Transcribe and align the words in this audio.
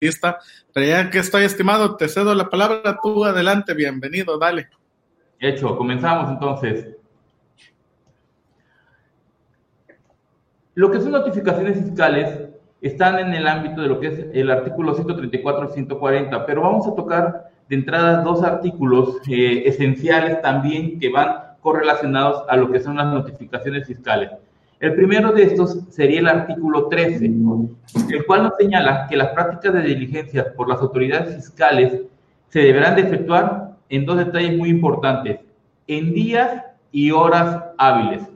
lista. 0.00 0.38
Pero 0.72 0.86
ya 0.86 1.10
que 1.10 1.18
estoy 1.18 1.44
estimado, 1.44 1.96
te 1.96 2.08
cedo 2.08 2.34
la 2.34 2.48
palabra. 2.48 2.98
Tú 3.02 3.24
adelante, 3.24 3.74
bienvenido, 3.74 4.38
dale. 4.38 4.68
Hecho, 5.38 5.76
comenzamos 5.76 6.30
entonces. 6.30 6.96
Lo 10.74 10.90
que 10.90 11.00
son 11.00 11.12
notificaciones 11.12 11.78
fiscales 11.78 12.50
están 12.82 13.18
en 13.18 13.32
el 13.32 13.46
ámbito 13.46 13.80
de 13.80 13.88
lo 13.88 13.98
que 13.98 14.08
es 14.08 14.26
el 14.34 14.50
artículo 14.50 14.94
134 14.94 15.70
y 15.70 15.72
140, 15.72 16.46
pero 16.46 16.60
vamos 16.60 16.86
a 16.86 16.94
tocar 16.94 17.50
de 17.68 17.76
entrada 17.76 18.22
dos 18.22 18.42
artículos 18.42 19.16
eh, 19.28 19.62
esenciales 19.66 20.42
también 20.42 21.00
que 21.00 21.08
van 21.08 21.56
correlacionados 21.62 22.44
a 22.48 22.56
lo 22.56 22.70
que 22.70 22.80
son 22.80 22.96
las 22.96 23.06
notificaciones 23.06 23.86
fiscales. 23.86 24.30
El 24.78 24.94
primero 24.94 25.32
de 25.32 25.44
estos 25.44 25.80
sería 25.88 26.20
el 26.20 26.28
artículo 26.28 26.88
13, 26.88 27.24
el 27.24 28.26
cual 28.26 28.42
nos 28.42 28.56
señala 28.58 29.06
que 29.08 29.16
las 29.16 29.28
prácticas 29.28 29.72
de 29.72 29.82
diligencia 29.82 30.52
por 30.54 30.68
las 30.68 30.80
autoridades 30.80 31.34
fiscales 31.34 32.02
se 32.48 32.60
deberán 32.60 32.94
de 32.94 33.02
efectuar 33.02 33.76
en 33.88 34.04
dos 34.04 34.18
detalles 34.18 34.56
muy 34.56 34.68
importantes, 34.68 35.40
en 35.86 36.12
días 36.12 36.62
y 36.92 37.10
horas 37.10 37.64
hábiles. 37.78 38.28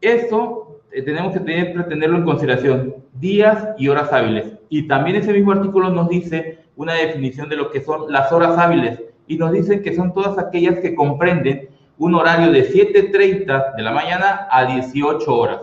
Esto 0.00 0.80
eh, 0.92 1.02
tenemos 1.02 1.34
que 1.34 1.40
tener, 1.40 1.88
tenerlo 1.88 2.18
en 2.18 2.24
consideración, 2.24 2.94
días 3.20 3.68
y 3.76 3.88
horas 3.88 4.10
hábiles. 4.12 4.46
Y 4.70 4.88
también 4.88 5.16
ese 5.16 5.32
mismo 5.32 5.52
artículo 5.52 5.90
nos 5.90 6.08
dice 6.08 6.60
una 6.76 6.94
definición 6.94 7.50
de 7.50 7.56
lo 7.56 7.70
que 7.70 7.82
son 7.82 8.10
las 8.10 8.32
horas 8.32 8.56
hábiles 8.56 9.02
y 9.26 9.36
nos 9.36 9.52
dicen 9.52 9.82
que 9.82 9.94
son 9.94 10.14
todas 10.14 10.38
aquellas 10.38 10.78
que 10.78 10.94
comprenden 10.94 11.68
un 11.98 12.14
horario 12.14 12.52
de 12.52 12.70
7.30 12.70 13.76
de 13.76 13.82
la 13.82 13.92
mañana 13.92 14.48
a 14.50 14.64
18 14.64 15.34
horas. 15.34 15.60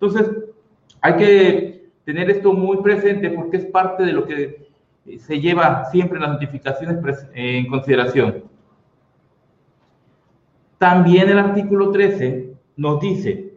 Entonces, 0.00 0.30
hay 1.00 1.16
que 1.16 1.90
tener 2.04 2.30
esto 2.30 2.52
muy 2.52 2.78
presente 2.78 3.30
porque 3.30 3.58
es 3.58 3.66
parte 3.66 4.04
de 4.04 4.12
lo 4.12 4.26
que 4.26 4.66
se 5.18 5.40
lleva 5.40 5.84
siempre 5.90 6.16
en 6.16 6.22
las 6.22 6.32
notificaciones 6.32 6.98
en 7.34 7.66
consideración. 7.68 8.44
También 10.78 11.28
el 11.28 11.38
artículo 11.38 11.90
13 11.90 12.54
nos 12.76 13.00
dice 13.00 13.54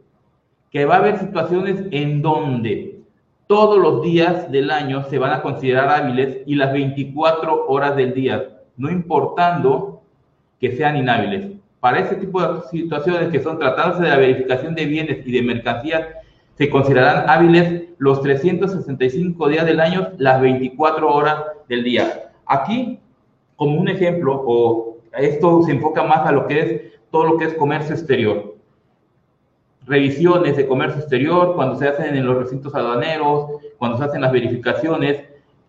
que 0.71 0.85
va 0.85 0.95
a 0.95 0.99
haber 0.99 1.19
situaciones 1.19 1.83
en 1.91 2.21
donde 2.21 3.01
todos 3.47 3.79
los 3.79 4.03
días 4.03 4.51
del 4.51 4.69
año 4.69 5.03
se 5.09 5.17
van 5.17 5.31
a 5.31 5.41
considerar 5.41 5.89
hábiles 5.89 6.43
y 6.45 6.55
las 6.55 6.71
24 6.71 7.65
horas 7.67 7.95
del 7.95 8.13
día, 8.13 8.61
no 8.77 8.91
importando 8.91 10.03
que 10.59 10.75
sean 10.75 10.97
inhábiles. 10.97 11.58
Para 11.79 11.99
ese 11.99 12.15
tipo 12.15 12.41
de 12.41 12.61
situaciones 12.69 13.29
que 13.29 13.41
son 13.41 13.57
tratándose 13.57 14.03
de 14.03 14.09
la 14.09 14.17
verificación 14.17 14.75
de 14.75 14.85
bienes 14.85 15.25
y 15.25 15.31
de 15.31 15.41
mercancías, 15.41 16.07
se 16.55 16.69
considerarán 16.69 17.29
hábiles 17.29 17.83
los 17.97 18.21
365 18.21 19.47
días 19.47 19.65
del 19.65 19.79
año, 19.79 20.09
las 20.17 20.41
24 20.41 21.13
horas 21.13 21.43
del 21.69 21.83
día. 21.83 22.31
Aquí, 22.45 22.99
como 23.55 23.79
un 23.79 23.87
ejemplo, 23.87 24.41
o 24.45 24.97
esto 25.17 25.63
se 25.63 25.71
enfoca 25.71 26.03
más 26.03 26.27
a 26.27 26.31
lo 26.31 26.47
que 26.47 26.59
es 26.59 26.81
todo 27.11 27.23
lo 27.25 27.37
que 27.37 27.45
es 27.45 27.53
comercio 27.53 27.95
exterior 27.95 28.59
revisiones 29.89 30.55
de 30.55 30.67
comercio 30.67 30.99
exterior, 30.99 31.55
cuando 31.55 31.75
se 31.75 31.87
hacen 31.87 32.15
en 32.15 32.25
los 32.25 32.37
recintos 32.37 32.73
aduaneros, 32.75 33.49
cuando 33.77 33.97
se 33.97 34.03
hacen 34.05 34.21
las 34.21 34.31
verificaciones. 34.31 35.23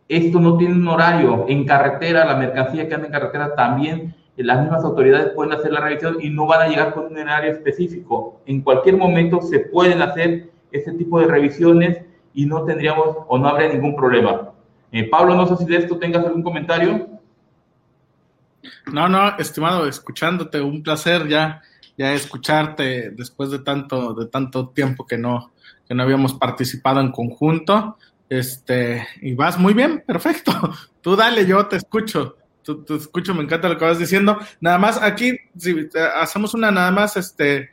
Esto 0.09 0.39
no 0.39 0.59
tiene 0.59 0.75
un 0.75 0.87
horario. 0.87 1.47
En 1.49 1.65
carretera, 1.65 2.27
la 2.27 2.37
mercancía 2.37 2.87
que 2.87 2.95
anda 2.95 3.07
en 3.07 3.13
carretera 3.13 3.55
también, 3.55 4.15
las 4.37 4.61
mismas 4.61 4.85
autoridades 4.85 5.33
pueden 5.35 5.53
hacer 5.53 5.73
la 5.73 5.81
revisión 5.81 6.17
y 6.21 6.31
no 6.31 6.47
van 6.47 6.63
a 6.63 6.69
llegar 6.69 6.95
con 6.95 7.07
un 7.07 7.19
horario 7.19 7.53
específico. 7.53 8.41
En 8.47 8.63
cualquier 8.63 8.97
momento 8.97 9.41
se 9.43 9.61
pueden 9.61 10.01
hacer 10.01 10.51
este 10.73 10.93
tipo 10.93 11.21
de 11.21 11.27
revisiones 11.27 12.03
y 12.33 12.47
no 12.47 12.65
tendríamos 12.65 13.17
o 13.29 13.39
no 13.39 13.49
habría 13.49 13.69
ningún 13.69 13.95
problema. 13.95 14.51
Eh, 14.93 15.09
Pablo, 15.09 15.35
no 15.35 15.47
sé 15.47 15.57
si 15.57 15.65
de 15.67 15.77
esto 15.77 15.99
tengas 15.99 16.25
algún 16.25 16.43
comentario. 16.43 17.09
No, 18.93 19.09
no, 19.09 19.37
estimado, 19.39 19.87
escuchándote, 19.87 20.61
un 20.61 20.83
placer 20.83 21.29
ya 21.29 21.63
ya 22.01 22.15
escucharte 22.15 23.11
después 23.11 23.51
de 23.51 23.59
tanto, 23.59 24.15
de 24.15 24.25
tanto 24.25 24.71
tiempo 24.71 25.07
que 25.07 25.19
no, 25.19 25.53
que 25.87 25.95
no 25.95 26.03
habíamos 26.03 26.33
participado 26.33 26.99
en 26.99 27.13
conjunto. 27.13 27.99
Este, 28.27 29.07
y 29.21 29.35
vas 29.35 29.59
muy 29.59 29.75
bien, 29.75 30.03
perfecto. 30.07 30.51
Tú 31.03 31.15
dale, 31.15 31.45
yo 31.45 31.67
te 31.67 31.77
escucho. 31.77 32.37
Tú, 32.63 32.85
te 32.85 32.95
escucho, 32.97 33.35
me 33.35 33.43
encanta 33.43 33.69
lo 33.69 33.79
que 33.79 33.85
vas 33.85 33.99
diciendo. 33.99 34.39
Nada 34.61 34.79
más 34.79 35.01
aquí, 35.01 35.37
si 35.57 35.89
hacemos 36.15 36.55
una 36.55 36.71
nada 36.71 36.91
más, 36.91 37.17
este, 37.17 37.71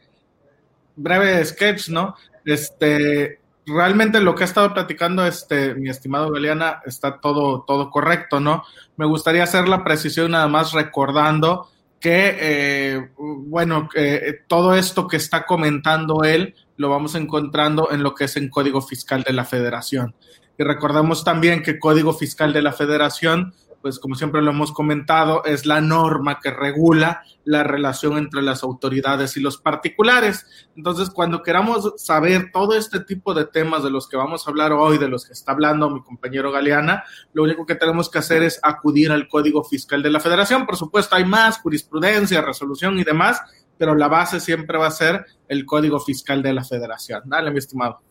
breve 0.95 1.43
sketch, 1.45 1.89
¿no? 1.89 2.15
Este, 2.45 3.39
realmente 3.65 4.21
lo 4.21 4.33
que 4.33 4.43
ha 4.43 4.45
estado 4.45 4.73
platicando 4.73 5.25
este, 5.25 5.75
mi 5.75 5.89
estimado 5.89 6.31
Galeana 6.31 6.81
está 6.85 7.19
todo, 7.19 7.63
todo 7.67 7.89
correcto, 7.91 8.39
¿no? 8.39 8.63
Me 8.95 9.05
gustaría 9.05 9.43
hacer 9.43 9.67
la 9.67 9.83
precisión 9.83 10.31
nada 10.31 10.47
más 10.47 10.71
recordando 10.71 11.69
que, 11.99 12.37
eh, 12.39 13.09
bueno, 13.17 13.89
eh, 13.95 14.41
todo 14.47 14.75
esto 14.75 15.07
que 15.07 15.17
está 15.17 15.45
comentando 15.45 16.23
él 16.23 16.55
lo 16.77 16.89
vamos 16.89 17.15
encontrando 17.15 17.91
en 17.91 18.03
lo 18.03 18.13
que 18.13 18.25
es 18.25 18.37
en 18.37 18.49
Código 18.49 18.81
Fiscal 18.81 19.23
de 19.23 19.33
la 19.33 19.45
Federación. 19.45 20.15
Y 20.57 20.63
recordamos 20.63 21.23
también 21.23 21.61
que 21.61 21.79
Código 21.79 22.13
Fiscal 22.13 22.53
de 22.53 22.61
la 22.61 22.71
Federación 22.71 23.53
pues 23.87 23.99
como 23.99 24.15
siempre 24.15 24.41
lo 24.41 24.51
hemos 24.51 24.73
comentado, 24.73 25.45
es 25.45 25.65
la 25.65 25.79
norma 25.79 26.41
que 26.41 26.51
regula 26.51 27.23
la 27.45 27.63
relación 27.63 28.17
entre 28.17 28.41
las 28.41 28.61
autoridades 28.61 29.37
y 29.37 29.39
los 29.39 29.59
particulares. 29.59 30.45
Entonces, 30.75 31.09
cuando 31.09 31.41
queramos 31.41 31.93
saber 31.95 32.51
todo 32.51 32.75
este 32.75 32.99
tipo 32.99 33.33
de 33.33 33.45
temas 33.45 33.83
de 33.83 33.89
los 33.89 34.09
que 34.09 34.17
vamos 34.17 34.45
a 34.45 34.49
hablar 34.49 34.73
hoy, 34.73 34.97
de 34.97 35.07
los 35.07 35.25
que 35.25 35.31
está 35.31 35.53
hablando 35.53 35.89
mi 35.89 36.03
compañero 36.03 36.51
Galeana, 36.51 37.05
lo 37.31 37.43
único 37.43 37.65
que 37.65 37.75
tenemos 37.75 38.09
que 38.09 38.19
hacer 38.19 38.43
es 38.43 38.59
acudir 38.61 39.09
al 39.09 39.29
Código 39.29 39.63
Fiscal 39.63 40.03
de 40.03 40.09
la 40.09 40.19
Federación. 40.19 40.65
Por 40.65 40.75
supuesto, 40.75 41.15
hay 41.15 41.23
más 41.23 41.61
jurisprudencia, 41.61 42.41
resolución 42.41 42.99
y 42.99 43.05
demás, 43.05 43.39
pero 43.77 43.95
la 43.95 44.09
base 44.09 44.41
siempre 44.41 44.77
va 44.77 44.87
a 44.87 44.91
ser 44.91 45.25
el 45.47 45.65
Código 45.65 46.01
Fiscal 46.01 46.43
de 46.43 46.51
la 46.51 46.65
Federación. 46.65 47.21
Dale, 47.23 47.51
mi 47.51 47.59
estimado. 47.59 48.01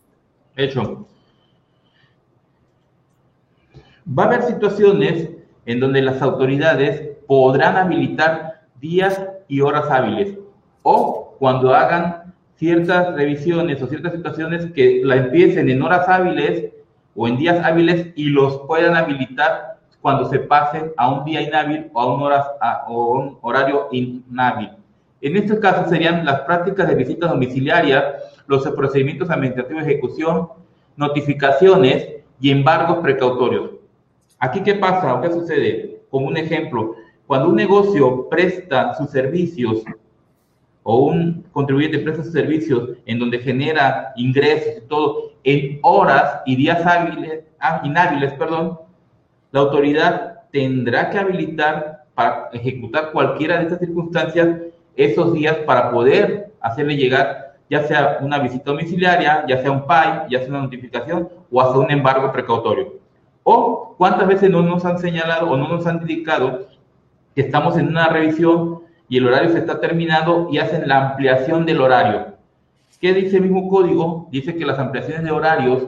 Hecho. 0.55 1.07
Va 4.07 4.23
a 4.23 4.25
haber 4.25 4.41
situaciones 4.41 5.37
en 5.67 5.79
donde 5.79 6.01
las 6.01 6.21
autoridades 6.21 7.17
podrán 7.27 7.77
habilitar 7.77 8.61
días 8.79 9.21
y 9.47 9.61
horas 9.61 9.91
hábiles 9.91 10.35
o 10.81 11.35
cuando 11.37 11.75
hagan 11.75 12.33
ciertas 12.55 13.13
revisiones 13.13 13.81
o 13.81 13.87
ciertas 13.87 14.13
situaciones 14.13 14.71
que 14.71 15.01
la 15.03 15.17
empiecen 15.17 15.69
en 15.69 15.81
horas 15.81 16.07
hábiles 16.07 16.71
o 17.15 17.27
en 17.27 17.37
días 17.37 17.63
hábiles 17.63 18.07
y 18.15 18.29
los 18.29 18.59
puedan 18.59 18.95
habilitar 18.95 19.77
cuando 20.01 20.29
se 20.29 20.39
pasen 20.39 20.93
a 20.95 21.11
un 21.11 21.25
día 21.25 21.41
inhábil 21.41 21.89
o 21.93 22.01
a 22.01 22.15
un, 22.15 22.21
horas, 22.21 22.45
o 22.87 23.11
un 23.11 23.37
horario 23.41 23.89
inhábil. 23.91 24.71
En 25.19 25.35
este 25.35 25.59
caso 25.59 25.89
serían 25.89 26.23
las 26.23 26.41
prácticas 26.41 26.87
de 26.87 26.95
visita 26.95 27.27
domiciliaria, 27.27 28.15
los 28.47 28.65
procedimientos 28.69 29.29
administrativos 29.29 29.83
de 29.83 29.91
ejecución, 29.91 30.49
notificaciones 30.95 32.07
y 32.39 32.51
embargos 32.51 32.99
precautorios. 32.99 33.76
Aquí, 34.39 34.61
¿qué 34.61 34.75
pasa 34.75 35.15
o 35.15 35.21
qué 35.21 35.31
sucede? 35.31 36.01
Como 36.09 36.27
un 36.27 36.37
ejemplo, 36.37 36.95
cuando 37.25 37.49
un 37.49 37.55
negocio 37.55 38.27
presta 38.29 38.93
sus 38.93 39.09
servicios 39.09 39.83
o 40.83 40.97
un 41.05 41.43
contribuyente 41.51 41.99
presta 41.99 42.23
sus 42.23 42.33
servicios 42.33 42.91
en 43.05 43.19
donde 43.19 43.39
genera 43.39 44.13
ingresos 44.15 44.77
y 44.77 44.87
todo 44.87 45.31
en 45.43 45.79
horas 45.81 46.41
y 46.45 46.55
días 46.55 46.85
hábiles, 46.85 47.43
ah, 47.59 47.81
inhábiles, 47.83 48.33
perdón, 48.33 48.79
la 49.51 49.61
autoridad 49.61 50.41
tendrá 50.51 51.09
que 51.09 51.17
habilitar 51.17 52.05
para 52.13 52.49
ejecutar 52.53 53.11
cualquiera 53.11 53.57
de 53.57 53.63
estas 53.63 53.79
circunstancias 53.79 54.59
esos 54.95 55.33
días 55.33 55.57
para 55.65 55.91
poder 55.91 56.51
hacerle 56.61 56.95
llegar 56.95 57.47
ya 57.69 57.83
sea 57.83 58.19
una 58.21 58.39
visita 58.39 58.71
domiciliaria, 58.71 59.45
ya 59.47 59.61
sea 59.61 59.71
un 59.71 59.85
PAI, 59.85 60.29
ya 60.29 60.39
sea 60.39 60.49
una 60.49 60.61
notificación 60.61 61.29
o 61.51 61.61
hasta 61.61 61.77
un 61.77 61.91
embargo 61.91 62.31
precautorio. 62.31 62.93
O 63.49 63.95
cuántas 63.97 64.27
veces 64.27 64.49
no 64.49 64.61
nos 64.61 64.83
han 64.83 64.99
señalado 64.99 65.49
o 65.49 65.55
no 65.55 65.69
nos 65.69 65.87
han 65.87 66.01
indicado 66.01 66.67
que 67.33 67.39
estamos 67.39 67.77
en 67.77 67.87
una 67.87 68.09
revisión 68.09 68.81
y 69.07 69.19
el 69.19 69.25
horario 69.25 69.53
se 69.53 69.59
está 69.59 69.79
terminando 69.79 70.49
y 70.51 70.57
hacen 70.57 70.85
la 70.85 71.11
ampliación 71.11 71.65
del 71.65 71.79
horario. 71.79 72.33
¿Qué 72.99 73.13
dice 73.13 73.37
el 73.37 73.43
mismo 73.43 73.69
código? 73.69 74.27
Dice 74.31 74.53
que 74.57 74.65
las 74.65 74.77
ampliaciones 74.77 75.23
de 75.23 75.31
horarios 75.31 75.87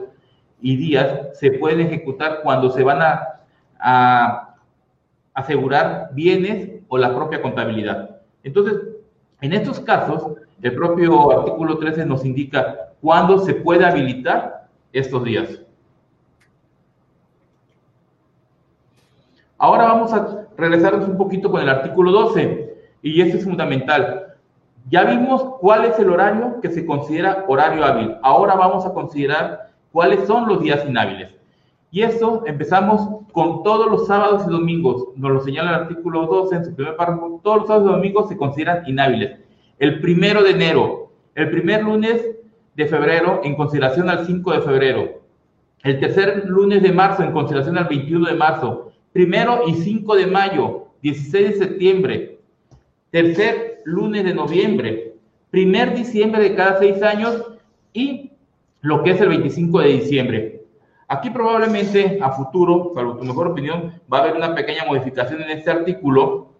y 0.62 0.74
días 0.76 1.38
se 1.38 1.50
pueden 1.50 1.80
ejecutar 1.80 2.40
cuando 2.42 2.70
se 2.70 2.82
van 2.82 3.02
a, 3.02 3.42
a 3.78 4.54
asegurar 5.34 6.08
bienes 6.14 6.80
o 6.88 6.96
la 6.96 7.14
propia 7.14 7.42
contabilidad. 7.42 8.22
Entonces, 8.42 8.78
en 9.42 9.52
estos 9.52 9.80
casos, 9.80 10.32
el 10.62 10.74
propio 10.74 11.30
artículo 11.30 11.76
13 11.76 12.06
nos 12.06 12.24
indica 12.24 12.94
cuándo 13.02 13.38
se 13.38 13.52
puede 13.52 13.84
habilitar 13.84 14.66
estos 14.94 15.24
días. 15.24 15.60
Ahora 19.62 19.84
vamos 19.84 20.10
a 20.14 20.46
regresarnos 20.56 21.06
un 21.06 21.18
poquito 21.18 21.50
con 21.50 21.60
el 21.60 21.68
artículo 21.68 22.12
12, 22.12 22.76
y 23.02 23.20
esto 23.20 23.36
es 23.36 23.44
fundamental. 23.44 24.36
Ya 24.88 25.04
vimos 25.04 25.44
cuál 25.60 25.84
es 25.84 25.98
el 25.98 26.08
horario 26.08 26.62
que 26.62 26.70
se 26.70 26.86
considera 26.86 27.44
horario 27.46 27.84
hábil. 27.84 28.16
Ahora 28.22 28.54
vamos 28.54 28.86
a 28.86 28.94
considerar 28.94 29.68
cuáles 29.92 30.26
son 30.26 30.48
los 30.48 30.62
días 30.62 30.82
inhábiles. 30.88 31.34
Y 31.90 32.00
eso 32.00 32.42
empezamos 32.46 33.06
con 33.32 33.62
todos 33.62 33.90
los 33.90 34.06
sábados 34.06 34.44
y 34.46 34.50
domingos. 34.50 35.08
Nos 35.16 35.30
lo 35.30 35.40
señala 35.42 35.70
el 35.72 35.82
artículo 35.82 36.26
12 36.26 36.56
en 36.56 36.64
su 36.64 36.74
primer 36.74 36.96
párrafo. 36.96 37.38
Todos 37.44 37.58
los 37.58 37.66
sábados 37.66 37.90
y 37.90 37.92
domingos 37.92 38.28
se 38.30 38.38
consideran 38.38 38.88
inhábiles. 38.88 39.40
El 39.78 40.00
primero 40.00 40.42
de 40.42 40.52
enero, 40.52 41.12
el 41.34 41.50
primer 41.50 41.82
lunes 41.84 42.24
de 42.76 42.86
febrero 42.86 43.42
en 43.44 43.56
consideración 43.56 44.08
al 44.08 44.24
5 44.24 44.52
de 44.52 44.60
febrero. 44.62 45.20
El 45.82 46.00
tercer 46.00 46.46
lunes 46.46 46.82
de 46.82 46.92
marzo 46.92 47.22
en 47.22 47.32
consideración 47.32 47.76
al 47.76 47.88
21 47.88 48.26
de 48.26 48.34
marzo. 48.34 48.89
Primero 49.12 49.62
y 49.66 49.74
5 49.74 50.16
de 50.16 50.26
mayo, 50.26 50.86
16 51.02 51.50
de 51.50 51.66
septiembre. 51.66 52.40
Tercer 53.10 53.80
lunes 53.84 54.24
de 54.24 54.34
noviembre. 54.34 55.14
Primer 55.50 55.94
diciembre 55.94 56.42
de 56.42 56.54
cada 56.54 56.78
seis 56.78 57.02
años 57.02 57.44
y 57.92 58.30
lo 58.82 59.02
que 59.02 59.10
es 59.10 59.20
el 59.20 59.30
25 59.30 59.80
de 59.80 59.88
diciembre. 59.88 60.64
Aquí 61.08 61.28
probablemente 61.30 62.20
a 62.22 62.30
futuro, 62.30 62.92
salvo 62.94 63.16
tu 63.16 63.24
mejor 63.24 63.48
opinión, 63.48 64.00
va 64.12 64.18
a 64.18 64.20
haber 64.22 64.36
una 64.36 64.54
pequeña 64.54 64.84
modificación 64.86 65.42
en 65.42 65.50
este 65.50 65.70
artículo 65.70 66.52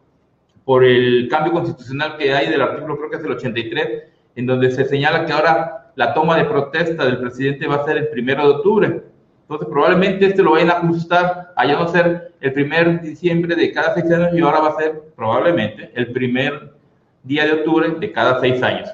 por 0.64 0.85
el 0.85 1.29
cambio 1.29 1.53
constitucional 1.53 2.17
que 2.17 2.35
hay 2.35 2.49
del 2.49 2.61
artículo, 2.61 2.96
creo 2.96 3.11
que 3.11 3.17
es 3.17 3.25
el 3.25 3.31
83, 3.31 4.03
en 4.35 4.46
donde 4.46 4.73
se 4.73 4.85
señala 4.87 5.25
que 5.25 5.32
ahora 5.32 5.93
la 5.94 6.12
toma 6.14 6.37
de 6.37 6.46
protesta 6.46 7.05
del 7.05 7.19
presidente 7.19 7.69
va 7.69 7.76
a 7.76 7.85
ser 7.85 7.96
el 7.96 8.08
primero 8.08 8.43
de 8.43 8.55
octubre. 8.56 9.03
Entonces, 9.43 9.69
probablemente 9.69 10.26
este 10.26 10.43
lo 10.43 10.53
vayan 10.53 10.70
a 10.70 10.79
ajustar 10.79 11.53
a 11.56 11.67
ya 11.67 11.79
no 11.79 11.88
ser 11.88 12.30
el 12.40 12.52
primer 12.52 13.00
diciembre 13.00 13.54
de 13.54 13.72
cada 13.72 13.94
seis 13.94 14.10
años 14.10 14.31
y 14.32 14.40
ahora 14.40 14.60
va 14.60 14.69
a 14.70 14.76
ser 14.76 15.02
probablemente 15.14 15.90
el 15.94 16.10
primer 16.12 16.75
día 17.22 17.44
de 17.44 17.52
octubre 17.52 17.90
de 17.90 18.12
cada 18.12 18.40
seis 18.40 18.62
años. 18.62 18.90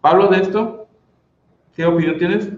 Pablo, 0.00 0.28
de 0.28 0.38
esto, 0.38 0.88
¿qué 1.76 1.84
opinión 1.84 2.18
tienes? 2.18 2.50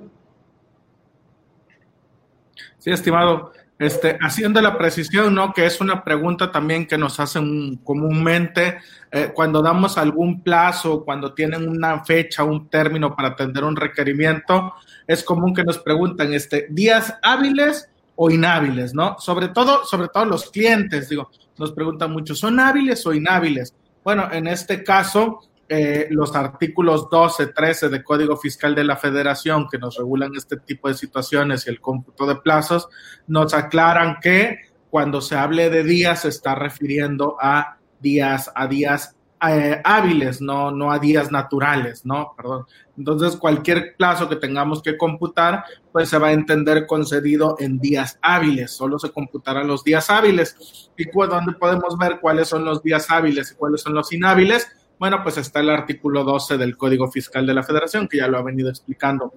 Sí, 2.78 2.90
estimado. 2.90 3.52
Este, 3.76 4.16
haciendo 4.20 4.62
la 4.62 4.78
precisión, 4.78 5.34
¿no? 5.34 5.52
Que 5.52 5.66
es 5.66 5.80
una 5.80 6.04
pregunta 6.04 6.52
también 6.52 6.86
que 6.86 6.96
nos 6.96 7.18
hacen 7.18 7.76
comúnmente 7.78 8.78
eh, 9.10 9.30
cuando 9.34 9.62
damos 9.62 9.98
algún 9.98 10.42
plazo, 10.42 11.04
cuando 11.04 11.34
tienen 11.34 11.68
una 11.68 12.04
fecha, 12.04 12.44
un 12.44 12.68
término 12.68 13.16
para 13.16 13.28
atender 13.30 13.64
un 13.64 13.74
requerimiento, 13.74 14.74
es 15.06 15.24
común 15.24 15.52
que 15.52 15.64
nos 15.64 15.78
preguntan, 15.78 16.32
este, 16.32 16.68
días 16.70 17.18
hábiles 17.20 17.90
o 18.16 18.30
inhábiles, 18.30 18.94
¿no? 18.94 19.16
Sobre 19.18 19.48
todo, 19.48 19.84
sobre 19.84 20.08
todo 20.08 20.24
los 20.24 20.50
clientes, 20.50 21.08
digo, 21.08 21.30
nos 21.58 21.72
preguntan 21.72 22.12
mucho, 22.12 22.34
¿son 22.34 22.60
hábiles 22.60 23.04
o 23.06 23.14
inhábiles? 23.14 23.74
Bueno, 24.02 24.28
en 24.30 24.46
este 24.46 24.84
caso, 24.84 25.40
eh, 25.68 26.08
los 26.10 26.36
artículos 26.36 27.08
12, 27.10 27.48
13 27.48 27.88
de 27.88 28.04
Código 28.04 28.36
Fiscal 28.36 28.74
de 28.74 28.84
la 28.84 28.96
Federación 28.96 29.66
que 29.68 29.78
nos 29.78 29.96
regulan 29.96 30.32
este 30.36 30.58
tipo 30.58 30.88
de 30.88 30.94
situaciones 30.94 31.66
y 31.66 31.70
el 31.70 31.80
cómputo 31.80 32.26
de 32.26 32.36
plazos, 32.36 32.88
nos 33.26 33.54
aclaran 33.54 34.18
que 34.20 34.58
cuando 34.90 35.20
se 35.20 35.36
hable 35.36 35.70
de 35.70 35.82
días 35.82 36.22
se 36.22 36.28
está 36.28 36.54
refiriendo 36.54 37.36
a 37.40 37.78
días, 37.98 38.52
a 38.54 38.66
días 38.66 39.16
eh, 39.52 39.80
hábiles, 39.84 40.40
no, 40.40 40.70
no 40.70 40.92
a 40.92 40.98
días 40.98 41.32
naturales, 41.32 42.06
¿no? 42.06 42.34
Perdón. 42.36 42.66
Entonces, 42.96 43.36
cualquier 43.36 43.96
plazo 43.96 44.28
que 44.28 44.36
tengamos 44.36 44.82
que 44.82 44.96
computar, 44.96 45.64
pues 45.92 46.08
se 46.08 46.18
va 46.18 46.28
a 46.28 46.32
entender 46.32 46.86
concedido 46.86 47.56
en 47.58 47.78
días 47.78 48.18
hábiles, 48.22 48.70
solo 48.72 48.98
se 48.98 49.10
computarán 49.10 49.66
los 49.66 49.82
días 49.82 50.10
hábiles. 50.10 50.90
¿Y 50.96 51.10
dónde 51.10 51.52
podemos 51.52 51.98
ver 51.98 52.20
cuáles 52.20 52.48
son 52.48 52.64
los 52.64 52.82
días 52.82 53.10
hábiles 53.10 53.52
y 53.52 53.54
cuáles 53.56 53.82
son 53.82 53.94
los 53.94 54.12
inhábiles? 54.12 54.68
Bueno, 54.98 55.22
pues 55.22 55.38
está 55.38 55.60
el 55.60 55.70
artículo 55.70 56.22
12 56.22 56.56
del 56.56 56.76
Código 56.76 57.10
Fiscal 57.10 57.46
de 57.46 57.54
la 57.54 57.62
Federación, 57.62 58.06
que 58.06 58.18
ya 58.18 58.28
lo 58.28 58.38
ha 58.38 58.42
venido 58.42 58.70
explicando 58.70 59.32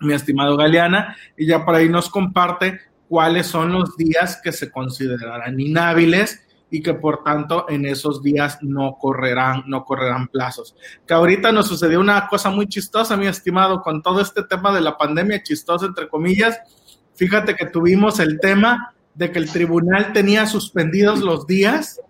mi 0.00 0.14
estimado 0.14 0.56
Galeana, 0.56 1.16
y 1.36 1.46
ya 1.46 1.64
por 1.64 1.74
ahí 1.74 1.88
nos 1.88 2.08
comparte 2.08 2.80
cuáles 3.08 3.46
son 3.46 3.72
los 3.72 3.96
días 3.96 4.40
que 4.42 4.50
se 4.50 4.70
considerarán 4.70 5.60
inhábiles 5.60 6.40
y 6.70 6.82
que 6.82 6.94
por 6.94 7.24
tanto 7.24 7.66
en 7.68 7.84
esos 7.84 8.22
días 8.22 8.58
no 8.62 8.96
correrán, 8.98 9.64
no 9.66 9.84
correrán 9.84 10.28
plazos. 10.28 10.76
Que 11.06 11.14
ahorita 11.14 11.52
nos 11.52 11.68
sucedió 11.68 12.00
una 12.00 12.28
cosa 12.28 12.50
muy 12.50 12.66
chistosa, 12.66 13.16
mi 13.16 13.26
estimado, 13.26 13.82
con 13.82 14.02
todo 14.02 14.20
este 14.20 14.42
tema 14.44 14.72
de 14.74 14.80
la 14.80 14.96
pandemia, 14.96 15.42
chistosa 15.42 15.86
entre 15.86 16.08
comillas. 16.08 16.58
Fíjate 17.14 17.54
que 17.56 17.66
tuvimos 17.66 18.20
el 18.20 18.40
tema 18.40 18.94
de 19.14 19.32
que 19.32 19.38
el 19.38 19.50
tribunal 19.50 20.12
tenía 20.12 20.46
suspendidos 20.46 21.20
los 21.20 21.46
días 21.46 22.00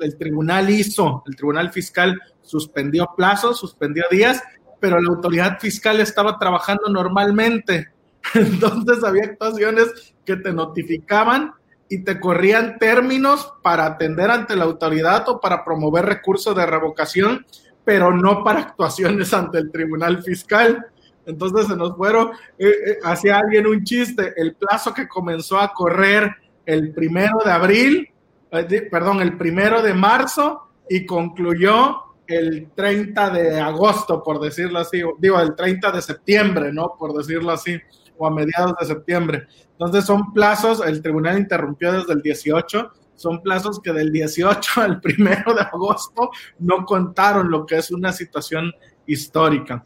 el 0.00 0.16
tribunal 0.16 0.70
hizo, 0.70 1.22
el 1.26 1.36
tribunal 1.36 1.70
fiscal 1.70 2.20
suspendió 2.42 3.08
plazos, 3.16 3.58
suspendió 3.58 4.04
días, 4.10 4.42
pero 4.80 5.00
la 5.00 5.08
autoridad 5.08 5.58
fiscal 5.58 6.00
estaba 6.00 6.38
trabajando 6.38 6.88
normalmente. 6.88 7.88
Entonces 8.34 9.04
había 9.04 9.24
actuaciones 9.24 10.14
que 10.24 10.36
te 10.36 10.52
notificaban 10.52 11.52
y 11.88 12.04
te 12.04 12.20
corrían 12.20 12.78
términos 12.78 13.52
para 13.62 13.86
atender 13.86 14.30
ante 14.30 14.56
la 14.56 14.64
autoridad 14.64 15.28
o 15.28 15.40
para 15.40 15.64
promover 15.64 16.04
recursos 16.04 16.54
de 16.54 16.66
revocación, 16.66 17.46
pero 17.84 18.14
no 18.14 18.44
para 18.44 18.60
actuaciones 18.60 19.32
ante 19.32 19.58
el 19.58 19.70
tribunal 19.70 20.22
fiscal. 20.22 20.86
Entonces 21.24 21.66
se 21.66 21.76
nos 21.76 21.96
fueron, 21.96 22.30
eh, 22.58 22.68
eh, 22.68 22.98
hacía 23.04 23.38
alguien 23.38 23.66
un 23.66 23.84
chiste, 23.84 24.34
el 24.36 24.54
plazo 24.54 24.92
que 24.92 25.08
comenzó 25.08 25.58
a 25.58 25.72
correr 25.72 26.30
el 26.66 26.92
primero 26.92 27.38
de 27.44 27.50
abril 27.50 28.12
eh, 28.50 28.88
perdón, 28.90 29.20
el 29.20 29.36
primero 29.36 29.82
de 29.82 29.94
marzo 29.94 30.68
y 30.88 31.04
concluyó 31.04 32.02
el 32.26 32.70
30 32.74 33.30
de 33.30 33.60
agosto, 33.60 34.22
por 34.22 34.40
decirlo 34.40 34.78
así, 34.78 35.02
digo, 35.18 35.40
el 35.40 35.54
30 35.54 35.92
de 35.92 36.02
septiembre, 36.02 36.72
¿no? 36.72 36.94
Por 36.98 37.14
decirlo 37.14 37.52
así, 37.52 37.78
o 38.18 38.26
a 38.26 38.30
mediados 38.30 38.74
de 38.78 38.86
septiembre. 38.86 39.46
Entonces 39.72 40.04
son 40.04 40.32
plazos, 40.32 40.84
el 40.84 41.00
tribunal 41.00 41.38
interrumpió 41.38 41.92
desde 41.92 42.12
el 42.12 42.22
18, 42.22 42.92
son 43.14 43.42
plazos 43.42 43.80
que 43.80 43.92
del 43.92 44.12
18 44.12 44.70
al 44.80 45.00
primero 45.00 45.54
de 45.54 45.62
agosto 45.62 46.30
no 46.58 46.84
contaron 46.84 47.50
lo 47.50 47.64
que 47.64 47.76
es 47.76 47.90
una 47.90 48.12
situación 48.12 48.72
histórica. 49.06 49.84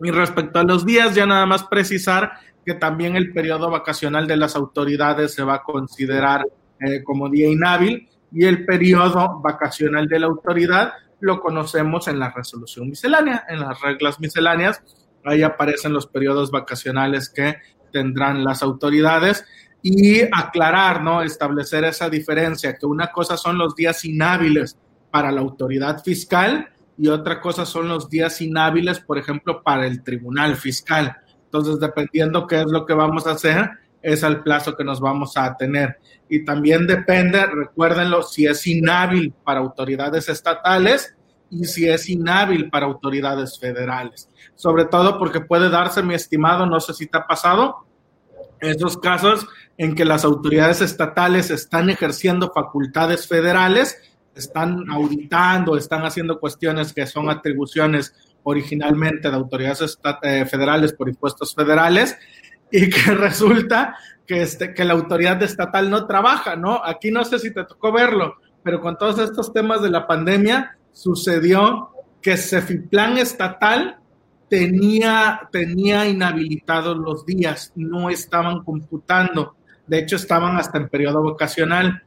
Y 0.00 0.10
respecto 0.10 0.58
a 0.58 0.64
los 0.64 0.84
días, 0.84 1.14
ya 1.14 1.26
nada 1.26 1.46
más 1.46 1.64
precisar 1.64 2.32
que 2.64 2.74
también 2.74 3.16
el 3.16 3.32
periodo 3.32 3.70
vacacional 3.70 4.26
de 4.26 4.36
las 4.36 4.56
autoridades 4.56 5.34
se 5.34 5.44
va 5.44 5.54
a 5.56 5.62
considerar 5.62 6.46
eh, 6.80 7.02
como 7.04 7.28
día 7.28 7.48
inhábil 7.48 8.08
y 8.32 8.44
el 8.44 8.64
periodo 8.64 9.40
vacacional 9.40 10.08
de 10.08 10.18
la 10.18 10.26
autoridad 10.26 10.92
lo 11.20 11.40
conocemos 11.40 12.08
en 12.08 12.18
la 12.18 12.30
resolución 12.30 12.88
miscelánea, 12.88 13.44
en 13.48 13.60
las 13.60 13.80
reglas 13.80 14.20
misceláneas. 14.20 14.82
Ahí 15.24 15.42
aparecen 15.42 15.92
los 15.92 16.06
periodos 16.06 16.50
vacacionales 16.50 17.28
que 17.28 17.56
tendrán 17.92 18.44
las 18.44 18.62
autoridades 18.62 19.44
y 19.82 20.22
aclarar, 20.22 21.02
¿no? 21.02 21.22
Establecer 21.22 21.84
esa 21.84 22.08
diferencia, 22.08 22.76
que 22.76 22.86
una 22.86 23.12
cosa 23.12 23.36
son 23.36 23.58
los 23.58 23.74
días 23.74 24.04
inhábiles 24.04 24.78
para 25.10 25.30
la 25.30 25.40
autoridad 25.40 26.02
fiscal 26.02 26.68
y 26.96 27.08
otra 27.08 27.40
cosa 27.40 27.66
son 27.66 27.88
los 27.88 28.08
días 28.08 28.40
inhábiles, 28.40 29.00
por 29.00 29.18
ejemplo, 29.18 29.62
para 29.62 29.86
el 29.86 30.02
tribunal 30.02 30.56
fiscal. 30.56 31.16
Entonces, 31.44 31.78
dependiendo 31.78 32.46
qué 32.46 32.60
es 32.60 32.66
lo 32.66 32.84
que 32.86 32.94
vamos 32.94 33.26
a 33.26 33.32
hacer, 33.32 33.70
es 34.02 34.22
el 34.22 34.42
plazo 34.42 34.76
que 34.76 34.84
nos 34.84 35.00
vamos 35.00 35.36
a 35.36 35.56
tener. 35.56 35.98
Y 36.28 36.44
también 36.44 36.86
depende, 36.86 37.44
recuérdenlo, 37.46 38.22
si 38.22 38.46
es 38.46 38.66
inhábil 38.66 39.32
para 39.44 39.60
autoridades 39.60 40.28
estatales 40.28 41.14
y 41.50 41.64
si 41.64 41.88
es 41.88 42.08
inhábil 42.08 42.70
para 42.70 42.86
autoridades 42.86 43.58
federales. 43.58 44.28
Sobre 44.54 44.86
todo 44.86 45.18
porque 45.18 45.40
puede 45.40 45.70
darse, 45.70 46.02
mi 46.02 46.14
estimado, 46.14 46.66
no 46.66 46.80
sé 46.80 46.94
si 46.94 47.06
te 47.06 47.18
ha 47.18 47.26
pasado, 47.26 47.86
esos 48.60 48.96
casos 48.96 49.46
en 49.76 49.94
que 49.94 50.04
las 50.04 50.24
autoridades 50.24 50.80
estatales 50.80 51.50
están 51.50 51.90
ejerciendo 51.90 52.52
facultades 52.52 53.26
federales, 53.28 53.96
están 54.34 54.90
auditando, 54.90 55.76
están 55.76 56.04
haciendo 56.04 56.40
cuestiones 56.40 56.92
que 56.92 57.06
son 57.06 57.30
atribuciones 57.30 58.14
originalmente 58.42 59.30
de 59.30 59.36
autoridades 59.36 59.98
eh, 60.22 60.44
federales 60.46 60.92
por 60.92 61.08
impuestos 61.08 61.54
federales 61.54 62.16
y 62.70 62.90
que 62.90 63.10
resulta 63.14 63.96
que, 64.26 64.42
este, 64.42 64.74
que 64.74 64.84
la 64.84 64.94
autoridad 64.94 65.42
estatal 65.42 65.90
no 65.90 66.06
trabaja, 66.06 66.56
¿no? 66.56 66.80
Aquí 66.84 67.10
no 67.10 67.24
sé 67.24 67.38
si 67.38 67.52
te 67.52 67.64
tocó 67.64 67.92
verlo, 67.92 68.36
pero 68.62 68.80
con 68.80 68.96
todos 68.96 69.18
estos 69.18 69.52
temas 69.52 69.82
de 69.82 69.90
la 69.90 70.06
pandemia 70.06 70.76
sucedió 70.94 71.90
que 72.22 72.38
Cefiplan 72.38 73.18
estatal 73.18 73.98
tenía, 74.48 75.46
tenía 75.52 76.06
inhabilitados 76.06 76.96
los 76.96 77.26
días, 77.26 77.70
no 77.74 78.08
estaban 78.08 78.64
computando, 78.64 79.56
de 79.86 79.98
hecho 79.98 80.16
estaban 80.16 80.56
hasta 80.56 80.78
en 80.78 80.88
periodo 80.88 81.22
vocacional, 81.22 82.02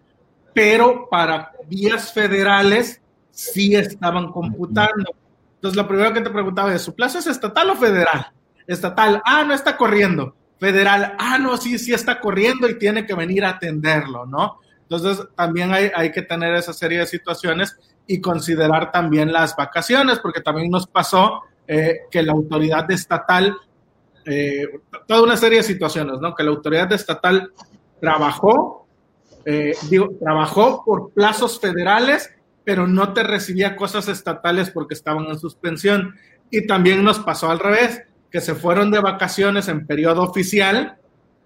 pero 0.55 1.07
para 1.07 1.51
días 1.67 2.11
federales 2.11 2.99
sí 3.29 3.75
estaban 3.75 4.31
computando. 4.31 5.11
Entonces, 5.53 5.77
lo 5.77 5.87
primero 5.87 6.11
que 6.11 6.21
te 6.21 6.31
preguntaba 6.31 6.73
es, 6.73 6.81
¿su 6.81 6.95
plazo 6.95 7.19
es 7.19 7.27
estatal 7.27 7.69
o 7.69 7.75
federal? 7.75 8.31
Estatal, 8.65 9.21
ah, 9.23 9.43
no 9.43 9.53
está 9.53 9.77
corriendo 9.77 10.33
federal, 10.59 11.15
ah, 11.19 11.37
no, 11.37 11.57
sí, 11.57 11.77
sí 11.77 11.93
está 11.93 12.19
corriendo 12.19 12.67
y 12.67 12.77
tiene 12.77 13.05
que 13.05 13.13
venir 13.13 13.45
a 13.45 13.49
atenderlo, 13.49 14.25
¿no? 14.25 14.59
Entonces, 14.81 15.25
también 15.35 15.71
hay, 15.73 15.91
hay 15.95 16.11
que 16.11 16.21
tener 16.21 16.55
esa 16.55 16.73
serie 16.73 16.99
de 16.99 17.07
situaciones 17.07 17.77
y 18.07 18.21
considerar 18.21 18.91
también 18.91 19.31
las 19.31 19.55
vacaciones, 19.55 20.19
porque 20.19 20.41
también 20.41 20.69
nos 20.69 20.87
pasó 20.87 21.43
eh, 21.67 21.99
que 22.09 22.23
la 22.23 22.31
autoridad 22.31 22.89
estatal, 22.89 23.55
eh, 24.25 24.65
toda 25.05 25.23
una 25.23 25.35
serie 25.35 25.57
de 25.57 25.63
situaciones, 25.63 26.19
¿no? 26.21 26.33
Que 26.33 26.43
la 26.43 26.51
autoridad 26.51 26.91
estatal 26.93 27.51
trabajó, 27.99 28.87
eh, 29.45 29.75
digo, 29.89 30.09
trabajó 30.19 30.83
por 30.85 31.11
plazos 31.11 31.59
federales, 31.59 32.33
pero 32.63 32.87
no 32.87 33.13
te 33.13 33.23
recibía 33.23 33.75
cosas 33.75 34.07
estatales 34.07 34.69
porque 34.71 34.93
estaban 34.93 35.25
en 35.25 35.37
suspensión. 35.39 36.15
Y 36.49 36.65
también 36.67 37.03
nos 37.03 37.19
pasó 37.19 37.49
al 37.49 37.59
revés, 37.59 38.03
que 38.31 38.41
se 38.41 38.55
fueron 38.55 38.91
de 38.91 38.99
vacaciones 38.99 39.67
en 39.67 39.85
periodo 39.85 40.23
oficial, 40.23 40.97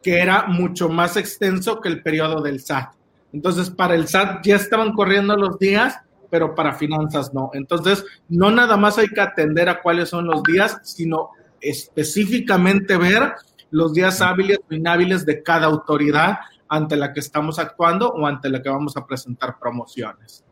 que 0.03 0.19
era 0.19 0.45
mucho 0.47 0.89
más 0.89 1.17
extenso 1.17 1.79
que 1.79 1.89
el 1.89 2.01
periodo 2.01 2.41
del 2.41 2.59
SAT. 2.59 2.93
Entonces, 3.33 3.69
para 3.69 3.95
el 3.95 4.07
SAT 4.07 4.43
ya 4.43 4.55
estaban 4.55 4.93
corriendo 4.93 5.35
los 5.35 5.57
días, 5.57 5.99
pero 6.31 6.55
para 6.55 6.73
finanzas 6.73 7.33
no. 7.33 7.51
Entonces, 7.53 8.03
no 8.29 8.49
nada 8.49 8.77
más 8.77 8.97
hay 8.97 9.09
que 9.09 9.21
atender 9.21 9.69
a 9.69 9.81
cuáles 9.81 10.09
son 10.09 10.25
los 10.25 10.41
días, 10.41 10.79
sino 10.81 11.31
específicamente 11.59 12.97
ver 12.97 13.33
los 13.69 13.93
días 13.93 14.21
hábiles 14.21 14.59
o 14.69 14.73
inhábiles 14.73 15.25
de 15.25 15.43
cada 15.43 15.67
autoridad 15.67 16.39
ante 16.67 16.95
la 16.95 17.13
que 17.13 17.19
estamos 17.19 17.59
actuando 17.59 18.09
o 18.09 18.25
ante 18.25 18.49
la 18.49 18.61
que 18.61 18.69
vamos 18.69 18.95
a 18.95 19.05
presentar 19.05 19.59
promociones. 19.59 20.43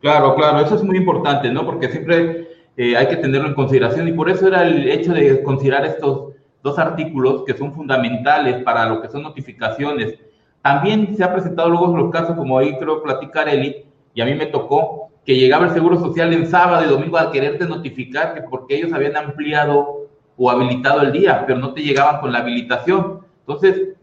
Claro, 0.00 0.34
claro, 0.34 0.60
eso 0.60 0.74
es 0.74 0.82
muy 0.82 0.96
importante, 0.96 1.50
¿no? 1.50 1.64
Porque 1.64 1.88
siempre 1.88 2.48
eh, 2.76 2.96
hay 2.96 3.06
que 3.06 3.16
tenerlo 3.16 3.48
en 3.48 3.54
consideración 3.54 4.08
y 4.08 4.12
por 4.12 4.28
eso 4.28 4.48
era 4.48 4.66
el 4.66 4.88
hecho 4.88 5.12
de 5.12 5.42
considerar 5.42 5.86
estos 5.86 6.34
dos 6.62 6.78
artículos 6.78 7.44
que 7.44 7.56
son 7.56 7.72
fundamentales 7.72 8.62
para 8.64 8.86
lo 8.86 9.00
que 9.00 9.08
son 9.08 9.22
notificaciones. 9.22 10.18
También 10.60 11.14
se 11.16 11.22
ha 11.22 11.32
presentado 11.32 11.68
luego 11.68 11.96
los 11.96 12.10
casos, 12.10 12.36
como 12.36 12.58
ahí 12.58 12.76
creo 12.78 13.02
platicar 13.02 13.48
Eli, 13.48 13.84
y 14.14 14.20
a 14.20 14.24
mí 14.24 14.34
me 14.34 14.46
tocó 14.46 15.10
que 15.24 15.36
llegaba 15.36 15.66
el 15.66 15.72
Seguro 15.72 15.98
Social 15.98 16.32
en 16.32 16.46
sábado 16.46 16.84
y 16.84 16.88
domingo 16.88 17.18
a 17.18 17.32
quererte 17.32 17.66
notificar 17.66 18.34
que 18.34 18.42
porque 18.42 18.76
ellos 18.76 18.92
habían 18.92 19.16
ampliado 19.16 20.08
o 20.36 20.50
habilitado 20.50 21.02
el 21.02 21.12
día, 21.12 21.44
pero 21.46 21.58
no 21.58 21.72
te 21.72 21.82
llegaban 21.82 22.20
con 22.20 22.32
la 22.32 22.40
habilitación. 22.40 23.20
Entonces, 23.40 23.94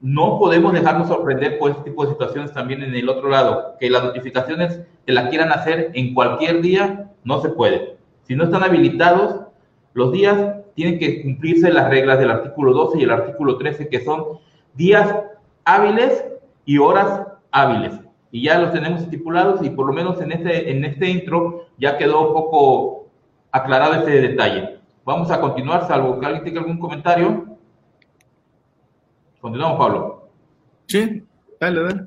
no 0.00 0.38
podemos 0.38 0.72
dejarnos 0.72 1.08
sorprender 1.08 1.58
por 1.58 1.70
este 1.70 1.90
tipo 1.90 2.04
de 2.04 2.12
situaciones 2.12 2.52
también 2.52 2.82
en 2.82 2.94
el 2.94 3.08
otro 3.08 3.28
lado, 3.28 3.76
que 3.78 3.90
las 3.90 4.02
notificaciones 4.02 4.80
que 5.06 5.12
la 5.12 5.28
quieran 5.28 5.52
hacer 5.52 5.90
en 5.94 6.14
cualquier 6.14 6.60
día, 6.60 7.10
no 7.24 7.40
se 7.40 7.50
puede. 7.50 7.96
Si 8.22 8.34
no 8.34 8.44
están 8.44 8.62
habilitados, 8.62 9.42
los 9.92 10.12
días 10.12 10.56
tienen 10.74 10.98
que 10.98 11.22
cumplirse 11.22 11.72
las 11.72 11.90
reglas 11.90 12.18
del 12.18 12.30
artículo 12.30 12.72
12 12.72 12.98
y 12.98 13.02
el 13.02 13.10
artículo 13.10 13.58
13, 13.58 13.88
que 13.88 14.04
son 14.04 14.24
días 14.74 15.14
hábiles 15.64 16.24
y 16.64 16.78
horas 16.78 17.26
hábiles. 17.50 17.92
Y 18.30 18.44
ya 18.44 18.58
los 18.58 18.72
tenemos 18.72 19.02
estipulados 19.02 19.62
y 19.64 19.70
por 19.70 19.86
lo 19.86 19.92
menos 19.92 20.20
en 20.20 20.32
este, 20.32 20.70
en 20.70 20.84
este 20.84 21.08
intro 21.08 21.66
ya 21.78 21.98
quedó 21.98 22.28
un 22.28 22.34
poco 22.34 23.08
aclarado 23.50 23.94
ese 23.94 24.10
detalle. 24.28 24.78
Vamos 25.04 25.30
a 25.30 25.40
continuar, 25.40 25.86
salvo 25.88 26.20
que 26.20 26.26
alguien 26.26 26.44
tenga 26.44 26.60
algún 26.60 26.78
comentario. 26.78 27.56
Continuamos, 29.40 29.78
Pablo. 29.78 30.28
Sí, 30.86 31.24
dale, 31.58 31.82
dale. 31.82 32.06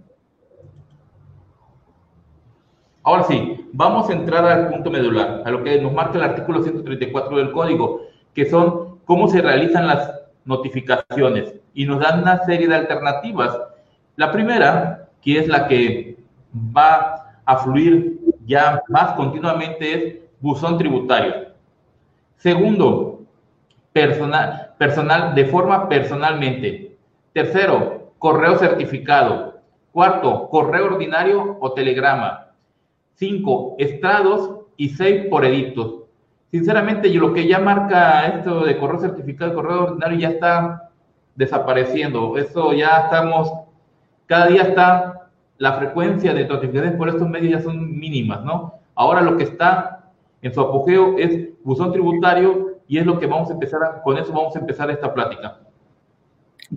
Ahora 3.05 3.23
sí, 3.23 3.69
vamos 3.73 4.09
a 4.09 4.13
entrar 4.13 4.45
al 4.45 4.69
punto 4.69 4.89
medular, 4.89 5.43
a 5.45 5.51
lo 5.51 5.61
que 5.61 5.81
nos 5.81 5.91
marca 5.91 6.17
el 6.17 6.23
artículo 6.23 6.63
134 6.63 7.37
del 7.37 7.51
código, 7.51 8.01
que 8.33 8.49
son 8.49 8.99
cómo 9.03 9.27
se 9.27 9.41
realizan 9.41 9.87
las 9.87 10.21
notificaciones 10.45 11.53
y 11.73 11.85
nos 11.85 11.99
dan 11.99 12.21
una 12.21 12.45
serie 12.45 12.67
de 12.67 12.75
alternativas. 12.75 13.57
La 14.15 14.31
primera, 14.31 15.02
que 15.23 15.39
es 15.39 15.47
la 15.47 15.67
que 15.67 16.17
va 16.55 17.37
a 17.45 17.57
fluir 17.57 18.19
ya 18.45 18.83
más 18.89 19.13
continuamente, 19.13 19.93
es 19.93 20.15
buzón 20.39 20.77
tributario. 20.77 21.53
Segundo, 22.35 23.21
personal, 23.93 24.73
personal 24.77 25.35
de 25.35 25.45
forma 25.45 25.87
personalmente. 25.87 26.97
Tercero, 27.31 28.11
correo 28.19 28.57
certificado. 28.57 29.61
Cuarto, 29.91 30.49
correo 30.49 30.85
ordinario 30.85 31.57
o 31.61 31.73
telegrama. 31.73 32.47
Cinco, 33.13 33.75
estrados 33.77 34.61
y 34.75 34.89
seis 34.89 35.27
por 35.29 35.45
edictos. 35.45 36.03
Sinceramente, 36.51 37.11
yo 37.11 37.21
lo 37.21 37.33
que 37.33 37.47
ya 37.47 37.59
marca 37.59 38.27
esto 38.27 38.65
de 38.65 38.77
correo 38.77 38.99
certificado 38.99 39.55
correo 39.55 39.83
ordinario 39.85 40.19
ya 40.19 40.29
está 40.29 40.91
desapareciendo. 41.35 42.37
Eso 42.37 42.73
ya 42.73 43.05
estamos, 43.05 43.51
cada 44.25 44.47
día 44.47 44.63
está, 44.63 45.29
la 45.57 45.73
frecuencia 45.73 46.33
de 46.33 46.47
notificaciones 46.47 46.97
por 46.97 47.09
estos 47.09 47.29
medios 47.29 47.51
ya 47.51 47.61
son 47.61 47.97
mínimas, 47.97 48.43
¿no? 48.43 48.75
Ahora 48.95 49.21
lo 49.21 49.37
que 49.37 49.43
está 49.43 50.11
en 50.41 50.53
su 50.53 50.61
apogeo 50.61 51.17
es 51.17 51.49
buzón 51.63 51.91
tributario 51.91 52.79
y 52.87 52.97
es 52.97 53.05
lo 53.05 53.19
que 53.19 53.27
vamos 53.27 53.49
a 53.49 53.53
empezar, 53.53 54.01
con 54.03 54.17
eso 54.17 54.33
vamos 54.33 54.55
a 54.55 54.59
empezar 54.59 54.89
esta 54.91 55.13
plática 55.13 55.59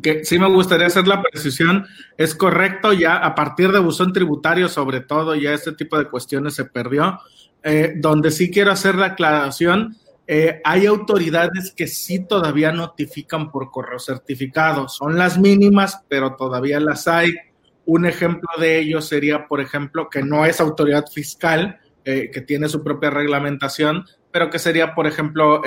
que 0.02 0.24
sí 0.24 0.38
me 0.38 0.48
gustaría 0.48 0.86
hacer 0.86 1.06
la 1.06 1.22
precisión, 1.22 1.86
es 2.16 2.34
correcto, 2.34 2.92
ya 2.92 3.16
a 3.16 3.34
partir 3.34 3.72
de 3.72 3.78
buzón 3.78 4.12
tributario 4.12 4.68
sobre 4.68 5.00
todo, 5.00 5.34
ya 5.34 5.52
este 5.52 5.72
tipo 5.72 5.98
de 5.98 6.08
cuestiones 6.08 6.54
se 6.54 6.64
perdió. 6.64 7.20
Eh, 7.62 7.94
donde 7.96 8.30
sí 8.30 8.50
quiero 8.50 8.70
hacer 8.70 8.94
la 8.94 9.06
aclaración, 9.06 9.96
eh, 10.26 10.60
hay 10.64 10.86
autoridades 10.86 11.72
que 11.76 11.86
sí 11.86 12.26
todavía 12.26 12.72
notifican 12.72 13.50
por 13.50 13.70
correo 13.70 13.98
certificado, 13.98 14.88
son 14.88 15.16
las 15.16 15.38
mínimas, 15.38 16.02
pero 16.08 16.36
todavía 16.36 16.80
las 16.80 17.06
hay. 17.08 17.34
Un 17.84 18.06
ejemplo 18.06 18.48
de 18.58 18.78
ello 18.78 19.00
sería, 19.00 19.46
por 19.46 19.60
ejemplo, 19.60 20.08
que 20.10 20.22
no 20.22 20.44
es 20.44 20.60
autoridad 20.60 21.06
fiscal, 21.06 21.78
eh, 22.04 22.30
que 22.32 22.40
tiene 22.40 22.68
su 22.68 22.82
propia 22.82 23.10
reglamentación, 23.10 24.04
pero 24.32 24.50
que 24.50 24.58
sería, 24.58 24.94
por 24.94 25.06
ejemplo, 25.06 25.62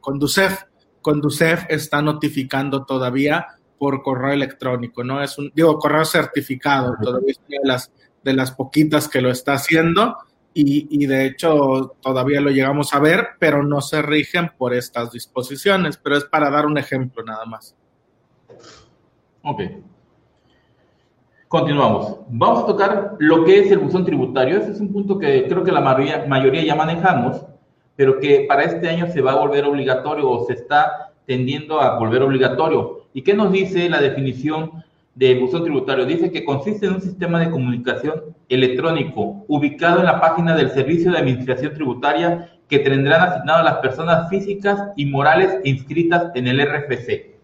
Conducef 0.00 0.64
Conducef 1.00 1.64
está 1.68 2.02
notificando 2.02 2.84
todavía 2.84 3.46
por 3.78 4.02
correo 4.02 4.32
electrónico, 4.32 5.02
¿no? 5.04 5.22
Es 5.22 5.38
un, 5.38 5.50
digo, 5.54 5.78
correo 5.78 6.04
certificado, 6.04 6.96
todavía 7.02 7.30
es 7.30 7.40
una 7.48 7.58
de 7.62 7.68
las, 7.68 7.92
de 8.22 8.32
las 8.34 8.52
poquitas 8.52 9.08
que 9.08 9.22
lo 9.22 9.30
está 9.30 9.54
haciendo 9.54 10.16
y, 10.52 11.06
de 11.06 11.26
hecho 11.26 11.96
todavía 12.00 12.40
lo 12.40 12.50
llegamos 12.50 12.92
a 12.92 12.98
ver, 12.98 13.28
pero 13.38 13.62
no 13.62 13.80
se 13.80 14.02
rigen 14.02 14.50
por 14.58 14.74
estas 14.74 15.12
disposiciones, 15.12 15.96
pero 15.96 16.16
es 16.16 16.24
para 16.24 16.50
dar 16.50 16.66
un 16.66 16.76
ejemplo 16.76 17.22
nada 17.24 17.44
más. 17.46 17.76
Ok. 19.42 19.62
Continuamos. 21.48 22.18
Vamos 22.28 22.64
a 22.64 22.66
tocar 22.66 23.16
lo 23.18 23.44
que 23.44 23.60
es 23.60 23.70
el 23.70 23.78
buzón 23.78 24.04
tributario. 24.04 24.58
Ese 24.58 24.72
es 24.72 24.80
un 24.80 24.92
punto 24.92 25.18
que 25.18 25.46
creo 25.48 25.64
que 25.64 25.72
la 25.72 25.80
mayoría, 25.80 26.24
mayoría 26.26 26.64
ya 26.64 26.74
manejamos 26.74 27.44
pero 28.00 28.18
que 28.18 28.46
para 28.48 28.62
este 28.62 28.88
año 28.88 29.08
se 29.12 29.20
va 29.20 29.32
a 29.32 29.40
volver 29.40 29.66
obligatorio 29.66 30.26
o 30.26 30.46
se 30.46 30.54
está 30.54 31.12
tendiendo 31.26 31.82
a 31.82 31.98
volver 31.98 32.22
obligatorio. 32.22 33.02
¿Y 33.12 33.20
qué 33.20 33.34
nos 33.34 33.52
dice 33.52 33.90
la 33.90 34.00
definición 34.00 34.82
de 35.20 35.38
buzón 35.38 35.64
tributario? 35.64 36.06
Dice 36.06 36.32
que 36.32 36.46
consiste 36.46 36.86
en 36.86 36.94
un 36.94 37.02
sistema 37.02 37.38
de 37.40 37.50
comunicación 37.50 38.34
electrónico 38.48 39.44
ubicado 39.48 40.00
en 40.00 40.06
la 40.06 40.18
página 40.18 40.56
del 40.56 40.70
Servicio 40.70 41.12
de 41.12 41.18
Administración 41.18 41.74
Tributaria 41.74 42.50
que 42.68 42.78
tendrán 42.78 43.28
asignado 43.28 43.58
a 43.58 43.64
las 43.64 43.74
personas 43.80 44.30
físicas 44.30 44.80
y 44.96 45.04
morales 45.04 45.58
inscritas 45.64 46.32
en 46.34 46.46
el 46.46 46.66
RFC. 46.66 47.36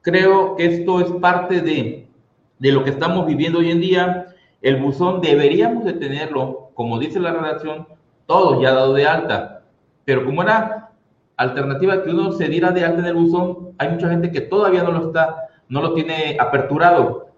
Creo 0.00 0.56
que 0.56 0.64
esto 0.64 1.02
es 1.02 1.10
parte 1.20 1.60
de, 1.60 2.08
de 2.58 2.72
lo 2.72 2.84
que 2.84 2.90
estamos 2.90 3.26
viviendo 3.26 3.58
hoy 3.58 3.70
en 3.70 3.82
día. 3.82 4.26
El 4.62 4.76
buzón 4.76 5.20
deberíamos 5.20 5.84
de 5.84 5.92
tenerlo, 5.92 6.70
como 6.72 6.98
dice 6.98 7.20
la 7.20 7.34
redacción, 7.34 7.86
todo 8.24 8.62
ya 8.62 8.72
dado 8.72 8.94
de 8.94 9.06
alta. 9.06 9.64
Pero 10.06 10.24
como 10.24 10.42
era 10.42 10.88
alternativa 11.36 12.02
que 12.02 12.08
uno 12.08 12.32
se 12.32 12.48
diera 12.48 12.70
de 12.70 12.86
alta 12.86 13.00
en 13.00 13.06
el 13.08 13.14
buzón, 13.14 13.74
hay 13.76 13.90
mucha 13.90 14.08
gente 14.08 14.30
que 14.30 14.40
todavía 14.40 14.82
no 14.82 14.92
lo 14.92 15.08
está, 15.08 15.49
no 15.70 15.80
lo 15.80 15.94
tiene 15.94 16.36
aperturado. 16.38 17.30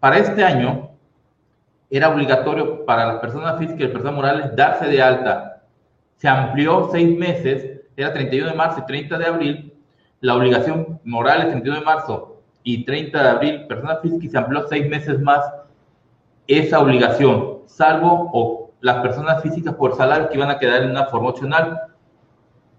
Para 0.00 0.18
este 0.18 0.42
año 0.42 0.90
era 1.88 2.08
obligatorio 2.08 2.84
para 2.84 3.06
las 3.06 3.20
personas 3.20 3.58
físicas 3.58 3.82
y 3.82 3.92
personas 3.92 4.14
morales 4.14 4.56
darse 4.56 4.86
de 4.86 5.00
alta. 5.00 5.62
Se 6.16 6.26
amplió 6.26 6.88
seis 6.90 7.16
meses, 7.16 7.82
era 7.96 8.12
31 8.12 8.50
de 8.50 8.56
marzo 8.56 8.80
y 8.80 8.86
30 8.86 9.18
de 9.18 9.26
abril. 9.26 9.74
La 10.20 10.34
obligación 10.34 10.98
moral 11.04 11.42
es 11.42 11.48
31 11.50 11.78
de 11.78 11.84
marzo 11.84 12.42
y 12.62 12.84
30 12.84 13.22
de 13.22 13.28
abril, 13.28 13.66
personas 13.66 14.00
físicas, 14.00 14.24
y 14.24 14.28
se 14.30 14.38
amplió 14.38 14.66
seis 14.66 14.88
meses 14.88 15.20
más 15.20 15.44
esa 16.46 16.80
obligación, 16.80 17.60
salvo 17.66 18.30
o 18.32 18.70
las 18.80 18.96
personas 19.02 19.42
físicas 19.42 19.74
por 19.74 19.94
salario 19.94 20.28
que 20.28 20.36
iban 20.36 20.50
a 20.50 20.58
quedar 20.58 20.82
en 20.82 20.90
una 20.90 21.04
forma 21.06 21.30
opcional. 21.30 21.80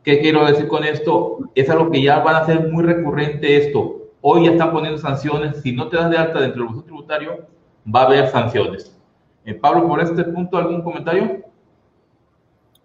¿Qué 0.04 0.20
quiero 0.20 0.46
decir 0.46 0.68
con 0.68 0.84
esto? 0.84 1.40
Es 1.54 1.70
algo 1.70 1.92
que 1.92 2.02
ya 2.02 2.20
van 2.20 2.36
a 2.36 2.46
ser 2.46 2.72
muy 2.72 2.84
recurrente 2.84 3.58
esto. 3.58 4.05
Hoy 4.27 4.46
ya 4.46 4.53
están 4.53 4.72
poniendo 4.72 4.98
sanciones. 4.98 5.62
Si 5.62 5.72
no 5.72 5.88
te 5.88 5.98
das 5.98 6.10
de 6.10 6.17
alta 6.17 6.39
dentro 6.39 6.63
del 6.63 6.70
buzón 6.70 6.86
tributario, 6.86 7.46
va 7.88 8.01
a 8.01 8.05
haber 8.05 8.27
sanciones. 8.29 9.00
Eh, 9.46 9.53
Pablo, 9.53 9.88
por 9.88 10.01
este 10.01 10.24
punto, 10.24 10.58
¿algún 10.58 10.82
comentario? 10.82 11.44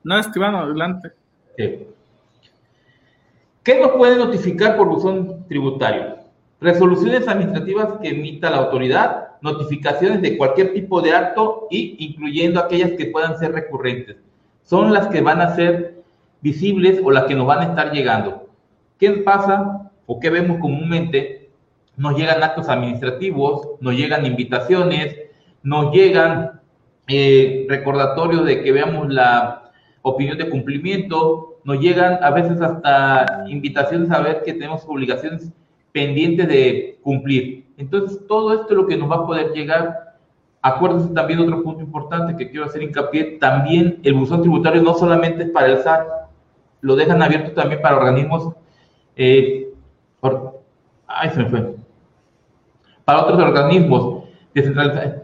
No, 0.05 0.19
estimado, 0.19 0.59
adelante. 0.59 1.13
¿Qué 1.57 1.87
nos 3.81 3.93
puede 3.93 4.17
notificar 4.17 4.77
por 4.77 4.89
buzón 4.89 5.47
tributario? 5.49 6.19
Resoluciones 6.61 7.27
administrativas 7.27 7.95
que 8.03 8.11
emita 8.11 8.51
la 8.51 8.59
autoridad, 8.59 9.29
notificaciones 9.41 10.21
de 10.21 10.37
cualquier 10.37 10.75
tipo 10.75 11.01
de 11.01 11.15
acto 11.15 11.69
y 11.71 11.97
incluyendo 12.05 12.61
aquellas 12.61 12.93
que 12.93 13.07
puedan 13.07 13.39
ser 13.39 13.53
recurrentes. 13.53 14.19
Son 14.63 14.93
las 14.93 15.07
que 15.07 15.23
van 15.23 15.41
a 15.41 15.55
ser 15.55 16.05
visibles 16.43 17.01
o 17.03 17.11
las 17.11 17.25
que 17.25 17.35
nos 17.35 17.47
van 17.47 17.61
a 17.61 17.71
estar 17.71 17.93
llegando. 17.93 18.47
¿Qué 18.99 19.11
pasa 19.13 19.80
o 20.11 20.19
qué 20.19 20.29
vemos 20.31 20.59
comúnmente? 20.59 21.41
nos 22.01 22.17
llegan 22.17 22.43
actos 22.43 22.71
administrativos, 22.71 23.73
nos 23.81 23.95
llegan 23.95 24.25
invitaciones, 24.25 25.19
nos 25.63 25.93
llegan 25.93 26.63
eh, 27.09 27.67
recordatorios 27.69 28.47
de 28.47 28.63
que 28.63 28.73
veamos 28.73 29.13
la 29.13 29.71
opinión 30.01 30.39
de 30.39 30.49
cumplimiento, 30.49 31.59
nos 31.63 31.79
llegan 31.79 32.25
a 32.25 32.31
veces 32.31 32.59
hasta 32.63 33.45
invitaciones 33.49 34.11
a 34.11 34.21
ver 34.21 34.43
que 34.45 34.55
tenemos 34.55 34.83
obligaciones 34.89 35.53
pendientes 35.93 36.49
de 36.49 36.99
cumplir. 37.03 37.67
Entonces, 37.77 38.27
todo 38.27 38.55
esto 38.55 38.69
es 38.71 38.77
lo 38.77 38.87
que 38.87 38.97
nos 38.97 39.11
va 39.11 39.17
a 39.17 39.27
poder 39.27 39.53
llegar. 39.53 40.17
Acuérdense 40.63 41.13
también 41.13 41.41
otro 41.41 41.63
punto 41.63 41.83
importante 41.83 42.35
que 42.35 42.51
quiero 42.51 42.65
hacer 42.65 42.83
hincapié, 42.83 43.37
también 43.39 44.01
el 44.05 44.15
buzón 44.15 44.41
tributario 44.41 44.83
no 44.83 44.95
solamente 44.95 45.43
es 45.43 45.51
para 45.51 45.67
el 45.67 45.79
SAT, 45.83 46.07
lo 46.81 46.97
dejan 46.97 47.23
abierto 47.23 47.53
también 47.53 47.83
para 47.83 47.97
organismos, 47.97 48.55
eh, 49.17 49.70
ay, 51.07 51.31
se 51.31 51.39
me 51.39 51.49
fue, 51.49 51.77
para 53.05 53.23
otros 53.23 53.41
organismos 53.41 54.25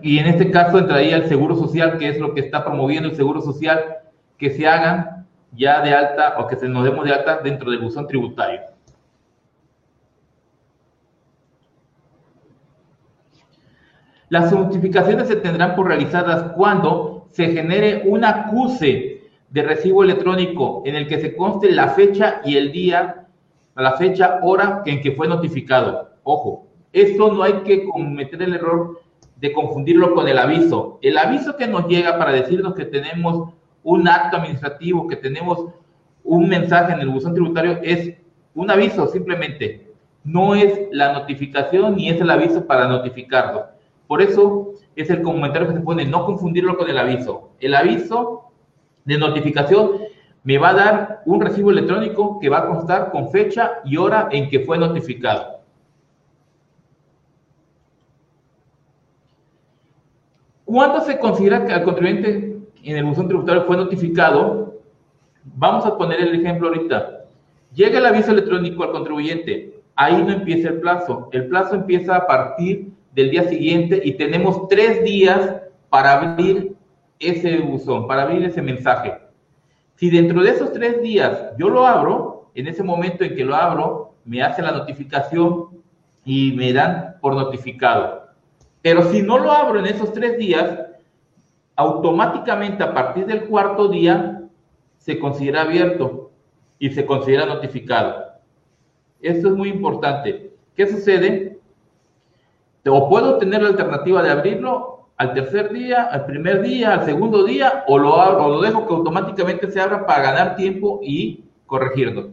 Y 0.02 0.18
en 0.18 0.26
este 0.26 0.50
caso 0.50 0.78
entraría 0.78 1.16
el 1.16 1.26
Seguro 1.26 1.56
Social, 1.56 1.98
que 1.98 2.08
es 2.08 2.18
lo 2.18 2.34
que 2.34 2.40
está 2.40 2.64
promoviendo 2.64 3.08
el 3.08 3.16
Seguro 3.16 3.40
Social, 3.40 3.98
que 4.38 4.50
se 4.50 4.66
hagan 4.66 5.26
ya 5.52 5.80
de 5.82 5.94
alta 5.94 6.36
o 6.38 6.46
que 6.46 6.56
se 6.56 6.68
nos 6.68 6.84
demos 6.84 7.04
de 7.04 7.12
alta 7.12 7.38
dentro 7.38 7.70
del 7.70 7.80
buzón 7.80 8.06
tributario. 8.06 8.60
Las 14.28 14.52
notificaciones 14.52 15.28
se 15.28 15.36
tendrán 15.36 15.76
por 15.76 15.86
realizadas 15.86 16.52
cuando 16.52 17.26
se 17.30 17.46
genere 17.52 18.02
un 18.06 18.24
acuse 18.24 19.22
de 19.50 19.62
recibo 19.62 20.02
electrónico 20.02 20.82
en 20.84 20.96
el 20.96 21.06
que 21.06 21.20
se 21.20 21.36
conste 21.36 21.70
la 21.70 21.88
fecha 21.90 22.40
y 22.44 22.56
el 22.56 22.72
día, 22.72 23.25
la 23.82 23.92
fecha, 23.92 24.40
hora 24.42 24.82
en 24.86 25.00
que 25.02 25.12
fue 25.12 25.28
notificado. 25.28 26.10
Ojo, 26.22 26.66
esto 26.92 27.32
no 27.32 27.42
hay 27.42 27.52
que 27.64 27.84
cometer 27.84 28.40
el 28.42 28.54
error 28.54 29.00
de 29.36 29.52
confundirlo 29.52 30.14
con 30.14 30.26
el 30.28 30.38
aviso. 30.38 30.98
El 31.02 31.18
aviso 31.18 31.56
que 31.56 31.66
nos 31.66 31.86
llega 31.86 32.18
para 32.18 32.32
decirnos 32.32 32.74
que 32.74 32.86
tenemos 32.86 33.52
un 33.82 34.08
acto 34.08 34.38
administrativo, 34.38 35.06
que 35.06 35.16
tenemos 35.16 35.66
un 36.24 36.48
mensaje 36.48 36.92
en 36.92 37.00
el 37.00 37.08
buzón 37.08 37.34
tributario, 37.34 37.78
es 37.82 38.14
un 38.54 38.70
aviso 38.70 39.06
simplemente. 39.08 39.92
No 40.24 40.54
es 40.54 40.88
la 40.90 41.12
notificación 41.12 41.96
ni 41.96 42.08
es 42.08 42.20
el 42.20 42.30
aviso 42.30 42.66
para 42.66 42.88
notificarlo. 42.88 43.66
Por 44.08 44.22
eso 44.22 44.72
es 44.96 45.10
el 45.10 45.22
comentario 45.22 45.68
que 45.68 45.74
se 45.74 45.80
pone, 45.80 46.04
no 46.04 46.24
confundirlo 46.24 46.76
con 46.76 46.88
el 46.88 46.98
aviso. 46.98 47.50
El 47.60 47.74
aviso 47.74 48.50
de 49.04 49.18
notificación 49.18 50.05
me 50.46 50.58
va 50.58 50.68
a 50.68 50.74
dar 50.74 51.22
un 51.26 51.40
recibo 51.40 51.72
electrónico 51.72 52.38
que 52.38 52.48
va 52.48 52.58
a 52.58 52.66
constar 52.68 53.10
con 53.10 53.32
fecha 53.32 53.80
y 53.84 53.96
hora 53.96 54.28
en 54.30 54.48
que 54.48 54.60
fue 54.60 54.78
notificado. 54.78 55.58
¿Cuándo 60.64 61.00
se 61.00 61.18
considera 61.18 61.66
que 61.66 61.72
el 61.72 61.82
contribuyente 61.82 62.60
en 62.84 62.96
el 62.96 63.02
buzón 63.02 63.26
tributario 63.26 63.64
fue 63.64 63.76
notificado? 63.76 64.76
Vamos 65.42 65.84
a 65.84 65.98
poner 65.98 66.20
el 66.20 66.40
ejemplo 66.40 66.68
ahorita. 66.68 67.24
Llega 67.74 67.98
el 67.98 68.06
aviso 68.06 68.30
electrónico 68.30 68.84
al 68.84 68.92
contribuyente. 68.92 69.80
Ahí 69.96 70.22
no 70.22 70.30
empieza 70.30 70.68
el 70.68 70.78
plazo. 70.78 71.28
El 71.32 71.48
plazo 71.48 71.74
empieza 71.74 72.14
a 72.14 72.24
partir 72.24 72.92
del 73.16 73.32
día 73.32 73.48
siguiente 73.48 74.00
y 74.04 74.12
tenemos 74.12 74.68
tres 74.68 75.02
días 75.02 75.56
para 75.88 76.12
abrir 76.12 76.76
ese 77.18 77.58
buzón, 77.58 78.06
para 78.06 78.22
abrir 78.22 78.44
ese 78.44 78.62
mensaje. 78.62 79.25
Si 79.96 80.10
dentro 80.10 80.42
de 80.42 80.50
esos 80.50 80.72
tres 80.72 81.02
días 81.02 81.52
yo 81.58 81.68
lo 81.68 81.86
abro, 81.86 82.50
en 82.54 82.68
ese 82.68 82.82
momento 82.82 83.24
en 83.24 83.34
que 83.34 83.44
lo 83.44 83.54
abro, 83.54 84.14
me 84.24 84.42
hace 84.42 84.62
la 84.62 84.72
notificación 84.72 85.68
y 86.24 86.52
me 86.52 86.72
dan 86.72 87.16
por 87.20 87.34
notificado. 87.34 88.26
Pero 88.82 89.10
si 89.10 89.22
no 89.22 89.38
lo 89.38 89.50
abro 89.52 89.78
en 89.80 89.86
esos 89.86 90.12
tres 90.12 90.38
días, 90.38 90.80
automáticamente 91.76 92.82
a 92.82 92.94
partir 92.94 93.26
del 93.26 93.44
cuarto 93.46 93.88
día 93.88 94.42
se 94.96 95.18
considera 95.18 95.62
abierto 95.62 96.30
y 96.78 96.90
se 96.90 97.06
considera 97.06 97.46
notificado. 97.46 98.24
Esto 99.20 99.48
es 99.48 99.54
muy 99.54 99.68
importante. 99.68 100.52
¿Qué 100.74 100.86
sucede? 100.86 101.58
O 102.86 103.08
puedo 103.08 103.38
tener 103.38 103.62
la 103.62 103.70
alternativa 103.70 104.22
de 104.22 104.30
abrirlo 104.30 105.05
al 105.16 105.32
tercer 105.32 105.72
día, 105.72 106.04
al 106.04 106.26
primer 106.26 106.62
día, 106.62 106.92
al 106.92 107.04
segundo 107.04 107.44
día, 107.44 107.84
o 107.86 107.98
lo, 107.98 108.20
abro, 108.20 108.46
o 108.46 108.50
lo 108.50 108.60
dejo 108.60 108.86
que 108.86 108.94
automáticamente 108.94 109.70
se 109.70 109.80
abra 109.80 110.06
para 110.06 110.22
ganar 110.22 110.56
tiempo 110.56 111.00
y 111.02 111.44
corregirlo. 111.66 112.30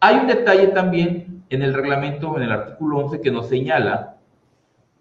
Hay 0.00 0.16
un 0.16 0.26
detalle 0.26 0.68
también 0.68 1.44
en 1.50 1.62
el 1.62 1.74
reglamento, 1.74 2.36
en 2.36 2.44
el 2.44 2.52
artículo 2.52 2.98
11, 2.98 3.20
que 3.20 3.30
nos 3.30 3.48
señala 3.48 4.16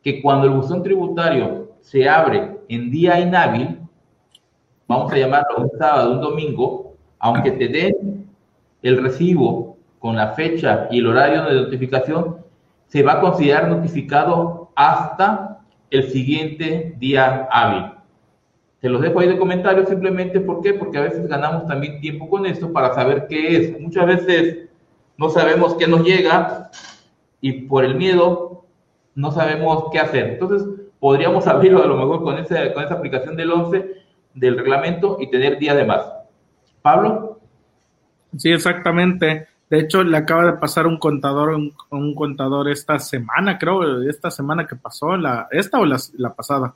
que 0.01 0.21
cuando 0.21 0.47
el 0.47 0.53
buzón 0.53 0.83
tributario 0.83 1.71
se 1.79 2.07
abre 2.07 2.57
en 2.67 2.91
día 2.91 3.19
inhábil, 3.19 3.79
vamos 4.87 5.11
a 5.11 5.17
llamarlo 5.17 5.57
un 5.59 5.71
sábado, 5.77 6.13
un 6.13 6.21
domingo, 6.21 6.95
aunque 7.19 7.51
te 7.51 7.69
den 7.69 8.27
el 8.81 9.01
recibo 9.01 9.77
con 9.99 10.17
la 10.17 10.33
fecha 10.33 10.87
y 10.91 10.99
el 10.99 11.07
horario 11.07 11.45
de 11.45 11.61
notificación, 11.61 12.37
se 12.87 13.01
va 13.01 13.13
a 13.13 13.21
considerar 13.21 13.69
notificado 13.69 14.71
hasta 14.75 15.52
el 15.93 16.09
siguiente 16.09 16.95
día 16.97 17.47
hábil. 17.51 17.91
Se 18.81 18.89
los 18.89 19.01
dejo 19.01 19.19
ahí 19.19 19.27
de 19.27 19.37
comentarios 19.37 19.87
simplemente, 19.87 20.41
¿por 20.41 20.61
qué? 20.61 20.73
Porque 20.73 20.97
a 20.97 21.03
veces 21.03 21.27
ganamos 21.27 21.67
también 21.67 22.01
tiempo 22.01 22.27
con 22.29 22.45
esto 22.45 22.73
para 22.73 22.93
saber 22.93 23.27
qué 23.29 23.57
es. 23.57 23.79
Muchas 23.79 24.07
veces 24.07 24.69
no 25.17 25.29
sabemos 25.29 25.75
qué 25.75 25.87
nos 25.87 26.03
llega 26.03 26.71
y 27.39 27.67
por 27.67 27.85
el 27.85 27.95
miedo 27.95 28.65
no 29.15 29.31
sabemos 29.31 29.85
qué 29.91 29.99
hacer. 29.99 30.31
Entonces, 30.31 30.67
podríamos 30.99 31.45
abrirlo 31.47 31.83
a 31.83 31.87
lo 31.87 31.95
mejor 31.95 32.23
con, 32.23 32.39
ese, 32.39 32.73
con 32.73 32.83
esa 32.83 32.95
aplicación 32.95 33.35
del 33.35 33.51
11 33.51 33.85
del 34.33 34.57
reglamento 34.57 35.17
y 35.19 35.29
tener 35.29 35.59
día 35.59 35.75
de 35.75 35.85
más. 35.85 36.11
Pablo. 36.81 37.39
Sí, 38.35 38.51
exactamente. 38.51 39.47
De 39.69 39.79
hecho, 39.79 40.03
le 40.03 40.17
acaba 40.17 40.45
de 40.45 40.53
pasar 40.53 40.85
un 40.85 40.97
contador, 40.97 41.57
un, 41.89 42.15
contador 42.15 42.69
esta 42.69 42.99
semana, 42.99 43.57
creo, 43.57 44.03
esta 44.03 44.29
semana 44.29 44.67
que 44.67 44.75
pasó, 44.75 45.17
la, 45.17 45.47
esta 45.51 45.79
o 45.79 45.85
la, 45.85 46.33
pasada, 46.35 46.73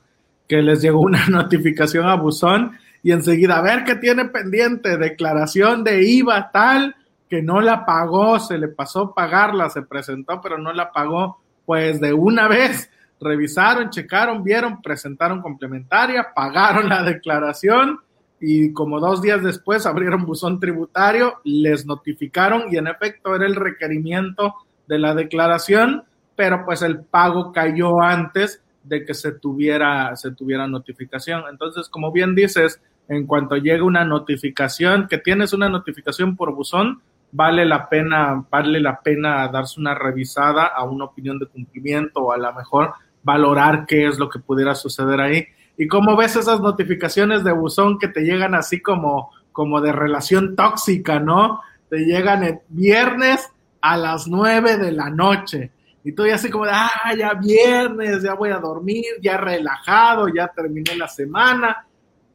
que 0.48 0.62
les 0.62 0.82
llegó 0.82 1.00
una 1.00 1.26
notificación 1.28 2.06
a 2.06 2.16
Buzón 2.16 2.72
y 3.02 3.12
enseguida, 3.12 3.58
a 3.58 3.62
ver 3.62 3.84
qué 3.84 3.94
tiene 3.94 4.24
pendiente, 4.24 4.96
declaración 4.96 5.84
de 5.84 6.02
IVA 6.02 6.50
tal, 6.50 6.96
que 7.28 7.42
no 7.42 7.60
la 7.60 7.84
pagó, 7.84 8.40
se 8.40 8.58
le 8.58 8.68
pasó 8.68 9.14
pagarla, 9.14 9.70
se 9.70 9.82
presentó, 9.82 10.40
pero 10.40 10.58
no 10.58 10.72
la 10.72 10.90
pagó, 10.90 11.40
pues 11.66 12.00
de 12.00 12.12
una 12.12 12.48
vez 12.48 12.90
revisaron, 13.20 13.90
checaron, 13.90 14.42
vieron, 14.42 14.80
presentaron 14.82 15.42
complementaria, 15.42 16.28
pagaron 16.34 16.88
la 16.88 17.02
declaración 17.02 18.00
y 18.40 18.72
como 18.72 19.00
dos 19.00 19.20
días 19.20 19.42
después 19.42 19.86
abrieron 19.86 20.24
buzón 20.24 20.60
tributario, 20.60 21.40
les 21.44 21.86
notificaron 21.86 22.72
y 22.72 22.76
en 22.76 22.86
efecto 22.86 23.34
era 23.34 23.46
el 23.46 23.56
requerimiento 23.56 24.54
de 24.86 24.98
la 24.98 25.14
declaración, 25.14 26.04
pero 26.36 26.64
pues 26.64 26.82
el 26.82 27.00
pago 27.00 27.52
cayó 27.52 28.00
antes 28.00 28.62
de 28.84 29.04
que 29.04 29.14
se 29.14 29.32
tuviera, 29.32 30.14
se 30.16 30.30
tuviera 30.32 30.66
notificación. 30.66 31.44
Entonces, 31.50 31.88
como 31.88 32.12
bien 32.12 32.34
dices, 32.34 32.80
en 33.08 33.26
cuanto 33.26 33.56
llegue 33.56 33.82
una 33.82 34.04
notificación, 34.04 35.08
que 35.08 35.18
tienes 35.18 35.52
una 35.52 35.68
notificación 35.68 36.36
por 36.36 36.54
buzón, 36.54 37.02
vale 37.32 37.66
la 37.66 37.88
pena, 37.88 38.44
vale 38.50 38.80
la 38.80 39.00
pena 39.00 39.48
darse 39.48 39.80
una 39.80 39.94
revisada 39.94 40.66
a 40.66 40.84
una 40.84 41.06
opinión 41.06 41.38
de 41.38 41.46
cumplimiento 41.46 42.20
o 42.20 42.32
a 42.32 42.38
lo 42.38 42.52
mejor 42.54 42.94
valorar 43.22 43.84
qué 43.86 44.06
es 44.06 44.18
lo 44.18 44.28
que 44.28 44.38
pudiera 44.38 44.74
suceder 44.74 45.20
ahí 45.20 45.46
¿Y 45.78 45.86
cómo 45.86 46.16
ves 46.16 46.34
esas 46.34 46.60
notificaciones 46.60 47.44
de 47.44 47.52
buzón 47.52 48.00
que 48.00 48.08
te 48.08 48.22
llegan 48.22 48.56
así 48.56 48.82
como, 48.82 49.30
como 49.52 49.80
de 49.80 49.92
relación 49.92 50.56
tóxica, 50.56 51.20
¿no? 51.20 51.60
Te 51.88 51.98
llegan 51.98 52.42
el 52.42 52.58
viernes 52.68 53.48
a 53.80 53.96
las 53.96 54.26
nueve 54.26 54.76
de 54.76 54.90
la 54.90 55.08
noche. 55.08 55.70
Y 56.02 56.12
tú 56.12 56.26
ya 56.26 56.34
así 56.34 56.50
como 56.50 56.64
de, 56.64 56.72
ah, 56.74 57.14
ya 57.16 57.34
viernes, 57.34 58.24
ya 58.24 58.34
voy 58.34 58.50
a 58.50 58.58
dormir, 58.58 59.04
ya 59.22 59.36
relajado, 59.36 60.26
ya 60.28 60.48
terminé 60.48 60.96
la 60.96 61.06
semana. 61.06 61.86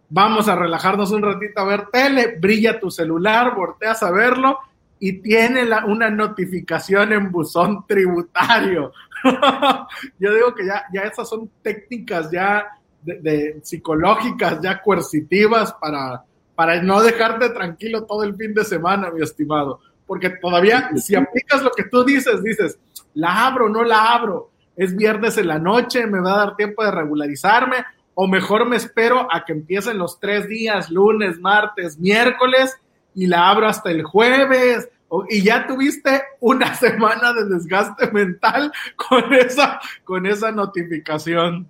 Vamos 0.08 0.48
a 0.48 0.56
relajarnos 0.56 1.12
un 1.12 1.24
ratito 1.24 1.60
a 1.60 1.66
ver 1.66 1.88
tele, 1.92 2.38
brilla 2.40 2.80
tu 2.80 2.90
celular, 2.90 3.56
volteas 3.56 4.04
a 4.04 4.12
verlo 4.12 4.58
y 5.00 5.20
tiene 5.20 5.64
una 5.86 6.10
notificación 6.10 7.12
en 7.12 7.30
buzón 7.30 7.86
tributario. 7.86 8.94
Yo 10.20 10.34
digo 10.34 10.56
que 10.56 10.66
ya, 10.66 10.86
ya 10.94 11.02
esas 11.02 11.28
son 11.28 11.50
técnicas 11.62 12.32
ya 12.32 12.66
de, 13.04 13.60
psicológicas 13.64 14.60
ya 14.62 14.82
coercitivas 14.82 15.74
para, 15.74 16.24
para 16.56 16.82
no 16.82 17.02
dejarte 17.02 17.50
tranquilo 17.50 18.06
todo 18.06 18.24
el 18.24 18.36
fin 18.36 18.54
de 18.54 18.64
semana, 18.64 19.12
mi 19.12 19.22
estimado. 19.22 19.80
Porque 20.06 20.30
todavía, 20.30 20.90
si 20.96 21.16
aplicas 21.16 21.64
lo 21.64 21.72
que 21.72 21.84
tú 21.86 22.04
dices, 22.04 22.44
dices, 22.44 22.78
la 23.14 23.48
abro, 23.48 23.70
no 23.70 23.84
la 23.84 24.14
abro, 24.14 24.52
es 24.76 24.96
viernes 24.96 25.38
en 25.38 25.48
la 25.48 25.60
noche, 25.60 26.06
me 26.08 26.20
va 26.20 26.34
a 26.34 26.46
dar 26.46 26.56
tiempo 26.56 26.84
de 26.84 26.92
regularizarme, 26.92 27.78
o 28.16 28.28
mejor 28.28 28.66
me 28.68 28.76
espero 28.76 29.28
a 29.32 29.46
que 29.46 29.54
empiecen 29.54 29.98
los 29.98 30.20
tres 30.20 30.48
días, 30.48 30.90
lunes, 30.90 31.40
martes, 31.40 31.98
miércoles, 32.00 32.78
y 33.16 33.28
la 33.28 33.50
abro 33.50 33.68
hasta 33.68 33.92
el 33.92 34.04
jueves, 34.04 34.90
y 35.30 35.44
ya 35.44 35.68
tuviste 35.68 36.24
una 36.40 36.74
semana 36.76 37.34
de 37.34 37.46
desgaste 37.46 38.12
mental 38.12 38.72
con 38.96 39.34
esa, 39.34 39.80
con 40.04 40.26
esa 40.26 40.52
notificación. 40.52 41.70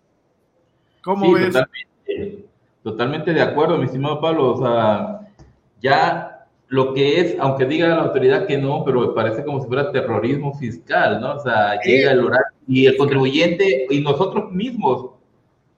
¿Cómo 1.03 1.33
ves? 1.33 1.47
Totalmente, 1.47 2.45
totalmente 2.81 3.33
de 3.33 3.41
acuerdo, 3.41 3.77
mi 3.77 3.85
estimado 3.85 4.21
Pablo. 4.21 4.53
O 4.53 4.57
sea, 4.57 5.19
ya 5.81 6.47
lo 6.67 6.93
que 6.93 7.19
es, 7.19 7.35
aunque 7.39 7.65
diga 7.65 7.89
la 7.89 8.03
autoridad 8.03 8.47
que 8.47 8.57
no, 8.57 8.83
pero 8.85 9.13
parece 9.13 9.43
como 9.43 9.61
si 9.61 9.67
fuera 9.67 9.91
terrorismo 9.91 10.53
fiscal, 10.57 11.19
¿no? 11.19 11.35
O 11.35 11.39
sea, 11.39 11.79
llega 11.81 12.11
el 12.11 12.21
horario 12.21 12.47
y 12.67 12.85
el 12.85 12.97
contribuyente 12.97 13.85
y 13.89 13.99
nosotros 13.99 14.51
mismos 14.51 15.11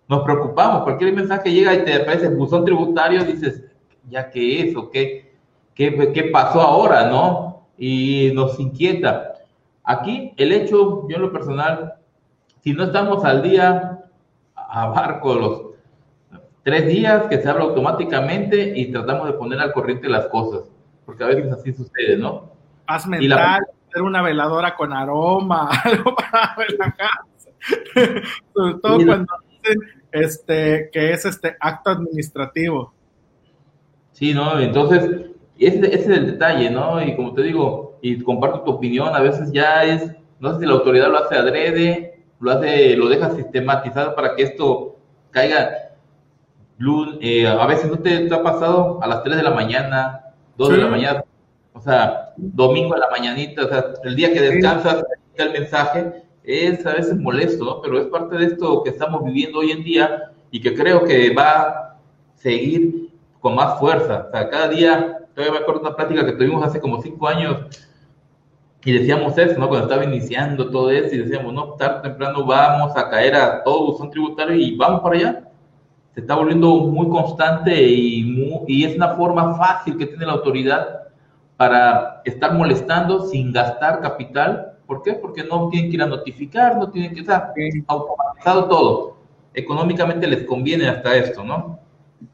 nos 0.08 0.24
preocupamos. 0.24 0.84
Cualquier 0.84 1.14
mensaje 1.14 1.52
llega 1.52 1.74
y 1.74 1.84
te 1.84 1.96
aparece 1.96 2.30
buzón 2.30 2.64
tributario, 2.64 3.24
dices, 3.24 3.64
¿ya 4.10 4.30
qué 4.30 4.62
es 4.62 4.76
o 4.76 4.92
qué, 4.92 5.34
qué, 5.74 6.12
qué 6.14 6.24
pasó 6.26 6.62
ahora, 6.62 7.10
no? 7.10 7.68
Y 7.78 8.32
nos 8.34 8.60
inquieta. 8.60 9.34
Aquí 9.84 10.34
el 10.38 10.52
hecho, 10.52 11.08
yo 11.10 11.16
en 11.16 11.22
lo 11.22 11.32
personal, 11.32 11.96
si 12.64 12.74
no 12.74 12.86
estamos 12.86 13.26
al 13.26 13.42
día, 13.42 13.95
abarco 14.76 15.36
los 15.36 15.62
tres 16.64 16.88
días 16.88 17.24
que 17.28 17.42
se 17.42 17.50
habla 17.50 17.64
automáticamente 17.64 18.74
y 18.76 18.92
tratamos 18.92 19.28
de 19.28 19.34
poner 19.34 19.60
al 19.60 19.72
corriente 19.72 20.10
las 20.10 20.28
cosas, 20.28 20.70
porque 21.06 21.24
a 21.24 21.28
veces 21.28 21.52
así 21.52 21.74
sucede, 21.74 22.18
¿no? 22.18 22.52
Haz 22.88 23.08
mental, 23.08 23.66
hacer 23.88 24.02
una 24.02 24.22
veladora 24.22 24.76
con 24.76 24.92
aroma, 24.92 25.70
algo 25.84 26.16
para 26.16 26.56
relajarse. 26.56 28.34
Sobre 28.54 28.74
todo 28.76 29.06
cuando 29.06 29.34
dicen 29.50 29.80
este, 30.12 30.90
que 30.92 31.14
es 31.14 31.26
este 31.26 31.56
acto 31.60 31.92
administrativo. 31.92 32.94
Sí, 34.12 34.34
¿no? 34.34 34.60
Entonces, 34.60 35.04
ese, 35.58 35.78
ese, 35.88 35.96
es 35.96 36.08
el 36.08 36.26
detalle, 36.26 36.70
¿no? 36.70 37.02
Y 37.02 37.16
como 37.16 37.34
te 37.34 37.44
digo, 37.44 37.98
y 38.02 38.22
comparto 38.22 38.62
tu 38.62 38.72
opinión, 38.72 39.16
a 39.16 39.22
veces 39.22 39.52
ya 39.52 39.84
es, 39.84 40.12
no 40.40 40.54
sé 40.54 40.60
si 40.60 40.66
la 40.66 40.74
autoridad 40.74 41.10
lo 41.10 41.20
hace 41.20 41.36
adrede, 41.36 42.15
lo 42.46 42.52
hace, 42.52 42.96
lo 42.96 43.10
deja 43.10 43.32
sistematizado 43.32 44.16
para 44.16 44.36
que 44.36 44.44
esto 44.44 44.98
caiga. 45.32 45.94
Eh, 47.22 47.48
a 47.48 47.66
veces 47.66 47.90
no 47.90 47.98
te, 48.00 48.32
ha 48.32 48.44
pasado 48.44 49.00
a 49.02 49.08
las 49.08 49.24
3 49.24 49.38
de 49.38 49.44
la 49.44 49.52
mañana, 49.52 50.22
2 50.58 50.70
de 50.70 50.78
la 50.78 50.88
mañana, 50.88 51.24
o 51.74 51.82
sea, 51.82 52.34
domingo 52.38 52.94
a 52.94 53.00
la 53.00 53.10
mañanita, 53.10 53.66
o 53.66 53.68
sea, 53.68 53.86
el 54.04 54.16
día 54.16 54.32
que 54.32 54.42
descansas, 54.42 55.04
el 55.36 55.52
mensaje, 55.54 56.24
es 56.44 56.86
a 56.86 56.94
veces 56.94 57.18
molesto, 57.18 57.66
¿no? 57.66 57.82
Pero 57.82 58.00
es 58.00 58.06
parte 58.08 58.38
de 58.38 58.46
esto 58.46 58.84
que 58.84 58.92
estamos 58.92 59.24
viviendo 59.24 59.60
hoy 59.60 59.72
en 59.72 59.84
día 59.84 60.32
y 60.52 60.62
que 60.62 60.76
creo 60.76 61.04
que 61.04 61.34
va 61.34 61.62
a 61.62 61.98
seguir 62.36 63.10
con 63.40 63.56
más 63.56 63.80
fuerza. 63.80 64.28
O 64.28 64.32
sea, 64.32 64.50
cada 64.50 64.68
día, 64.68 65.18
todavía 65.34 65.58
me 65.58 65.64
acuerdo 65.64 65.82
de 65.82 65.88
una 65.88 65.96
plática 65.96 66.26
que 66.26 66.34
tuvimos 66.34 66.64
hace 66.64 66.80
como 66.80 67.02
cinco 67.02 67.28
años 67.28 67.66
y 68.86 68.94
decíamos 68.94 69.38
eso, 69.38 69.60
¿no? 69.60 69.68
Cuando 69.68 69.88
estaba 69.88 70.06
iniciando 70.06 70.70
todo 70.70 70.92
eso 70.92 71.14
y 71.14 71.18
decíamos, 71.18 71.54
no, 71.54 71.74
tarde 71.74 72.00
o 72.00 72.02
temprano 72.04 72.46
vamos 72.46 72.96
a 72.96 73.10
caer 73.10 73.36
a 73.36 73.64
todo 73.64 73.88
buzón 73.88 74.10
tributario 74.10 74.56
y 74.56 74.78
vamos 74.78 75.02
para 75.02 75.16
allá. 75.18 75.44
Se 76.14 76.22
está 76.22 76.36
volviendo 76.36 76.70
muy 76.76 77.10
constante 77.10 77.84
y, 77.84 78.64
y 78.68 78.86
es 78.86 78.96
una 78.96 79.16
forma 79.16 79.56
fácil 79.56 79.98
que 79.98 80.06
tiene 80.06 80.26
la 80.26 80.34
autoridad 80.34 81.02
para 81.58 82.22
estar 82.24 82.54
molestando 82.54 83.26
sin 83.26 83.52
gastar 83.52 84.00
capital 84.00 84.76
¿Por 84.86 85.02
qué? 85.02 85.14
Porque 85.14 85.44
no 85.44 85.70
tienen 85.70 85.90
que 85.90 85.96
ir 85.96 86.04
a 86.04 86.08
notificar, 86.08 86.78
no 86.78 86.90
tienen 86.92 87.14
que 87.14 87.22
estar 87.22 87.54
automatizado 87.88 88.68
todo. 88.68 89.18
Económicamente 89.54 90.28
les 90.28 90.44
conviene 90.44 90.88
hasta 90.88 91.16
esto, 91.16 91.44
¿no? 91.44 91.80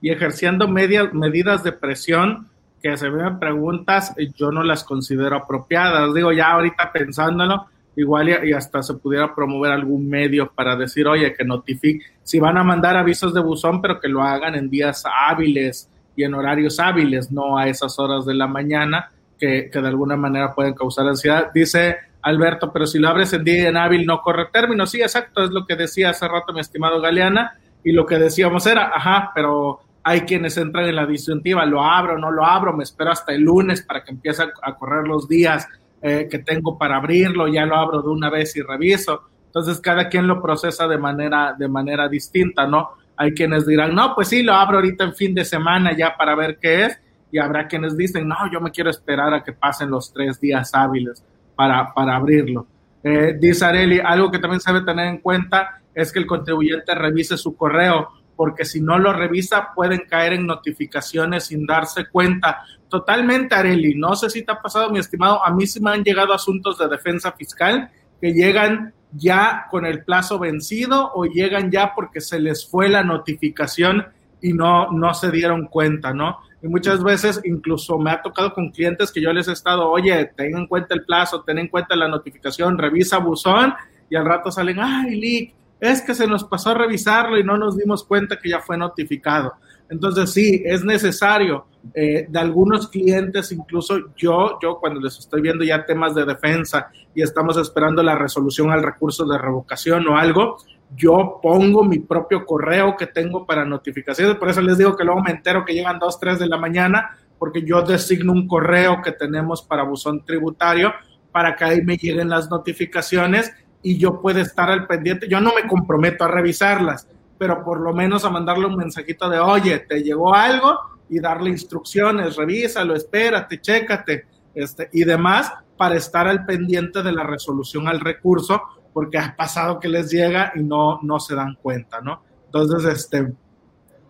Y 0.02 0.10
ejerciendo 0.10 0.68
medidas 0.68 1.64
de 1.64 1.72
presión 1.72 2.50
que 2.82 2.98
se 2.98 3.10
ven 3.10 3.40
preguntas, 3.40 4.14
yo 4.36 4.52
no 4.52 4.64
las 4.64 4.84
considero 4.84 5.36
apropiadas. 5.36 6.14
Digo, 6.14 6.32
ya 6.32 6.52
ahorita 6.52 6.92
pensándolo, 6.92 7.68
igual 7.96 8.30
y, 8.44 8.54
hasta 8.54 8.82
se 8.82 8.96
pudiera 8.96 9.34
promover 9.36 9.72
algún 9.72 10.10
medio 10.10 10.52
para 10.52 10.76
decir, 10.76 11.08
oye, 11.08 11.34
que 11.34 11.44
notifique, 11.44 12.06
si 12.24 12.40
van 12.40 12.58
a 12.58 12.64
mandar 12.64 12.98
avisos 12.98 13.34
de 13.34 13.42
buzón, 13.42 13.82
pero 13.82 14.00
que 14.00 14.08
lo 14.08 14.22
hagan 14.24 14.56
en 14.56 14.70
días 14.70 15.04
hábiles 15.06 15.90
y 16.16 16.24
en 16.24 16.34
horarios 16.34 16.80
hábiles, 16.80 17.32
no 17.32 17.58
a 17.58 17.68
esas 17.68 17.98
horas 18.00 18.26
de 18.26 18.34
la 18.34 18.48
mañana 18.48 19.12
que, 19.38 19.70
que 19.72 19.82
de 19.82 19.88
alguna 19.88 20.16
manera 20.16 20.54
pueden 20.54 20.74
causar 20.74 21.08
ansiedad. 21.08 21.52
Dice 21.54 21.98
Alberto, 22.22 22.72
pero 22.72 22.86
si 22.86 23.00
lo 23.00 23.10
abres 23.10 23.34
en 23.34 23.44
día 23.44 23.70
en 23.70 23.78
hábil 23.78 24.06
no 24.06 24.22
corre 24.22 24.48
término. 24.52 24.86
Sí, 24.86 25.02
exacto, 25.02 25.44
es 25.44 25.52
lo 25.52 25.66
que 25.66 25.76
decía 25.76 26.12
hace 26.12 26.28
rato 26.28 26.54
mi 26.54 26.60
estimado 26.60 27.02
Galeana, 27.02 27.58
y 27.84 27.92
lo 27.92 28.06
que 28.06 28.20
decíamos 28.20 28.66
era, 28.68 28.92
ajá, 28.94 29.32
pero 29.34 29.80
hay 30.04 30.22
quienes 30.22 30.58
entran 30.58 30.86
en 30.86 30.96
la 30.96 31.06
disyuntiva, 31.06 31.66
lo 31.66 31.84
abro, 31.84 32.18
no 32.18 32.32
lo 32.32 32.46
abro, 32.46 32.76
me 32.76 32.84
espero 32.84 33.12
hasta 33.12 33.34
el 33.34 33.42
lunes 33.42 33.84
para 33.84 34.04
que 34.04 34.12
empiece 34.12 34.44
a 34.44 34.76
correr 34.76 35.08
los 35.08 35.28
días 35.28 35.68
eh, 36.02 36.28
que 36.30 36.40
tengo 36.40 36.80
para 36.80 36.98
abrirlo, 36.98 37.48
ya 37.48 37.66
lo 37.66 37.76
abro 37.76 38.02
de 38.02 38.10
una 38.10 38.30
vez 38.30 38.56
y 38.56 38.62
reviso. 38.62 39.22
Entonces 39.46 39.80
cada 39.80 40.10
quien 40.10 40.26
lo 40.26 40.42
procesa 40.42 40.88
de 40.88 40.98
manera, 40.98 41.56
de 41.58 41.68
manera 41.68 42.08
distinta, 42.08 42.66
¿no? 42.66 42.92
Hay 43.16 43.34
quienes 43.34 43.68
dirán, 43.68 43.94
no, 43.94 44.16
pues 44.16 44.30
sí, 44.30 44.42
lo 44.42 44.54
abro 44.54 44.78
ahorita 44.78 45.04
en 45.04 45.14
fin 45.14 45.36
de 45.36 45.46
semana 45.46 45.96
ya 45.96 46.18
para 46.18 46.34
ver 46.34 46.58
qué 46.60 46.86
es, 46.86 47.00
y 47.32 47.38
habrá 47.38 47.68
quienes 47.68 47.96
dicen, 47.96 48.28
no, 48.28 48.36
yo 48.52 48.60
me 48.60 48.72
quiero 48.72 48.90
esperar 48.90 49.32
a 49.34 49.44
que 49.44 49.54
pasen 49.54 49.92
los 49.92 50.12
tres 50.12 50.40
días 50.40 50.72
hábiles 50.74 51.24
para, 51.56 51.94
para 51.94 52.16
abrirlo. 52.16 52.66
Eh, 53.04 53.38
dice 53.40 53.66
Areli, 53.66 54.00
algo 54.00 54.32
que 54.32 54.40
también 54.40 54.60
se 54.60 54.74
debe 54.74 54.86
tener 54.86 55.08
en 55.08 55.20
cuenta 55.20 55.82
es 55.94 56.12
que 56.12 56.20
el 56.20 56.26
contribuyente 56.26 56.96
revise 56.96 57.38
su 57.38 57.56
correo, 57.56 58.10
porque 58.36 58.66
si 58.66 58.82
no 58.82 58.98
lo 58.98 59.14
revisa 59.14 59.70
pueden 59.76 60.04
caer 60.10 60.34
en 60.34 60.48
notificaciones 60.48 61.46
sin 61.46 61.66
darse 61.66 62.08
cuenta. 62.10 62.64
Totalmente, 62.90 63.56
Areli, 63.56 63.96
no 63.96 64.16
sé 64.16 64.30
si 64.30 64.44
te 64.44 64.52
ha 64.52 64.62
pasado, 64.62 64.90
mi 64.90 65.00
estimado, 65.00 65.46
a 65.46 65.52
mí 65.52 65.68
sí 65.68 65.80
me 65.80 65.92
han 65.92 66.04
llegado 66.04 66.34
asuntos 66.34 66.78
de 66.78 66.88
defensa 66.88 67.32
fiscal 67.32 67.90
que 68.20 68.34
llegan 68.34 68.94
ya 69.14 69.68
con 69.70 69.86
el 69.86 70.04
plazo 70.04 70.40
vencido 70.40 71.12
o 71.14 71.26
llegan 71.26 71.72
ya 71.72 71.94
porque 71.96 72.22
se 72.22 72.40
les 72.40 72.70
fue 72.70 72.90
la 72.90 73.04
notificación 73.04 74.06
y 74.42 74.54
no, 74.54 74.92
no 74.92 75.14
se 75.14 75.30
dieron 75.32 75.68
cuenta, 75.68 76.14
¿no? 76.14 76.40
Y 76.64 76.68
muchas 76.68 77.04
veces 77.04 77.42
incluso 77.44 77.98
me 77.98 78.12
ha 78.12 78.22
tocado 78.22 78.54
con 78.54 78.70
clientes 78.70 79.12
que 79.12 79.22
yo 79.22 79.34
les 79.34 79.48
he 79.48 79.54
estado, 79.54 79.90
oye, 79.90 80.32
ten 80.36 80.56
en 80.56 80.68
cuenta 80.68 80.94
el 80.94 81.04
plazo, 81.04 81.42
ten 81.42 81.58
en 81.60 81.68
cuenta 81.68 81.96
la 81.96 82.08
notificación, 82.08 82.78
revisa 82.78 83.18
buzón 83.18 83.74
y 84.10 84.16
al 84.16 84.26
rato 84.26 84.52
salen, 84.52 84.80
ay, 84.80 85.16
Lick, 85.20 85.54
es 85.82 86.02
que 86.04 86.14
se 86.14 86.28
nos 86.28 86.44
pasó 86.44 86.70
a 86.70 86.76
revisarlo 86.76 87.40
y 87.40 87.44
no 87.44 87.58
nos 87.58 87.76
dimos 87.76 88.04
cuenta 88.04 88.38
que 88.38 88.50
ya 88.50 88.60
fue 88.60 88.78
notificado. 88.78 89.54
Entonces 89.90 90.32
sí, 90.32 90.62
es 90.64 90.86
necesario. 90.86 91.66
Eh, 91.96 92.28
de 92.30 92.40
algunos 92.40 92.88
clientes, 92.88 93.52
incluso 93.52 94.14
yo, 94.16 94.60
yo 94.62 94.78
cuando 94.80 95.02
les 95.02 95.18
estoy 95.18 95.42
viendo 95.42 95.64
ya 95.64 95.84
temas 95.84 96.14
de 96.14 96.24
defensa 96.24 96.90
y 97.16 97.24
estamos 97.24 97.58
esperando 97.58 98.04
la 98.04 98.16
resolución 98.16 98.70
al 98.70 98.84
recurso 98.84 99.26
de 99.26 99.40
revocación 99.40 100.08
o 100.08 100.18
algo, 100.18 100.58
yo 100.96 101.40
pongo 101.42 101.84
mi 101.84 101.98
propio 101.98 102.46
correo 102.46 102.96
que 102.96 103.08
tengo 103.08 103.48
para 103.48 103.66
notificaciones, 103.66 104.36
por 104.36 104.50
eso 104.50 104.62
les 104.62 104.78
digo 104.78 104.96
que 104.96 105.04
luego 105.04 105.22
me 105.22 105.32
entero 105.32 105.66
que 105.66 105.74
llegan 105.74 105.98
dos, 105.98 106.20
tres 106.20 106.38
de 106.38 106.48
la 106.48 106.58
mañana, 106.58 107.18
porque 107.40 107.64
yo 107.64 107.82
designo 107.82 108.34
un 108.34 108.48
correo 108.48 109.02
que 109.02 109.14
tenemos 109.14 109.64
para 109.64 109.84
buzón 109.84 110.24
tributario 110.24 110.94
para 111.32 111.56
que 111.56 111.64
ahí 111.64 111.82
me 111.82 111.98
lleguen 111.98 112.30
las 112.30 112.50
notificaciones 112.50 113.52
y 113.84 113.98
yo 113.98 114.22
pueda 114.22 114.42
estar 114.42 114.70
al 114.70 114.88
pendiente. 114.88 115.28
Yo 115.28 115.40
no 115.40 115.54
me 115.56 115.68
comprometo 115.68 116.24
a 116.24 116.28
revisarlas, 116.28 117.08
pero 117.38 117.64
por 117.64 117.80
lo 117.80 117.94
menos 117.94 118.26
a 118.26 118.30
mandarle 118.30 118.68
un 118.68 118.76
mensajito 118.76 119.30
de, 119.30 119.40
oye, 119.40 119.80
te 119.80 120.04
llegó 120.04 120.34
algo 120.34 120.80
y 121.10 121.20
darle 121.20 121.50
instrucciones, 121.50 122.36
revísalo, 122.36 122.96
espérate, 122.96 123.60
chécate, 123.60 124.26
este, 124.54 124.90
y 124.94 125.04
demás, 125.04 125.52
para 125.78 125.96
estar 125.96 126.28
al 126.28 126.46
pendiente 126.46 127.02
de 127.02 127.12
la 127.12 127.24
resolución 127.24 127.88
al 127.88 128.00
recurso 128.00 128.62
porque 128.94 129.18
ha 129.18 129.36
pasado 129.36 129.80
que 129.80 129.88
les 129.88 130.12
llega 130.12 130.52
y 130.56 130.64
no, 130.64 131.00
no 131.02 131.20
se 131.20 131.36
dan 131.36 131.56
cuenta, 131.62 132.02
¿no? 132.02 132.24
Entonces, 132.46 132.86
este, 132.86 133.34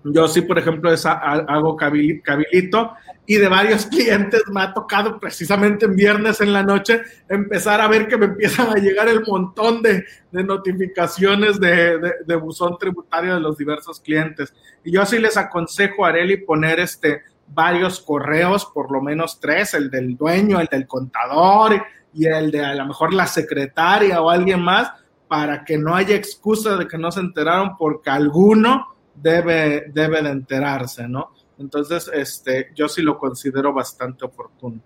yo 0.03 0.27
sí, 0.27 0.41
por 0.41 0.57
ejemplo, 0.57 0.91
esa, 0.91 1.13
hago 1.13 1.75
cabilito 1.75 2.93
y 3.31 3.37
de 3.37 3.47
varios 3.47 3.85
clientes 3.87 4.43
me 4.51 4.61
ha 4.61 4.73
tocado 4.73 5.17
precisamente 5.17 5.85
en 5.85 5.95
viernes 5.95 6.41
en 6.41 6.51
la 6.51 6.63
noche 6.63 7.01
empezar 7.29 7.79
a 7.79 7.87
ver 7.87 8.09
que 8.09 8.17
me 8.17 8.25
empiezan 8.25 8.67
a 8.67 8.75
llegar 8.75 9.07
el 9.07 9.23
montón 9.25 9.81
de, 9.81 10.03
de 10.31 10.43
notificaciones 10.43 11.57
de, 11.57 11.97
de, 12.25 12.35
buzón 12.35 12.77
tributario 12.77 13.35
de 13.35 13.39
los 13.39 13.57
diversos 13.57 14.01
clientes. 14.01 14.53
Y 14.83 14.91
yo 14.91 15.05
sí 15.05 15.17
les 15.17 15.37
aconsejo 15.37 16.05
a 16.05 16.09
Areli 16.09 16.43
poner 16.43 16.81
este 16.81 17.21
varios 17.47 18.01
correos, 18.01 18.65
por 18.65 18.91
lo 18.91 19.01
menos 19.01 19.39
tres, 19.39 19.75
el 19.75 19.89
del 19.89 20.17
dueño, 20.17 20.59
el 20.59 20.67
del 20.67 20.85
contador, 20.85 21.81
y 22.13 22.25
el 22.25 22.51
de 22.51 22.65
a 22.65 22.75
lo 22.75 22.85
mejor 22.85 23.13
la 23.13 23.27
secretaria 23.27 24.21
o 24.21 24.29
alguien 24.29 24.61
más 24.61 24.91
para 25.29 25.63
que 25.63 25.77
no 25.77 25.95
haya 25.95 26.15
excusa 26.15 26.75
de 26.75 26.85
que 26.85 26.97
no 26.97 27.13
se 27.13 27.21
enteraron 27.21 27.77
porque 27.77 28.09
alguno 28.09 28.87
debe, 29.15 29.85
debe 29.93 30.21
de 30.21 30.31
enterarse, 30.31 31.07
¿no? 31.07 31.31
Entonces, 31.61 32.09
este, 32.13 32.71
yo 32.75 32.89
sí 32.89 33.01
lo 33.01 33.17
considero 33.17 33.73
bastante 33.73 34.25
oportuno. 34.25 34.81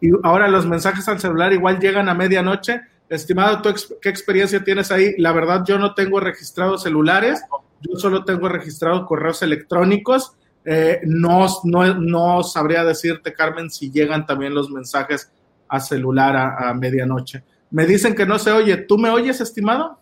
Y 0.00 0.10
ahora 0.22 0.48
los 0.48 0.66
mensajes 0.66 1.08
al 1.08 1.20
celular 1.20 1.52
igual 1.52 1.78
llegan 1.80 2.08
a 2.08 2.14
medianoche. 2.14 2.80
Estimado, 3.08 3.60
¿tú 3.60 3.74
qué 4.00 4.08
experiencia 4.08 4.64
tienes 4.64 4.90
ahí? 4.90 5.14
La 5.18 5.32
verdad, 5.32 5.64
yo 5.66 5.78
no 5.78 5.94
tengo 5.94 6.20
registrados 6.20 6.82
celulares, 6.82 7.42
yo 7.80 7.96
solo 7.96 8.24
tengo 8.24 8.48
registrados 8.48 9.06
correos 9.06 9.42
electrónicos. 9.42 10.34
Eh, 10.64 11.00
no, 11.04 11.46
no, 11.64 11.94
no 11.94 12.42
sabría 12.42 12.84
decirte, 12.84 13.34
Carmen, 13.34 13.70
si 13.70 13.90
llegan 13.90 14.24
también 14.24 14.54
los 14.54 14.70
mensajes 14.70 15.30
a 15.68 15.80
celular 15.80 16.36
a, 16.36 16.72
medianoche. 16.74 17.42
Me 17.70 17.86
dicen 17.86 18.14
que 18.14 18.26
no 18.26 18.38
se 18.38 18.52
oye. 18.52 18.76
¿Tú 18.76 18.98
me 18.98 19.10
oyes, 19.10 19.40
estimado? 19.40 19.98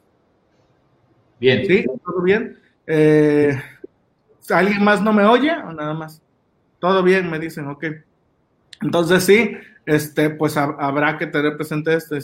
Bien. 1.39 1.65
Sí, 1.67 1.85
todo 2.05 2.23
bien. 2.23 2.59
Eh, 2.87 3.57
¿Alguien 4.51 4.85
más 4.85 5.03
no 5.03 5.13
me 5.13 5.25
oye 5.25 5.53
o 5.53 5.73
nada 5.73 5.95
más? 5.95 6.23
Todo 6.79 7.03
bien, 7.03 7.31
me 7.31 7.39
dicen, 7.39 7.69
ok. 7.69 7.85
Entonces 8.83 9.25
sí, 9.25 9.53
este, 9.87 10.31
pues 10.31 10.57
habrá 10.57 11.19
que 11.19 11.27
tener 11.27 11.57
presente 11.57 11.95
esto. 11.95 12.17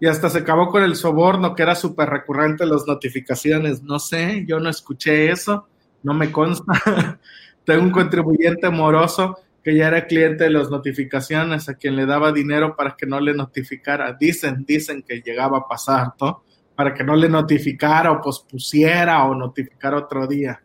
Y 0.00 0.06
hasta 0.06 0.30
se 0.30 0.38
acabó 0.38 0.68
con 0.68 0.82
el 0.82 0.96
soborno, 0.96 1.54
que 1.54 1.62
era 1.62 1.74
súper 1.74 2.08
recurrente 2.08 2.64
las 2.64 2.86
notificaciones. 2.86 3.82
No 3.82 3.98
sé, 3.98 4.44
yo 4.46 4.60
no 4.60 4.70
escuché 4.70 5.30
eso, 5.30 5.68
no 6.02 6.14
me 6.14 6.30
consta. 6.30 6.72
Tengo 7.64 7.82
un 7.82 7.90
contribuyente 7.90 8.70
moroso 8.70 9.38
que 9.62 9.76
ya 9.76 9.88
era 9.88 10.06
cliente 10.06 10.44
de 10.44 10.50
las 10.50 10.70
notificaciones, 10.70 11.68
a 11.68 11.74
quien 11.74 11.96
le 11.96 12.06
daba 12.06 12.32
dinero 12.32 12.74
para 12.76 12.96
que 12.96 13.04
no 13.04 13.20
le 13.20 13.34
notificara. 13.34 14.16
Dicen, 14.18 14.64
dicen 14.66 15.02
que 15.02 15.20
llegaba 15.20 15.58
a 15.58 15.68
pasar, 15.68 16.14
¿no? 16.20 16.44
Para 16.74 16.94
que 16.94 17.04
no 17.04 17.14
le 17.16 17.28
notificara 17.28 18.12
o 18.12 18.20
pospusiera 18.20 19.24
o 19.24 19.34
notificara 19.34 19.98
otro 19.98 20.26
día. 20.26 20.62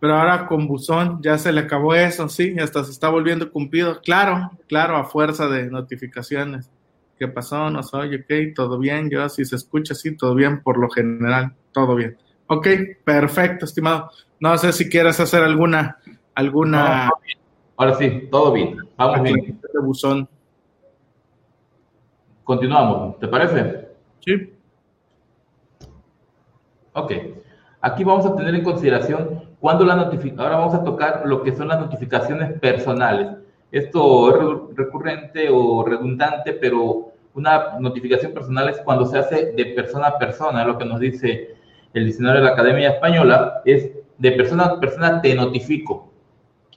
Pero 0.00 0.16
ahora 0.16 0.46
con 0.46 0.66
buzón 0.66 1.20
ya 1.22 1.36
se 1.36 1.52
le 1.52 1.60
acabó 1.60 1.94
eso, 1.94 2.26
sí, 2.30 2.58
hasta 2.58 2.82
se 2.84 2.90
está 2.90 3.10
volviendo 3.10 3.52
cumplido. 3.52 4.00
Claro, 4.00 4.50
claro, 4.66 4.96
a 4.96 5.04
fuerza 5.04 5.46
de 5.46 5.70
notificaciones. 5.70 6.70
¿Qué 7.18 7.28
pasó? 7.28 7.68
No 7.68 7.82
soy, 7.82 8.16
ok, 8.16 8.54
todo 8.54 8.78
bien. 8.78 9.10
Yo, 9.10 9.28
si 9.28 9.44
se 9.44 9.56
escucha, 9.56 9.94
sí, 9.94 10.16
todo 10.16 10.34
bien, 10.34 10.62
por 10.62 10.78
lo 10.78 10.88
general, 10.88 11.54
todo 11.70 11.94
bien. 11.94 12.16
Ok, 12.46 12.66
perfecto, 13.04 13.66
estimado. 13.66 14.10
No 14.40 14.56
sé 14.56 14.72
si 14.72 14.88
quieres 14.88 15.20
hacer 15.20 15.42
alguna, 15.42 15.98
alguna. 16.34 17.10
Ahora 17.76 17.94
sí, 17.96 18.26
todo 18.30 18.52
bien. 18.52 18.78
Vamos 18.96 19.22
bien. 19.22 19.60
De 19.60 19.80
buzón. 19.80 20.26
Continuamos, 22.42 23.18
¿te 23.18 23.28
parece? 23.28 23.88
Sí. 24.24 24.54
Ok. 26.94 27.12
Aquí 27.82 28.02
vamos 28.02 28.24
a 28.24 28.34
tener 28.34 28.54
en 28.54 28.64
consideración 28.64 29.49
cuando 29.60 29.84
la. 29.84 29.94
Ahora 30.38 30.56
vamos 30.56 30.74
a 30.74 30.82
tocar 30.82 31.22
lo 31.26 31.42
que 31.42 31.54
son 31.54 31.68
las 31.68 31.78
notificaciones 31.78 32.58
personales. 32.60 33.28
Esto 33.70 34.70
es 34.70 34.76
recurrente 34.76 35.48
o 35.50 35.84
redundante, 35.84 36.54
pero 36.54 37.12
una 37.34 37.78
notificación 37.78 38.32
personal 38.32 38.68
es 38.68 38.80
cuando 38.80 39.06
se 39.06 39.18
hace 39.18 39.52
de 39.52 39.66
persona 39.66 40.08
a 40.08 40.18
persona, 40.18 40.64
lo 40.64 40.76
que 40.78 40.84
nos 40.84 40.98
dice 40.98 41.54
el 41.92 42.06
diccionario 42.06 42.40
de 42.40 42.46
la 42.46 42.52
Academia 42.52 42.90
Española, 42.90 43.62
es 43.64 43.90
de 44.18 44.32
persona 44.32 44.64
a 44.64 44.80
persona 44.80 45.20
te 45.20 45.34
notifico. 45.34 46.10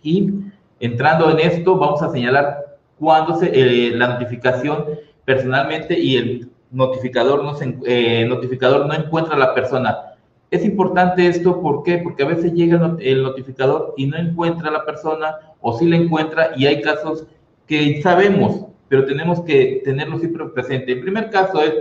Y 0.01 0.31
entrando 0.79 1.31
en 1.31 1.39
esto, 1.39 1.77
vamos 1.77 2.01
a 2.03 2.09
señalar 2.09 2.77
cuándo 2.99 3.35
se, 3.35 3.47
eh, 3.53 3.91
la 3.95 4.09
notificación 4.09 4.85
personalmente 5.25 5.97
y 5.97 6.17
el 6.17 6.51
notificador 6.71 7.43
no, 7.43 7.55
se, 7.55 7.77
eh, 7.85 8.25
notificador 8.27 8.85
no 8.85 8.93
encuentra 8.93 9.35
a 9.35 9.39
la 9.39 9.53
persona. 9.53 10.12
Es 10.53 10.63
importante 10.63 11.25
esto, 11.25 11.59
¿por 11.61 11.81
qué? 11.81 11.97
Porque 11.97 12.21
a 12.21 12.27
veces 12.27 12.53
llega 12.53 12.95
el 12.99 13.23
notificador 13.23 13.95
y 13.97 14.05
no 14.05 14.17
encuentra 14.17 14.69
a 14.69 14.71
la 14.71 14.85
persona 14.85 15.35
o 15.61 15.75
sí 15.75 15.89
la 15.89 15.95
encuentra 15.95 16.51
y 16.55 16.67
hay 16.67 16.79
casos 16.79 17.25
que 17.65 17.99
sabemos, 18.03 18.67
pero 18.87 19.03
tenemos 19.07 19.41
que 19.41 19.81
tenerlo 19.83 20.19
siempre 20.19 20.45
presente. 20.49 20.91
El 20.91 21.01
primer 21.01 21.31
caso 21.31 21.59
es, 21.59 21.73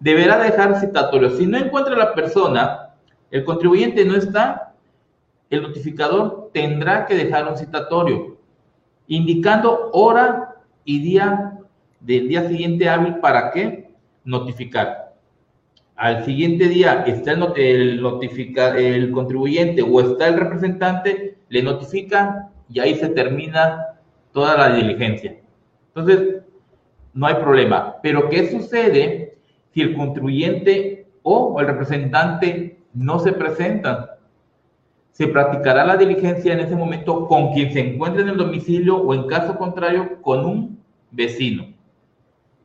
deberá 0.00 0.36
dejar 0.36 0.80
citatorio. 0.80 1.30
Si 1.30 1.46
no 1.46 1.58
encuentra 1.58 1.94
a 1.94 1.98
la 1.98 2.12
persona, 2.12 2.90
el 3.30 3.44
contribuyente 3.44 4.04
no 4.04 4.16
está, 4.16 4.74
el 5.48 5.62
notificador 5.62 6.50
tendrá 6.52 7.06
que 7.06 7.14
dejar 7.14 7.46
un 7.46 7.56
citatorio, 7.56 8.36
indicando 9.06 9.90
hora 9.92 10.56
y 10.84 10.98
día 10.98 11.56
del 12.00 12.26
día 12.26 12.48
siguiente 12.48 12.88
hábil 12.88 13.18
para 13.18 13.52
qué 13.52 13.92
notificar. 14.24 15.07
Al 15.98 16.24
siguiente 16.24 16.68
día 16.68 17.02
está 17.08 17.32
el, 17.32 17.42
el, 17.56 18.00
notifica, 18.00 18.78
el 18.78 19.10
contribuyente 19.10 19.82
o 19.82 20.00
está 20.00 20.28
el 20.28 20.38
representante, 20.38 21.38
le 21.48 21.62
notifica 21.62 22.50
y 22.70 22.78
ahí 22.78 22.94
se 22.94 23.08
termina 23.08 23.96
toda 24.32 24.56
la 24.56 24.76
diligencia. 24.76 25.40
Entonces, 25.88 26.42
no 27.14 27.26
hay 27.26 27.34
problema. 27.34 27.96
Pero 28.00 28.28
¿qué 28.28 28.48
sucede 28.48 29.38
si 29.74 29.80
el 29.80 29.96
contribuyente 29.96 31.08
o 31.24 31.58
el 31.58 31.66
representante 31.66 32.78
no 32.94 33.18
se 33.18 33.32
presentan? 33.32 34.06
Se 35.10 35.26
practicará 35.26 35.84
la 35.84 35.96
diligencia 35.96 36.52
en 36.52 36.60
ese 36.60 36.76
momento 36.76 37.26
con 37.26 37.52
quien 37.52 37.72
se 37.72 37.80
encuentre 37.80 38.22
en 38.22 38.28
el 38.28 38.36
domicilio 38.36 38.98
o 38.98 39.14
en 39.14 39.26
caso 39.26 39.58
contrario 39.58 40.22
con 40.22 40.46
un 40.46 40.78
vecino. 41.10 41.74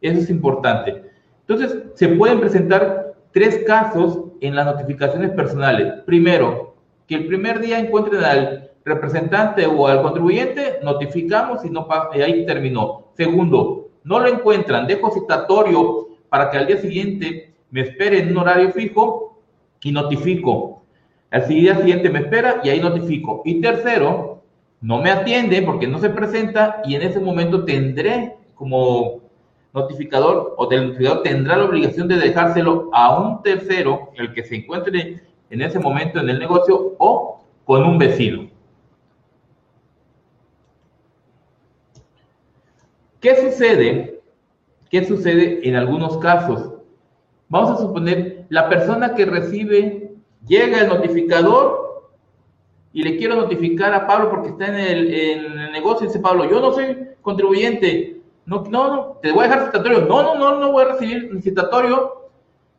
Eso 0.02 0.20
es 0.20 0.30
importante. 0.30 1.02
Entonces, 1.48 1.84
se 1.96 2.10
pueden 2.10 2.40
presentar 2.40 3.03
tres 3.34 3.64
casos 3.66 4.20
en 4.40 4.56
las 4.56 4.66
notificaciones 4.66 5.32
personales. 5.32 6.02
Primero, 6.06 6.76
que 7.08 7.16
el 7.16 7.28
primer 7.28 7.60
día 7.60 7.80
encuentren 7.80 8.24
al 8.24 8.72
representante 8.86 9.66
o 9.66 9.88
al 9.88 10.02
contribuyente, 10.02 10.80
notificamos 10.84 11.66
y, 11.66 11.70
no, 11.70 11.88
y 12.16 12.22
ahí 12.22 12.46
terminó. 12.46 13.08
Segundo, 13.18 13.90
no 14.04 14.20
lo 14.20 14.28
encuentran, 14.28 14.88
dejo 14.88 15.12
citatorio 15.12 16.08
para 16.30 16.50
que 16.50 16.58
al 16.58 16.68
día 16.68 16.78
siguiente 16.78 17.54
me 17.72 17.82
espere 17.82 18.20
en 18.20 18.32
un 18.32 18.38
horario 18.38 18.72
fijo 18.72 19.42
y 19.82 19.92
notifico. 19.92 20.84
Al 21.32 21.48
día 21.48 21.76
siguiente 21.76 22.10
me 22.10 22.20
espera 22.20 22.62
y 22.64 22.70
ahí 22.70 22.80
notifico. 22.80 23.42
Y 23.46 23.60
tercero, 23.62 24.44
no 24.82 25.02
me 25.02 25.10
atiende 25.10 25.62
porque 25.62 25.88
no 25.88 25.98
se 25.98 26.10
presenta 26.10 26.82
y 26.86 26.96
en 26.96 27.02
ese 27.02 27.20
momento 27.20 27.66
tendré 27.66 28.36
como 28.54 29.23
notificador 29.74 30.54
o 30.58 30.68
del 30.68 30.88
notificador 30.88 31.24
tendrá 31.24 31.58
la 31.58 31.66
obligación 31.66 32.08
de 32.08 32.18
dejárselo 32.18 32.90
a 32.94 33.20
un 33.20 33.42
tercero, 33.42 34.12
el 34.16 34.34
que 34.34 34.44
se 34.44 34.56
encuentre 34.56 35.24
en 35.50 35.62
ese 35.62 35.80
momento 35.80 36.20
en 36.20 36.30
el 36.30 36.40
negocio 36.40 36.96
o 37.00 37.44
con 37.66 37.84
un 37.84 37.98
vecino. 37.98 38.50
¿Qué 43.20 43.36
sucede? 43.38 44.22
¿Qué 44.90 45.06
sucede 45.06 45.68
en 45.68 45.76
algunos 45.76 46.18
casos? 46.18 46.74
Vamos 47.48 47.72
a 47.72 47.82
suponer 47.82 48.46
la 48.50 48.68
persona 48.68 49.16
que 49.16 49.26
recibe, 49.26 50.12
llega 50.46 50.82
el 50.82 50.90
notificador 50.90 52.12
y 52.92 53.02
le 53.02 53.18
quiero 53.18 53.36
notificar 53.36 53.94
a 53.94 54.06
Pablo 54.06 54.30
porque 54.30 54.50
está 54.50 54.68
en 54.68 54.76
el, 54.76 55.72
negocio 55.72 56.04
y 56.04 56.08
dice 56.08 56.20
Pablo, 56.20 56.50
yo 56.50 56.60
no 56.60 56.74
soy 56.74 56.98
contribuyente, 57.22 58.22
no, 58.46 58.64
no, 58.70 58.96
no, 58.96 59.20
te 59.22 59.32
voy 59.32 59.46
a 59.46 59.48
dejar 59.48 59.66
citatorio, 59.68 60.02
no, 60.02 60.22
no, 60.22 60.36
no, 60.36 60.60
no 60.60 60.72
voy 60.72 60.84
a 60.84 60.94
recibir 60.94 61.42
citatorio. 61.42 62.30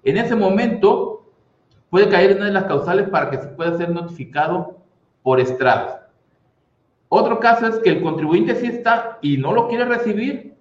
En 0.02 0.18
ese 0.18 0.34
momento 0.34 1.24
puede 1.88 2.08
caer 2.08 2.36
una 2.36 2.46
de 2.46 2.52
las 2.52 2.64
causales 2.64 3.08
para 3.08 3.30
que 3.30 3.38
se 3.38 3.48
pueda 3.48 3.76
ser 3.76 3.90
notificado 3.90 4.78
por 5.22 5.40
estrados. 5.40 6.00
Otro 7.08 7.40
caso 7.40 7.66
es 7.66 7.78
que 7.78 7.90
el 7.90 8.02
contribuyente 8.02 8.56
sí 8.56 8.66
está 8.66 9.18
y 9.22 9.38
no 9.38 9.52
lo 9.52 9.68
quiere 9.68 9.84
recibir. 9.84 10.54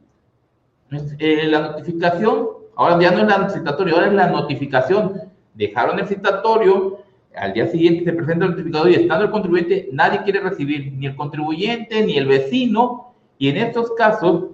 Eh, 1.18 1.48
la 1.48 1.62
notificación, 1.62 2.50
ahora 2.76 3.00
ya 3.02 3.12
no 3.12 3.20
es 3.20 3.28
la 3.28 3.50
citatorio, 3.50 3.96
ahora 3.96 4.08
es 4.08 4.14
la 4.14 4.28
notificación. 4.28 5.22
Dejaron 5.56 6.00
el 6.00 6.08
citatorio, 6.08 7.00
al 7.36 7.54
día 7.54 7.68
siguiente 7.68 8.06
se 8.06 8.14
presenta 8.14 8.46
el 8.46 8.52
notificador 8.52 8.92
y 8.92 8.96
estando 8.96 9.26
el 9.26 9.32
contribuyente, 9.32 9.90
nadie 9.92 10.22
quiere 10.24 10.40
recibir, 10.40 10.94
ni 10.94 11.08
el 11.08 11.16
contribuyente, 11.16 12.06
ni 12.06 12.18
el 12.18 12.28
vecino, 12.28 13.14
y 13.38 13.50
en 13.50 13.58
estos 13.58 13.92
casos 13.92 14.53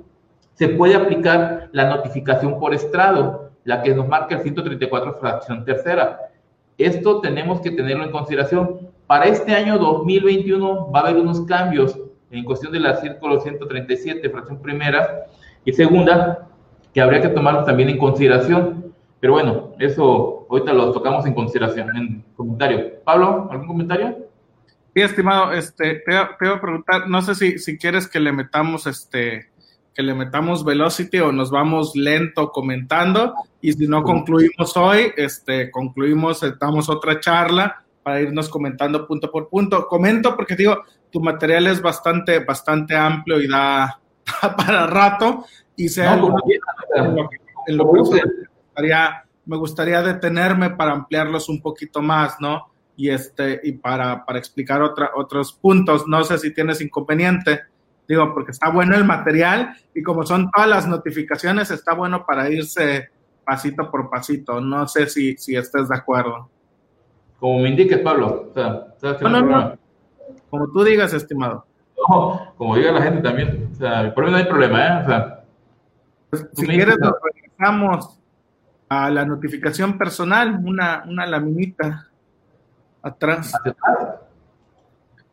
se 0.59 0.67
puede 0.67 0.93
aplicar 0.93 1.69
la 1.71 1.89
notificación 1.89 2.59
por 2.59 2.73
estrado, 2.73 3.51
la 3.63 3.81
que 3.81 3.95
nos 3.95 4.09
marca 4.09 4.35
el 4.35 4.41
134 4.41 5.13
fracción 5.13 5.63
tercera. 5.63 6.19
Esto 6.77 7.21
tenemos 7.21 7.61
que 7.61 7.71
tenerlo 7.71 8.03
en 8.03 8.11
consideración 8.11 8.89
para 9.07 9.23
este 9.23 9.55
año 9.55 9.77
2021 9.77 10.91
va 10.91 10.99
a 10.99 11.03
haber 11.03 11.15
unos 11.15 11.45
cambios 11.45 11.97
en 12.29 12.43
cuestión 12.43 12.73
de 12.73 12.81
la 12.81 12.97
círculo 12.97 13.39
137, 13.39 14.29
fracción 14.29 14.61
primera 14.61 15.27
y 15.63 15.71
segunda, 15.71 16.49
que 16.93 16.99
habría 16.99 17.21
que 17.21 17.29
tomarlos 17.29 17.65
también 17.65 17.87
en 17.87 17.97
consideración. 17.97 18.93
Pero 19.21 19.33
bueno, 19.33 19.71
eso 19.79 20.45
ahorita 20.49 20.73
lo 20.73 20.91
tocamos 20.91 21.25
en 21.25 21.35
consideración, 21.35 21.95
en 21.95 22.25
comentario. 22.35 23.01
Pablo, 23.05 23.47
¿algún 23.49 23.67
comentario? 23.67 24.27
Sí, 24.93 25.01
estimado, 25.03 25.53
este, 25.53 25.95
te, 26.05 26.11
te 26.11 26.45
voy 26.45 26.57
a 26.57 26.59
preguntar, 26.59 27.07
no 27.07 27.21
sé 27.21 27.33
si, 27.35 27.59
si 27.59 27.77
quieres 27.77 28.09
que 28.09 28.19
le 28.19 28.33
metamos 28.33 28.87
este, 28.87 29.49
que 29.99 30.03
le 30.03 30.15
metamos 30.15 30.63
velocity 30.63 31.19
o 31.19 31.33
nos 31.33 31.51
vamos 31.51 31.93
lento 31.93 32.53
comentando 32.53 33.33
y 33.59 33.73
si 33.73 33.85
no 33.85 34.01
concluimos 34.01 34.77
hoy, 34.77 35.11
este, 35.17 35.69
concluimos, 35.69 36.39
damos 36.57 36.87
otra 36.87 37.19
charla 37.19 37.83
para 38.01 38.21
irnos 38.21 38.47
comentando 38.47 39.05
punto 39.05 39.29
por 39.29 39.49
punto. 39.49 39.85
Comento 39.87 40.37
porque 40.37 40.55
digo, 40.55 40.85
tu 41.11 41.19
material 41.19 41.67
es 41.67 41.81
bastante, 41.81 42.39
bastante 42.39 42.95
amplio 42.95 43.41
y 43.41 43.49
da, 43.49 43.99
para 44.55 44.87
rato 44.87 45.43
y 45.75 45.89
sea 45.89 46.13
en 46.13 46.21
lo, 46.21 46.33
que, 47.29 47.37
me, 47.67 47.83
gustaría, 47.83 49.25
me 49.47 49.57
gustaría 49.57 50.01
detenerme 50.01 50.69
para 50.69 50.93
ampliarlos 50.93 51.49
un 51.49 51.61
poquito 51.61 52.01
más, 52.01 52.37
¿no? 52.39 52.69
Y 52.95 53.09
este, 53.09 53.59
y 53.63 53.73
para, 53.73 54.23
para 54.23 54.39
explicar 54.39 54.81
otra, 54.81 55.11
otros 55.17 55.51
puntos. 55.51 56.07
No 56.07 56.23
sé 56.23 56.37
si 56.37 56.53
tienes 56.53 56.79
inconveniente 56.79 57.63
Digo, 58.09 58.33
porque 58.33 58.49
está 58.49 58.71
bueno 58.71 58.95
el 58.95 59.05
material 59.05 59.75
y 59.93 60.01
como 60.01 60.23
son 60.23 60.49
todas 60.49 60.67
las 60.67 60.87
notificaciones, 60.87 61.69
está 61.69 61.93
bueno 61.93 62.25
para 62.25 62.49
irse 62.49 63.09
pasito 63.45 63.91
por 63.91 64.09
pasito. 64.09 64.59
No 64.59 64.87
sé 64.87 65.05
si, 65.05 65.37
si 65.37 65.55
estés 65.55 65.89
de 65.89 65.95
acuerdo. 65.95 66.49
Como 67.39 67.59
me 67.59 67.69
indiques, 67.69 67.99
Pablo. 67.99 68.49
O 68.49 68.53
sea, 68.55 68.87
no, 69.21 69.41
no, 69.41 69.77
Como 70.49 70.71
tú 70.71 70.83
digas, 70.83 71.13
estimado. 71.13 71.67
No, 72.09 72.51
como 72.57 72.75
diga 72.75 72.91
la 72.93 73.03
gente 73.03 73.21
también. 73.21 73.69
O 73.73 73.75
sea, 73.75 74.11
por 74.11 74.25
mí 74.25 74.31
no 74.31 74.37
hay 74.37 74.45
problema, 74.45 74.87
¿eh? 74.87 75.03
O 75.03 75.07
sea, 75.07 75.43
pues, 76.31 76.47
si 76.53 76.65
quieres, 76.65 76.97
nos 76.97 77.13
regresamos 77.21 78.19
a 78.89 79.11
la 79.11 79.23
notificación 79.23 79.99
personal, 79.99 80.59
una, 80.63 81.03
una 81.07 81.27
laminita 81.27 82.07
atrás. 83.03 83.53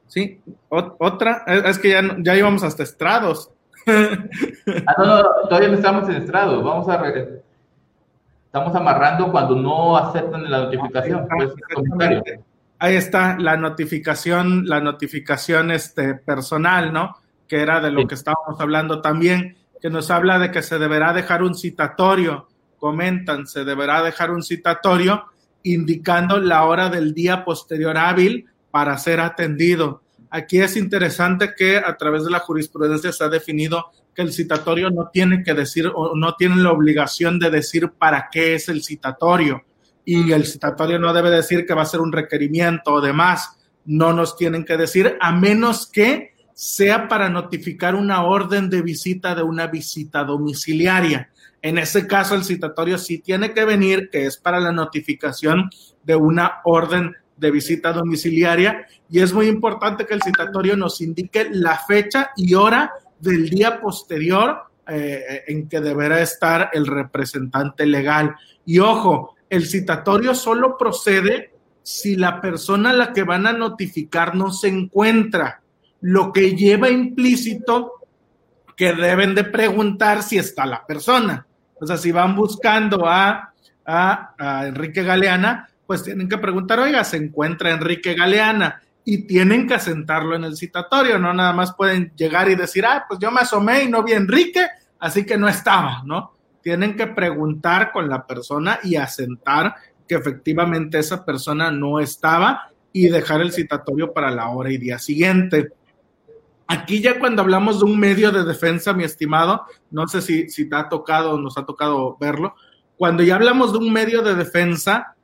Sí, 0.09 0.41
otra, 0.69 1.45
es 1.47 1.79
que 1.79 1.91
ya, 1.91 2.03
ya 2.19 2.37
íbamos 2.37 2.63
hasta 2.63 2.83
estrados. 2.83 3.51
ah, 3.87 4.95
no, 4.99 5.07
no, 5.07 5.23
todavía 5.49 5.69
no 5.69 5.75
estamos 5.75 6.09
en 6.09 6.17
estrados, 6.17 6.63
vamos 6.63 6.89
a 6.89 7.03
estamos 8.47 8.75
amarrando 8.75 9.31
cuando 9.31 9.55
no 9.55 9.97
aceptan 9.97 10.51
la 10.51 10.65
notificación. 10.65 11.29
Pues, 11.29 11.53
Ahí 12.79 12.97
está 12.97 13.39
la 13.39 13.57
notificación, 13.57 14.67
la 14.67 14.81
notificación 14.81 15.71
este, 15.71 16.15
personal, 16.15 16.93
¿no? 16.93 17.17
Que 17.49 17.61
era 17.61 17.81
de 17.81 17.91
lo 17.91 18.07
que 18.07 18.15
estábamos 18.15 18.61
hablando 18.61 19.01
también, 19.01 19.57
que 19.81 19.89
nos 19.89 20.11
habla 20.11 20.39
de 20.39 20.51
que 20.51 20.63
se 20.63 20.79
deberá 20.79 21.13
dejar 21.13 21.43
un 21.43 21.55
citatorio, 21.55 22.49
comentan, 22.79 23.47
se 23.47 23.65
deberá 23.65 24.03
dejar 24.03 24.31
un 24.31 24.43
citatorio 24.43 25.25
indicando 25.63 26.39
la 26.39 26.65
hora 26.65 26.89
del 26.91 27.13
día 27.15 27.45
posterior 27.45 27.97
hábil 27.97 28.47
para 28.77 28.99
ser 28.99 29.21
atendido. 29.21 30.03
Aquí 30.29 30.61
es 30.61 30.77
interesante 30.77 31.55
que 31.57 31.79
a 31.79 31.97
través 31.97 32.27
de 32.27 32.31
la 32.31 32.41
jurisprudencia 32.41 33.11
se 33.11 33.25
ha 33.25 33.31
definido 33.31 33.87
que 34.15 34.21
el 34.21 34.35
citatorio 34.35 34.91
no 34.91 35.09
tiene 35.11 35.43
que 35.43 35.55
decir 35.55 35.91
o 35.95 36.15
no 36.15 36.35
tiene 36.35 36.57
la 36.57 36.73
obligación 36.73 37.39
de 37.39 37.49
decir 37.49 37.93
para 37.93 38.29
qué 38.31 38.55
es 38.55 38.69
el 38.69 38.85
citatorio. 38.85 39.63
Y 40.05 40.31
el 40.31 40.45
citatorio 40.45 40.99
no 40.99 41.15
debe 41.15 41.31
decir 41.31 41.65
que 41.65 41.73
va 41.73 41.85
a 41.85 41.87
ser 41.87 42.01
un 42.01 42.13
requerimiento 42.13 42.93
o 42.93 43.01
demás. 43.01 43.57
No 43.87 44.13
nos 44.13 44.37
tienen 44.37 44.63
que 44.63 44.77
decir 44.77 45.17
a 45.23 45.33
menos 45.33 45.87
que 45.91 46.35
sea 46.53 47.09
para 47.09 47.31
notificar 47.31 47.95
una 47.95 48.25
orden 48.25 48.69
de 48.69 48.83
visita 48.83 49.35
de 49.35 49.43
una 49.43 49.69
visita 49.69 50.23
domiciliaria. 50.23 51.31
En 51.63 51.79
ese 51.79 52.07
caso, 52.07 52.35
el 52.35 52.45
citatorio 52.45 52.99
sí 52.99 53.21
tiene 53.21 53.55
que 53.55 53.65
venir, 53.65 54.11
que 54.13 54.27
es 54.27 54.37
para 54.37 54.61
la 54.61 54.71
notificación 54.71 55.71
de 56.05 56.15
una 56.15 56.61
orden 56.65 57.15
de 57.37 57.51
visita 57.51 57.93
domiciliaria 57.93 58.87
y 59.09 59.21
es 59.21 59.33
muy 59.33 59.47
importante 59.47 60.07
que 60.07 60.15
el 60.15 60.23
citatorio 60.23 60.77
nos 60.77 61.01
indique 61.01 61.49
la 61.51 61.79
fecha 61.79 62.31
y 62.37 62.55
hora 62.55 62.93
del 63.19 63.49
día 63.49 63.81
posterior 63.81 64.63
eh, 64.89 65.45
en 65.49 65.69
que 65.69 65.81
deberá 65.81 66.21
estar 66.21 66.71
el 66.73 66.87
representante 66.87 67.87
legal. 67.87 68.37
Y 68.65 68.79
ojo, 68.79 69.37
el 69.49 69.67
citatorio 69.67 70.35
solo 70.35 70.77
procede 70.79 71.53
si 71.83 72.17
la 72.17 72.41
persona 72.41 72.91
a 72.91 72.95
la 72.95 73.13
que 73.13 73.23
van 73.23 73.47
a 73.47 73.53
notificar 73.53 74.35
no 74.35 74.51
se 74.51 74.69
encuentra, 74.69 75.63
lo 76.01 76.33
que 76.33 76.57
lleva 76.57 76.91
implícito 76.91 77.93
que 78.77 78.93
deben 78.93 79.35
de 79.35 79.45
preguntar 79.45 80.23
si 80.23 80.39
está 80.39 80.67
la 80.67 80.85
persona. 80.85 81.47
O 81.81 81.87
sea, 81.87 81.97
si 81.97 82.11
van 82.11 82.35
buscando 82.35 83.07
a, 83.07 83.53
a, 83.85 84.35
a 84.39 84.67
Enrique 84.67 85.03
Galeana, 85.03 85.69
pues 85.87 86.03
tienen 86.03 86.29
que 86.29 86.39
preguntar, 86.39 86.81
oiga, 86.81 87.05
se 87.05 87.17
encuentra 87.17 87.71
Enrique 87.71 88.15
Galeana 88.15 88.83
y 89.05 89.27
tienen 89.27 89.69
que 89.69 89.75
asentarlo 89.75 90.35
en 90.35 90.45
el 90.45 90.57
citatorio, 90.57 91.19
no 91.19 91.33
nada 91.33 91.53
más 91.53 91.75
pueden 91.75 92.13
llegar 92.17 92.51
y 92.51 92.57
decir, 92.57 92.85
ah, 92.85 93.05
pues 93.09 93.21
yo 93.21 93.31
me 93.31 93.41
asomé 93.41 93.85
y 93.85 93.89
no 93.89 94.03
vi 94.03 94.13
Enrique, 94.13 94.67
así 94.99 95.25
que 95.25 95.39
no 95.39 95.49
estaba, 95.49 96.03
¿no? 96.05 96.33
Tienen 96.61 96.97
que 96.97 97.07
preguntar 97.07 97.93
con 97.93 98.09
la 98.09 98.27
persona 98.27 98.81
y 98.83 98.97
asentar 98.97 99.77
que 100.09 100.17
efectivamente 100.17 100.99
esa 100.99 101.25
persona 101.25 101.71
no 101.71 102.01
estaba 102.01 102.71
y 102.93 103.09
dejar 103.09 103.41
el 103.43 103.53
citatorio 103.53 104.13
para 104.13 104.31
la 104.31 104.49
hora 104.49 104.73
y 104.73 104.79
día 104.79 104.99
siguiente. 104.99 105.69
Aquí 106.67 107.01
ya 107.01 107.21
cuando 107.21 107.43
hablamos 107.43 107.79
de 107.79 107.85
un 107.85 108.01
medio 108.01 108.33
de 108.33 108.43
defensa, 108.43 108.93
mi 108.93 109.05
estimado, 109.05 109.67
no 109.91 110.09
sé 110.09 110.21
si, 110.21 110.49
si 110.49 110.69
te 110.69 110.75
ha 110.75 110.89
tocado 110.89 111.33
o 111.33 111.39
nos 111.39 111.57
ha 111.59 111.65
tocado 111.65 112.17
verlo, 112.19 112.57
cuando 112.97 113.23
ya 113.23 113.37
hablamos 113.37 113.73
de 113.73 113.79
un 113.79 113.93
medio 113.93 114.23
de 114.23 114.35
defensa, 114.35 115.16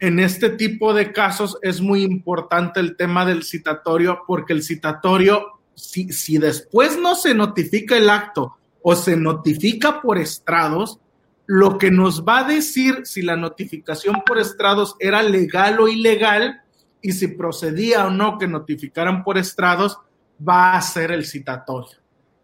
en 0.00 0.18
este 0.18 0.50
tipo 0.50 0.94
de 0.94 1.12
casos 1.12 1.58
es 1.62 1.80
muy 1.80 2.02
importante 2.02 2.80
el 2.80 2.96
tema 2.96 3.26
del 3.26 3.42
citatorio 3.42 4.22
porque 4.26 4.54
el 4.54 4.62
citatorio, 4.62 5.60
si, 5.74 6.10
si 6.12 6.38
después 6.38 6.98
no 6.98 7.14
se 7.14 7.34
notifica 7.34 7.98
el 7.98 8.08
acto 8.08 8.56
o 8.82 8.96
se 8.96 9.16
notifica 9.16 10.00
por 10.00 10.18
estrados, 10.18 10.98
lo 11.44 11.76
que 11.76 11.90
nos 11.90 12.24
va 12.24 12.38
a 12.38 12.44
decir 12.44 13.02
si 13.04 13.20
la 13.20 13.36
notificación 13.36 14.22
por 14.24 14.38
estrados 14.38 14.96
era 15.00 15.22
legal 15.22 15.80
o 15.80 15.88
ilegal 15.88 16.62
y 17.02 17.12
si 17.12 17.28
procedía 17.28 18.06
o 18.06 18.10
no 18.10 18.38
que 18.38 18.48
notificaran 18.48 19.22
por 19.22 19.36
estrados, 19.36 19.98
va 20.46 20.74
a 20.74 20.80
ser 20.80 21.12
el 21.12 21.26
citatorio 21.26 21.98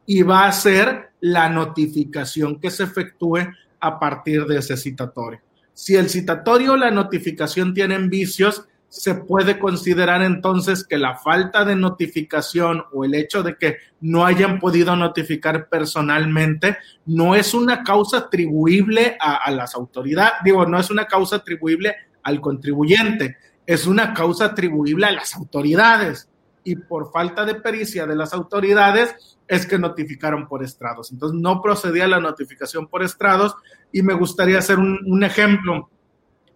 y 0.04 0.22
va 0.22 0.46
a 0.46 0.52
ser 0.52 1.12
la 1.20 1.48
notificación 1.48 2.60
que 2.60 2.70
se 2.70 2.84
efectúe 2.84 3.38
a 3.80 3.98
partir 3.98 4.44
de 4.44 4.58
ese 4.58 4.76
citatorio. 4.76 5.40
Si 5.76 5.94
el 5.94 6.08
citatorio 6.08 6.72
o 6.72 6.76
la 6.78 6.90
notificación 6.90 7.74
tienen 7.74 8.08
vicios, 8.08 8.66
se 8.88 9.14
puede 9.14 9.58
considerar 9.58 10.22
entonces 10.22 10.86
que 10.86 10.96
la 10.96 11.16
falta 11.16 11.66
de 11.66 11.76
notificación 11.76 12.84
o 12.94 13.04
el 13.04 13.14
hecho 13.14 13.42
de 13.42 13.58
que 13.58 13.76
no 14.00 14.24
hayan 14.24 14.58
podido 14.58 14.96
notificar 14.96 15.68
personalmente 15.68 16.78
no 17.04 17.34
es 17.34 17.52
una 17.52 17.84
causa 17.84 18.16
atribuible 18.16 19.18
a, 19.20 19.50
las 19.50 19.74
autoridades, 19.74 20.32
digo, 20.46 20.64
no 20.64 20.80
es 20.80 20.88
una 20.88 21.04
causa 21.04 21.36
atribuible 21.36 21.94
al 22.22 22.40
contribuyente, 22.40 23.36
es 23.66 23.86
una 23.86 24.14
causa 24.14 24.46
atribuible 24.46 25.04
a 25.04 25.12
las 25.12 25.34
autoridades 25.34 26.26
y 26.66 26.74
por 26.74 27.12
falta 27.12 27.44
de 27.44 27.54
pericia 27.54 28.06
de 28.06 28.16
las 28.16 28.34
autoridades 28.34 29.38
es 29.46 29.66
que 29.66 29.78
notificaron 29.78 30.48
por 30.48 30.64
estrados. 30.64 31.12
Entonces 31.12 31.40
no 31.40 31.62
procedía 31.62 32.08
la 32.08 32.18
notificación 32.18 32.88
por 32.88 33.04
estrados 33.04 33.54
y 33.92 34.02
me 34.02 34.14
gustaría 34.14 34.58
hacer 34.58 34.76
un, 34.80 35.22
ejemplo, 35.22 35.88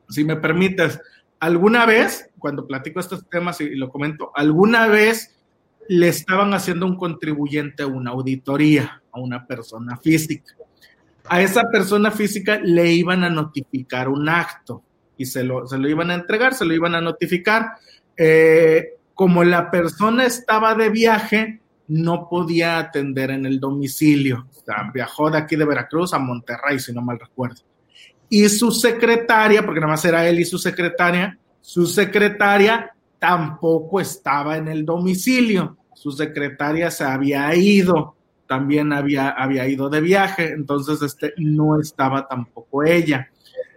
si 0.08 0.24
me 0.24 0.34
permites. 0.34 0.98
Alguna 1.38 1.86
vez, 1.86 2.28
cuando 2.40 2.66
platico 2.66 2.98
estos 2.98 3.28
temas 3.28 3.60
y, 3.60 3.76
lo 3.76 3.88
comento, 3.88 4.32
alguna 4.34 4.88
vez 4.88 5.38
le 5.88 6.08
estaban 6.08 6.54
haciendo 6.54 6.86
un 6.86 6.96
contribuyente 6.96 7.84
una 7.84 8.10
auditoría 8.10 9.00
a 9.12 9.20
una 9.20 9.46
persona 9.46 9.96
física. 9.96 10.54
A 11.28 11.40
esa 11.40 11.70
persona 11.70 12.10
física 12.10 12.58
le 12.58 12.92
iban 12.92 13.22
a 13.22 13.30
notificar 13.30 14.08
un 14.08 14.28
acto 14.28 14.82
y 15.16 15.26
se 15.26 15.44
lo, 15.44 15.68
se 15.68 15.78
lo 15.78 15.88
iban 15.88 16.10
a 16.10 16.14
entregar, 16.14 16.52
se 16.54 16.64
lo 16.64 16.74
iban 16.74 16.96
a 16.96 17.00
notificar. 17.00 17.76
Eh, 18.16 18.94
como 19.20 19.44
la 19.44 19.70
persona 19.70 20.24
estaba 20.24 20.74
de 20.74 20.88
viaje, 20.88 21.60
no 21.88 22.26
podía 22.26 22.78
atender 22.78 23.30
en 23.30 23.44
el 23.44 23.60
domicilio. 23.60 24.46
Viajó 24.94 25.30
de 25.30 25.36
aquí 25.36 25.56
de 25.56 25.66
Veracruz 25.66 26.14
a 26.14 26.18
Monterrey, 26.18 26.78
si 26.78 26.90
no 26.94 27.02
mal 27.02 27.20
recuerdo. 27.20 27.60
Y 28.30 28.48
su 28.48 28.70
secretaria, 28.70 29.62
porque 29.62 29.78
nada 29.78 29.92
más 29.92 30.04
era 30.06 30.26
él 30.26 30.40
y 30.40 30.46
su 30.46 30.56
secretaria, 30.56 31.38
su 31.60 31.84
secretaria 31.86 32.94
tampoco 33.18 34.00
estaba 34.00 34.56
en 34.56 34.68
el 34.68 34.86
domicilio. 34.86 35.76
Su 35.94 36.12
secretaria 36.12 36.90
se 36.90 37.04
había 37.04 37.54
ido, 37.54 38.16
también 38.48 38.90
había, 38.90 39.28
había 39.28 39.68
ido 39.68 39.90
de 39.90 40.00
viaje, 40.00 40.50
entonces 40.50 41.02
este, 41.02 41.34
no 41.36 41.78
estaba 41.78 42.26
tampoco 42.26 42.84
ella. 42.84 43.28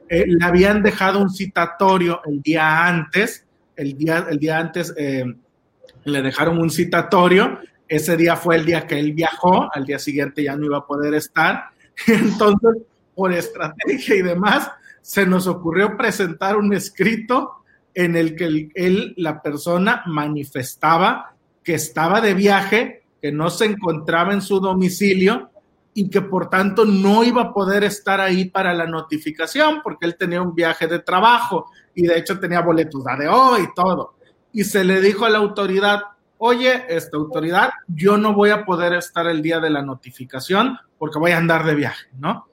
Eh, 0.07 0.23
le 0.25 0.45
habían 0.45 0.81
dejado 0.81 1.19
un 1.19 1.29
citatorio 1.29 2.21
el 2.23 2.41
día 2.41 2.87
antes 2.87 3.45
el 3.75 3.97
día, 3.97 4.27
el 4.29 4.39
día 4.39 4.59
antes 4.59 4.93
eh, 4.97 5.25
le 6.03 6.21
dejaron 6.21 6.59
un 6.59 6.69
citatorio, 6.69 7.59
ese 7.87 8.17
día 8.17 8.35
fue 8.35 8.55
el 8.55 8.65
día 8.65 8.87
que 8.87 8.99
él 8.99 9.13
viajó, 9.13 9.69
al 9.73 9.85
día 9.85 9.99
siguiente 9.99 10.43
ya 10.43 10.55
no 10.55 10.65
iba 10.65 10.77
a 10.77 10.87
poder 10.87 11.13
estar, 11.13 11.65
entonces 12.07 12.83
por 13.15 13.31
estrategia 13.31 14.15
y 14.15 14.21
demás, 14.21 14.71
se 15.01 15.25
nos 15.25 15.47
ocurrió 15.47 15.97
presentar 15.97 16.55
un 16.57 16.73
escrito 16.73 17.63
en 17.93 18.15
el 18.15 18.35
que 18.35 18.69
él, 18.73 19.13
la 19.17 19.41
persona 19.41 20.03
manifestaba 20.07 21.35
que 21.63 21.75
estaba 21.75 22.21
de 22.21 22.33
viaje, 22.33 23.03
que 23.21 23.31
no 23.31 23.49
se 23.49 23.65
encontraba 23.65 24.33
en 24.33 24.41
su 24.41 24.59
domicilio 24.59 25.51
y 25.93 26.09
que 26.09 26.21
por 26.21 26.49
tanto 26.49 26.85
no 26.85 27.23
iba 27.23 27.41
a 27.41 27.53
poder 27.53 27.83
estar 27.83 28.19
ahí 28.19 28.45
para 28.45 28.73
la 28.73 28.85
notificación 28.85 29.81
porque 29.83 30.05
él 30.05 30.17
tenía 30.17 30.41
un 30.41 30.55
viaje 30.55 30.87
de 30.87 30.99
trabajo 30.99 31.69
y 31.93 32.07
de 32.07 32.17
hecho 32.17 32.39
tenía 32.39 32.61
boletos 32.61 33.03
de 33.19 33.27
hoy 33.27 33.63
y 33.63 33.73
todo. 33.73 34.15
Y 34.51 34.63
se 34.63 34.83
le 34.83 35.01
dijo 35.01 35.25
a 35.25 35.29
la 35.29 35.39
autoridad, 35.39 36.01
oye, 36.37 36.85
esta 36.89 37.17
autoridad, 37.17 37.71
yo 37.87 38.17
no 38.17 38.33
voy 38.33 38.49
a 38.49 38.65
poder 38.65 38.93
estar 38.93 39.27
el 39.27 39.41
día 39.41 39.59
de 39.59 39.69
la 39.69 39.81
notificación 39.81 40.77
porque 40.97 41.19
voy 41.19 41.31
a 41.31 41.37
andar 41.37 41.65
de 41.65 41.75
viaje, 41.75 42.07
¿no? 42.17 42.47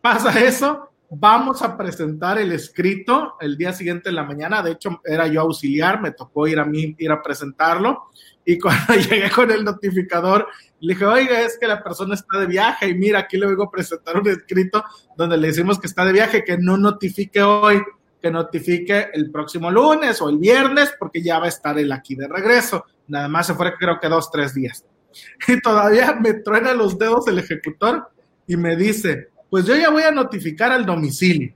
Pasa 0.00 0.38
eso 0.40 0.90
vamos 1.10 1.62
a 1.62 1.76
presentar 1.76 2.38
el 2.38 2.52
escrito 2.52 3.36
el 3.40 3.56
día 3.56 3.72
siguiente 3.72 4.08
en 4.08 4.16
la 4.16 4.24
mañana. 4.24 4.62
De 4.62 4.72
hecho, 4.72 5.00
era 5.04 5.26
yo 5.26 5.42
auxiliar, 5.42 6.00
me 6.00 6.12
tocó 6.12 6.46
ir 6.46 6.58
a 6.58 6.64
mí, 6.64 6.94
ir 6.98 7.10
a 7.10 7.22
presentarlo. 7.22 8.10
Y 8.46 8.58
cuando 8.58 8.94
llegué 9.10 9.28
con 9.30 9.50
el 9.50 9.64
notificador, 9.64 10.46
le 10.80 10.94
dije, 10.94 11.04
oiga, 11.04 11.42
es 11.42 11.58
que 11.58 11.66
la 11.66 11.82
persona 11.82 12.14
está 12.14 12.38
de 12.38 12.46
viaje 12.46 12.88
y 12.88 12.94
mira, 12.94 13.18
aquí 13.18 13.36
le 13.36 13.46
vengo 13.46 13.64
a 13.64 13.70
presentar 13.70 14.16
un 14.16 14.28
escrito 14.28 14.84
donde 15.16 15.36
le 15.36 15.48
decimos 15.48 15.80
que 15.80 15.88
está 15.88 16.04
de 16.04 16.12
viaje, 16.12 16.44
que 16.44 16.56
no 16.56 16.76
notifique 16.76 17.42
hoy, 17.42 17.82
que 18.22 18.30
notifique 18.30 19.08
el 19.12 19.30
próximo 19.30 19.70
lunes 19.70 20.22
o 20.22 20.28
el 20.28 20.38
viernes, 20.38 20.94
porque 20.98 21.20
ya 21.22 21.40
va 21.40 21.46
a 21.46 21.48
estar 21.48 21.76
él 21.78 21.90
aquí 21.90 22.14
de 22.14 22.28
regreso. 22.28 22.84
Nada 23.08 23.28
más 23.28 23.48
se 23.48 23.54
fue 23.54 23.74
creo 23.74 23.98
que 24.00 24.08
dos, 24.08 24.30
tres 24.30 24.54
días. 24.54 24.84
Y 25.48 25.60
todavía 25.60 26.12
me 26.12 26.34
truena 26.34 26.74
los 26.74 26.98
dedos 26.98 27.26
el 27.28 27.38
ejecutor 27.38 28.06
y 28.46 28.56
me 28.56 28.76
dice, 28.76 29.30
pues 29.48 29.64
yo 29.64 29.74
ya 29.74 29.90
voy 29.90 30.02
a 30.02 30.10
notificar 30.10 30.70
al 30.72 30.84
domicilio. 30.84 31.54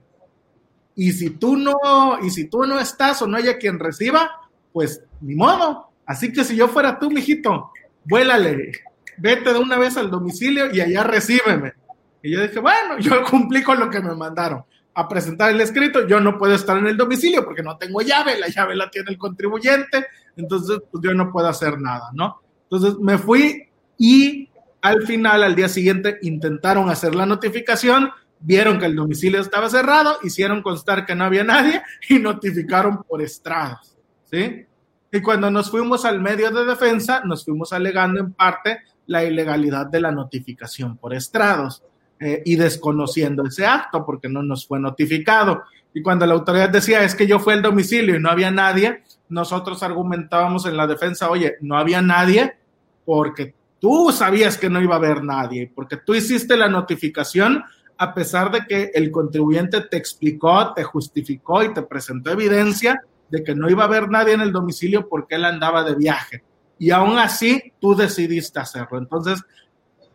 Y 0.95 1.11
si 1.11 1.29
tú 1.29 1.55
no, 1.55 2.17
y 2.23 2.31
si 2.31 2.49
tú 2.49 2.63
no 2.65 2.79
estás 2.79 3.21
o 3.21 3.27
no 3.27 3.37
haya 3.37 3.57
quien 3.59 3.79
reciba, 3.79 4.31
pues 4.73 5.03
ni 5.21 5.35
modo. 5.35 5.90
Así 6.05 6.31
que 6.33 6.43
si 6.43 6.55
yo 6.55 6.67
fuera 6.67 6.99
tú, 6.99 7.09
mijito, 7.09 7.71
vuélale, 8.05 8.71
vete 9.17 9.53
de 9.53 9.59
una 9.59 9.77
vez 9.77 9.97
al 9.97 10.09
domicilio 10.09 10.73
y 10.73 10.81
allá 10.81 11.03
recíbeme. 11.03 11.73
Y 12.21 12.31
yo 12.31 12.41
dije, 12.41 12.59
bueno, 12.59 12.99
yo 12.99 13.23
cumplí 13.23 13.63
con 13.63 13.79
lo 13.79 13.89
que 13.89 14.01
me 14.01 14.15
mandaron 14.15 14.63
a 14.93 15.07
presentar 15.07 15.51
el 15.51 15.61
escrito, 15.61 16.05
yo 16.05 16.19
no 16.19 16.37
puedo 16.37 16.53
estar 16.53 16.77
en 16.77 16.87
el 16.87 16.97
domicilio 16.97 17.45
porque 17.45 17.63
no 17.63 17.77
tengo 17.77 18.01
llave, 18.01 18.37
la 18.37 18.49
llave 18.49 18.75
la 18.75 18.89
tiene 18.89 19.11
el 19.11 19.17
contribuyente, 19.17 20.05
entonces 20.35 20.79
pues 20.91 21.03
yo 21.03 21.13
no 21.13 21.31
puedo 21.31 21.47
hacer 21.47 21.79
nada, 21.79 22.09
¿no? 22.13 22.41
Entonces 22.63 22.99
me 22.99 23.17
fui 23.17 23.69
y 23.97 24.49
al 24.81 25.03
final, 25.03 25.43
al 25.43 25.55
día 25.55 25.69
siguiente, 25.69 26.17
intentaron 26.23 26.89
hacer 26.89 27.15
la 27.15 27.25
notificación, 27.25 28.11
vieron 28.39 28.79
que 28.79 28.87
el 28.87 28.95
domicilio 28.95 29.39
estaba 29.39 29.69
cerrado, 29.69 30.17
hicieron 30.23 30.61
constar 30.61 31.05
que 31.05 31.15
no 31.15 31.23
había 31.23 31.43
nadie 31.43 31.81
y 32.09 32.19
notificaron 32.19 33.03
por 33.03 33.21
estrados, 33.21 33.95
¿sí? 34.29 34.65
Y 35.11 35.21
cuando 35.21 35.51
nos 35.51 35.69
fuimos 35.69 36.05
al 36.05 36.21
medio 36.21 36.51
de 36.51 36.65
defensa, 36.65 37.21
nos 37.25 37.43
fuimos 37.43 37.73
alegando 37.73 38.19
en 38.19 38.33
parte 38.33 38.79
la 39.07 39.23
ilegalidad 39.23 39.87
de 39.87 39.99
la 39.99 40.11
notificación 40.11 40.97
por 40.97 41.13
estrados 41.13 41.83
eh, 42.19 42.41
y 42.45 42.55
desconociendo 42.55 43.43
ese 43.45 43.65
acto 43.65 44.05
porque 44.05 44.29
no 44.29 44.41
nos 44.41 44.65
fue 44.65 44.79
notificado. 44.79 45.63
Y 45.93 46.01
cuando 46.01 46.25
la 46.25 46.33
autoridad 46.33 46.69
decía 46.69 47.03
es 47.03 47.13
que 47.13 47.27
yo 47.27 47.39
fui 47.39 47.53
al 47.53 47.61
domicilio 47.61 48.15
y 48.15 48.19
no 48.19 48.29
había 48.29 48.51
nadie, 48.51 49.03
nosotros 49.27 49.83
argumentábamos 49.83 50.65
en 50.65 50.77
la 50.77 50.87
defensa, 50.87 51.29
oye, 51.29 51.57
no 51.59 51.77
había 51.77 52.01
nadie 52.01 52.55
porque 53.03 53.53
tú 53.79 54.11
sabías 54.13 54.57
que 54.57 54.69
no 54.69 54.81
iba 54.81 54.95
a 54.95 54.99
haber 54.99 55.23
nadie, 55.23 55.69
porque 55.73 55.97
tú 55.97 56.13
hiciste 56.13 56.55
la 56.55 56.69
notificación 56.69 57.63
a 57.97 58.13
pesar 58.13 58.49
de 58.51 58.61
que 58.65 58.91
el 58.93 59.11
contribuyente 59.11 59.81
te 59.81 59.97
explicó, 59.97 60.73
te 60.73 60.83
justificó 60.83 61.63
y 61.63 61.73
te 61.73 61.81
presentó 61.81 62.31
evidencia 62.31 63.01
de 63.31 63.43
que 63.43 63.55
no 63.55 63.69
iba 63.69 63.83
a 63.83 63.87
haber 63.87 64.09
nadie 64.09 64.33
en 64.33 64.41
el 64.41 64.51
domicilio 64.51 65.07
porque 65.07 65.35
él 65.35 65.45
andaba 65.45 65.83
de 65.83 65.95
viaje. 65.95 66.43
Y 66.77 66.91
aún 66.91 67.17
así, 67.17 67.73
tú 67.79 67.95
decidiste 67.95 68.59
hacerlo. 68.59 68.97
Entonces, 68.97 69.41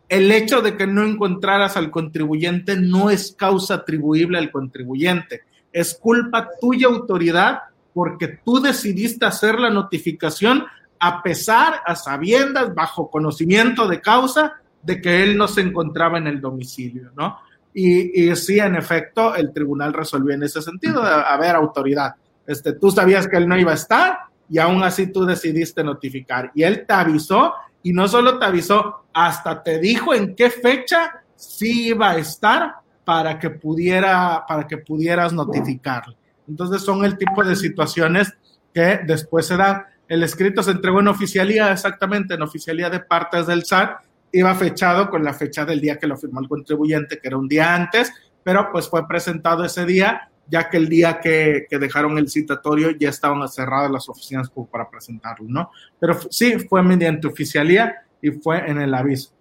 el 0.07 0.31
hecho 0.31 0.61
de 0.61 0.77
que 0.77 0.87
no 0.87 1.03
encontraras 1.03 1.75
al 1.75 1.91
contribuyente 1.91 2.77
no 2.77 3.09
es 3.09 3.33
causa 3.37 3.75
atribuible 3.75 4.37
al 4.37 4.51
contribuyente, 4.51 5.41
es 5.73 5.95
culpa 5.95 6.47
tuya 6.61 6.87
autoridad 6.87 7.59
porque 7.93 8.27
tú 8.27 8.61
decidiste 8.61 9.25
hacer 9.25 9.59
la 9.59 9.69
notificación 9.69 10.65
a 10.99 11.21
pesar, 11.21 11.81
a 11.85 11.95
sabiendas, 11.95 12.73
bajo 12.73 13.09
conocimiento 13.09 13.87
de 13.87 14.01
causa 14.01 14.61
de 14.81 15.01
que 15.01 15.23
él 15.23 15.37
no 15.37 15.47
se 15.47 15.61
encontraba 15.61 16.17
en 16.17 16.27
el 16.27 16.41
domicilio, 16.41 17.11
¿no? 17.15 17.37
Y, 17.73 18.29
y 18.29 18.35
sí, 18.35 18.59
en 18.59 18.75
efecto, 18.75 19.35
el 19.35 19.53
tribunal 19.53 19.93
resolvió 19.93 20.33
en 20.33 20.43
ese 20.43 20.61
sentido, 20.61 21.03
a, 21.03 21.37
ver, 21.37 21.55
autoridad, 21.55 22.15
este, 22.47 22.73
tú 22.73 22.89
sabías 22.89 23.27
que 23.27 23.37
él 23.37 23.47
no 23.47 23.57
iba 23.57 23.71
a 23.71 23.75
estar 23.75 24.19
y 24.49 24.57
aún 24.57 24.81
así 24.83 25.11
tú 25.11 25.25
decidiste 25.25 25.83
notificar. 25.83 26.51
Y 26.55 26.63
él 26.63 26.85
te 26.87 26.93
avisó 26.93 27.53
y 27.83 27.91
no 27.93 28.07
solo 28.07 28.39
te 28.39 28.45
avisó, 28.45 29.05
hasta 29.13 29.61
te 29.61 29.79
dijo 29.79 30.13
en 30.13 30.35
qué 30.35 30.49
fecha 30.49 31.23
sí 31.35 31.89
iba 31.89 32.11
a 32.11 32.17
estar 32.17 32.75
para 33.03 33.37
que 33.37 33.49
pudiera, 33.49 34.45
para 34.47 34.65
que 34.65 34.77
pudieras 34.77 35.33
notificarle. 35.33 36.15
Entonces 36.47 36.81
son 36.81 37.03
el 37.03 37.17
tipo 37.17 37.43
de 37.43 37.55
situaciones 37.55 38.33
que 38.73 39.01
después 39.05 39.45
se 39.45 39.57
dan. 39.57 39.83
El 40.07 40.23
escrito 40.23 40.63
se 40.63 40.71
entregó 40.71 41.01
en 41.01 41.09
oficialía, 41.09 41.71
exactamente, 41.71 42.35
en 42.35 42.41
oficialía 42.41 42.89
de 42.89 43.01
partes 43.01 43.47
del 43.47 43.65
SAT, 43.65 44.01
iba 44.31 44.53
fechado 44.55 45.09
con 45.09 45.23
la 45.23 45.33
fecha 45.33 45.65
del 45.65 45.81
día 45.81 45.97
que 45.97 46.07
lo 46.07 46.17
firmó 46.17 46.39
el 46.39 46.47
contribuyente, 46.47 47.19
que 47.19 47.27
era 47.27 47.37
un 47.37 47.47
día 47.47 47.73
antes, 47.73 48.11
pero 48.43 48.71
pues 48.71 48.89
fue 48.89 49.07
presentado 49.07 49.65
ese 49.65 49.85
día 49.85 50.29
ya 50.49 50.69
que 50.69 50.77
el 50.77 50.87
día 50.87 51.19
que, 51.19 51.67
dejaron 51.69 52.17
el 52.17 52.29
citatorio 52.29 52.91
ya 52.91 53.09
estaban 53.09 53.47
cerradas 53.49 53.91
las 53.91 54.09
oficinas 54.09 54.51
para 54.71 54.89
presentarlo, 54.89 55.45
¿no? 55.47 55.71
Pero 55.99 56.17
sí, 56.29 56.59
fue 56.59 56.81
mediante 56.83 57.27
oficialía 57.27 58.05
y 58.21 58.31
fue 58.31 58.69
en 58.69 58.79
el 58.79 58.93
aviso. 58.93 59.31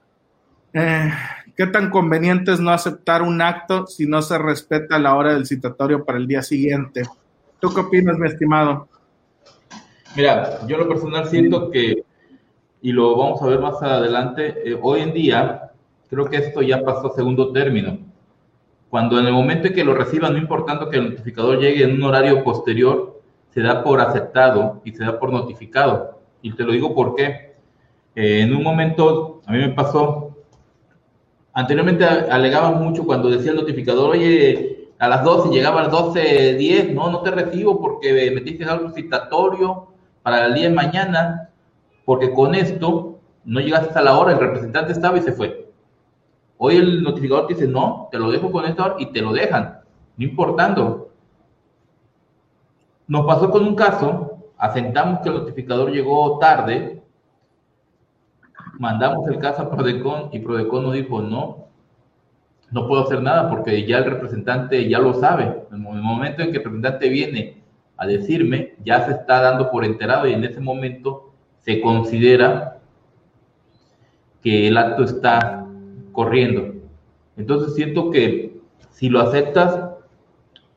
Eh, 0.72 1.10
¿Qué 1.56 1.66
tan 1.68 1.90
conveniente 1.90 2.52
es 2.52 2.60
no 2.60 2.70
aceptar 2.70 3.22
un 3.22 3.40
acto 3.40 3.86
si 3.86 4.06
no 4.06 4.20
se 4.20 4.36
respeta 4.36 4.98
la 4.98 5.14
hora 5.14 5.32
del 5.32 5.46
citatorio 5.46 6.04
para 6.04 6.18
el 6.18 6.26
día 6.26 6.42
siguiente? 6.42 7.02
¿Tú 7.60 7.72
qué 7.72 7.80
opinas, 7.80 8.18
mi 8.18 8.28
estimado? 8.28 8.88
Mira, 10.14 10.66
yo 10.66 10.76
lo 10.76 10.88
personal 10.88 11.28
siento 11.28 11.70
que, 11.70 12.04
y 12.82 12.92
lo 12.92 13.16
vamos 13.16 13.40
a 13.40 13.46
ver 13.46 13.60
más 13.60 13.80
adelante, 13.82 14.54
eh, 14.64 14.78
hoy 14.80 15.00
en 15.00 15.14
día 15.14 15.70
creo 16.10 16.26
que 16.26 16.36
esto 16.36 16.62
ya 16.62 16.84
pasó 16.84 17.12
a 17.12 17.16
segundo 17.16 17.52
término 17.52 18.05
cuando 18.90 19.18
en 19.18 19.26
el 19.26 19.32
momento 19.32 19.68
en 19.68 19.74
que 19.74 19.84
lo 19.84 19.94
reciban, 19.94 20.32
no 20.32 20.38
importando 20.38 20.88
que 20.88 20.98
el 20.98 21.10
notificador 21.10 21.58
llegue 21.58 21.84
en 21.84 21.94
un 21.94 22.04
horario 22.04 22.44
posterior, 22.44 23.20
se 23.50 23.60
da 23.62 23.82
por 23.82 24.00
aceptado 24.00 24.80
y 24.84 24.92
se 24.92 25.04
da 25.04 25.18
por 25.18 25.32
notificado. 25.32 26.20
Y 26.42 26.52
te 26.52 26.62
lo 26.64 26.72
digo 26.72 26.94
porque 26.94 27.54
eh, 28.14 28.40
en 28.42 28.54
un 28.54 28.62
momento, 28.62 29.40
a 29.46 29.52
mí 29.52 29.58
me 29.58 29.70
pasó, 29.70 30.36
anteriormente 31.52 32.04
alegaban 32.04 32.82
mucho 32.82 33.04
cuando 33.04 33.30
decía 33.30 33.50
el 33.50 33.56
notificador, 33.56 34.10
oye, 34.10 34.90
a 34.98 35.08
las 35.08 35.24
12 35.24 35.50
llegaba 35.50 35.80
a 35.80 35.84
las 35.84 35.92
12.10, 35.92 36.92
no, 36.94 37.10
no 37.10 37.20
te 37.22 37.30
recibo 37.30 37.80
porque 37.80 38.30
metiste 38.34 38.64
algo 38.64 38.90
citatorio 38.90 39.88
para 40.22 40.46
el 40.46 40.54
día 40.54 40.68
de 40.68 40.74
mañana, 40.74 41.50
porque 42.04 42.30
con 42.32 42.54
esto 42.54 43.18
no 43.44 43.60
llegaste 43.60 43.98
a 43.98 44.02
la 44.02 44.18
hora, 44.18 44.32
el 44.32 44.38
representante 44.38 44.92
estaba 44.92 45.18
y 45.18 45.22
se 45.22 45.32
fue. 45.32 45.65
Hoy 46.58 46.76
el 46.76 47.02
notificador 47.02 47.46
te 47.46 47.54
dice, 47.54 47.68
no, 47.68 48.08
te 48.10 48.18
lo 48.18 48.30
dejo 48.30 48.50
con 48.50 48.64
esto 48.64 48.96
y 48.98 49.06
te 49.12 49.20
lo 49.20 49.32
dejan, 49.32 49.80
no 50.16 50.24
importando. 50.24 51.10
Nos 53.06 53.26
pasó 53.26 53.50
con 53.50 53.64
un 53.64 53.74
caso, 53.74 54.50
asentamos 54.56 55.20
que 55.20 55.28
el 55.28 55.36
notificador 55.36 55.92
llegó 55.92 56.38
tarde, 56.38 57.02
mandamos 58.78 59.28
el 59.28 59.38
caso 59.38 59.62
a 59.62 59.70
Prodecon 59.70 60.30
y 60.32 60.40
Prodecon 60.40 60.82
nos 60.82 60.94
dijo, 60.94 61.20
no, 61.20 61.66
no 62.70 62.88
puedo 62.88 63.04
hacer 63.04 63.22
nada 63.22 63.48
porque 63.48 63.86
ya 63.86 63.98
el 63.98 64.04
representante 64.04 64.88
ya 64.88 64.98
lo 64.98 65.14
sabe. 65.14 65.66
En 65.70 65.86
el 65.86 66.02
momento 66.02 66.42
en 66.42 66.50
que 66.50 66.58
el 66.58 66.64
representante 66.64 67.08
viene 67.08 67.62
a 67.96 68.06
decirme, 68.06 68.74
ya 68.84 69.04
se 69.04 69.12
está 69.12 69.40
dando 69.40 69.70
por 69.70 69.84
enterado 69.84 70.26
y 70.26 70.32
en 70.32 70.44
ese 70.44 70.60
momento 70.60 71.32
se 71.60 71.80
considera 71.80 72.78
que 74.42 74.68
el 74.68 74.76
acto 74.76 75.04
está 75.04 75.55
corriendo. 76.16 76.72
Entonces 77.36 77.74
siento 77.74 78.10
que 78.10 78.56
si 78.90 79.10
lo 79.10 79.20
aceptas, 79.20 79.78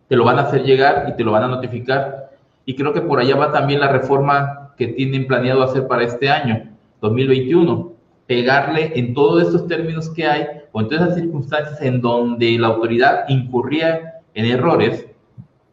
te 0.09 0.17
lo 0.17 0.25
van 0.25 0.37
a 0.37 0.41
hacer 0.41 0.63
llegar 0.63 1.07
y 1.07 1.15
te 1.15 1.23
lo 1.23 1.31
van 1.31 1.43
a 1.43 1.47
notificar. 1.47 2.31
Y 2.65 2.75
creo 2.75 2.93
que 2.93 3.01
por 3.01 3.19
allá 3.19 3.37
va 3.37 3.53
también 3.53 3.79
la 3.79 3.87
reforma 3.87 4.73
que 4.77 4.89
tienen 4.89 5.27
planeado 5.27 5.63
hacer 5.63 5.87
para 5.87 6.03
este 6.03 6.29
año, 6.29 6.75
2021. 6.99 7.93
Pegarle 8.27 8.91
en 8.99 9.13
todos 9.13 9.41
estos 9.41 9.65
términos 9.67 10.09
que 10.09 10.27
hay 10.27 10.45
o 10.73 10.81
en 10.81 10.89
todas 10.89 11.05
esas 11.05 11.19
circunstancias 11.19 11.81
en 11.81 12.01
donde 12.01 12.59
la 12.59 12.67
autoridad 12.67 13.23
incurría 13.29 14.15
en 14.33 14.45
errores, 14.45 15.07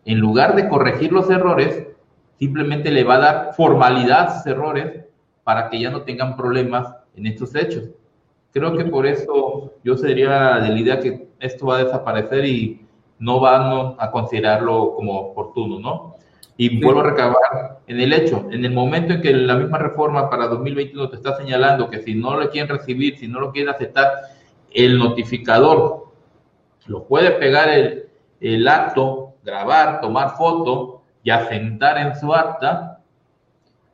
en 0.05 0.21
lugar 0.21 0.55
de 0.55 0.69
corregir 0.69 1.13
los 1.13 1.29
errores, 1.29 1.89
simplemente 2.39 2.91
le 2.93 3.03
va 3.03 3.17
a 3.17 3.19
dar 3.19 3.55
formalidad 3.57 4.29
a 4.29 4.33
esos 4.33 4.47
errores 4.47 5.05
para 5.43 5.69
que 5.69 5.81
ya 5.81 5.91
no 5.91 6.03
tengan 6.03 6.37
problemas 6.37 6.95
en 7.17 7.27
estos 7.27 7.55
hechos. 7.57 7.91
Creo 8.57 8.75
que 8.75 8.87
por 8.87 9.07
eso 9.07 9.75
yo 9.85 9.99
sería 9.99 10.55
de 10.61 10.71
la 10.71 10.81
idea 10.81 10.99
que 10.99 11.29
esto 11.41 11.67
va 11.67 11.77
a 11.77 11.85
desaparecer 11.85 12.47
y 12.47 12.87
no 13.19 13.39
van 13.39 13.97
a 13.99 14.11
considerarlo 14.11 14.95
como 14.95 15.21
oportuno, 15.21 15.79
¿no? 15.79 16.15
Y 16.57 16.83
vuelvo 16.83 17.01
a 17.01 17.11
recabar 17.11 17.81
en 17.87 18.01
el 18.01 18.15
hecho, 18.15 18.49
en 18.51 18.65
el 18.65 18.73
momento 18.73 19.13
en 19.13 19.21
que 19.21 19.35
la 19.35 19.57
misma 19.57 19.77
reforma 19.77 20.31
para 20.31 20.47
2021 20.47 21.11
te 21.11 21.17
está 21.17 21.37
señalando 21.37 21.91
que 21.91 22.01
si 22.01 22.15
no 22.15 22.35
lo 22.35 22.49
quieren 22.49 22.75
recibir, 22.75 23.19
si 23.19 23.29
no 23.29 23.41
lo 23.41 23.53
quieren 23.53 23.75
aceptar, 23.75 24.11
el 24.73 24.97
notificador 24.97 26.07
lo 26.87 27.05
puede 27.05 27.33
pegar 27.33 27.69
el, 27.69 28.09
el 28.41 28.67
acto, 28.67 29.35
grabar, 29.45 30.01
tomar 30.01 30.35
foto 30.39 31.03
y 31.23 31.29
asentar 31.29 31.99
en 31.99 32.17
su 32.17 32.33
acta 32.33 33.01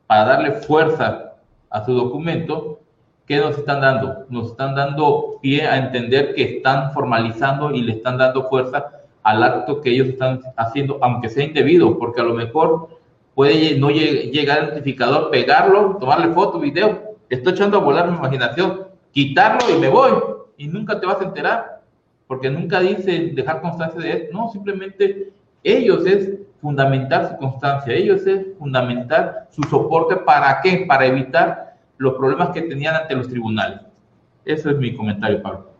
para 0.07 0.23
darle 0.23 0.53
fuerza 0.53 1.33
a 1.69 1.83
su 1.83 1.93
documento 1.93 2.79
¿Qué 3.25 3.37
nos 3.37 3.57
están 3.57 3.79
dando? 3.79 4.25
Nos 4.29 4.51
están 4.51 4.75
dando 4.75 5.39
pie 5.41 5.65
a 5.65 5.77
entender 5.77 6.35
que 6.35 6.57
están 6.57 6.91
formalizando 6.93 7.71
y 7.71 7.81
le 7.81 7.93
están 7.93 8.17
dando 8.17 8.49
fuerza 8.49 8.91
al 9.23 9.41
acto 9.41 9.79
que 9.79 9.91
ellos 9.91 10.09
están 10.09 10.41
haciendo, 10.57 10.99
aunque 11.01 11.29
sea 11.29 11.45
indebido, 11.45 11.97
porque 11.97 12.19
a 12.19 12.25
lo 12.25 12.33
mejor 12.33 12.89
puede 13.33 13.79
no 13.79 13.89
llegar 13.89 14.59
el 14.59 14.69
notificador, 14.69 15.31
pegarlo, 15.31 15.97
tomarle 15.99 16.33
foto, 16.33 16.59
video, 16.59 17.15
estoy 17.29 17.53
echando 17.53 17.77
a 17.77 17.81
volar 17.81 18.11
mi 18.11 18.17
imaginación, 18.17 18.87
quitarlo 19.11 19.73
y 19.73 19.79
me 19.79 19.87
voy, 19.87 20.11
y 20.57 20.67
nunca 20.67 20.99
te 20.99 21.05
vas 21.05 21.21
a 21.21 21.23
enterar, 21.23 21.81
porque 22.27 22.49
nunca 22.49 22.81
dice 22.81 23.31
dejar 23.33 23.61
constancia 23.61 24.01
de 24.01 24.11
esto, 24.11 24.37
no, 24.37 24.49
simplemente 24.51 25.31
ellos 25.63 26.05
es 26.05 26.33
fundamental 26.61 27.29
su 27.29 27.37
constancia, 27.37 27.93
ellos 27.93 28.27
es 28.27 28.57
fundamental 28.59 29.47
su 29.49 29.63
soporte, 29.63 30.17
¿para 30.17 30.59
qué? 30.61 30.85
Para 30.87 31.05
evitar 31.05 31.72
los 32.03 32.15
problemas 32.15 32.49
que 32.49 32.63
tenían 32.63 32.95
ante 32.95 33.15
los 33.15 33.29
tribunales. 33.29 33.79
Ese 34.43 34.71
es 34.71 34.77
mi 34.77 34.93
comentario, 34.93 35.41
Pablo. 35.41 35.71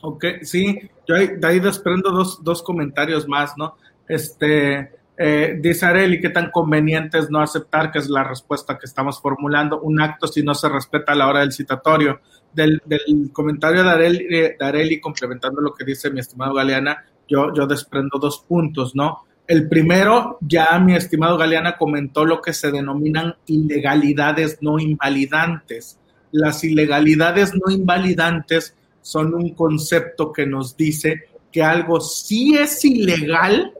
Ok, 0.00 0.24
sí, 0.42 0.90
yo 1.06 1.14
de 1.14 1.46
ahí 1.46 1.60
desprendo 1.60 2.10
dos, 2.10 2.42
dos 2.42 2.62
comentarios 2.62 3.28
más, 3.28 3.56
¿no? 3.56 3.76
Este, 4.08 4.90
eh, 5.16 5.58
dice 5.60 5.86
Areli, 5.86 6.20
¿qué 6.20 6.30
tan 6.30 6.50
conveniente 6.50 7.18
es 7.18 7.30
no 7.30 7.40
aceptar, 7.40 7.92
que 7.92 8.00
es 8.00 8.10
la 8.10 8.24
respuesta 8.24 8.76
que 8.76 8.86
estamos 8.86 9.20
formulando, 9.20 9.80
un 9.80 10.00
acto 10.00 10.26
si 10.26 10.42
no 10.42 10.52
se 10.54 10.68
respeta 10.68 11.12
a 11.12 11.14
la 11.14 11.28
hora 11.28 11.40
del 11.40 11.52
citatorio? 11.52 12.20
Del, 12.52 12.82
del 12.84 13.30
comentario 13.32 13.84
de 13.84 13.90
Areli, 13.90 14.26
de 14.26 14.56
Areli, 14.60 15.00
complementando 15.00 15.60
lo 15.60 15.72
que 15.72 15.84
dice 15.84 16.10
mi 16.10 16.18
estimado 16.18 16.54
Galeana, 16.54 17.04
yo, 17.28 17.54
yo 17.54 17.68
desprendo 17.68 18.18
dos 18.18 18.44
puntos, 18.46 18.96
¿no? 18.96 19.24
El 19.46 19.68
primero, 19.68 20.38
ya 20.40 20.78
mi 20.78 20.94
estimado 20.94 21.36
Galeana 21.36 21.76
comentó 21.76 22.24
lo 22.24 22.40
que 22.40 22.52
se 22.52 22.70
denominan 22.70 23.34
ilegalidades 23.46 24.58
no 24.60 24.78
invalidantes. 24.78 25.98
Las 26.30 26.64
ilegalidades 26.64 27.52
no 27.54 27.72
invalidantes 27.72 28.74
son 29.00 29.34
un 29.34 29.50
concepto 29.54 30.32
que 30.32 30.46
nos 30.46 30.76
dice 30.76 31.24
que 31.50 31.62
algo 31.62 32.00
sí 32.00 32.56
es 32.56 32.84
ilegal, 32.84 33.72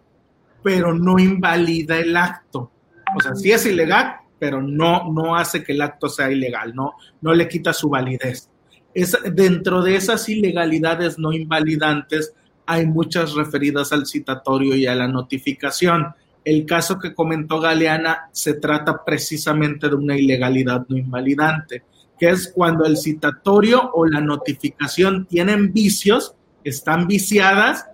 pero 0.62 0.92
no 0.92 1.18
invalida 1.18 1.98
el 1.98 2.16
acto. 2.16 2.70
O 3.16 3.20
sea, 3.20 3.34
sí 3.34 3.52
es 3.52 3.64
ilegal, 3.64 4.16
pero 4.38 4.60
no, 4.60 5.10
no 5.12 5.36
hace 5.36 5.62
que 5.62 5.72
el 5.72 5.80
acto 5.80 6.08
sea 6.08 6.30
ilegal, 6.30 6.74
no, 6.74 6.94
no 7.20 7.32
le 7.32 7.48
quita 7.48 7.72
su 7.72 7.88
validez. 7.88 8.48
Es, 8.92 9.16
dentro 9.32 9.82
de 9.82 9.96
esas 9.96 10.28
ilegalidades 10.28 11.18
no 11.18 11.32
invalidantes 11.32 12.34
hay 12.66 12.86
muchas 12.86 13.34
referidas 13.34 13.92
al 13.92 14.06
citatorio 14.06 14.74
y 14.76 14.86
a 14.86 14.94
la 14.94 15.08
notificación. 15.08 16.14
El 16.44 16.66
caso 16.66 16.98
que 16.98 17.14
comentó 17.14 17.60
Galeana 17.60 18.28
se 18.32 18.54
trata 18.54 19.04
precisamente 19.04 19.88
de 19.88 19.94
una 19.94 20.16
ilegalidad 20.16 20.86
no 20.88 20.96
invalidante 20.96 21.82
que 22.22 22.28
es 22.28 22.52
cuando 22.54 22.84
el 22.84 22.96
citatorio 22.96 23.90
o 23.94 24.06
la 24.06 24.20
notificación 24.20 25.26
tienen 25.26 25.72
vicios, 25.72 26.36
están 26.62 27.08
viciadas, 27.08 27.86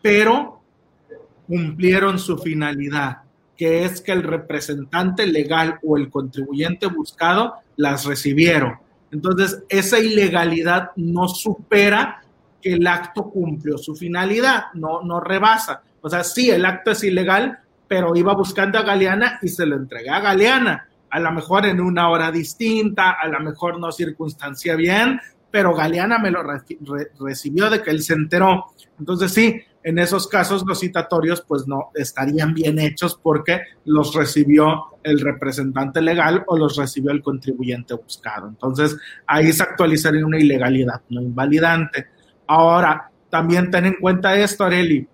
pero 0.00 0.62
cumplieron 1.46 2.18
su 2.18 2.38
finalidad, 2.38 3.18
que 3.58 3.84
es 3.84 4.00
que 4.00 4.12
el 4.12 4.22
representante 4.22 5.26
legal 5.26 5.78
o 5.82 5.98
el 5.98 6.08
contribuyente 6.08 6.86
buscado 6.86 7.56
las 7.76 8.06
recibieron. 8.06 8.78
Entonces, 9.12 9.62
esa 9.68 9.98
ilegalidad 9.98 10.92
no 10.96 11.28
supera 11.28 12.22
que 12.60 12.74
el 12.74 12.86
acto 12.86 13.30
cumplió 13.30 13.78
su 13.78 13.94
finalidad, 13.94 14.64
no, 14.74 15.02
no 15.02 15.20
rebasa. 15.20 15.82
O 16.00 16.08
sea, 16.08 16.24
sí, 16.24 16.50
el 16.50 16.64
acto 16.64 16.90
es 16.92 17.04
ilegal, 17.04 17.58
pero 17.88 18.14
iba 18.14 18.34
buscando 18.34 18.78
a 18.78 18.82
Galeana 18.82 19.38
y 19.42 19.48
se 19.48 19.66
lo 19.66 19.76
entregué 19.76 20.10
a 20.10 20.20
Galeana 20.20 20.86
a 21.10 21.20
lo 21.20 21.32
mejor 21.32 21.66
en 21.66 21.80
una 21.80 22.08
hora 22.08 22.30
distinta, 22.30 23.10
a 23.10 23.28
lo 23.28 23.40
mejor 23.40 23.78
no 23.78 23.90
circunstancia 23.92 24.76
bien, 24.76 25.20
pero 25.50 25.74
Galeana 25.74 26.18
me 26.18 26.30
lo 26.30 26.42
recibió 27.18 27.68
de 27.68 27.82
que 27.82 27.90
él 27.90 28.02
se 28.02 28.14
enteró. 28.14 28.66
Entonces 28.98 29.32
sí, 29.32 29.60
en 29.82 29.98
esos 29.98 30.28
casos 30.28 30.64
los 30.64 30.78
citatorios 30.78 31.42
pues 31.42 31.66
no 31.66 31.90
estarían 31.94 32.54
bien 32.54 32.78
hechos 32.78 33.18
porque 33.20 33.62
los 33.84 34.14
recibió 34.14 34.98
el 35.02 35.20
representante 35.20 36.00
legal 36.00 36.44
o 36.46 36.56
los 36.56 36.76
recibió 36.76 37.10
el 37.10 37.22
contribuyente 37.22 37.94
buscado. 37.94 38.46
Entonces 38.46 38.96
ahí 39.26 39.52
se 39.52 39.64
actualizaría 39.64 40.24
una 40.24 40.38
ilegalidad 40.38 41.00
no 41.08 41.20
invalidante. 41.20 42.06
Ahora, 42.52 43.12
también 43.28 43.70
ten 43.70 43.86
en 43.86 43.94
cuenta 44.00 44.34
esto, 44.34 44.64
Areli. 44.64 45.06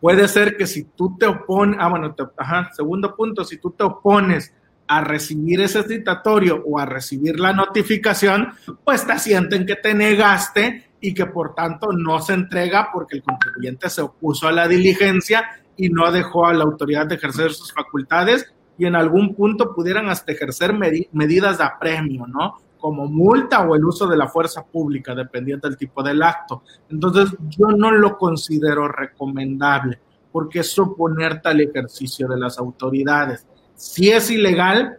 Puede 0.00 0.26
ser 0.28 0.56
que 0.56 0.66
si 0.66 0.84
tú 0.84 1.14
te 1.18 1.26
opones, 1.26 1.76
ah, 1.78 1.90
bueno, 1.90 2.16
ajá, 2.38 2.70
segundo 2.72 3.14
punto, 3.14 3.44
si 3.44 3.58
tú 3.58 3.72
te 3.72 3.84
opones 3.84 4.54
a 4.86 5.02
recibir 5.02 5.60
ese 5.60 5.82
citatorio 5.82 6.64
o 6.64 6.78
a 6.78 6.86
recibir 6.86 7.38
la 7.38 7.52
notificación, 7.52 8.54
pues 8.82 9.06
te 9.06 9.18
sienten 9.18 9.66
que 9.66 9.76
te 9.76 9.92
negaste 9.92 10.90
y 11.02 11.12
que 11.12 11.26
por 11.26 11.54
tanto 11.54 11.92
no 11.92 12.18
se 12.22 12.32
entrega 12.32 12.88
porque 12.94 13.16
el 13.16 13.22
contribuyente 13.22 13.90
se 13.90 14.00
opuso 14.00 14.48
a 14.48 14.52
la 14.52 14.66
diligencia 14.66 15.44
y 15.76 15.90
no 15.90 16.10
dejó 16.10 16.46
a 16.46 16.54
la 16.54 16.64
autoridad 16.64 17.06
de 17.06 17.16
ejercer 17.16 17.52
sus 17.52 17.74
facultades 17.74 18.54
y 18.78 18.86
en 18.86 18.96
algún 18.96 19.34
punto 19.34 19.74
pudieran 19.74 20.08
hasta 20.08 20.32
ejercer 20.32 20.72
medidas 20.72 21.58
de 21.58 21.64
apremio, 21.64 22.26
¿no? 22.26 22.56
Como 22.78 23.06
multa 23.06 23.66
o 23.66 23.74
el 23.74 23.84
uso 23.84 24.06
de 24.06 24.16
la 24.16 24.28
fuerza 24.28 24.64
pública, 24.64 25.14
dependiendo 25.14 25.68
del 25.68 25.76
tipo 25.76 26.02
del 26.02 26.22
acto. 26.22 26.62
Entonces, 26.88 27.36
yo 27.48 27.68
no 27.68 27.90
lo 27.90 28.16
considero 28.16 28.88
recomendable 28.88 29.98
porque 30.30 30.60
es 30.60 30.70
suponerte 30.70 31.48
al 31.48 31.60
ejercicio 31.60 32.28
de 32.28 32.38
las 32.38 32.58
autoridades 32.58 33.46
sí 33.78 34.10
es 34.10 34.30
ilegal, 34.30 34.98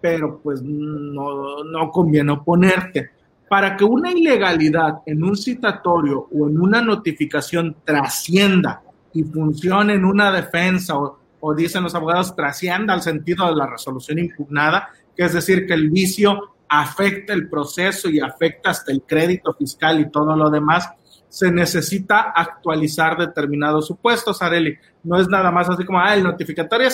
pero 0.00 0.40
pues 0.42 0.60
no, 0.62 1.64
no 1.64 1.90
conviene 1.90 2.32
oponerte. 2.32 3.10
Para 3.48 3.76
que 3.76 3.84
una 3.84 4.10
ilegalidad 4.10 4.98
en 5.06 5.22
un 5.22 5.36
citatorio 5.36 6.28
o 6.32 6.48
en 6.48 6.60
una 6.60 6.82
notificación 6.82 7.76
trascienda 7.84 8.82
y 9.12 9.22
funcione 9.22 9.94
en 9.94 10.04
una 10.04 10.32
defensa 10.32 10.98
o, 10.98 11.18
o 11.40 11.54
dicen 11.54 11.82
los 11.82 11.94
abogados 11.94 12.34
trascienda 12.34 12.94
al 12.94 13.02
sentido 13.02 13.46
de 13.46 13.56
la 13.56 13.66
resolución 13.66 14.18
impugnada, 14.18 14.88
que 15.14 15.24
es 15.24 15.34
decir, 15.34 15.66
que 15.66 15.74
el 15.74 15.90
vicio 15.90 16.51
afecta 16.74 17.34
el 17.34 17.50
proceso 17.50 18.08
y 18.08 18.18
afecta 18.18 18.70
hasta 18.70 18.92
el 18.92 19.02
crédito 19.02 19.52
fiscal 19.52 20.00
y 20.00 20.10
todo 20.10 20.34
lo 20.34 20.48
demás, 20.48 20.88
se 21.28 21.52
necesita 21.52 22.32
actualizar 22.34 23.18
determinados 23.18 23.86
supuestos, 23.86 24.40
Areli. 24.40 24.78
No 25.02 25.20
es 25.20 25.28
nada 25.28 25.50
más 25.50 25.68
así 25.68 25.84
como, 25.84 25.98
ah, 25.98 26.14
el 26.14 26.22
notificatorio, 26.22 26.88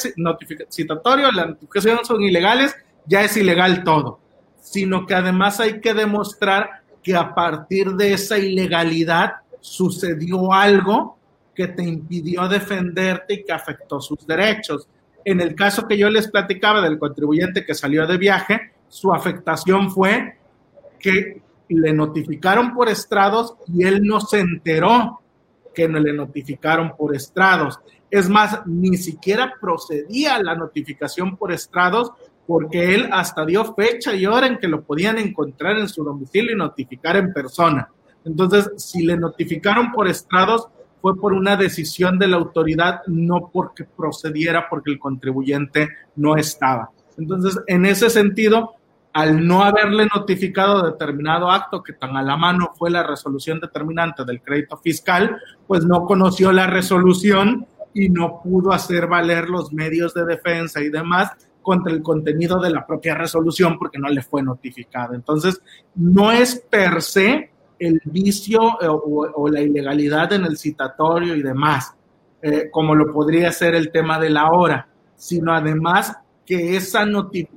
citatorio, 0.69 1.31
la 1.31 1.47
notificación 1.47 2.05
son 2.05 2.23
ilegales, 2.23 2.75
ya 3.07 3.23
es 3.23 3.37
ilegal 3.37 3.85
todo. 3.85 4.19
Sino 4.61 5.07
que 5.07 5.15
además 5.15 5.61
hay 5.61 5.81
que 5.81 5.95
demostrar 5.95 6.83
que 7.01 7.15
a 7.15 7.33
partir 7.33 7.93
de 7.93 8.15
esa 8.15 8.37
ilegalidad 8.37 9.35
sucedió 9.61 10.53
algo 10.53 11.19
que 11.55 11.69
te 11.69 11.85
impidió 11.85 12.49
defenderte 12.49 13.35
y 13.35 13.45
que 13.45 13.53
afectó 13.53 14.01
sus 14.01 14.27
derechos. 14.27 14.89
En 15.25 15.41
el 15.41 15.55
caso 15.55 15.87
que 15.87 15.97
yo 15.97 16.11
les 16.11 16.29
platicaba 16.29 16.81
del 16.81 16.99
contribuyente 16.99 17.65
que 17.65 17.75
salió 17.75 18.07
de 18.07 18.19
viaje, 18.19 18.73
su 18.89 19.13
afectación 19.13 19.91
fue 19.91 20.39
que 20.99 21.43
le 21.69 21.93
notificaron 21.93 22.75
por 22.75 22.89
estrados 22.89 23.55
y 23.67 23.85
él 23.85 24.03
no 24.03 24.21
se 24.21 24.41
enteró 24.41 25.21
que 25.75 25.89
no 25.89 25.99
le 25.99 26.13
notificaron 26.13 26.97
por 26.97 27.15
estrados. 27.15 27.79
Es 28.11 28.29
más, 28.29 28.67
ni 28.67 28.97
siquiera 28.97 29.55
procedía 29.61 30.43
la 30.43 30.55
notificación 30.55 31.37
por 31.37 31.53
estrados 31.53 32.13
porque 32.47 32.95
él 32.95 33.09
hasta 33.13 33.45
dio 33.45 33.75
fecha 33.75 34.15
y 34.15 34.27
hora 34.27 34.47
en 34.47 34.59
que 34.59 34.69
lo 34.69 34.83
podían 34.83 35.19
encontrar 35.19 35.79
en 35.79 35.89
su 35.89 36.03
domicilio 36.03 36.53
y 36.53 36.59
notificar 36.59 37.17
en 37.17 37.33
persona. 37.33 37.91
Entonces, 38.25 38.71
si 38.77 39.05
le 39.05 39.17
notificaron 39.17 39.93
por 39.93 40.09
estrados, 40.09 40.69
fue 41.01 41.15
por 41.17 41.33
una 41.33 41.57
decisión 41.57 42.19
de 42.19 42.27
la 42.27 42.39
autoridad, 42.39 43.03
no 43.07 43.51
porque 43.53 43.85
procediera 43.85 44.67
porque 44.69 44.91
el 44.91 44.99
contribuyente 44.99 45.89
no 46.17 46.37
estaba. 46.37 46.91
Entonces, 47.19 47.61
en 47.67 47.87
ese 47.87 48.11
sentido, 48.11 48.75
al 49.19 49.45
no 49.45 49.65
haberle 49.65 50.07
notificado 50.15 50.93
determinado 50.93 51.51
acto 51.51 51.83
que 51.83 51.93
tan 51.93 52.17
a 52.17 52.23
la 52.23 52.37
mano 52.37 52.71
fue 52.79 52.89
la 52.89 53.03
resolución 53.03 53.59
determinante 53.59 54.25
del 54.25 54.41
crédito 54.41 54.77
fiscal, 54.77 55.37
pues 55.67 55.85
no 55.85 56.05
conoció 56.05 56.53
la 56.53 56.69
resolución 56.69 57.67
y 57.93 58.11
no 58.11 58.41
pudo 58.41 58.71
hacer 58.71 59.09
valer 59.09 59.49
los 59.49 59.73
medios 59.73 60.15
de 60.15 60.25
defensa 60.25 60.81
y 60.81 60.89
demás 60.89 61.33
contra 61.63 61.93
el 61.93 62.01
contenido 62.01 62.61
de 62.61 62.71
la 62.71 62.87
propia 62.87 63.17
resolución 63.17 63.77
porque 63.77 63.99
no 63.99 64.09
le 64.09 64.23
fue 64.23 64.41
notificado. 64.41 65.15
Entonces, 65.15 65.61
no 65.97 66.31
es 66.31 66.65
per 66.71 67.03
se 67.03 67.51
el 67.77 68.01
vicio 68.05 68.81
eh, 68.81 68.87
o, 68.89 69.49
la 69.49 69.61
ilegalidad 69.61 70.33
en 70.33 70.45
el 70.45 70.57
citatorio 70.57 71.35
y 71.35 71.43
demás, 71.43 71.93
eh, 72.41 72.69
como 72.71 72.95
lo 72.95 73.13
podría 73.13 73.51
ser 73.51 73.75
el 73.75 73.91
tema 73.91 74.21
de 74.21 74.31
la 74.31 74.49
hora, 74.53 74.87
sino 75.17 75.53
además 75.53 76.17
que, 76.47 76.77
esa 76.77 77.05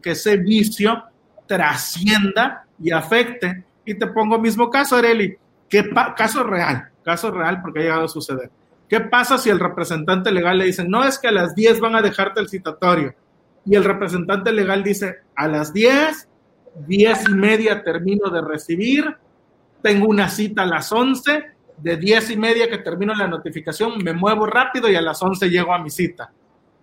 que 0.02 0.12
ese 0.12 0.38
vicio 0.38 1.04
trascienda 1.52 2.66
y 2.82 2.92
afecte. 2.92 3.66
Y 3.84 3.96
te 3.96 4.08
pongo 4.08 4.40
mismo 4.40 4.70
caso, 4.70 4.96
Areli, 4.96 5.36
¿qué 5.68 5.90
caso 6.16 6.44
real, 6.46 6.90
caso 7.04 7.30
real 7.30 7.62
porque 7.62 7.80
ha 7.80 7.84
llegado 7.84 8.06
a 8.06 8.08
suceder. 8.08 8.50
¿Qué 8.88 9.02
pasa 9.02 9.38
si 9.38 9.50
el 9.50 9.60
representante 9.60 10.32
legal 10.32 10.58
le 10.58 10.66
dice, 10.66 10.86
no 10.88 11.04
es 11.04 11.20
que 11.20 11.28
a 11.28 11.32
las 11.32 11.54
10 11.54 11.82
van 11.82 11.96
a 11.96 12.02
dejarte 12.02 12.40
el 12.40 12.48
citatorio? 12.48 13.14
Y 13.66 13.76
el 13.76 13.84
representante 13.84 14.54
legal 14.54 14.82
dice, 14.82 15.18
a 15.36 15.50
las 15.50 15.74
10, 15.74 16.30
10 16.88 17.30
y 17.30 17.34
media 17.34 17.84
termino 17.84 18.30
de 18.30 18.42
recibir, 18.42 19.18
tengo 19.82 20.08
una 20.08 20.30
cita 20.30 20.64
a 20.64 20.68
las 20.68 20.90
11, 20.90 21.44
de 21.78 21.98
10 21.98 22.32
y 22.32 22.38
media 22.38 22.70
que 22.70 22.78
termino 22.78 23.14
la 23.14 23.28
notificación, 23.28 23.98
me 24.02 24.14
muevo 24.14 24.46
rápido 24.46 24.90
y 24.90 24.96
a 24.96 25.02
las 25.02 25.22
11 25.22 25.50
llego 25.50 25.74
a 25.74 25.80
mi 25.80 25.90
cita. 25.90 26.32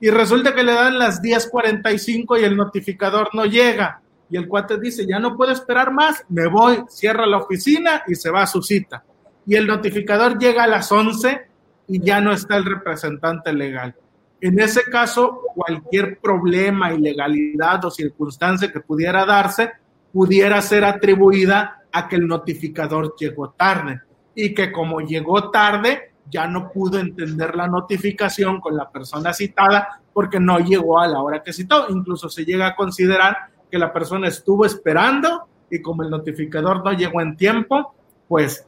Y 0.00 0.10
resulta 0.10 0.54
que 0.54 0.62
le 0.62 0.74
dan 0.74 0.98
las 0.98 1.22
10.45 1.22 2.40
y 2.40 2.44
el 2.44 2.56
notificador 2.56 3.30
no 3.34 3.44
llega. 3.44 4.00
Y 4.30 4.36
el 4.36 4.48
cuate 4.48 4.78
dice, 4.78 5.06
ya 5.06 5.18
no 5.18 5.36
puedo 5.36 5.52
esperar 5.52 5.92
más, 5.92 6.24
me 6.28 6.46
voy, 6.46 6.84
cierra 6.88 7.26
la 7.26 7.38
oficina 7.38 8.02
y 8.06 8.14
se 8.14 8.30
va 8.30 8.42
a 8.42 8.46
su 8.46 8.62
cita. 8.62 9.04
Y 9.46 9.54
el 9.56 9.66
notificador 9.66 10.38
llega 10.38 10.64
a 10.64 10.66
las 10.66 10.92
11 10.92 11.46
y 11.88 12.00
ya 12.00 12.20
no 12.20 12.32
está 12.32 12.56
el 12.56 12.64
representante 12.64 13.52
legal. 13.52 13.94
En 14.40 14.60
ese 14.60 14.84
caso, 14.84 15.40
cualquier 15.54 16.18
problema, 16.18 16.92
ilegalidad 16.92 17.84
o 17.86 17.90
circunstancia 17.90 18.70
que 18.70 18.80
pudiera 18.80 19.24
darse, 19.24 19.72
pudiera 20.12 20.60
ser 20.62 20.84
atribuida 20.84 21.82
a 21.90 22.06
que 22.06 22.16
el 22.16 22.26
notificador 22.26 23.14
llegó 23.18 23.50
tarde 23.50 24.02
y 24.34 24.54
que 24.54 24.70
como 24.70 25.00
llegó 25.00 25.50
tarde, 25.50 26.12
ya 26.30 26.46
no 26.46 26.70
pudo 26.70 26.98
entender 26.98 27.56
la 27.56 27.66
notificación 27.66 28.60
con 28.60 28.76
la 28.76 28.90
persona 28.90 29.32
citada 29.32 30.00
porque 30.12 30.38
no 30.38 30.58
llegó 30.58 31.00
a 31.00 31.08
la 31.08 31.20
hora 31.20 31.42
que 31.42 31.52
citó. 31.52 31.86
Incluso 31.88 32.28
se 32.28 32.44
llega 32.44 32.68
a 32.68 32.76
considerar 32.76 33.36
que 33.70 33.78
la 33.78 33.92
persona 33.92 34.28
estuvo 34.28 34.64
esperando 34.64 35.46
y 35.70 35.80
como 35.80 36.02
el 36.02 36.10
notificador 36.10 36.84
no 36.84 36.92
llegó 36.92 37.20
en 37.20 37.36
tiempo, 37.36 37.94
pues 38.26 38.66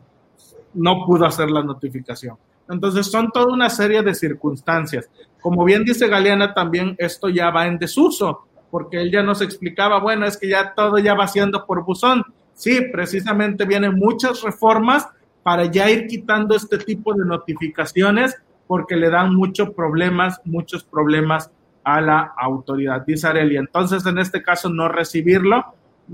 no 0.74 1.04
pudo 1.06 1.26
hacer 1.26 1.50
la 1.50 1.62
notificación. 1.62 2.36
Entonces 2.68 3.06
son 3.06 3.30
toda 3.30 3.52
una 3.52 3.68
serie 3.68 4.02
de 4.02 4.14
circunstancias. 4.14 5.10
Como 5.40 5.64
bien 5.64 5.84
dice 5.84 6.06
Galeana, 6.06 6.54
también 6.54 6.94
esto 6.98 7.28
ya 7.28 7.50
va 7.50 7.66
en 7.66 7.78
desuso, 7.78 8.46
porque 8.70 9.00
él 9.00 9.10
ya 9.10 9.22
nos 9.22 9.42
explicaba, 9.42 9.98
bueno, 9.98 10.26
es 10.26 10.36
que 10.36 10.48
ya 10.48 10.74
todo 10.74 10.98
ya 10.98 11.14
va 11.14 11.26
siendo 11.26 11.66
por 11.66 11.84
buzón. 11.84 12.22
Sí, 12.54 12.80
precisamente 12.92 13.64
vienen 13.64 13.94
muchas 13.94 14.42
reformas 14.42 15.08
para 15.42 15.64
ya 15.64 15.90
ir 15.90 16.06
quitando 16.06 16.54
este 16.54 16.78
tipo 16.78 17.14
de 17.14 17.24
notificaciones 17.24 18.36
porque 18.66 18.94
le 18.94 19.10
dan 19.10 19.34
muchos 19.34 19.70
problemas, 19.70 20.40
muchos 20.44 20.84
problemas 20.84 21.50
a 21.84 22.00
la 22.00 22.32
autoridad. 22.36 23.04
Dice 23.06 23.28
entonces 23.28 24.04
en 24.06 24.18
este 24.18 24.42
caso 24.42 24.68
no 24.68 24.88
recibirlo, 24.88 25.64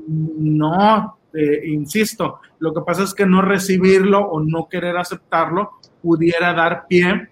no, 0.06 1.18
eh, 1.32 1.62
insisto, 1.66 2.40
lo 2.58 2.72
que 2.72 2.80
pasa 2.82 3.02
es 3.02 3.14
que 3.14 3.26
no 3.26 3.42
recibirlo 3.42 4.20
o 4.20 4.40
no 4.40 4.68
querer 4.68 4.96
aceptarlo 4.96 5.72
pudiera 6.02 6.52
dar 6.52 6.86
pie 6.86 7.28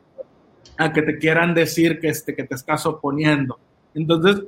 a 0.76 0.92
que 0.92 1.02
te 1.02 1.18
quieran 1.18 1.54
decir 1.54 2.00
que, 2.00 2.08
este, 2.08 2.34
que 2.34 2.44
te 2.44 2.54
estás 2.54 2.84
oponiendo. 2.86 3.58
Entonces, 3.94 4.42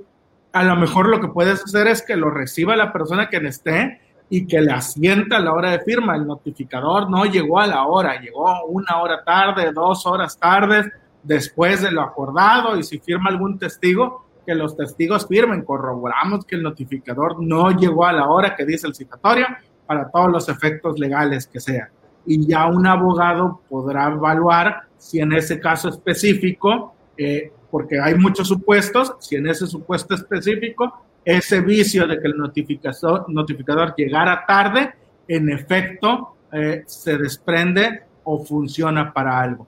a 0.52 0.64
lo 0.64 0.76
mejor 0.76 1.08
lo 1.08 1.20
que 1.20 1.28
puedes 1.28 1.62
hacer 1.62 1.86
es 1.86 2.02
que 2.02 2.16
lo 2.16 2.30
reciba 2.30 2.76
la 2.76 2.92
persona 2.92 3.28
que 3.28 3.36
esté 3.36 4.00
y 4.28 4.46
que 4.46 4.60
le 4.60 4.72
asienta 4.72 5.36
a 5.36 5.40
la 5.40 5.52
hora 5.52 5.70
de 5.70 5.80
firma. 5.80 6.16
El 6.16 6.26
notificador 6.26 7.10
no 7.10 7.24
llegó 7.26 7.60
a 7.60 7.66
la 7.66 7.86
hora, 7.86 8.20
llegó 8.20 8.64
una 8.66 9.00
hora 9.00 9.22
tarde, 9.24 9.72
dos 9.72 10.06
horas 10.06 10.38
tarde, 10.38 10.90
después 11.26 11.82
de 11.82 11.90
lo 11.90 12.02
acordado 12.02 12.78
y 12.78 12.84
si 12.84 12.98
firma 12.98 13.30
algún 13.30 13.58
testigo, 13.58 14.26
que 14.46 14.54
los 14.54 14.76
testigos 14.76 15.26
firmen. 15.26 15.62
Corroboramos 15.62 16.44
que 16.44 16.54
el 16.54 16.62
notificador 16.62 17.42
no 17.42 17.70
llegó 17.72 18.06
a 18.06 18.12
la 18.12 18.28
hora 18.28 18.54
que 18.54 18.64
dice 18.64 18.86
el 18.86 18.94
citatorio 18.94 19.46
para 19.86 20.08
todos 20.10 20.30
los 20.30 20.48
efectos 20.48 20.98
legales 20.98 21.46
que 21.46 21.60
sean. 21.60 21.88
Y 22.24 22.46
ya 22.46 22.66
un 22.66 22.86
abogado 22.86 23.60
podrá 23.68 24.06
evaluar 24.06 24.82
si 24.96 25.20
en 25.20 25.32
ese 25.32 25.60
caso 25.60 25.88
específico, 25.88 26.94
eh, 27.16 27.52
porque 27.70 28.00
hay 28.00 28.14
muchos 28.14 28.48
supuestos, 28.48 29.14
si 29.20 29.36
en 29.36 29.48
ese 29.48 29.66
supuesto 29.66 30.14
específico, 30.14 31.02
ese 31.24 31.60
vicio 31.60 32.06
de 32.06 32.20
que 32.20 32.28
el 32.28 32.36
notificador, 32.36 33.28
notificador 33.28 33.94
llegara 33.96 34.44
tarde, 34.46 34.94
en 35.28 35.50
efecto, 35.50 36.36
eh, 36.52 36.84
se 36.86 37.18
desprende 37.18 38.02
o 38.24 38.44
funciona 38.44 39.12
para 39.12 39.40
algo. 39.40 39.66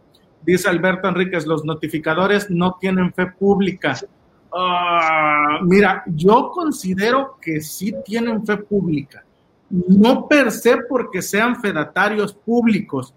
Dice 0.48 0.66
Alberto 0.70 1.06
Enríquez, 1.06 1.46
los 1.46 1.62
notificadores 1.62 2.48
no 2.48 2.78
tienen 2.80 3.12
fe 3.12 3.26
pública. 3.26 3.94
Ah, 4.50 5.58
mira, 5.62 6.02
yo 6.06 6.50
considero 6.54 7.36
que 7.38 7.60
sí 7.60 7.92
tienen 8.02 8.46
fe 8.46 8.56
pública. 8.56 9.22
No 9.68 10.26
per 10.26 10.50
se 10.50 10.78
porque 10.88 11.20
sean 11.20 11.60
fedatarios 11.60 12.32
públicos, 12.32 13.12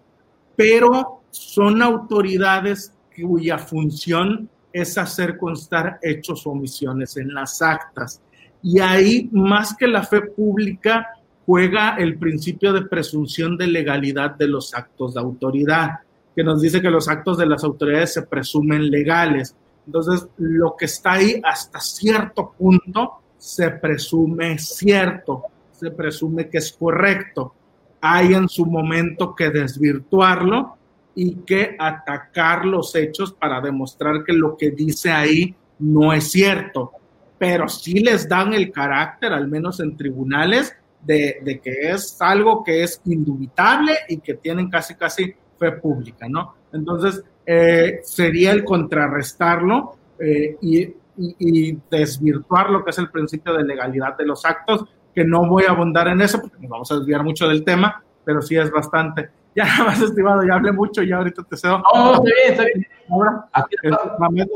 pero 0.57 1.21
son 1.29 1.81
autoridades 1.81 2.93
cuya 3.15 3.57
función 3.57 4.49
es 4.73 4.97
hacer 4.97 5.37
constar 5.37 5.99
hechos 6.01 6.45
o 6.45 6.49
omisiones 6.49 7.15
en 7.15 7.33
las 7.33 7.61
actas. 7.61 8.21
Y 8.61 8.81
ahí, 8.81 9.29
más 9.31 9.73
que 9.77 9.87
la 9.87 10.03
fe 10.03 10.19
pública, 10.19 11.07
juega 11.45 11.95
el 11.95 12.17
principio 12.17 12.73
de 12.73 12.81
presunción 12.81 13.55
de 13.55 13.67
legalidad 13.67 14.31
de 14.35 14.49
los 14.49 14.73
actos 14.73 15.13
de 15.13 15.21
autoridad, 15.21 15.91
que 16.35 16.43
nos 16.43 16.61
dice 16.61 16.81
que 16.81 16.89
los 16.89 17.07
actos 17.07 17.37
de 17.37 17.45
las 17.45 17.63
autoridades 17.63 18.13
se 18.13 18.23
presumen 18.23 18.89
legales. 18.89 19.55
Entonces, 19.85 20.27
lo 20.37 20.75
que 20.77 20.85
está 20.85 21.13
ahí 21.13 21.41
hasta 21.43 21.79
cierto 21.79 22.53
punto 22.57 23.19
se 23.37 23.71
presume 23.71 24.57
cierto, 24.59 25.43
se 25.71 25.91
presume 25.91 26.47
que 26.49 26.59
es 26.59 26.71
correcto. 26.73 27.53
Hay 27.99 28.33
en 28.33 28.47
su 28.47 28.65
momento 28.65 29.35
que 29.35 29.49
desvirtuarlo 29.49 30.77
y 31.15 31.35
que 31.37 31.75
atacar 31.77 32.65
los 32.65 32.95
hechos 32.95 33.33
para 33.33 33.59
demostrar 33.59 34.23
que 34.23 34.33
lo 34.33 34.55
que 34.55 34.71
dice 34.71 35.11
ahí 35.11 35.55
no 35.79 36.13
es 36.13 36.31
cierto, 36.31 36.91
pero 37.37 37.67
sí 37.67 37.99
les 37.99 38.29
dan 38.29 38.53
el 38.53 38.71
carácter, 38.71 39.33
al 39.33 39.47
menos 39.47 39.79
en 39.79 39.97
tribunales, 39.97 40.75
de, 41.01 41.59
que 41.63 41.91
es 41.91 42.21
algo 42.21 42.63
que 42.63 42.83
es 42.83 43.01
indubitable 43.05 43.93
y 44.07 44.17
que 44.17 44.35
tienen 44.35 44.69
casi, 44.69 44.93
casi 44.95 45.33
fe 45.61 45.73
pública, 45.73 46.27
¿no? 46.27 46.55
Entonces, 46.73 47.23
eh, 47.45 47.99
sería 48.03 48.51
el 48.51 48.63
contrarrestarlo 48.63 49.95
eh, 50.19 50.57
y, 50.61 50.93
y, 51.17 51.77
desvirtuar 51.89 52.71
lo 52.71 52.83
que 52.83 52.89
es 52.89 52.97
el 52.97 53.11
principio 53.11 53.53
de 53.53 53.63
legalidad 53.63 54.17
de 54.17 54.25
los 54.25 54.43
actos, 54.43 54.85
que 55.13 55.23
no 55.23 55.47
voy 55.47 55.65
a 55.65 55.71
abundar 55.71 56.07
en 56.07 56.21
eso 56.21 56.41
porque 56.41 56.57
nos 56.59 56.69
vamos 56.69 56.91
a 56.91 56.95
desviar 56.95 57.23
mucho 57.23 57.47
del 57.47 57.63
tema, 57.63 58.03
pero 58.25 58.41
sí 58.41 58.57
es 58.57 58.71
bastante. 58.71 59.29
Ya 59.53 59.65
nada 59.65 59.83
más, 59.83 60.01
estimado, 60.01 60.43
ya 60.47 60.53
hablé 60.53 60.71
mucho, 60.71 61.03
ya 61.03 61.17
ahorita 61.17 61.43
te 61.43 61.57
cedo. 61.57 61.83
No, 61.93 62.13
está 62.13 62.23
bien, 62.23 62.51
está 62.51 62.63
bien. 62.63 62.87
Ahora, 63.09 63.49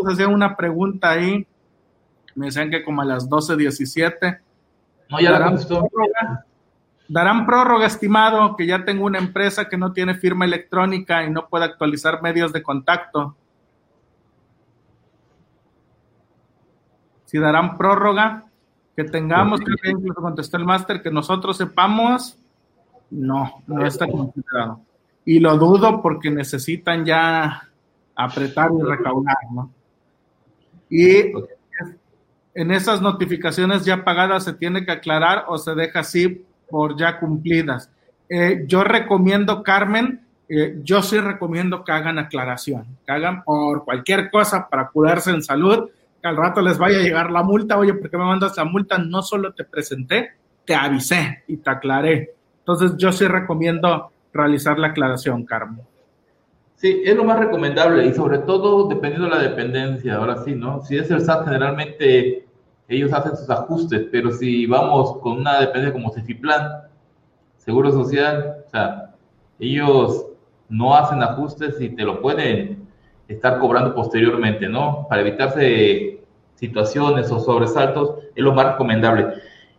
se 0.06 0.14
hacía 0.14 0.30
una 0.30 0.56
pregunta 0.56 1.12
ahí, 1.12 1.46
me 2.34 2.46
decían 2.46 2.70
que 2.70 2.82
como 2.82 3.02
a 3.02 3.06
las 3.06 3.30
12.17. 3.30 4.40
No, 5.10 5.20
ya 5.20 5.34
darán 5.34 5.58
prórroga, 5.68 6.46
darán 7.08 7.46
prórroga, 7.46 7.86
estimado, 7.86 8.56
que 8.56 8.66
ya 8.66 8.84
tengo 8.86 9.06
una 9.06 9.20
empresa 9.20 9.70
que 9.70 9.78
no 9.78 9.94
tiene 9.94 10.16
firma 10.16 10.46
electrónica 10.46 11.24
y 11.24 11.30
no 11.30 11.48
puede 11.48 11.66
actualizar 11.66 12.22
medios 12.22 12.52
de 12.54 12.64
contacto. 12.64 13.36
Si 17.26 17.38
darán 17.38 17.78
prórroga, 17.78 18.46
que 18.96 19.04
tengamos, 19.04 19.60
que 19.60 19.90
incluso 19.90 20.22
contestó 20.22 20.58
el 20.58 20.66
máster, 20.66 21.02
que 21.02 21.12
nosotros 21.12 21.58
sepamos, 21.58 22.38
no, 23.10 23.62
no 23.68 23.86
está 23.86 24.08
considerado. 24.08 24.82
Y 25.26 25.40
lo 25.40 25.58
dudo 25.58 26.02
porque 26.02 26.30
necesitan 26.30 27.04
ya 27.04 27.70
apretar 28.16 28.72
y 28.72 28.82
recaudar, 28.82 29.38
¿no? 29.52 29.70
Y 30.90 31.34
en 32.54 32.72
esas 32.72 33.02
notificaciones 33.02 33.84
ya 33.84 34.04
pagadas 34.06 34.46
se 34.46 34.54
tiene 34.54 34.86
que 34.86 34.92
aclarar 34.92 35.46
o 35.48 35.58
se 35.58 35.76
deja 35.76 36.00
así 36.00 36.46
por 36.70 36.98
ya 36.98 37.20
cumplidas. 37.20 37.90
Eh, 38.30 38.64
yo 38.68 38.84
recomiendo, 38.84 39.62
Carmen, 39.64 40.22
eh, 40.48 40.80
yo 40.84 41.02
sí 41.02 41.20
recomiendo 41.20 41.84
que 41.84 41.92
hagan 41.92 42.20
aclaración, 42.20 42.86
que 43.06 43.12
hagan 43.12 43.44
por 43.44 43.84
cualquier 43.84 44.30
cosa 44.30 44.68
para 44.70 44.90
curarse 44.90 45.32
en 45.32 45.42
salud, 45.42 45.90
que 46.22 46.28
al 46.28 46.38
rato 46.38 46.62
les 46.62 46.78
vaya 46.78 47.00
a 47.00 47.02
llegar 47.02 47.32
la 47.32 47.44
multa, 47.44 47.78
oye, 47.78 47.94
¿por 47.94 48.10
qué 48.10 48.18
me 48.18 48.26
mandas 48.26 48.56
la 48.58 48.66
multa? 48.66 48.98
No 48.98 49.22
solo 49.22 49.54
te 49.54 49.64
presenté, 49.64 50.32
te 50.66 50.76
avisé 50.76 51.44
y 51.48 51.58
te 51.58 51.70
aclaré. 51.70 52.34
Entonces 52.60 52.94
yo 52.98 53.12
sí 53.12 53.26
recomiendo 53.26 54.12
realizar 54.34 54.78
la 54.78 54.88
aclaración, 54.88 55.46
Carmen. 55.46 55.82
Sí, 56.76 57.02
es 57.06 57.16
lo 57.16 57.24
más 57.24 57.40
recomendable 57.40 58.06
y 58.06 58.14
sobre 58.14 58.40
todo 58.40 58.88
dependiendo 58.88 59.30
de 59.30 59.36
la 59.36 59.42
dependencia, 59.42 60.16
ahora 60.16 60.44
sí, 60.44 60.56
¿no? 60.56 60.82
Si 60.84 60.98
es 60.98 61.10
el 61.10 61.22
SAT, 61.22 61.46
generalmente 61.46 62.45
ellos 62.88 63.14
hacen 63.14 63.36
sus 63.36 63.50
ajustes, 63.50 64.08
pero 64.12 64.32
si 64.32 64.66
vamos 64.66 65.18
con 65.18 65.40
una 65.40 65.60
dependencia 65.60 65.94
como 65.94 66.12
Cefiplan, 66.12 66.84
Seguro 67.58 67.92
Social, 67.92 68.58
o 68.66 68.70
sea, 68.70 69.16
ellos 69.60 70.28
no 70.70 70.96
hacen 70.96 71.24
ajustes 71.24 71.80
y 71.82 71.90
te 71.90 72.04
lo 72.04 72.22
pueden 72.22 72.88
estar 73.28 73.60
cobrando 73.60 73.96
posteriormente, 73.96 74.70
¿no? 74.70 75.08
Para 75.10 75.22
evitarse 75.22 76.22
situaciones 76.56 77.32
o 77.32 77.40
sobresaltos, 77.40 78.16
es 78.36 78.44
lo 78.44 78.54
más 78.54 78.74
recomendable. 78.74 79.34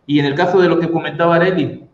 Y 0.05 0.19
en 0.19 0.25
el 0.25 0.35
caso 0.35 0.59
de 0.59 0.69
lo 0.69 0.79
que 0.79 0.91
comentaba 0.91 1.35
Areli, 1.35 1.85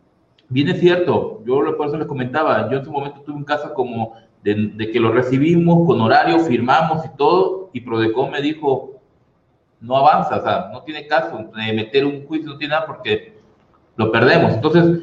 bien 0.49 0.69
es 0.69 0.79
cierto, 0.79 1.41
yo 1.45 1.77
por 1.77 1.87
eso 1.87 1.97
les 1.97 2.07
comentaba, 2.07 2.69
yo 2.69 2.79
en 2.79 2.85
su 2.85 2.91
momento 2.91 3.21
tuve 3.21 3.35
un 3.35 3.43
caso 3.43 3.73
como 3.73 4.13
de, 4.43 4.89
que 4.91 4.99
lo 4.99 5.11
recibimos 5.11 5.87
con 5.87 6.01
horario, 6.01 6.39
firmamos 6.39 7.05
y 7.05 7.17
todo, 7.17 7.69
y 7.73 7.81
Prodecon 7.81 8.31
me 8.31 8.41
dijo, 8.41 9.01
no 9.83 9.97
avanza, 9.97 10.37
o 10.37 10.41
sea, 10.41 10.69
no 10.71 10.81
tiene 10.83 11.05
caso 11.07 11.37
de 11.55 11.73
meter 11.73 12.05
un 12.05 12.25
juicio, 12.25 12.49
no 12.49 12.57
tiene 12.57 12.73
nada 12.73 12.87
porque 12.87 13.33
lo 13.97 14.11
perdemos. 14.11 14.53
Entonces, 14.53 15.01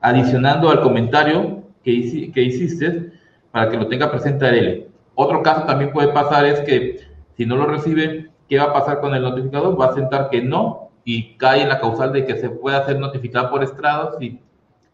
adicionando 0.00 0.70
al 0.70 0.80
comentario 0.80 1.62
que, 1.84 1.92
hiciste, 1.92 3.12
para 3.52 3.70
que 3.70 3.76
lo 3.76 3.86
tenga 3.86 4.10
presente 4.10 4.44
a 4.44 4.50
él. 4.50 4.88
Otro 5.14 5.42
caso 5.42 5.62
también 5.62 5.92
puede 5.92 6.08
pasar 6.08 6.44
es 6.46 6.60
que 6.60 7.00
si 7.36 7.46
no 7.46 7.56
lo 7.56 7.66
recibe, 7.66 8.30
¿qué 8.48 8.58
va 8.58 8.64
a 8.64 8.72
pasar 8.72 9.00
con 9.00 9.14
el 9.14 9.22
notificador? 9.22 9.80
Va 9.80 9.86
a 9.86 9.94
sentar 9.94 10.28
que 10.30 10.42
no 10.42 10.90
y 11.04 11.36
cae 11.36 11.62
en 11.62 11.68
la 11.68 11.80
causal 11.80 12.12
de 12.12 12.26
que 12.26 12.36
se 12.36 12.50
pueda 12.50 12.78
hacer 12.78 12.98
notificada 12.98 13.50
por 13.50 13.62
estrados 13.62 14.20
y 14.20 14.40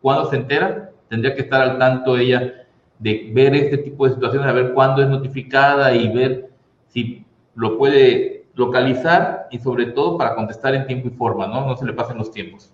cuando 0.02 0.28
se 0.28 0.36
entera, 0.36 0.90
tendría 1.08 1.34
que 1.34 1.42
estar 1.42 1.62
al 1.62 1.78
tanto 1.78 2.18
ella 2.18 2.66
de 2.98 3.30
ver 3.32 3.54
este 3.54 3.78
tipo 3.78 4.06
de 4.06 4.14
situaciones, 4.14 4.46
a 4.46 4.52
ver 4.52 4.74
cuándo 4.74 5.02
es 5.02 5.08
notificada 5.08 5.94
y 5.94 6.12
ver 6.12 6.50
si 6.88 7.24
lo 7.54 7.78
puede 7.78 8.33
localizar 8.54 9.48
y 9.50 9.58
sobre 9.58 9.86
todo 9.86 10.16
para 10.16 10.34
contestar 10.34 10.74
en 10.74 10.86
tiempo 10.86 11.08
y 11.08 11.10
forma, 11.10 11.46
¿no? 11.46 11.66
No 11.66 11.76
se 11.76 11.84
le 11.84 11.92
pasen 11.92 12.18
los 12.18 12.30
tiempos. 12.30 12.72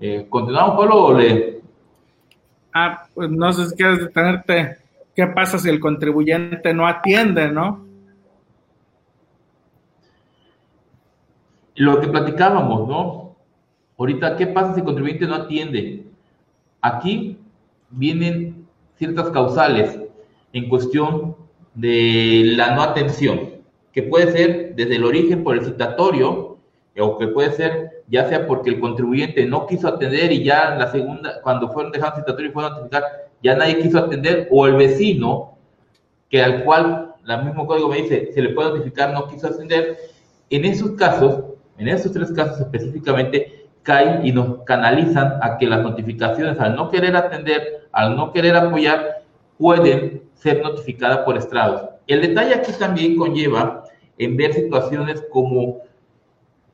Eh, 0.00 0.26
¿Continuamos, 0.28 0.76
Pablo, 0.76 1.04
o 1.04 1.14
le...? 1.14 1.60
Ah, 2.72 3.06
pues 3.14 3.30
no 3.30 3.52
sé 3.52 3.68
si 3.68 3.76
quieres 3.76 4.00
detenerte. 4.00 4.78
¿Qué 5.14 5.26
pasa 5.28 5.58
si 5.58 5.68
el 5.68 5.78
contribuyente 5.78 6.74
no 6.74 6.86
atiende, 6.86 7.50
no? 7.50 7.84
Lo 11.76 12.00
que 12.00 12.08
platicábamos, 12.08 12.88
¿no? 12.88 13.36
Ahorita, 13.96 14.36
¿qué 14.36 14.48
pasa 14.48 14.74
si 14.74 14.80
el 14.80 14.86
contribuyente 14.86 15.26
no 15.26 15.36
atiende? 15.36 16.04
Aquí 16.80 17.38
vienen 17.90 18.66
ciertas 18.96 19.30
causales 19.30 19.98
en 20.52 20.68
cuestión 20.68 21.36
de 21.74 22.42
la 22.56 22.74
no 22.74 22.82
atención, 22.82 23.53
que 23.94 24.02
puede 24.02 24.32
ser 24.32 24.74
desde 24.74 24.96
el 24.96 25.04
origen 25.04 25.44
por 25.44 25.56
el 25.56 25.64
citatorio, 25.64 26.58
o 26.98 27.18
que 27.18 27.28
puede 27.28 27.52
ser 27.52 28.02
ya 28.08 28.28
sea 28.28 28.46
porque 28.46 28.70
el 28.70 28.80
contribuyente 28.80 29.46
no 29.46 29.66
quiso 29.66 29.88
atender 29.88 30.30
y 30.32 30.44
ya 30.44 30.72
en 30.72 30.78
la 30.80 30.90
segunda, 30.90 31.40
cuando 31.42 31.70
fueron 31.70 31.92
dejados 31.92 32.16
citatorio 32.16 32.50
y 32.50 32.52
fueron 32.52 32.72
a 32.72 32.76
notificar, 32.76 33.02
ya 33.42 33.56
nadie 33.56 33.78
quiso 33.78 33.98
atender, 33.98 34.48
o 34.50 34.66
el 34.66 34.74
vecino, 34.74 35.56
que 36.28 36.42
al 36.42 36.64
cual 36.64 37.14
el 37.26 37.44
mismo 37.44 37.66
código 37.66 37.88
me 37.88 38.02
dice, 38.02 38.30
se 38.32 38.42
le 38.42 38.50
puede 38.50 38.70
notificar, 38.70 39.12
no 39.12 39.28
quiso 39.28 39.46
atender, 39.46 39.96
en 40.50 40.64
esos 40.64 40.92
casos, 40.92 41.44
en 41.78 41.88
esos 41.88 42.12
tres 42.12 42.32
casos 42.32 42.60
específicamente, 42.60 43.66
caen 43.82 44.26
y 44.26 44.32
nos 44.32 44.62
canalizan 44.64 45.38
a 45.40 45.56
que 45.56 45.66
las 45.66 45.82
notificaciones, 45.82 46.58
al 46.58 46.74
no 46.74 46.90
querer 46.90 47.16
atender, 47.16 47.88
al 47.92 48.16
no 48.16 48.32
querer 48.32 48.56
apoyar, 48.56 49.22
pueden 49.58 50.22
ser 50.34 50.62
notificadas 50.62 51.18
por 51.18 51.36
estrados. 51.36 51.82
El 52.06 52.20
detalle 52.20 52.54
aquí 52.54 52.72
también 52.78 53.16
conlleva 53.16 53.83
en 54.18 54.36
ver 54.36 54.52
situaciones 54.52 55.24
como 55.30 55.82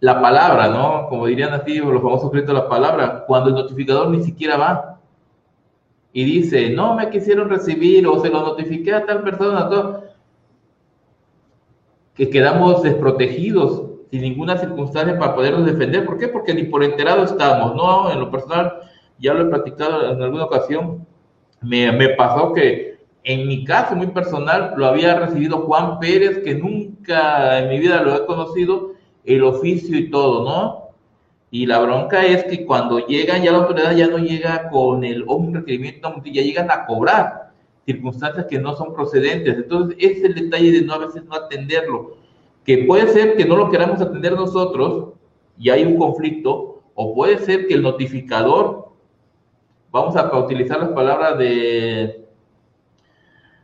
la 0.01 0.21
palabra, 0.21 0.69
¿no? 0.69 1.09
Como 1.09 1.27
dirían 1.27 1.53
así 1.53 1.79
los 1.79 2.03
famosos 2.03 2.31
créditos 2.31 2.55
de 2.55 2.63
la 2.63 2.69
palabra, 2.69 3.25
cuando 3.27 3.51
el 3.51 3.55
notificador 3.55 4.09
ni 4.09 4.23
siquiera 4.23 4.57
va 4.57 5.01
y 6.13 6.25
dice, 6.25 6.71
no 6.71 6.95
me 6.95 7.11
quisieron 7.11 7.49
recibir 7.49 8.07
o 8.07 8.19
se 8.21 8.31
lo 8.31 8.41
notifiqué 8.41 8.95
a 8.95 9.07
tal 9.07 9.23
persona, 9.23 9.69
todo, 9.69 10.05
que 12.15 12.31
quedamos 12.31 12.83
desprotegidos 12.83 13.85
sin 14.11 14.23
ninguna 14.23 14.59
circunstancia 14.59 15.19
para 15.19 15.35
podernos 15.35 15.67
defender. 15.67 16.05
¿Por 16.05 16.19
qué? 16.19 16.29
Porque 16.29 16.53
ni 16.53 16.65
por 16.65 16.83
enterado 16.83 17.23
estamos, 17.23 17.75
¿no? 17.77 18.11
En 18.11 18.19
lo 18.19 18.31
personal, 18.31 18.81
ya 19.19 19.35
lo 19.35 19.43
he 19.43 19.51
platicado 19.51 20.11
en 20.13 20.21
alguna 20.21 20.45
ocasión, 20.45 21.07
me, 21.61 21.93
me 21.93 22.09
pasó 22.11 22.53
que 22.53 22.99
en 23.23 23.47
mi 23.47 23.65
caso 23.65 23.95
muy 23.95 24.09
personal 24.09 24.75
lo 24.77 24.87
había 24.87 25.19
recibido 25.19 25.59
Juan 25.59 25.99
Pérez, 26.01 26.39
que 26.43 26.55
nunca 26.55 26.90
en 27.09 27.69
mi 27.69 27.79
vida 27.79 28.03
lo 28.03 28.17
he 28.17 28.27
conocido, 28.27 28.93
el 29.25 29.43
oficio 29.45 29.99
y 29.99 30.11
todo, 30.11 30.45
¿no? 30.45 30.91
Y 31.51 31.67
la 31.67 31.81
bronca 31.81 32.25
es 32.25 32.45
que 32.45 32.65
cuando 32.65 33.07
llegan, 33.07 33.43
ya 33.43 33.53
la 33.53 33.59
autoridad 33.59 33.95
ya 33.97 34.07
no 34.07 34.19
llega 34.19 34.71
con 34.71 35.05
el 35.05 35.25
un 35.25 35.55
requerimiento, 35.55 36.23
ya 36.25 36.43
llegan 36.43 36.71
a 36.71 36.87
cobrar 36.87 37.51
circunstancias 37.85 38.47
que 38.49 38.59
no 38.59 38.77
son 38.77 38.95
procedentes. 38.95 39.57
Entonces, 39.57 39.97
ese 39.99 40.19
es 40.19 40.25
el 40.25 40.35
detalle 40.35 40.73
de 40.73 40.83
no 40.83 40.95
a 40.95 40.99
veces 40.99 41.25
no 41.25 41.35
atenderlo 41.35 42.21
que 42.65 42.85
puede 42.85 43.09
ser 43.09 43.37
que 43.37 43.45
no 43.45 43.57
lo 43.57 43.71
queramos 43.71 44.01
atender 44.01 44.33
nosotros 44.35 45.15
y 45.59 45.71
hay 45.71 45.85
un 45.85 45.99
conflicto, 45.99 46.83
o 46.95 47.15
puede 47.15 47.39
ser 47.39 47.67
que 47.67 47.75
el 47.75 47.83
notificador, 47.83 48.93
vamos 49.91 50.17
a 50.17 50.39
utilizar 50.39 50.79
las 50.79 50.91
palabras 50.91 51.39
de 51.39 52.27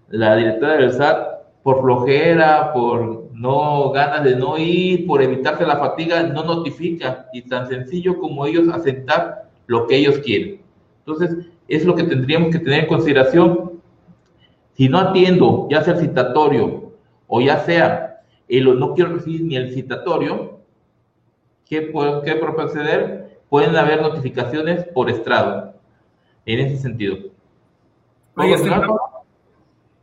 la 0.09 0.37
directora 0.37 0.74
del 0.74 0.93
SAT, 0.93 1.62
por 1.62 1.80
flojera, 1.80 2.72
por 2.72 3.26
no 3.37 3.91
ganas 3.91 4.24
de 4.24 4.34
no 4.34 4.57
ir, 4.57 5.07
por 5.07 5.22
evitarse 5.22 5.66
la 5.66 5.76
fatiga, 5.76 6.22
no 6.22 6.43
notifica 6.43 7.28
y 7.34 7.43
tan 7.43 7.68
sencillo 7.68 8.18
como 8.18 8.47
ellos 8.47 8.68
aceptar 8.68 9.51
lo 9.66 9.87
que 9.87 9.97
ellos 9.97 10.18
quieren. 10.20 10.62
Entonces, 11.01 11.47
es 11.68 11.84
lo 11.84 11.95
que 11.95 12.05
tendríamos 12.05 12.51
que 12.51 12.59
tener 12.59 12.84
en 12.84 12.89
consideración. 12.89 13.72
Si 14.72 14.89
no 14.89 14.99
atiendo, 14.99 15.68
ya 15.70 15.82
sea 15.82 15.95
el 15.95 16.01
citatorio 16.01 16.93
o 17.26 17.41
ya 17.43 17.59
sea 17.59 18.22
y 18.49 18.61
no 18.61 18.95
quiero 18.95 19.12
recibir 19.12 19.43
ni 19.43 19.57
el 19.57 19.74
citatorio, 19.74 20.61
¿qué 21.66 21.82
puede, 21.82 22.22
qué 22.22 22.37
proceder? 22.37 23.41
Pueden 23.51 23.76
haber 23.76 24.01
notificaciones 24.01 24.84
por 24.95 25.11
estrado, 25.11 25.74
en 26.47 26.61
ese 26.61 26.78
sentido. 26.78 27.16
Oye, 28.37 28.55
estimado, 28.55 28.99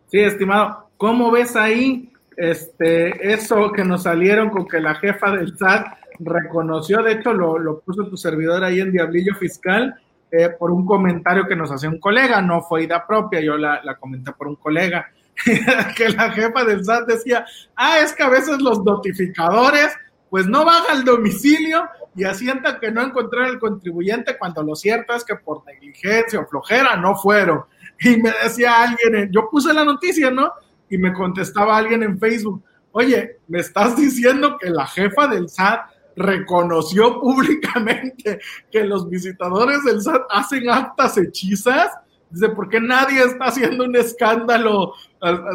sí, 0.08 0.20
estimado, 0.20 0.88
¿cómo 0.98 1.32
ves 1.32 1.56
ahí 1.56 2.13
este, 2.38 3.34
eso 3.34 3.72
que 3.72 3.84
nos 3.84 4.04
salieron 4.04 4.50
con 4.50 4.68
que 4.68 4.80
la 4.80 4.96
jefa 4.96 5.32
del 5.32 5.58
SAT 5.58 5.88
reconoció, 6.20 7.02
de 7.02 7.14
hecho 7.14 7.34
lo, 7.34 7.58
lo 7.58 7.80
puso 7.80 8.08
tu 8.08 8.18
servidor 8.18 8.64
ahí 8.64 8.80
en 8.80 8.92
Diablillo 8.92 9.36
Fiscal, 9.36 9.96
eh, 10.32 10.50
por 10.50 10.72
un 10.72 10.86
comentario 10.86 11.48
que 11.48 11.56
nos 11.56 11.72
hacía 11.72 11.90
un 11.90 12.00
colega, 12.00 12.42
no 12.42 12.62
fue 12.62 12.84
idea 12.84 13.06
propia, 13.06 13.40
yo 13.40 13.58
la, 13.58 13.82
la 13.84 13.96
comenté 13.96 14.32
por 14.32 14.48
un 14.48 14.56
colega 14.56 15.12
que 15.96 16.10
la 16.10 16.32
jefa 16.32 16.64
del 16.64 16.84
SAT 16.84 17.08
decía, 17.08 17.46
ah, 17.76 18.00
es 18.00 18.14
que 18.14 18.24
a 18.24 18.30
veces 18.30 18.60
los 18.60 18.84
notificadores 18.84 19.96
pues 20.30 20.48
no 20.48 20.66
van 20.66 20.82
al 20.90 21.06
domicilio 21.06 21.88
y 22.16 22.24
asientan 22.24 22.80
que 22.80 22.90
no 22.90 23.04
encontraron 23.04 23.50
el 23.50 23.60
contribuyente 23.60 24.36
cuando 24.38 24.64
lo 24.64 24.76
cierto 24.76 25.14
es 25.14 25.24
que 25.24 25.36
por 25.36 25.64
negligencia 25.66 26.40
o 26.40 26.48
flojera 26.48 26.96
no 26.96 27.16
fueron. 27.16 27.66
Y 28.00 28.18
me 28.18 28.32
decía 28.42 28.82
alguien, 28.82 29.32
yo 29.32 29.48
puse 29.50 29.72
la 29.74 29.84
noticia, 29.84 30.32
¿no? 30.32 30.52
Y 30.94 30.98
me 31.00 31.12
contestaba 31.12 31.76
alguien 31.76 32.04
en 32.04 32.20
Facebook, 32.20 32.64
oye, 32.92 33.40
me 33.48 33.62
estás 33.62 33.98
diciendo 33.98 34.58
que 34.60 34.70
la 34.70 34.86
jefa 34.86 35.28
del 35.28 35.50
SAT 35.50 35.90
reconoció 36.16 37.20
públicamente 37.20 38.40
que 38.70 38.84
los 38.84 39.10
visitadores 39.10 39.84
del 39.86 40.04
SAT 40.04 40.22
hacen 40.30 40.70
actas 40.70 41.18
hechizas 41.18 41.90
Dice, 42.34 42.50
¿por 42.50 42.68
qué 42.68 42.82
nadie 42.82 43.24
está 43.24 43.46
haciendo 43.46 43.84
un 43.84 43.96
escándalo 43.96 44.94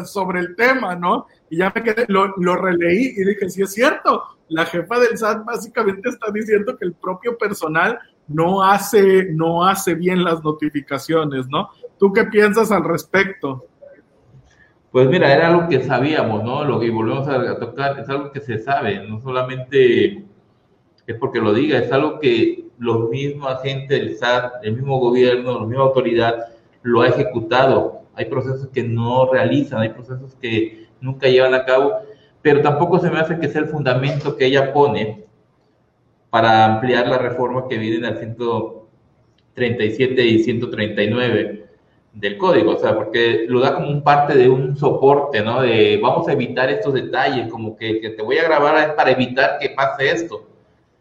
sobre 0.05 0.39
el 0.39 0.55
tema, 0.55 0.95
no? 0.95 1.27
Y 1.49 1.57
ya 1.57 1.73
me 1.75 1.83
quedé, 1.83 2.05
lo, 2.07 2.33
lo 2.37 2.55
releí 2.55 3.15
y 3.17 3.25
dije, 3.25 3.49
sí 3.49 3.61
es 3.61 3.73
cierto, 3.73 4.23
la 4.47 4.65
jefa 4.65 4.97
del 4.97 5.17
SAT 5.17 5.43
básicamente 5.43 6.07
está 6.07 6.31
diciendo 6.31 6.77
que 6.77 6.85
el 6.85 6.93
propio 6.93 7.37
personal 7.37 7.99
no 8.29 8.63
hace, 8.63 9.25
no 9.33 9.65
hace 9.65 9.93
bien 9.95 10.23
las 10.23 10.41
notificaciones, 10.41 11.47
¿no? 11.49 11.69
¿Tú 11.97 12.13
qué 12.13 12.23
piensas 12.23 12.71
al 12.71 12.85
respecto? 12.85 13.65
Pues 14.91 15.07
mira, 15.07 15.33
era 15.33 15.49
algo 15.49 15.69
que 15.69 15.83
sabíamos, 15.83 16.43
¿no? 16.43 16.63
Lo 16.63 16.79
que 16.79 16.89
volvemos 16.89 17.27
a 17.27 17.59
tocar 17.59 17.99
es 17.99 18.09
algo 18.09 18.31
que 18.31 18.41
se 18.41 18.57
sabe, 18.57 19.07
no 19.07 19.21
solamente 19.21 20.25
es 21.05 21.15
porque 21.15 21.39
lo 21.39 21.53
diga, 21.53 21.79
es 21.79 21.91
algo 21.91 22.19
que 22.19 22.65
los 22.77 23.09
mismos 23.09 23.51
agentes 23.51 23.99
del 23.99 24.15
SAT, 24.15 24.63
el 24.63 24.75
mismo 24.75 24.99
gobierno, 24.99 25.59
la 25.59 25.65
misma 25.65 25.85
autoridad 25.85 26.45
lo 26.83 27.01
ha 27.01 27.07
ejecutado. 27.07 28.03
Hay 28.13 28.25
procesos 28.25 28.67
que 28.69 28.83
no 28.83 29.31
realizan, 29.31 29.81
hay 29.81 29.89
procesos 29.89 30.35
que 30.35 30.87
nunca 31.01 31.27
llevan 31.27 31.55
a 31.55 31.65
cabo, 31.65 31.93
pero 32.41 32.61
tampoco 32.61 32.99
se 32.99 33.09
me 33.09 33.19
hace 33.19 33.39
que 33.39 33.47
sea 33.47 33.61
el 33.61 33.67
fundamento 33.67 34.37
que 34.37 34.45
ella 34.45 34.71
pone 34.71 35.25
para 36.29 36.65
ampliar 36.65 37.07
la 37.07 37.17
reforma 37.17 37.67
que 37.67 37.77
viene 37.77 38.07
al 38.07 38.19
137 38.19 40.25
y 40.25 40.43
139 40.43 41.58
del 42.13 42.37
código, 42.37 42.71
o 42.71 42.77
sea, 42.77 42.95
porque 42.95 43.45
lo 43.47 43.59
da 43.59 43.75
como 43.75 43.89
un 43.89 44.03
parte 44.03 44.35
de 44.35 44.49
un 44.49 44.75
soporte, 44.75 45.41
¿no? 45.41 45.61
De 45.61 45.99
vamos 46.01 46.27
a 46.27 46.33
evitar 46.33 46.69
estos 46.69 46.93
detalles, 46.93 47.49
como 47.51 47.77
que, 47.77 48.01
que 48.01 48.09
te 48.09 48.21
voy 48.21 48.37
a 48.37 48.43
grabar 48.43 48.95
para 48.95 49.11
evitar 49.11 49.59
que 49.59 49.69
pase 49.69 50.11
esto. 50.11 50.47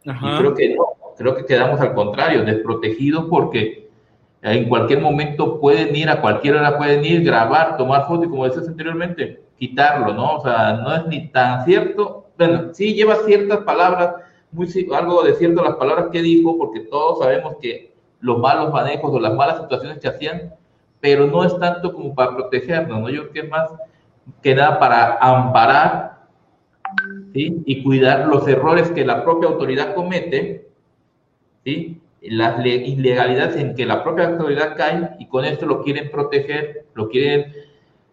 Y 0.04 0.38
creo 0.38 0.54
que 0.54 0.74
no, 0.74 0.84
creo 1.16 1.34
que 1.34 1.44
quedamos 1.44 1.80
al 1.80 1.94
contrario, 1.94 2.44
desprotegidos 2.44 3.26
porque 3.28 3.88
en 4.42 4.68
cualquier 4.68 5.00
momento 5.00 5.60
pueden 5.60 5.94
ir, 5.96 6.08
a 6.08 6.20
cualquier 6.20 6.56
hora 6.56 6.78
pueden 6.78 7.04
ir, 7.04 7.24
grabar, 7.24 7.76
tomar 7.76 8.06
fotos 8.06 8.26
y 8.26 8.30
como 8.30 8.44
decías 8.44 8.68
anteriormente, 8.68 9.42
quitarlo, 9.58 10.14
¿no? 10.14 10.36
O 10.36 10.42
sea, 10.42 10.74
no 10.74 10.94
es 10.94 11.06
ni 11.06 11.28
tan 11.28 11.64
cierto. 11.64 12.26
Bueno, 12.38 12.72
sí 12.72 12.94
lleva 12.94 13.16
ciertas 13.26 13.58
palabras, 13.58 14.14
muy, 14.52 14.68
algo 14.94 15.24
de 15.24 15.34
cierto 15.34 15.62
las 15.62 15.74
palabras 15.74 16.06
que 16.12 16.22
dijo, 16.22 16.56
porque 16.56 16.80
todos 16.80 17.18
sabemos 17.18 17.56
que 17.60 17.92
los 18.20 18.38
malos 18.38 18.72
manejos 18.72 19.12
o 19.12 19.20
las 19.20 19.34
malas 19.34 19.60
situaciones 19.60 19.98
que 19.98 20.08
hacían, 20.08 20.54
pero 21.00 21.26
no 21.26 21.44
es 21.44 21.58
tanto 21.58 21.92
como 21.92 22.14
para 22.14 22.34
protegernos, 22.34 23.00
¿no? 23.00 23.08
Yo 23.08 23.22
creo 23.22 23.32
que 23.32 23.40
es 23.40 23.48
más 23.48 23.70
que 24.42 24.54
nada 24.54 24.78
para 24.78 25.16
amparar 25.16 26.18
¿sí? 27.32 27.62
y 27.64 27.82
cuidar 27.82 28.26
los 28.26 28.46
errores 28.46 28.90
que 28.90 29.04
la 29.04 29.24
propia 29.24 29.48
autoridad 29.48 29.94
comete, 29.94 30.68
¿sí? 31.64 32.00
las 32.20 32.64
ilegalidades 32.64 33.56
en 33.56 33.74
que 33.74 33.86
la 33.86 34.02
propia 34.02 34.28
autoridad 34.28 34.76
cae 34.76 35.10
y 35.18 35.26
con 35.26 35.44
esto 35.44 35.66
lo 35.66 35.82
quieren 35.82 36.10
proteger, 36.10 36.86
lo 36.94 37.08
quieren 37.08 37.52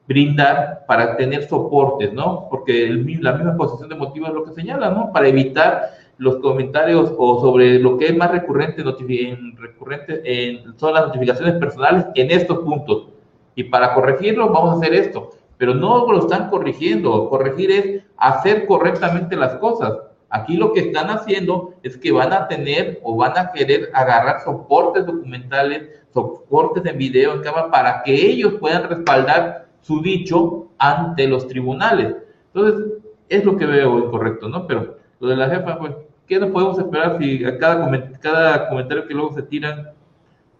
brindar 0.08 0.86
para 0.88 1.18
tener 1.18 1.48
soportes, 1.48 2.14
¿no? 2.14 2.48
Porque 2.50 2.88
la 3.20 3.34
misma 3.34 3.58
posición 3.58 3.90
de 3.90 3.96
motivo 3.96 4.28
es 4.28 4.34
lo 4.34 4.44
que 4.44 4.54
señala, 4.54 4.92
¿no? 4.92 5.12
Para 5.12 5.28
evitar 5.28 5.90
los 6.18 6.38
comentarios 6.38 7.14
o 7.18 7.42
sobre 7.42 7.80
lo 7.80 7.98
que 7.98 8.08
es 8.08 8.18
más 8.18 8.32
recurrente, 8.32 8.82
en, 8.82 9.58
recurrente 9.58 10.22
en, 10.24 10.78
son 10.78 10.94
las 10.94 11.08
notificaciones 11.08 11.56
personales 11.56 12.06
en 12.16 12.32
estos 12.32 12.60
puntos. 12.60 13.08
Y 13.56 13.66
para 13.66 13.94
corregirlo 13.94 14.50
vamos 14.50 14.76
a 14.76 14.78
hacer 14.78 14.94
esto, 14.94 15.32
pero 15.58 15.74
no 15.74 16.12
lo 16.12 16.20
están 16.20 16.50
corrigiendo. 16.50 17.30
Corregir 17.30 17.72
es 17.72 18.04
hacer 18.18 18.66
correctamente 18.66 19.36
las 19.36 19.56
cosas. 19.56 19.94
Aquí 20.30 20.58
lo 20.58 20.74
que 20.74 20.82
están 20.82 21.10
haciendo 21.10 21.74
es 21.84 21.98
que 21.98 22.12
van 22.12 22.34
a 22.34 22.48
tener 22.48 23.00
o 23.04 23.16
van 23.16 23.38
a 23.38 23.52
querer 23.52 23.90
agarrar 23.94 24.42
soportes 24.42 25.06
documentales, 25.06 26.02
soportes 26.14 26.86
en 26.86 26.98
video, 26.98 27.34
en 27.34 27.42
cámara, 27.42 27.72
para 27.72 28.04
que 28.04 28.14
ellos 28.14 28.56
puedan 28.60 28.90
respaldar 28.90 29.68
su 29.82 30.02
dicho 30.02 30.68
ante 30.78 31.28
los 31.28 31.48
tribunales. 31.48 32.16
Entonces, 32.54 32.86
es 33.30 33.46
lo 33.46 33.56
que 33.56 33.66
veo 33.66 34.00
incorrecto, 34.00 34.50
¿no? 34.50 34.68
Pero 34.68 34.98
lo 35.20 35.30
de 35.30 35.36
la 35.36 35.50
jefa, 35.50 35.78
pues, 35.78 35.94
¿qué 36.28 36.40
nos 36.40 36.52
podemos 36.52 36.78
esperar 36.78 37.18
si 37.20 37.44
a 37.46 37.58
cada, 37.58 38.12
cada 38.20 38.70
comentario 38.70 39.08
que 39.08 39.14
luego 39.14 39.34
se 39.34 39.44
tiran 39.44 39.92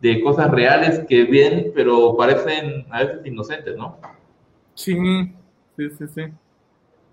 de 0.02 0.22
cosas 0.22 0.52
reales 0.52 1.02
que 1.08 1.24
vienen, 1.24 1.72
pero 1.74 2.16
parecen 2.16 2.86
a 2.92 3.04
veces 3.04 3.26
inocentes, 3.26 3.76
¿no? 3.76 3.98
Sí, 4.74 4.96
sí, 5.76 5.90
sí, 5.98 6.06
sí. 6.14 6.22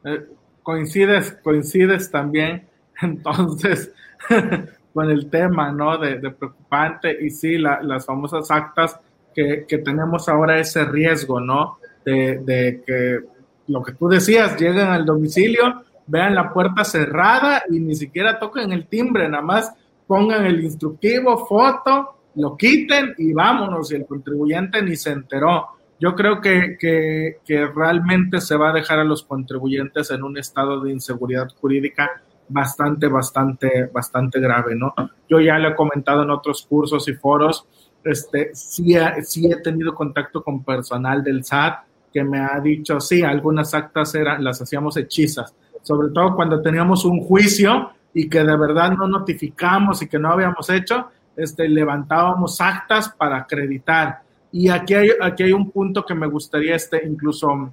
Eh, 0.05 0.27
coincides, 0.63 1.33
coincides 1.43 2.11
también, 2.11 2.67
entonces, 3.01 3.93
con 4.95 5.11
el 5.11 5.31
tema, 5.31 5.73
¿no? 5.73 5.97
De, 5.99 6.19
preocupante 6.31 7.17
y 7.25 7.31
sí, 7.31 7.57
las 7.59 8.05
famosas 8.05 8.51
actas 8.51 8.99
que, 9.35 9.65
que, 9.67 9.79
tenemos 9.79 10.29
ahora 10.29 10.59
ese 10.59 10.85
riesgo, 10.85 11.41
¿no? 11.41 11.79
De, 12.05 12.39
de 12.39 12.83
que 12.85 13.21
lo 13.69 13.83
que 13.83 13.93
tú 13.93 14.09
decías, 14.09 14.61
lleguen 14.61 14.89
al 14.89 15.07
domicilio, 15.07 15.85
vean 16.07 16.35
la 16.35 16.53
puerta 16.53 16.85
cerrada 16.85 17.63
y 17.71 17.81
ni 17.81 17.95
siquiera 17.95 18.39
toquen 18.39 18.73
el 18.73 18.87
timbre, 18.87 19.29
nada 19.29 19.43
más 19.43 19.73
pongan 20.07 20.45
el 20.45 20.63
instructivo, 20.63 21.47
foto, 21.47 22.17
lo 22.35 22.57
quiten 22.57 23.15
y 23.19 23.33
vámonos, 23.33 23.93
y 23.93 23.97
el 23.97 24.07
contribuyente 24.07 24.83
ni 24.83 24.97
se 24.97 25.11
enteró. 25.11 25.69
Yo 25.99 26.15
creo 26.15 26.41
que, 26.41 26.77
que, 26.79 27.39
que, 27.45 27.67
realmente 27.67 28.41
se 28.41 28.57
va 28.57 28.71
a 28.71 28.73
dejar 28.73 28.99
a 28.99 29.05
los 29.05 29.23
contribuyentes 29.23 30.11
en 30.11 30.23
un 30.25 30.37
estado 30.37 30.81
de 30.81 30.91
inseguridad 30.91 31.49
jurídica 31.61 32.11
bastante, 32.49 33.07
bastante, 33.07 33.87
bastante 33.87 34.41
grave, 34.41 34.75
¿no? 34.75 34.93
Yo 35.29 35.41
ya 35.41 35.59
lo 35.59 35.69
he 35.69 35.75
comentado 35.75 36.25
en 36.25 36.31
otros 36.31 36.67
cursos 36.69 37.07
y 37.09 37.15
foros, 37.15 37.67
este, 38.05 38.51
sí, 38.53 38.97
sí 39.23 39.51
he 39.51 39.57
tenido 39.63 39.95
contacto 39.95 40.43
con 40.43 40.65
personal 40.65 41.23
del 41.23 41.45
SAT 41.45 41.85
que 42.13 42.23
me 42.23 42.41
ha 42.41 42.61
dicho, 42.61 43.01
sí, 43.01 43.23
algunas 43.23 43.73
actas 43.73 44.15
eran, 44.15 44.45
las 44.45 44.61
hacíamos 44.61 44.97
hechizas, 44.97 45.55
sobre 45.83 46.09
todo 46.11 46.35
cuando 46.35 46.61
teníamos 46.63 47.05
un 47.05 47.21
juicio 47.21 47.91
y 48.15 48.29
que 48.29 48.45
de 48.45 48.57
verdad 48.57 48.93
no 48.93 49.07
notificamos 49.09 50.03
y 50.03 50.09
que 50.09 50.19
no 50.19 50.31
habíamos 50.31 50.69
hecho, 50.71 51.09
este, 51.37 51.69
levantábamos 51.69 52.61
actas 52.61 53.09
para 53.09 53.39
acreditar 53.39 54.23
y 54.53 54.69
aquí 54.69 54.95
hay, 54.95 55.11
aquí 55.21 55.45
hay 55.45 55.53
un 55.53 55.71
punto 55.71 56.05
que 56.05 56.15
me 56.15 56.27
gustaría, 56.27 56.77
este, 56.77 57.03
incluso 57.07 57.73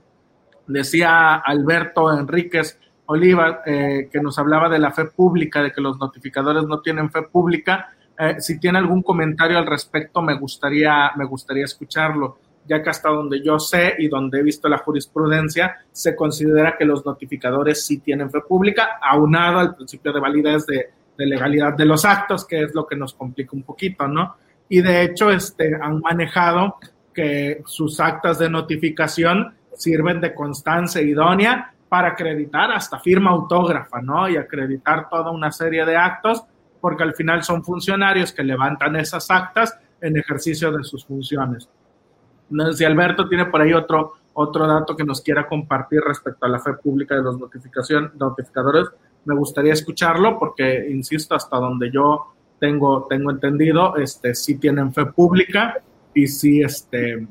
decía 0.66 1.36
Alberto 1.36 2.12
Enríquez 2.18 2.80
Oliva, 3.06 3.62
eh, 3.66 4.08
que 4.10 4.22
nos 4.22 4.40
hablaba 4.40 4.70
de 4.70 4.80
la 4.80 4.92
fe 4.92 5.06
pública, 5.06 5.62
de 5.62 5.74
que 5.74 5.82
los 5.82 5.98
notificadores 6.00 6.64
no 6.64 6.80
tienen 6.80 7.12
fe 7.12 7.24
pública. 7.24 7.90
Eh, 8.18 8.36
si 8.40 8.60
tiene 8.60 8.78
algún 8.78 9.04
comentario 9.04 9.58
al 9.58 9.66
respecto, 9.66 10.22
me 10.22 10.38
gustaría, 10.38 11.12
me 11.18 11.26
gustaría 11.26 11.66
escucharlo, 11.66 12.38
ya 12.70 12.84
que 12.84 12.90
hasta 12.92 13.10
donde 13.10 13.42
yo 13.42 13.58
sé 13.60 13.96
y 13.98 14.08
donde 14.08 14.40
he 14.40 14.44
visto 14.44 14.70
la 14.70 14.78
jurisprudencia, 14.78 15.78
se 15.92 16.16
considera 16.16 16.78
que 16.78 16.86
los 16.86 17.06
notificadores 17.06 17.86
sí 17.86 17.98
tienen 17.98 18.30
fe 18.30 18.42
pública, 18.48 19.00
aunado 19.02 19.60
al 19.60 19.76
principio 19.76 20.14
de 20.14 20.20
validez 20.20 20.66
de, 20.68 20.90
legalidad 21.18 21.74
de 21.74 21.84
los 21.84 22.06
actos, 22.06 22.46
que 22.46 22.62
es 22.62 22.74
lo 22.74 22.88
que 22.88 22.96
nos 22.96 23.14
complica 23.14 23.52
un 23.54 23.64
poquito, 23.64 24.08
¿no? 24.08 24.36
y 24.70 24.82
de 24.82 25.04
hecho 25.04 25.32
este, 25.32 25.76
han 25.76 26.00
manejado 26.00 26.78
que 27.14 27.62
sus 27.66 28.00
actas 28.00 28.38
de 28.40 28.50
notificación 28.50 29.56
sirven 29.76 30.22
de 30.22 30.34
constancia 30.34 31.02
idónea 31.02 31.74
para 31.90 32.10
acreditar 32.10 32.72
hasta 32.72 33.00
firma 33.00 33.32
autógrafa, 33.32 34.00
¿no? 34.02 34.30
Y 34.30 34.38
acreditar 34.38 35.10
toda 35.10 35.32
una 35.32 35.52
serie 35.52 35.86
de 35.86 35.98
actos, 35.98 36.44
porque 36.80 37.04
al 37.04 37.16
final 37.16 37.44
son 37.44 37.64
funcionarios 37.64 38.32
que 38.32 38.44
levantan 38.44 38.96
esas 38.96 39.30
actas 39.32 39.78
en 40.00 40.18
ejercicio 40.18 40.72
de 40.72 40.84
sus 40.84 41.06
funciones. 41.06 41.68
No 42.50 42.72
si 42.74 42.84
Alberto 42.86 43.28
tiene 43.28 43.46
por 43.46 43.62
ahí 43.62 43.74
otro, 43.74 44.14
otro 44.34 44.68
dato 44.68 44.96
que 44.96 45.04
nos 45.04 45.22
quiera 45.22 45.48
compartir 45.48 46.02
respecto 46.02 46.46
a 46.46 46.50
la 46.50 46.60
fe 46.60 46.74
pública 46.74 47.16
de 47.16 47.22
los 47.22 47.40
notificación, 47.40 48.12
notificadores, 48.18 48.88
me 49.26 49.36
gustaría 49.36 49.74
escucharlo 49.74 50.40
porque, 50.40 50.88
insisto, 50.90 51.36
hasta 51.36 51.58
donde 51.58 51.92
yo 51.92 52.34
tengo, 52.60 53.06
tengo 53.10 53.32
entendido, 53.32 53.96
este, 53.98 54.34
sí 54.36 54.58
tienen 54.58 54.94
fe 54.94 55.06
pública 55.06 55.82
y 56.14 56.28
sí, 56.28 56.62
este, 56.62 57.28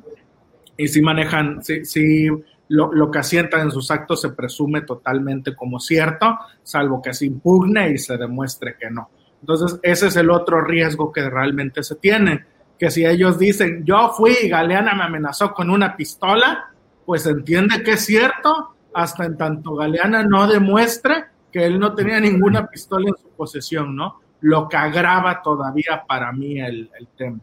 y 0.77 0.89
sí 0.89 1.03
manejan, 1.03 1.63
sí, 1.65 1.85
sí 1.85 2.29
lo, 2.69 2.93
lo, 2.93 3.11
que 3.11 3.19
asientan 3.19 3.63
en 3.63 3.71
sus 3.71 3.91
actos 3.91 4.21
se 4.21 4.31
presume 4.31 4.83
totalmente 4.83 5.57
como 5.57 5.81
cierto, 5.81 6.39
salvo 6.63 7.01
que 7.03 7.15
se 7.15 7.27
impugne 7.27 7.91
y 7.91 7.99
se 7.99 8.17
demuestre 8.17 8.77
que 8.79 8.91
no. 8.91 9.11
Entonces, 9.41 9.79
ese 9.83 10.09
es 10.09 10.17
el 10.17 10.31
otro 10.31 10.61
riesgo 10.63 11.13
que 11.13 11.29
realmente 11.29 11.83
se 11.83 11.97
tiene, 11.97 12.45
que 12.79 12.91
si 12.91 13.05
ellos 13.05 13.39
dicen, 13.39 13.85
yo 13.85 14.11
fui 14.17 14.37
y 14.43 14.49
Galeana 14.49 14.95
me 14.95 15.05
amenazó 15.05 15.53
con 15.53 15.71
una 15.71 15.97
pistola, 15.97 16.71
pues 17.05 17.27
entiende 17.27 17.83
que 17.83 17.93
es 17.93 18.05
cierto, 18.05 18.77
hasta 18.95 19.25
en 19.25 19.37
tanto 19.37 19.75
Galeana 19.75 20.23
no 20.25 20.47
demuestre 20.47 21.25
que 21.53 21.65
él 21.65 21.79
no 21.79 21.95
tenía 21.95 22.21
ninguna 22.21 22.67
pistola 22.67 23.09
en 23.09 23.17
su 23.17 23.29
posesión, 23.31 23.97
¿no? 23.97 24.21
lo 24.41 24.69
que 24.69 24.77
agrava 24.77 25.43
todavía 25.43 26.05
para 26.07 26.33
mí 26.33 26.61
el, 26.61 26.91
tema. 27.17 27.39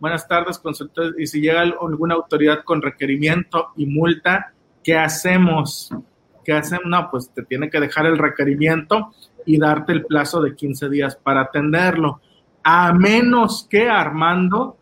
Buenas 0.00 0.26
tardes, 0.28 0.58
consultores. 0.58 1.12
Y 1.18 1.26
si 1.26 1.40
llega 1.40 1.60
alguna 1.60 2.14
autoridad 2.14 2.62
con 2.64 2.80
requerimiento 2.80 3.68
y 3.76 3.86
multa, 3.86 4.52
¿qué 4.82 4.96
hacemos? 4.96 5.92
¿Qué 6.44 6.52
hacemos? 6.52 6.86
No, 6.86 7.10
pues 7.10 7.30
te 7.34 7.42
tiene 7.42 7.68
que 7.68 7.80
dejar 7.80 8.06
el 8.06 8.16
requerimiento 8.16 9.12
y 9.44 9.58
darte 9.58 9.92
el 9.92 10.04
plazo 10.06 10.40
de 10.40 10.54
15 10.54 10.88
días 10.88 11.16
para 11.16 11.42
atenderlo. 11.42 12.20
A 12.62 12.92
menos 12.92 13.66
que 13.68 13.88
Armando 13.88 14.77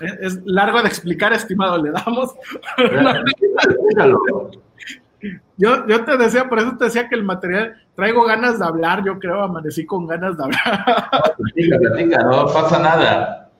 es 0.00 0.40
largo 0.44 0.82
de 0.82 0.88
explicar, 0.88 1.32
estimado, 1.32 1.82
le 1.82 1.90
damos. 1.90 2.34
Yo, 5.56 5.86
yo 5.86 6.04
te 6.04 6.16
decía, 6.18 6.48
por 6.48 6.58
eso 6.58 6.76
te 6.76 6.84
decía 6.84 7.08
que 7.08 7.14
el 7.14 7.24
material, 7.24 7.82
traigo 7.94 8.24
ganas 8.24 8.58
de 8.58 8.66
hablar, 8.66 9.02
yo 9.04 9.18
creo, 9.18 9.42
amanecí 9.42 9.86
con 9.86 10.06
ganas 10.06 10.36
de 10.36 10.44
hablar. 10.44 11.34
no 12.24 12.46
pasa 12.46 12.78
nada. 12.78 13.50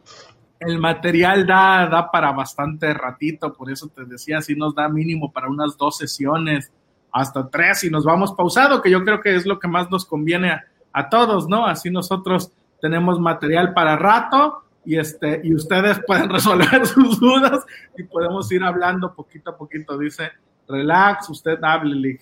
El 0.61 0.79
material 0.79 1.47
da, 1.47 1.87
da 1.87 2.11
para 2.11 2.33
bastante 2.33 2.93
ratito, 2.93 3.53
por 3.53 3.71
eso 3.71 3.89
te 3.89 4.05
decía, 4.05 4.41
si 4.43 4.55
nos 4.55 4.75
da 4.75 4.89
mínimo 4.89 5.33
para 5.33 5.49
unas 5.49 5.77
dos 5.77 5.97
sesiones, 5.97 6.71
hasta 7.13 7.49
tres, 7.49 7.85
y 7.85 7.91
nos 7.91 8.05
vamos 8.05 8.35
pausado, 8.35 8.83
que 8.83 8.91
yo 8.91 9.03
creo 9.03 9.21
que 9.21 9.35
es 9.35 9.47
lo 9.47 9.59
que 9.59 9.69
más 9.69 9.91
nos 9.91 10.05
conviene 10.05 10.51
a, 10.51 10.65
a 10.93 11.09
todos, 11.09 11.49
¿no? 11.49 11.67
Así 11.67 11.91
nosotros 11.91 12.53
tenemos 12.81 13.21
material 13.21 13.73
para 13.75 13.97
rato 13.97 14.63
y 14.85 14.99
este 14.99 15.41
y 15.43 15.55
ustedes 15.55 16.01
pueden 16.07 16.31
resolver 16.37 16.87
sus 16.87 17.19
dudas 17.19 17.65
y 17.97 18.05
podemos 18.05 18.51
ir 18.53 18.63
hablando 18.63 19.15
poquito 19.15 19.51
a 19.51 19.57
poquito, 19.57 19.99
dice 19.99 20.31
relax, 20.69 21.31
usted 21.31 21.63
hable, 21.63 22.19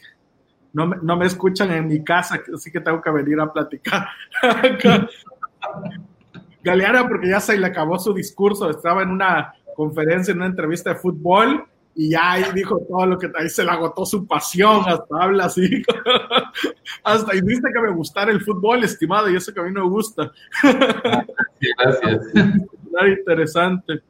no 0.73 0.87
me, 0.87 0.97
no 1.01 1.17
me 1.17 1.27
escuchan 1.27 1.73
en 1.73 1.87
mi 1.87 2.03
casa, 2.05 2.41
así 2.55 2.71
que 2.71 2.81
tengo 2.81 3.01
que 3.01 3.11
venir 3.11 3.41
a 3.41 3.53
platicar. 3.53 4.09
Galeana, 6.63 7.07
porque 7.07 7.29
ya 7.29 7.41
se 7.41 7.57
le 7.59 7.67
acabó 7.67 7.99
su 7.99 8.13
discurso, 8.13 8.71
estaba 8.71 9.03
en 9.03 9.11
una 9.11 9.55
conferencia, 9.75 10.33
en 10.33 10.39
una 10.39 10.47
entrevista 10.47 10.91
de 10.91 10.97
fútbol, 10.97 11.67
y 11.95 12.11
ya 12.11 12.33
ahí 12.33 12.45
dijo 12.55 12.81
todo 12.89 13.07
lo 13.07 13.19
que 13.19 13.31
ahí 13.37 13.49
se 13.49 13.65
le 13.65 13.71
agotó 13.71 14.05
su 14.05 14.27
pasión, 14.27 14.83
hasta 14.87 15.23
habla 15.23 15.45
así. 15.47 15.83
hasta 17.05 17.37
y 17.37 17.41
viste 17.41 17.69
que 17.73 17.81
me 17.81 17.93
gustara 17.93 18.33
el 18.33 18.41
fútbol, 18.41 18.83
estimado, 18.83 19.31
y 19.31 19.37
eso 19.37 19.55
que 19.55 19.61
a 19.61 19.65
mí 19.65 19.71
no 19.73 19.85
me 19.85 19.91
gusta. 19.91 20.33
Gracias. 20.63 22.21
interesante. 23.19 24.03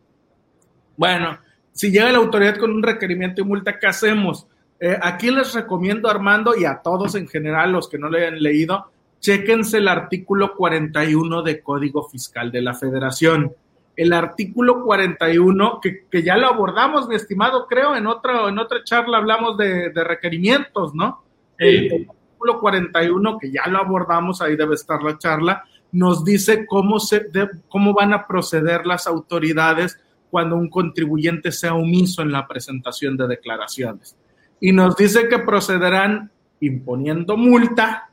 Bueno, 0.96 1.38
si 1.72 1.90
llega 1.90 2.12
la 2.12 2.18
autoridad 2.18 2.56
con 2.56 2.70
un 2.70 2.82
requerimiento 2.82 3.40
y 3.40 3.44
multa, 3.44 3.78
¿qué 3.78 3.86
hacemos? 3.86 4.46
Eh, 4.78 4.98
aquí 5.00 5.30
les 5.30 5.54
recomiendo, 5.54 6.08
Armando, 6.08 6.54
y 6.56 6.64
a 6.64 6.80
todos 6.82 7.14
en 7.14 7.28
general, 7.28 7.72
los 7.72 7.88
que 7.88 7.98
no 7.98 8.08
le 8.08 8.26
hayan 8.26 8.42
leído, 8.42 8.90
chéquense 9.20 9.78
el 9.78 9.88
artículo 9.88 10.54
41 10.54 11.42
de 11.42 11.62
Código 11.62 12.08
Fiscal 12.08 12.52
de 12.52 12.62
la 12.62 12.74
Federación. 12.74 13.54
El 13.96 14.12
artículo 14.12 14.82
41, 14.82 15.80
que, 15.80 16.06
que 16.10 16.22
ya 16.22 16.36
lo 16.36 16.48
abordamos, 16.48 17.08
mi 17.08 17.14
estimado, 17.14 17.66
creo, 17.66 17.94
en 17.96 18.06
otra, 18.06 18.48
en 18.48 18.58
otra 18.58 18.82
charla 18.82 19.18
hablamos 19.18 19.56
de, 19.56 19.92
requerimientos, 19.94 20.94
¿no? 20.94 21.22
El, 21.58 21.92
el 21.92 22.08
artículo 22.08 22.60
41, 22.60 23.38
que 23.38 23.52
ya 23.52 23.66
lo 23.68 23.78
abordamos, 23.78 24.42
ahí 24.42 24.56
debe 24.56 24.74
estar 24.74 25.02
la 25.02 25.16
charla, 25.18 25.64
nos 25.94 26.24
dice 26.24 26.66
cómo, 26.66 26.98
se, 26.98 27.30
cómo 27.68 27.94
van 27.94 28.12
a 28.12 28.26
proceder 28.26 28.84
las 28.84 29.06
autoridades 29.06 30.00
cuando 30.28 30.56
un 30.56 30.68
contribuyente 30.68 31.52
sea 31.52 31.74
omiso 31.74 32.20
en 32.22 32.32
la 32.32 32.48
presentación 32.48 33.16
de 33.16 33.28
declaraciones. 33.28 34.16
Y 34.58 34.72
nos 34.72 34.96
dice 34.96 35.28
que 35.28 35.38
procederán 35.38 36.32
imponiendo 36.58 37.36
multa 37.36 38.10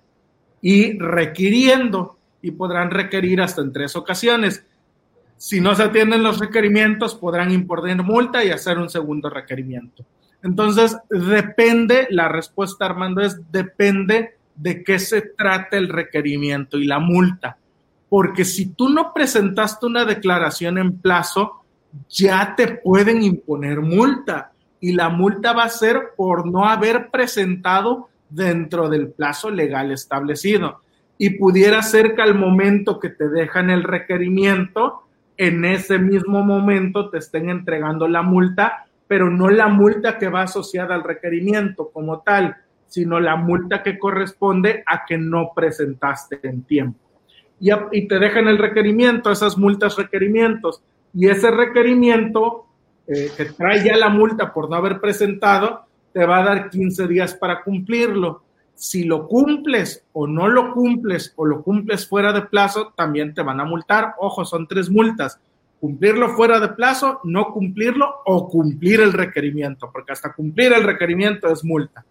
y 0.62 1.00
requiriendo, 1.00 2.18
y 2.44 2.52
podrán 2.52 2.92
requerir 2.92 3.42
hasta 3.42 3.62
en 3.62 3.74
tres 3.74 3.96
ocasiones. 3.96 4.64
Si 5.42 5.60
no 5.60 5.74
se 5.74 5.82
atienden 5.82 6.22
los 6.22 6.38
requerimientos, 6.38 7.16
podrán 7.16 7.50
imponer 7.50 8.04
multa 8.04 8.46
y 8.46 8.52
hacer 8.52 8.78
un 8.78 8.92
segundo 8.92 9.28
requerimiento. 9.28 10.06
Entonces, 10.44 10.96
depende, 11.10 12.06
la 12.12 12.28
respuesta 12.28 12.86
Armando 12.86 13.22
es, 13.22 13.42
depende 13.52 14.36
de 14.56 14.84
qué 14.84 15.00
se 15.00 15.22
trata 15.22 15.78
el 15.78 15.90
requerimiento 15.90 16.78
y 16.78 16.86
la 16.86 17.00
multa. 17.00 17.58
Porque 18.08 18.46
si 18.46 18.68
tú 18.68 18.90
no 18.90 19.14
presentaste 19.16 19.88
una 19.88 20.06
declaración 20.06 20.78
en 20.78 21.00
plazo, 21.00 21.64
ya 22.08 22.54
te 22.56 22.76
pueden 22.76 23.24
imponer 23.24 23.82
multa. 23.82 24.52
Y 24.80 24.92
la 24.92 25.10
multa 25.10 25.54
va 25.54 25.64
a 25.64 25.70
ser 25.70 26.12
por 26.16 26.46
no 26.46 26.66
haber 26.66 27.10
presentado 27.10 28.10
dentro 28.30 28.90
del 28.90 29.10
plazo 29.10 29.50
legal 29.50 29.92
establecido. 29.92 30.82
Y 31.18 31.32
pudiera 31.32 31.82
ser 31.82 32.14
que 32.14 32.22
al 32.22 32.36
momento 32.36 33.00
que 33.00 33.10
te 33.10 33.28
dejan 33.28 33.72
el 33.72 33.82
requerimiento, 33.82 35.08
en 35.42 35.66
ese 35.66 35.98
mismo 35.98 36.44
momento 36.44 37.10
te 37.10 37.18
estén 37.18 37.50
entregando 37.50 38.08
la 38.08 38.22
multa, 38.22 38.86
pero 39.08 39.32
no 39.32 39.50
la 39.50 39.70
multa 39.70 40.20
que 40.20 40.30
va 40.30 40.44
asociada 40.44 40.94
al 40.94 41.04
requerimiento 41.04 41.90
como 41.92 42.22
tal, 42.22 42.58
sino 42.86 43.20
la 43.20 43.36
multa 43.38 43.82
que 43.82 43.98
corresponde 43.98 44.84
a 44.86 45.04
que 45.04 45.18
no 45.18 45.52
presentaste 45.56 46.40
en 46.44 46.62
tiempo. 46.62 47.00
Y, 47.60 48.08
te 48.08 48.20
dejan 48.20 48.48
el 48.50 48.60
requerimiento, 48.60 49.32
esas 49.32 49.58
multas 49.58 49.98
requerimientos, 49.98 50.84
y 51.12 51.28
ese 51.28 51.50
requerimiento 51.50 52.68
eh, 53.08 53.32
que 53.36 53.46
trae 53.46 53.84
ya 53.84 53.98
la 53.98 54.10
multa 54.10 54.54
por 54.54 54.70
no 54.70 54.76
haber 54.76 55.02
presentado, 55.02 55.86
te 56.14 56.24
va 56.24 56.42
a 56.42 56.46
dar 56.46 56.70
15 56.70 57.08
días 57.08 57.34
para 57.34 57.64
cumplirlo 57.64 58.44
si 58.76 59.04
lo 59.04 59.28
cumples 59.28 60.06
o 60.14 60.28
no 60.28 60.48
lo 60.48 60.74
cumples 60.74 61.34
o 61.36 61.46
lo 61.46 61.62
cumples 61.62 62.08
fuera 62.08 62.34
de 62.34 62.42
plazo, 62.44 62.94
también 62.96 63.34
te 63.34 63.42
van 63.42 63.60
a 63.60 63.66
multar. 63.66 64.16
Ojo, 64.20 64.44
son 64.44 64.68
tres 64.68 64.90
multas. 64.90 65.40
Cumplirlo 65.80 66.36
fuera 66.36 66.60
de 66.60 66.70
plazo, 66.70 67.20
no 67.24 67.52
cumplirlo 67.52 68.22
o 68.26 68.48
cumplir 68.50 69.02
el 69.02 69.14
requerimiento, 69.14 69.90
porque 69.92 70.12
hasta 70.12 70.34
cumplir 70.34 70.74
el 70.74 70.84
requerimiento 70.84 71.52
es 71.52 71.64
multa. 71.64 72.06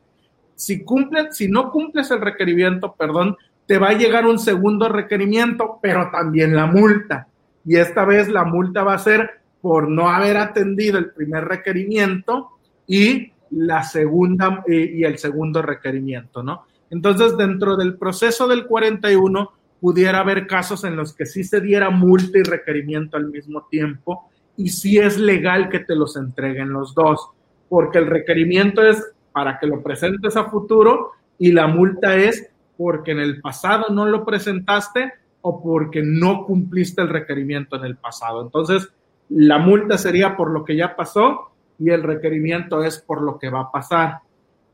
Si, 0.56 0.82
cumple, 0.84 1.32
si 1.32 1.48
no 1.48 1.70
cumples 1.70 2.10
el 2.10 2.20
requerimiento, 2.20 2.92
perdón, 2.92 3.36
te 3.66 3.78
va 3.78 3.90
a 3.90 3.98
llegar 3.98 4.26
un 4.26 4.38
segundo 4.38 4.88
requerimiento, 4.88 5.78
pero 5.80 6.10
también 6.10 6.56
la 6.56 6.66
multa. 6.66 7.28
Y 7.64 7.76
esta 7.76 8.04
vez 8.04 8.28
la 8.28 8.44
multa 8.44 8.82
va 8.82 8.94
a 8.94 8.98
ser 8.98 9.40
por 9.60 9.88
no 9.88 10.08
haber 10.08 10.36
atendido 10.36 10.98
el 10.98 11.10
primer 11.12 11.44
requerimiento 11.44 12.50
y 12.86 13.32
la 13.50 13.82
segunda 13.82 14.62
eh, 14.66 14.92
y 14.94 15.04
el 15.04 15.18
segundo 15.18 15.62
requerimiento, 15.62 16.42
¿no? 16.42 16.66
Entonces, 16.90 17.36
dentro 17.36 17.76
del 17.76 17.96
proceso 17.96 18.48
del 18.48 18.66
41, 18.66 19.52
pudiera 19.80 20.20
haber 20.20 20.46
casos 20.46 20.84
en 20.84 20.96
los 20.96 21.14
que 21.14 21.26
sí 21.26 21.44
se 21.44 21.60
diera 21.60 21.90
multa 21.90 22.38
y 22.38 22.42
requerimiento 22.42 23.16
al 23.16 23.30
mismo 23.30 23.66
tiempo 23.70 24.30
y 24.56 24.68
sí 24.68 24.98
es 24.98 25.18
legal 25.18 25.68
que 25.68 25.80
te 25.80 25.94
los 25.94 26.16
entreguen 26.16 26.72
los 26.72 26.94
dos, 26.94 27.30
porque 27.68 27.98
el 27.98 28.06
requerimiento 28.06 28.84
es 28.84 29.12
para 29.32 29.58
que 29.58 29.66
lo 29.66 29.82
presentes 29.82 30.36
a 30.36 30.50
futuro 30.50 31.12
y 31.38 31.52
la 31.52 31.66
multa 31.66 32.16
es 32.16 32.50
porque 32.76 33.12
en 33.12 33.20
el 33.20 33.40
pasado 33.40 33.86
no 33.90 34.06
lo 34.06 34.24
presentaste 34.24 35.12
o 35.40 35.62
porque 35.62 36.02
no 36.02 36.44
cumpliste 36.44 37.00
el 37.00 37.08
requerimiento 37.08 37.76
en 37.76 37.84
el 37.84 37.96
pasado. 37.96 38.42
Entonces, 38.42 38.88
la 39.30 39.58
multa 39.58 39.96
sería 39.96 40.36
por 40.36 40.50
lo 40.50 40.64
que 40.64 40.76
ya 40.76 40.96
pasó 40.96 41.52
y 41.80 41.90
el 41.90 42.02
requerimiento 42.02 42.84
es 42.84 42.98
por 42.98 43.22
lo 43.22 43.38
que 43.38 43.48
va 43.48 43.62
a 43.62 43.72
pasar. 43.72 44.18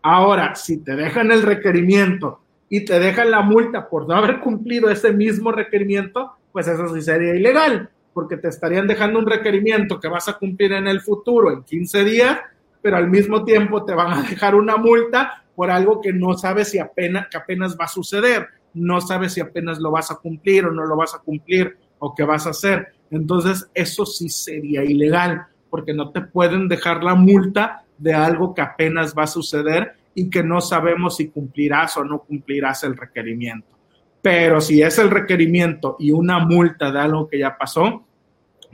Ahora, 0.02 0.54
si 0.56 0.78
te 0.78 0.96
dejan 0.96 1.30
el 1.30 1.42
requerimiento 1.42 2.40
y 2.68 2.84
te 2.84 2.98
dejan 2.98 3.30
la 3.30 3.42
multa 3.42 3.88
por 3.88 4.08
no 4.08 4.16
haber 4.16 4.40
cumplido 4.40 4.90
ese 4.90 5.12
mismo 5.12 5.52
requerimiento, 5.52 6.32
pues 6.50 6.66
eso 6.66 6.92
sí 6.92 7.00
sería 7.00 7.34
ilegal, 7.34 7.88
porque 8.12 8.36
te 8.36 8.48
estarían 8.48 8.88
dejando 8.88 9.20
un 9.20 9.26
requerimiento 9.26 10.00
que 10.00 10.08
vas 10.08 10.28
a 10.28 10.34
cumplir 10.34 10.72
en 10.72 10.88
el 10.88 11.00
futuro 11.00 11.52
en 11.52 11.62
15 11.62 12.04
días, 12.04 12.40
pero 12.82 12.96
al 12.96 13.08
mismo 13.08 13.44
tiempo 13.44 13.84
te 13.84 13.94
van 13.94 14.12
a 14.12 14.22
dejar 14.22 14.56
una 14.56 14.76
multa 14.76 15.44
por 15.54 15.70
algo 15.70 16.00
que 16.00 16.12
no 16.12 16.34
sabes 16.34 16.70
si 16.70 16.78
apenas, 16.78 17.28
que 17.28 17.36
apenas 17.36 17.76
va 17.78 17.84
a 17.84 17.88
suceder, 17.88 18.48
no 18.74 19.00
sabes 19.00 19.32
si 19.32 19.40
apenas 19.40 19.78
lo 19.78 19.90
vas 19.90 20.10
a 20.10 20.16
cumplir 20.16 20.66
o 20.66 20.72
no 20.72 20.84
lo 20.84 20.96
vas 20.96 21.14
a 21.14 21.18
cumplir 21.18 21.76
o 21.98 22.14
qué 22.14 22.24
vas 22.24 22.46
a 22.46 22.50
hacer. 22.50 22.88
Entonces, 23.10 23.70
eso 23.74 24.04
sí 24.04 24.28
sería 24.28 24.84
ilegal 24.84 25.46
porque 25.76 25.92
no 25.92 26.08
te 26.08 26.22
pueden 26.22 26.68
dejar 26.68 27.04
la 27.04 27.14
multa 27.14 27.84
de 27.98 28.14
algo 28.14 28.54
que 28.54 28.62
apenas 28.62 29.14
va 29.14 29.24
a 29.24 29.26
suceder 29.26 29.92
y 30.14 30.30
que 30.30 30.42
no 30.42 30.62
sabemos 30.62 31.16
si 31.16 31.28
cumplirás 31.28 31.98
o 31.98 32.04
no 32.04 32.20
cumplirás 32.20 32.82
el 32.84 32.96
requerimiento. 32.96 33.76
Pero 34.22 34.62
si 34.62 34.80
es 34.80 34.98
el 34.98 35.10
requerimiento 35.10 35.96
y 35.98 36.12
una 36.12 36.38
multa 36.38 36.90
de 36.90 36.98
algo 36.98 37.28
que 37.28 37.40
ya 37.40 37.58
pasó, 37.58 38.06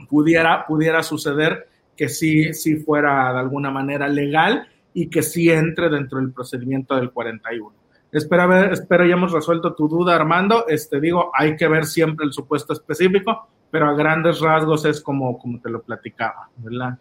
pudiera, 0.09 0.65
pudiera 0.65 1.03
suceder 1.03 1.67
que 1.97 2.07
sí, 2.07 2.53
sí 2.53 2.77
fuera 2.77 3.33
de 3.33 3.39
alguna 3.39 3.69
manera 3.69 4.07
legal 4.07 4.65
y 4.93 5.09
que 5.09 5.23
sí 5.23 5.49
entre 5.49 5.89
dentro 5.89 6.19
del 6.19 6.31
procedimiento 6.31 6.95
del 6.95 7.11
41. 7.11 7.73
Espero, 8.13 8.47
ver, 8.47 8.71
espero 8.71 9.03
hayamos 9.03 9.33
resuelto 9.33 9.75
tu 9.75 9.89
duda, 9.89 10.15
Armando. 10.15 10.69
Este, 10.69 11.01
digo, 11.01 11.33
hay 11.33 11.57
que 11.57 11.67
ver 11.67 11.83
siempre 11.83 12.25
el 12.25 12.31
supuesto 12.31 12.71
específico, 12.71 13.49
pero 13.73 13.89
a 13.89 13.93
grandes 13.93 14.39
rasgos 14.39 14.85
es 14.85 15.01
como, 15.01 15.35
como 15.39 15.59
te 15.59 15.67
lo 15.67 15.81
platicaba, 15.81 16.47
¿verdad? 16.57 16.95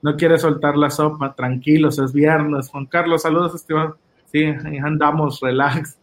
No 0.00 0.16
quiere 0.16 0.38
soltar 0.38 0.74
la 0.74 0.88
sopa, 0.88 1.34
tranquilos, 1.34 1.98
es 1.98 2.14
viernes. 2.14 2.70
Juan 2.70 2.86
Carlos, 2.86 3.20
saludos, 3.20 3.54
estimado. 3.54 3.98
Sí, 4.32 4.42
andamos, 4.82 5.38
relax. 5.42 5.98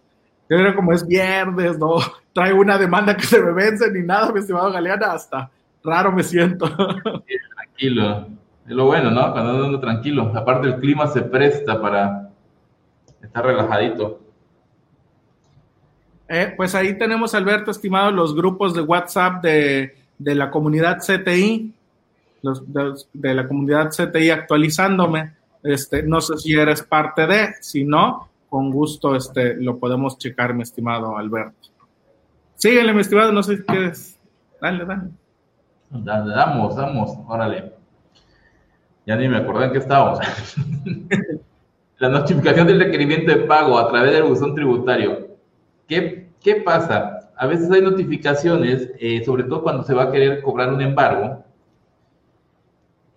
Yo 0.47 0.57
creo 0.57 0.75
como 0.75 0.93
es 0.93 1.07
viernes, 1.07 1.79
no 1.79 1.95
traigo 2.35 2.61
una 2.61 2.77
demanda 2.77 3.17
que 3.17 3.23
se 3.23 3.41
me 3.41 3.51
vence 3.51 3.91
ni 3.91 4.03
nada, 4.03 4.31
mi 4.31 4.41
estimado 4.41 4.71
Galeana, 4.71 5.13
hasta 5.13 5.49
raro 5.83 6.11
me 6.11 6.21
siento. 6.21 6.69
tranquilo, 7.55 8.27
es 8.67 8.75
lo 8.75 8.85
bueno, 8.85 9.09
¿no? 9.09 9.31
Cuando 9.31 9.65
ando 9.65 9.79
tranquilo. 9.79 10.31
Aparte 10.35 10.67
el 10.67 10.75
clima 10.75 11.07
se 11.07 11.23
presta 11.23 11.81
para 11.81 12.29
estar 13.23 13.43
relajadito. 13.43 14.19
Eh, 16.29 16.53
pues 16.55 16.75
ahí 16.75 16.95
tenemos, 16.95 17.33
Alberto, 17.33 17.71
estimado, 17.71 18.11
los 18.11 18.35
grupos 18.35 18.75
de 18.75 18.81
WhatsApp 18.81 19.41
de 19.41 20.00
de 20.21 20.35
la 20.35 20.51
comunidad 20.51 20.99
CTI, 20.99 21.73
de, 23.13 23.33
la 23.33 23.47
comunidad 23.47 23.89
CTI 23.89 24.29
actualizándome. 24.29 25.33
Este, 25.63 26.03
no 26.03 26.21
sé 26.21 26.37
si 26.37 26.53
eres 26.53 26.83
parte 26.83 27.27
de, 27.27 27.53
si 27.61 27.83
no, 27.83 28.29
con 28.49 28.71
gusto 28.71 29.15
este, 29.15 29.55
lo 29.55 29.77
podemos 29.77 30.17
checar, 30.17 30.53
mi 30.53 30.63
estimado 30.63 31.17
Alberto. 31.17 31.69
Síguele, 32.55 32.93
mi 32.93 33.01
estimado, 33.01 33.31
no 33.31 33.41
sé 33.41 33.57
si 33.57 33.63
quieres. 33.63 34.19
Dale, 34.61 34.85
dale. 34.85 35.09
Dale, 35.89 36.33
damos, 36.33 36.75
damos, 36.75 37.17
órale. 37.27 37.73
Ya 39.05 39.15
ni 39.15 39.27
me 39.27 39.37
acordé 39.37 39.65
en 39.65 39.71
qué 39.71 39.77
estábamos. 39.79 40.19
la 41.97 42.09
notificación 42.09 42.67
del 42.67 42.79
requerimiento 42.79 43.31
de 43.31 43.45
pago 43.45 43.79
a 43.79 43.87
través 43.87 44.13
del 44.13 44.23
buzón 44.23 44.53
tributario. 44.53 45.35
¿Qué, 45.87 46.29
qué 46.39 46.55
pasa? 46.57 47.20
A 47.41 47.47
veces 47.47 47.71
hay 47.71 47.81
notificaciones, 47.81 48.91
eh, 48.99 49.25
sobre 49.25 49.45
todo 49.45 49.63
cuando 49.63 49.81
se 49.81 49.95
va 49.95 50.03
a 50.03 50.11
querer 50.11 50.43
cobrar 50.43 50.71
un 50.71 50.79
embargo, 50.79 51.43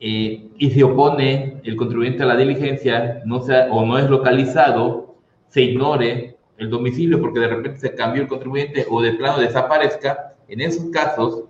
eh, 0.01 0.49
y 0.57 0.71
se 0.71 0.83
opone 0.83 1.61
el 1.63 1.77
contribuyente 1.77 2.23
a 2.23 2.27
la 2.27 2.37
diligencia, 2.37 3.21
no 3.27 3.43
sea, 3.43 3.69
o 3.71 3.85
no 3.85 3.99
es 3.99 4.09
localizado, 4.09 5.17
se 5.49 5.61
ignore 5.61 6.39
el 6.57 6.71
domicilio 6.71 7.21
porque 7.21 7.39
de 7.39 7.49
repente 7.49 7.79
se 7.81 7.95
cambió 7.95 8.23
el 8.23 8.29
contribuyente 8.29 8.87
o 8.89 9.03
de 9.03 9.13
plano 9.13 9.41
desaparezca, 9.41 10.33
en 10.49 10.63
esos 10.63 10.89
casos, 10.89 11.45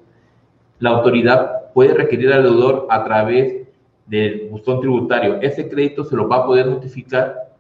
la 0.81 0.91
autoridad 0.91 1.73
puede 1.75 1.95
requerir 1.95 2.33
al 2.33 2.43
deudor 2.43 2.89
a 2.91 3.05
través 3.05 3.69
del 4.07 4.49
buzón 4.51 4.81
tributario. 4.81 5.39
Ese 5.43 5.69
crédito 5.69 6.03
se 6.03 6.17
lo 6.17 6.27
va 6.27 6.39
a 6.39 6.47
poder 6.47 6.67
notificar 6.67 7.55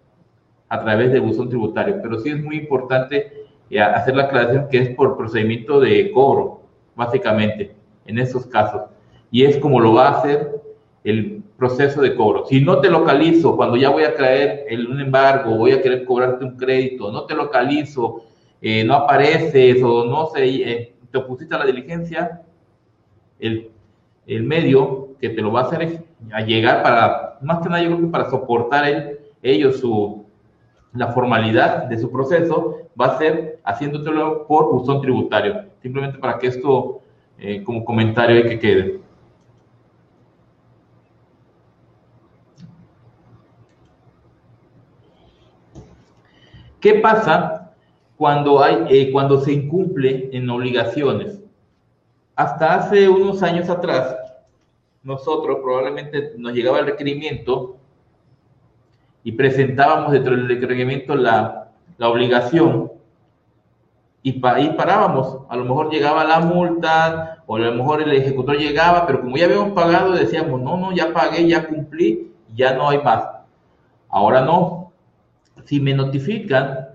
a 0.68 0.82
través 0.82 1.12
del 1.12 1.20
buzón 1.20 1.48
tributario, 1.48 2.00
pero 2.02 2.18
sí 2.18 2.30
es 2.30 2.42
muy 2.42 2.56
importante 2.56 3.43
hacer 3.70 4.16
la 4.16 4.24
aclaración 4.24 4.68
que 4.70 4.78
es 4.78 4.90
por 4.90 5.16
procedimiento 5.16 5.80
de 5.80 6.10
cobro, 6.12 6.62
básicamente, 6.94 7.74
en 8.06 8.18
esos 8.18 8.46
casos. 8.46 8.82
Y 9.30 9.44
es 9.44 9.56
como 9.58 9.80
lo 9.80 9.94
va 9.94 10.08
a 10.08 10.18
hacer 10.18 10.62
el 11.02 11.42
proceso 11.56 12.00
de 12.00 12.14
cobro. 12.14 12.46
Si 12.46 12.60
no 12.60 12.80
te 12.80 12.90
localizo 12.90 13.56
cuando 13.56 13.76
ya 13.76 13.90
voy 13.90 14.04
a 14.04 14.14
traer 14.14 14.64
el, 14.68 14.86
un 14.86 15.00
embargo, 15.00 15.56
voy 15.56 15.72
a 15.72 15.82
querer 15.82 16.04
cobrarte 16.04 16.44
un 16.44 16.56
crédito, 16.56 17.12
no 17.12 17.24
te 17.24 17.34
localizo, 17.34 18.22
eh, 18.60 18.84
no 18.84 18.94
apareces 18.94 19.82
o 19.82 20.04
no 20.04 20.26
sé, 20.26 20.44
eh, 20.44 20.94
te 21.10 21.18
opusiste 21.18 21.56
la 21.56 21.66
diligencia, 21.66 22.42
el, 23.38 23.70
el, 24.26 24.42
medio 24.42 25.16
que 25.20 25.28
te 25.28 25.42
lo 25.42 25.52
va 25.52 25.60
a 25.60 25.64
hacer 25.64 25.82
es 25.82 26.00
a 26.32 26.40
llegar 26.40 26.82
para, 26.82 27.38
más 27.42 27.60
que 27.60 27.68
nada 27.68 27.82
yo 27.82 27.88
creo 27.90 28.00
que 28.00 28.06
para 28.06 28.30
soportar 28.30 28.88
el, 28.88 29.18
ellos 29.42 29.80
su, 29.80 30.24
la 30.94 31.08
formalidad 31.08 31.84
de 31.84 31.98
su 31.98 32.10
proceso 32.10 32.78
va 33.00 33.06
a 33.06 33.18
ser 33.18 33.60
haciéndotelo 33.64 34.46
por 34.46 34.72
buzón 34.72 35.00
tributario. 35.00 35.66
Simplemente 35.82 36.18
para 36.18 36.38
que 36.38 36.48
esto, 36.48 37.02
eh, 37.38 37.62
como 37.62 37.84
comentario, 37.84 38.36
hay 38.36 38.48
que 38.48 38.58
quede. 38.58 39.00
¿Qué 46.80 46.96
pasa 46.96 47.74
cuando, 48.16 48.62
hay, 48.62 48.84
eh, 48.90 49.10
cuando 49.10 49.40
se 49.40 49.52
incumple 49.52 50.28
en 50.32 50.48
obligaciones? 50.50 51.40
Hasta 52.36 52.74
hace 52.74 53.08
unos 53.08 53.42
años 53.42 53.70
atrás, 53.70 54.16
nosotros 55.02 55.58
probablemente 55.62 56.32
nos 56.36 56.52
llegaba 56.52 56.80
el 56.80 56.86
requerimiento 56.86 57.76
y 59.22 59.32
presentábamos 59.32 60.12
dentro 60.12 60.36
del 60.36 60.48
requerimiento 60.48 61.14
la, 61.14 61.63
la 61.98 62.08
obligación 62.08 62.90
y 64.24 64.40
ahí 64.46 64.70
parábamos. 64.70 65.40
A 65.50 65.56
lo 65.56 65.64
mejor 65.64 65.90
llegaba 65.92 66.24
la 66.24 66.40
multa 66.40 67.42
o 67.46 67.56
a 67.56 67.58
lo 67.58 67.74
mejor 67.74 68.02
el 68.02 68.12
ejecutor 68.12 68.56
llegaba, 68.56 69.06
pero 69.06 69.20
como 69.20 69.36
ya 69.36 69.44
habíamos 69.44 69.72
pagado, 69.72 70.12
decíamos, 70.12 70.62
no, 70.62 70.78
no, 70.78 70.92
ya 70.92 71.12
pagué, 71.12 71.46
ya 71.46 71.68
cumplí, 71.68 72.32
ya 72.54 72.74
no 72.74 72.88
hay 72.88 73.02
más. 73.02 73.22
Ahora 74.08 74.40
no. 74.40 74.92
Si 75.66 75.78
me 75.78 75.92
notifican 75.92 76.88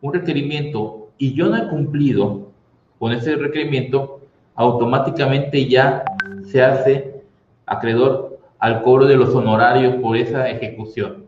un 0.00 0.14
requerimiento 0.14 1.08
y 1.18 1.34
yo 1.34 1.48
no 1.48 1.56
he 1.56 1.68
cumplido 1.68 2.52
con 3.00 3.12
ese 3.12 3.34
requerimiento, 3.34 4.20
automáticamente 4.54 5.66
ya 5.66 6.04
se 6.44 6.62
hace 6.62 7.20
acreedor 7.66 8.38
al 8.60 8.82
cobro 8.82 9.06
de 9.06 9.16
los 9.16 9.34
honorarios 9.34 9.96
por 9.96 10.16
esa 10.16 10.48
ejecución. 10.48 11.26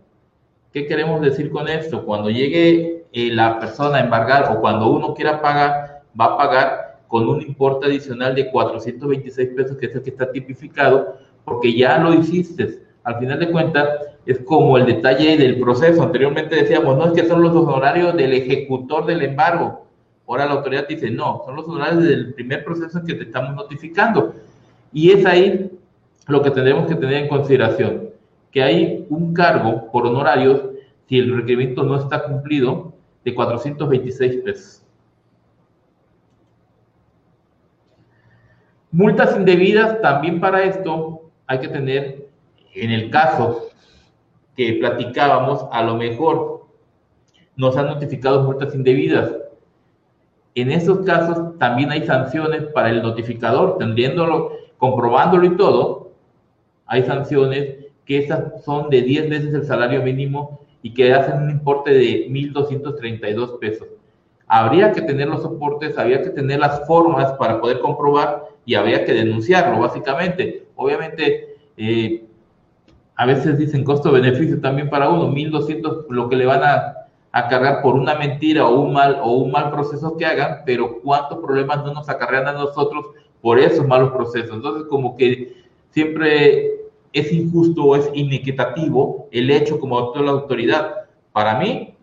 ¿Qué 0.72 0.86
queremos 0.86 1.20
decir 1.20 1.50
con 1.50 1.68
esto? 1.68 2.04
Cuando 2.04 2.30
llegue 2.30 2.97
eh, 3.12 3.30
la 3.32 3.58
persona 3.58 3.98
a 3.98 4.00
embargar 4.00 4.52
o 4.52 4.60
cuando 4.60 4.90
uno 4.90 5.14
quiera 5.14 5.40
pagar, 5.40 6.02
va 6.18 6.24
a 6.26 6.36
pagar 6.36 6.98
con 7.08 7.28
un 7.28 7.40
importe 7.40 7.86
adicional 7.86 8.34
de 8.34 8.50
426 8.50 9.48
pesos, 9.56 9.76
que 9.76 9.86
es 9.86 9.94
el 9.94 10.02
que 10.02 10.10
está 10.10 10.30
tipificado, 10.30 11.16
porque 11.44 11.74
ya 11.74 11.98
lo 11.98 12.12
hiciste. 12.12 12.82
Al 13.02 13.18
final 13.18 13.38
de 13.38 13.50
cuentas, 13.50 13.88
es 14.26 14.38
como 14.40 14.76
el 14.76 14.84
detalle 14.84 15.38
del 15.38 15.58
proceso. 15.58 16.02
Anteriormente 16.02 16.54
decíamos, 16.54 16.98
no 16.98 17.06
es 17.06 17.12
que 17.12 17.26
son 17.26 17.42
los 17.42 17.56
honorarios 17.56 18.14
del 18.14 18.34
ejecutor 18.34 19.06
del 19.06 19.22
embargo. 19.22 19.86
Ahora 20.26 20.44
la 20.44 20.52
autoridad 20.52 20.86
dice, 20.86 21.10
no, 21.10 21.40
son 21.46 21.56
los 21.56 21.66
honorarios 21.66 22.04
del 22.04 22.34
primer 22.34 22.62
proceso 22.62 23.02
que 23.02 23.14
te 23.14 23.24
estamos 23.24 23.54
notificando. 23.54 24.34
Y 24.92 25.12
es 25.12 25.24
ahí 25.24 25.70
lo 26.26 26.42
que 26.42 26.50
tendremos 26.50 26.86
que 26.86 26.96
tener 26.96 27.22
en 27.22 27.28
consideración 27.28 28.10
que 28.50 28.62
hay 28.62 29.06
un 29.08 29.32
cargo 29.32 29.90
por 29.90 30.06
honorarios 30.06 30.62
si 31.06 31.18
el 31.18 31.34
requerimiento 31.34 31.82
no 31.82 31.96
está 31.96 32.24
cumplido 32.24 32.92
de 33.24 33.34
426 33.34 34.36
pesos. 34.42 34.82
Multas 38.90 39.36
indebidas, 39.36 40.00
también 40.00 40.40
para 40.40 40.62
esto 40.62 41.30
hay 41.46 41.60
que 41.60 41.68
tener, 41.68 42.28
en 42.74 42.90
el 42.90 43.10
caso 43.10 43.68
que 44.56 44.74
platicábamos, 44.80 45.66
a 45.70 45.82
lo 45.82 45.96
mejor 45.96 46.66
nos 47.56 47.76
han 47.76 47.86
notificado 47.86 48.44
multas 48.44 48.74
indebidas. 48.74 49.30
En 50.54 50.70
esos 50.72 51.04
casos 51.04 51.58
también 51.58 51.90
hay 51.90 52.06
sanciones 52.06 52.64
para 52.72 52.90
el 52.90 53.02
notificador, 53.02 53.78
teniéndolo, 53.78 54.52
comprobándolo 54.78 55.44
y 55.44 55.56
todo, 55.56 56.12
hay 56.86 57.04
sanciones 57.04 57.76
que 58.06 58.18
esas 58.18 58.64
son 58.64 58.88
de 58.88 59.02
10 59.02 59.28
veces 59.28 59.54
el 59.54 59.64
salario 59.64 60.02
mínimo 60.02 60.60
y 60.82 60.94
que 60.94 61.12
hacen 61.12 61.42
un 61.42 61.50
importe 61.50 61.92
de 61.92 62.28
1.232 62.28 63.58
pesos. 63.58 63.88
Habría 64.46 64.92
que 64.92 65.02
tener 65.02 65.28
los 65.28 65.42
soportes, 65.42 65.98
habría 65.98 66.22
que 66.22 66.30
tener 66.30 66.60
las 66.60 66.86
formas 66.86 67.32
para 67.32 67.60
poder 67.60 67.80
comprobar 67.80 68.44
y 68.64 68.74
habría 68.74 69.04
que 69.04 69.12
denunciarlo, 69.12 69.80
básicamente. 69.80 70.66
Obviamente, 70.76 71.56
eh, 71.76 72.24
a 73.16 73.26
veces 73.26 73.58
dicen 73.58 73.84
costo-beneficio 73.84 74.60
también 74.60 74.88
para 74.88 75.10
uno, 75.10 75.28
1.200 75.32 76.06
lo 76.08 76.28
que 76.28 76.36
le 76.36 76.46
van 76.46 76.62
a, 76.62 76.94
a, 77.32 77.48
cargar 77.48 77.82
por 77.82 77.94
una 77.94 78.14
mentira 78.14 78.66
o 78.66 78.80
un, 78.80 78.92
mal, 78.92 79.18
o 79.22 79.32
un 79.32 79.50
mal 79.50 79.70
proceso 79.70 80.16
que 80.16 80.24
hagan, 80.24 80.62
pero 80.64 81.00
cuántos 81.00 81.38
problemas 81.38 81.84
no 81.84 81.92
nos 81.92 82.08
acarrean 82.08 82.46
a 82.46 82.52
nosotros 82.52 83.06
por 83.42 83.58
esos 83.58 83.86
malos 83.86 84.12
procesos. 84.12 84.56
Entonces, 84.56 84.84
como 84.88 85.16
que 85.16 85.56
siempre 85.90 86.77
es 87.12 87.32
injusto 87.32 87.84
o 87.84 87.96
es 87.96 88.10
inequitativo 88.14 89.28
el 89.30 89.50
hecho 89.50 89.80
como 89.80 89.98
actúa 89.98 90.22
la 90.22 90.30
autoridad. 90.32 91.06
Para 91.32 91.58
mí, 91.58 91.94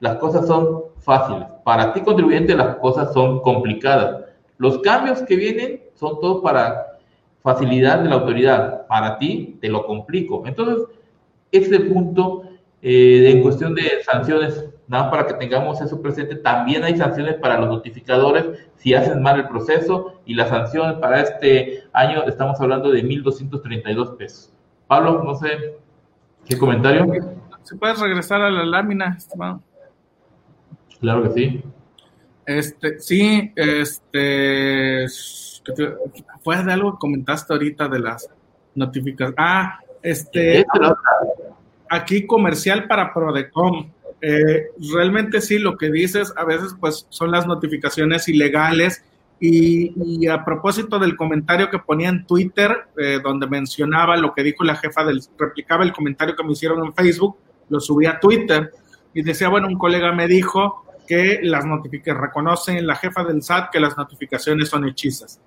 las 0.00 0.16
cosas 0.16 0.46
son 0.46 0.84
fáciles. 0.98 1.44
Para 1.64 1.92
ti, 1.92 2.00
contribuyente, 2.00 2.54
las 2.54 2.76
cosas 2.76 3.12
son 3.12 3.40
complicadas. 3.40 4.24
Los 4.58 4.78
cambios 4.78 5.22
que 5.22 5.36
vienen 5.36 5.82
son 5.94 6.20
todos 6.20 6.42
para 6.42 6.98
facilidad 7.42 8.00
de 8.00 8.08
la 8.08 8.16
autoridad. 8.16 8.86
Para 8.86 9.18
ti, 9.18 9.58
te 9.60 9.68
lo 9.68 9.86
complico. 9.86 10.44
Entonces, 10.46 10.86
este 11.52 11.80
punto 11.80 12.42
eh, 12.82 13.30
en 13.32 13.42
cuestión 13.42 13.74
de 13.74 14.02
sanciones, 14.04 14.64
nada 14.88 15.04
más 15.04 15.10
para 15.12 15.26
que 15.26 15.34
tengamos 15.34 15.80
eso 15.80 16.00
presente, 16.02 16.36
también 16.36 16.82
hay 16.82 16.96
sanciones 16.96 17.34
para 17.36 17.58
los 17.58 17.68
notificadores 17.68 18.46
si 18.76 18.94
hacen 18.94 19.22
mal 19.22 19.38
el 19.38 19.48
proceso 19.48 20.20
y 20.24 20.34
las 20.34 20.48
sanciones 20.48 20.98
para 20.98 21.20
este 21.20 21.84
año 21.92 22.24
estamos 22.24 22.60
hablando 22.60 22.90
de 22.90 23.04
1.232 23.04 24.16
pesos. 24.16 24.52
Pablo, 24.86 25.22
no 25.22 25.34
sé, 25.34 25.76
¿qué 26.46 26.56
comentario? 26.56 27.06
Si 27.62 27.76
puedes 27.76 28.00
regresar 28.00 28.40
a 28.40 28.50
la 28.50 28.64
lámina, 28.64 29.14
estimado. 29.18 29.62
Claro 31.00 31.22
que 31.24 31.30
sí. 31.30 31.62
Este, 32.46 32.98
sí, 32.98 33.52
este, 33.54 35.06
fue 36.42 36.64
de 36.64 36.72
algo 36.72 36.92
que 36.92 36.98
comentaste 36.98 37.52
ahorita 37.52 37.88
de 37.88 37.98
las 37.98 38.30
notificaciones. 38.74 39.34
Ah, 39.36 39.80
este, 40.02 40.64
aquí 41.90 42.26
comercial 42.26 42.86
para 42.88 43.12
Prodecom. 43.12 43.90
Eh, 44.20 44.70
realmente 44.92 45.40
sí, 45.40 45.58
lo 45.58 45.76
que 45.76 45.90
dices 45.90 46.32
a 46.36 46.44
veces 46.44 46.74
pues 46.80 47.06
son 47.08 47.30
las 47.30 47.46
notificaciones 47.46 48.28
ilegales 48.28 49.04
y, 49.40 50.26
a 50.26 50.44
propósito 50.44 50.98
del 50.98 51.16
comentario 51.16 51.70
que 51.70 51.78
ponía 51.78 52.08
en 52.08 52.26
Twitter, 52.26 52.88
eh, 52.96 53.20
donde 53.22 53.46
mencionaba 53.46 54.16
lo 54.16 54.34
que 54.34 54.42
dijo 54.42 54.64
la 54.64 54.74
jefa 54.74 55.04
del, 55.04 55.22
replicaba 55.38 55.84
el 55.84 55.92
comentario 55.92 56.34
que 56.34 56.42
me 56.42 56.52
hicieron 56.52 56.84
en 56.84 56.92
Facebook, 56.92 57.36
lo 57.68 57.78
subí 57.78 58.06
a 58.06 58.18
Twitter 58.18 58.72
y 59.14 59.22
decía, 59.22 59.48
bueno, 59.48 59.68
un 59.68 59.78
colega 59.78 60.12
me 60.12 60.26
dijo 60.26 60.84
que 61.06 61.38
las 61.42 61.64
notificaciones, 61.64 62.20
reconocen 62.20 62.86
la 62.86 62.96
jefa 62.96 63.24
del 63.24 63.42
SAT 63.42 63.70
que 63.70 63.80
las 63.80 63.96
notificaciones 63.96 64.68
son 64.68 64.86
hechizas. 64.88 65.40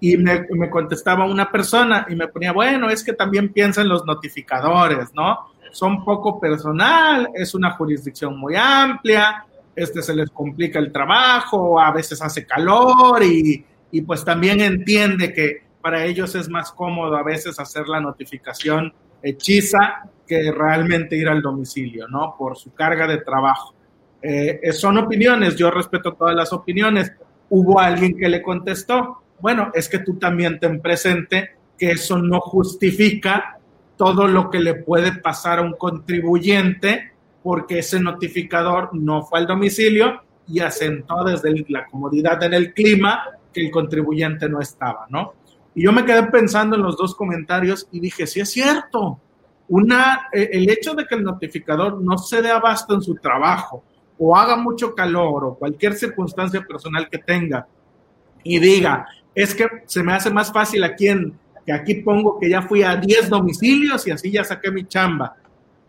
Y 0.00 0.16
me, 0.16 0.46
me 0.50 0.70
contestaba 0.70 1.24
una 1.24 1.50
persona 1.50 2.06
y 2.08 2.14
me 2.14 2.28
ponía, 2.28 2.52
bueno, 2.52 2.88
es 2.88 3.02
que 3.02 3.14
también 3.14 3.48
piensan 3.52 3.88
los 3.88 4.04
notificadores, 4.04 5.12
¿no? 5.14 5.50
Son 5.78 6.04
poco 6.04 6.40
personal, 6.40 7.28
es 7.34 7.54
una 7.54 7.70
jurisdicción 7.70 8.36
muy 8.36 8.56
amplia, 8.56 9.44
este 9.76 10.02
se 10.02 10.12
les 10.12 10.28
complica 10.30 10.80
el 10.80 10.90
trabajo, 10.90 11.80
a 11.80 11.92
veces 11.92 12.20
hace 12.20 12.44
calor 12.44 13.22
y, 13.22 13.64
y 13.92 14.02
pues 14.02 14.24
también 14.24 14.60
entiende 14.60 15.32
que 15.32 15.62
para 15.80 16.04
ellos 16.04 16.34
es 16.34 16.48
más 16.48 16.72
cómodo 16.72 17.16
a 17.16 17.22
veces 17.22 17.60
hacer 17.60 17.86
la 17.86 18.00
notificación 18.00 18.92
hechiza 19.22 20.10
que 20.26 20.50
realmente 20.50 21.16
ir 21.16 21.28
al 21.28 21.40
domicilio, 21.40 22.08
¿no? 22.08 22.34
Por 22.36 22.56
su 22.56 22.74
carga 22.74 23.06
de 23.06 23.18
trabajo. 23.18 23.72
Eh, 24.20 24.58
eh, 24.60 24.72
son 24.72 24.98
opiniones, 24.98 25.54
yo 25.54 25.70
respeto 25.70 26.14
todas 26.14 26.34
las 26.34 26.52
opiniones. 26.52 27.12
Hubo 27.50 27.78
alguien 27.78 28.16
que 28.16 28.28
le 28.28 28.42
contestó, 28.42 29.22
bueno, 29.38 29.70
es 29.74 29.88
que 29.88 30.00
tú 30.00 30.18
también 30.18 30.58
ten 30.58 30.80
presente 30.80 31.50
que 31.78 31.92
eso 31.92 32.18
no 32.18 32.40
justifica 32.40 33.57
todo 33.98 34.26
lo 34.26 34.48
que 34.48 34.60
le 34.60 34.74
puede 34.74 35.12
pasar 35.12 35.58
a 35.58 35.62
un 35.62 35.74
contribuyente 35.74 37.12
porque 37.42 37.80
ese 37.80 38.00
notificador 38.00 38.90
no 38.94 39.22
fue 39.22 39.40
al 39.40 39.46
domicilio 39.46 40.22
y 40.46 40.60
asentó 40.60 41.24
desde 41.24 41.66
la 41.68 41.86
comodidad 41.86 42.42
en 42.44 42.54
el 42.54 42.72
clima 42.72 43.24
que 43.52 43.66
el 43.66 43.70
contribuyente 43.70 44.48
no 44.48 44.60
estaba, 44.60 45.06
¿no? 45.10 45.34
Y 45.74 45.84
yo 45.84 45.92
me 45.92 46.04
quedé 46.04 46.22
pensando 46.24 46.76
en 46.76 46.82
los 46.82 46.96
dos 46.96 47.14
comentarios 47.14 47.86
y 47.92 48.00
dije, 48.00 48.26
sí 48.26 48.40
es 48.40 48.50
cierto, 48.50 49.20
una, 49.68 50.28
eh, 50.32 50.48
el 50.52 50.70
hecho 50.70 50.94
de 50.94 51.04
que 51.04 51.16
el 51.16 51.24
notificador 51.24 52.00
no 52.00 52.16
se 52.18 52.40
dé 52.40 52.50
abasto 52.50 52.94
en 52.94 53.02
su 53.02 53.16
trabajo 53.16 53.84
o 54.18 54.36
haga 54.36 54.56
mucho 54.56 54.94
calor 54.94 55.44
o 55.44 55.54
cualquier 55.54 55.94
circunstancia 55.94 56.62
personal 56.62 57.08
que 57.08 57.18
tenga 57.18 57.66
y 58.42 58.58
diga, 58.58 59.06
es 59.34 59.54
que 59.54 59.66
se 59.86 60.02
me 60.02 60.12
hace 60.12 60.30
más 60.30 60.52
fácil 60.52 60.82
aquí 60.84 61.08
en, 61.08 61.38
que 61.68 61.74
aquí 61.74 61.96
pongo 61.96 62.38
que 62.38 62.48
ya 62.48 62.62
fui 62.62 62.82
a 62.82 62.96
10 62.96 63.28
domicilios 63.28 64.06
y 64.06 64.10
así 64.10 64.32
ya 64.32 64.42
saqué 64.42 64.70
mi 64.70 64.86
chamba, 64.86 65.36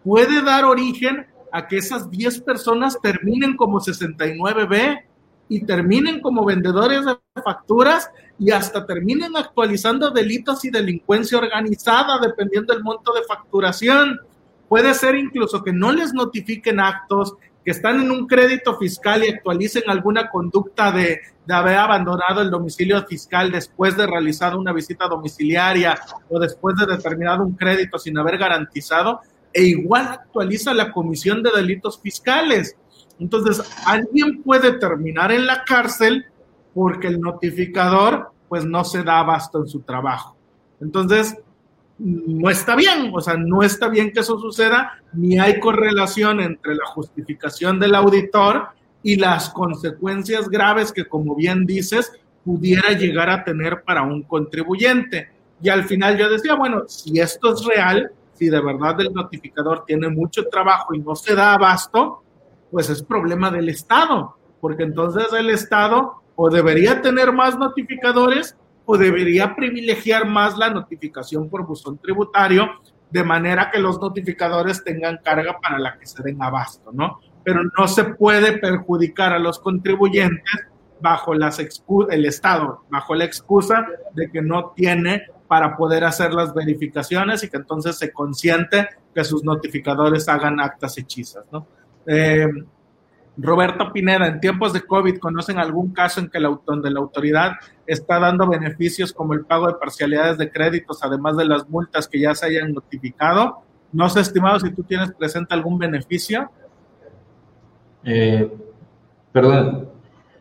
puede 0.04 0.42
dar 0.42 0.66
origen 0.66 1.26
a 1.54 1.70
que 1.70 1.78
esas 1.78 2.12
10 2.12 2.42
personas 2.42 3.00
terminen 3.02 3.56
como 3.56 3.80
69B 3.80 5.06
y 5.48 5.62
terminen 5.62 6.20
como 6.20 6.44
vendedores 6.44 7.06
de 7.06 7.16
facturas 7.42 8.12
y 8.38 8.52
hasta 8.52 8.86
terminen 8.86 9.38
actualizando 9.38 10.12
delitos 10.12 10.66
y 10.66 10.70
delincuencia 10.70 11.38
organizada 11.38 12.20
dependiendo 12.20 12.74
del 12.74 12.84
monto 12.84 13.14
de 13.14 13.24
facturación. 13.24 14.20
Puede 14.68 14.94
ser 14.94 15.16
incluso 15.16 15.64
que 15.64 15.72
no 15.72 15.94
les 15.94 16.14
notifiquen 16.14 16.82
actos, 16.82 17.36
que 17.64 17.72
están 17.72 18.02
en 18.02 18.12
un 18.12 18.28
crédito 18.28 18.78
fiscal 18.78 19.24
y 19.24 19.30
actualicen 19.30 19.84
alguna 19.88 20.30
conducta 20.30 20.92
de, 20.92 21.20
de 21.46 21.54
haber 21.54 21.78
abandonado 21.78 22.42
el 22.42 22.50
domicilio 22.50 23.04
fiscal 23.06 23.52
después 23.52 23.98
de 23.98 24.08
realizar 24.08 24.56
una 24.56 24.72
visita 24.72 25.08
domiciliaria 25.08 26.00
o 26.30 26.40
después 26.40 26.76
de 26.78 26.86
determinado 26.86 27.44
un 27.44 27.56
crédito 27.56 27.98
sin 27.98 28.18
haber 28.18 28.38
garantizado, 28.38 29.22
e 29.52 29.64
igual 29.64 30.08
actualiza 30.08 30.74
la 30.74 30.92
comisión 30.92 31.42
de 31.42 31.52
delitos 31.52 32.00
fiscales. 32.00 32.76
Entonces, 33.20 33.62
alguien 33.86 34.44
puede 34.44 34.74
terminar 34.74 35.32
en 35.32 35.46
la 35.46 35.64
cárcel 35.64 36.26
porque 36.74 37.08
el 37.08 37.20
notificador 37.20 38.32
pues 38.48 38.66
no 38.66 38.84
se 38.84 39.04
da 39.04 39.20
abasto 39.20 39.60
en 39.60 39.68
su 39.68 39.82
trabajo. 39.82 40.36
Entonces, 40.80 41.36
no 42.00 42.50
está 42.50 42.76
bien, 42.76 43.12
o 43.14 43.20
sea, 43.20 43.36
no 43.36 43.62
está 43.62 43.90
bien 43.90 44.12
que 44.12 44.22
eso 44.22 44.40
suceda, 44.40 45.02
ni 45.14 45.38
hay 45.38 45.60
correlación 45.60 46.40
entre 46.40 46.76
la 46.76 46.86
justificación 46.86 47.80
del 47.80 47.94
auditor 47.94 48.70
y 49.04 49.18
las 49.18 49.50
consecuencias 49.50 50.50
graves 50.50 50.92
que, 50.92 51.06
como 51.06 51.36
bien 51.36 51.66
dices, 51.66 52.12
pudiera 52.44 52.92
llegar 52.92 53.30
a 53.30 53.44
tener 53.44 53.84
para 53.84 54.04
un 54.04 54.24
contribuyente. 54.24 55.30
Y 55.62 55.70
al 55.70 55.84
final 55.84 56.18
yo 56.18 56.30
decía, 56.30 56.56
bueno, 56.56 56.84
si 56.88 57.20
esto 57.20 57.54
es 57.54 57.66
real, 57.66 58.12
si 58.34 58.50
de 58.50 58.62
verdad 58.62 59.00
el 59.02 59.14
notificador 59.14 59.84
tiene 59.86 60.08
mucho 60.08 60.48
trabajo 60.48 60.94
y 60.94 61.00
no 61.00 61.16
se 61.16 61.36
da 61.36 61.54
abasto, 61.54 62.24
pues 62.72 62.90
es 62.90 63.04
problema 63.04 63.52
del 63.52 63.68
Estado, 63.68 64.38
porque 64.62 64.84
entonces 64.84 65.28
el 65.34 65.50
Estado 65.50 66.16
o 66.36 66.50
debería 66.50 67.02
tener 67.02 67.34
más 67.34 67.58
notificadores 67.58 68.56
o 68.92 68.98
debería 68.98 69.56
privilegiar 69.56 70.28
más 70.28 70.58
la 70.58 70.72
notificación 70.72 71.48
por 71.48 71.64
buzón 71.64 72.00
tributario, 72.00 72.72
de 73.12 73.24
manera 73.24 73.70
que 73.70 73.78
los 73.78 74.02
notificadores 74.02 74.84
tengan 74.84 75.20
carga 75.24 75.60
para 75.62 75.78
la 75.78 76.00
que 76.00 76.08
se 76.08 76.24
den 76.24 76.42
abasto, 76.42 76.92
¿no? 76.92 77.20
Pero 77.44 77.62
no 77.78 77.88
se 77.88 78.06
puede 78.06 78.58
perjudicar 78.58 79.32
a 79.32 79.38
los 79.38 79.60
contribuyentes 79.60 80.66
bajo 81.00 81.36
las 81.36 81.60
el 82.10 82.26
Estado, 82.26 82.82
bajo 82.90 83.14
la 83.14 83.26
excusa 83.26 83.86
de 84.16 84.32
que 84.32 84.42
no 84.42 84.74
tiene 84.76 85.22
para 85.48 85.78
poder 85.78 86.04
hacer 86.04 86.34
las 86.34 86.56
verificaciones 86.56 87.44
y 87.44 87.50
que 87.50 87.58
entonces 87.58 87.96
se 87.96 88.12
consiente 88.12 88.88
que 89.14 89.24
sus 89.24 89.44
notificadores 89.44 90.28
hagan 90.28 90.60
actas 90.60 90.98
hechizas, 90.98 91.46
¿no? 91.52 91.68
Eh, 92.08 92.48
Roberto 93.42 93.92
Pineda, 93.94 94.28
en 94.28 94.40
tiempos 94.40 94.74
de 94.74 94.82
COVID, 94.82 95.18
¿conocen 95.18 95.60
algún 95.60 95.94
caso 95.94 96.20
en 96.20 96.30
que 96.30 96.40
la, 96.40 96.58
donde 96.66 96.92
la 96.92 97.00
autoridad 97.00 97.54
está 97.86 98.20
dando 98.20 98.48
beneficios 98.48 99.14
como 99.14 99.34
el 99.34 99.46
pago 99.46 99.68
de 99.68 99.76
parcialidades 99.76 100.38
de 100.38 100.52
créditos, 100.52 101.04
además 101.04 101.38
de 101.38 101.46
las 101.46 101.70
multas 101.70 102.08
que 102.08 102.20
ya 102.20 102.36
se 102.36 102.48
hayan 102.48 102.74
notificado? 102.74 103.60
No 103.92 104.10
sé, 104.10 104.22
estimado, 104.22 104.60
si 104.60 104.72
tú 104.72 104.84
tienes 104.84 105.12
presente 105.14 105.54
algún 105.54 105.78
beneficio. 105.78 106.50
Eh, 108.04 108.52
perdón, 109.32 109.90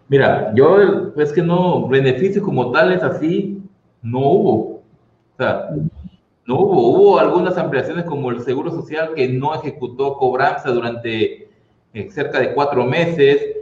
mira, 0.09 0.53
yo 0.55 1.13
es 1.17 1.33
que 1.33 1.43
no, 1.43 1.87
beneficio 1.89 2.43
como 2.43 2.73
tales 2.73 3.03
así, 3.03 3.63
no 4.03 4.19
hubo. 4.19 4.59
O 4.61 4.83
sea, 5.37 5.71
no 6.47 6.59
hubo, 6.59 6.89
hubo 6.89 7.19
algunas 7.19 7.57
ampliaciones 7.59 8.05
como 8.05 8.31
el 8.31 8.41
Seguro 8.41 8.71
Social 8.71 9.13
que 9.15 9.29
no 9.29 9.55
ejecutó 9.55 10.17
cobranza 10.17 10.71
durante 10.71 11.48
eh, 11.95 12.11
cerca 12.11 12.41
de 12.41 12.55
cuatro 12.55 12.85
meses, 12.85 13.57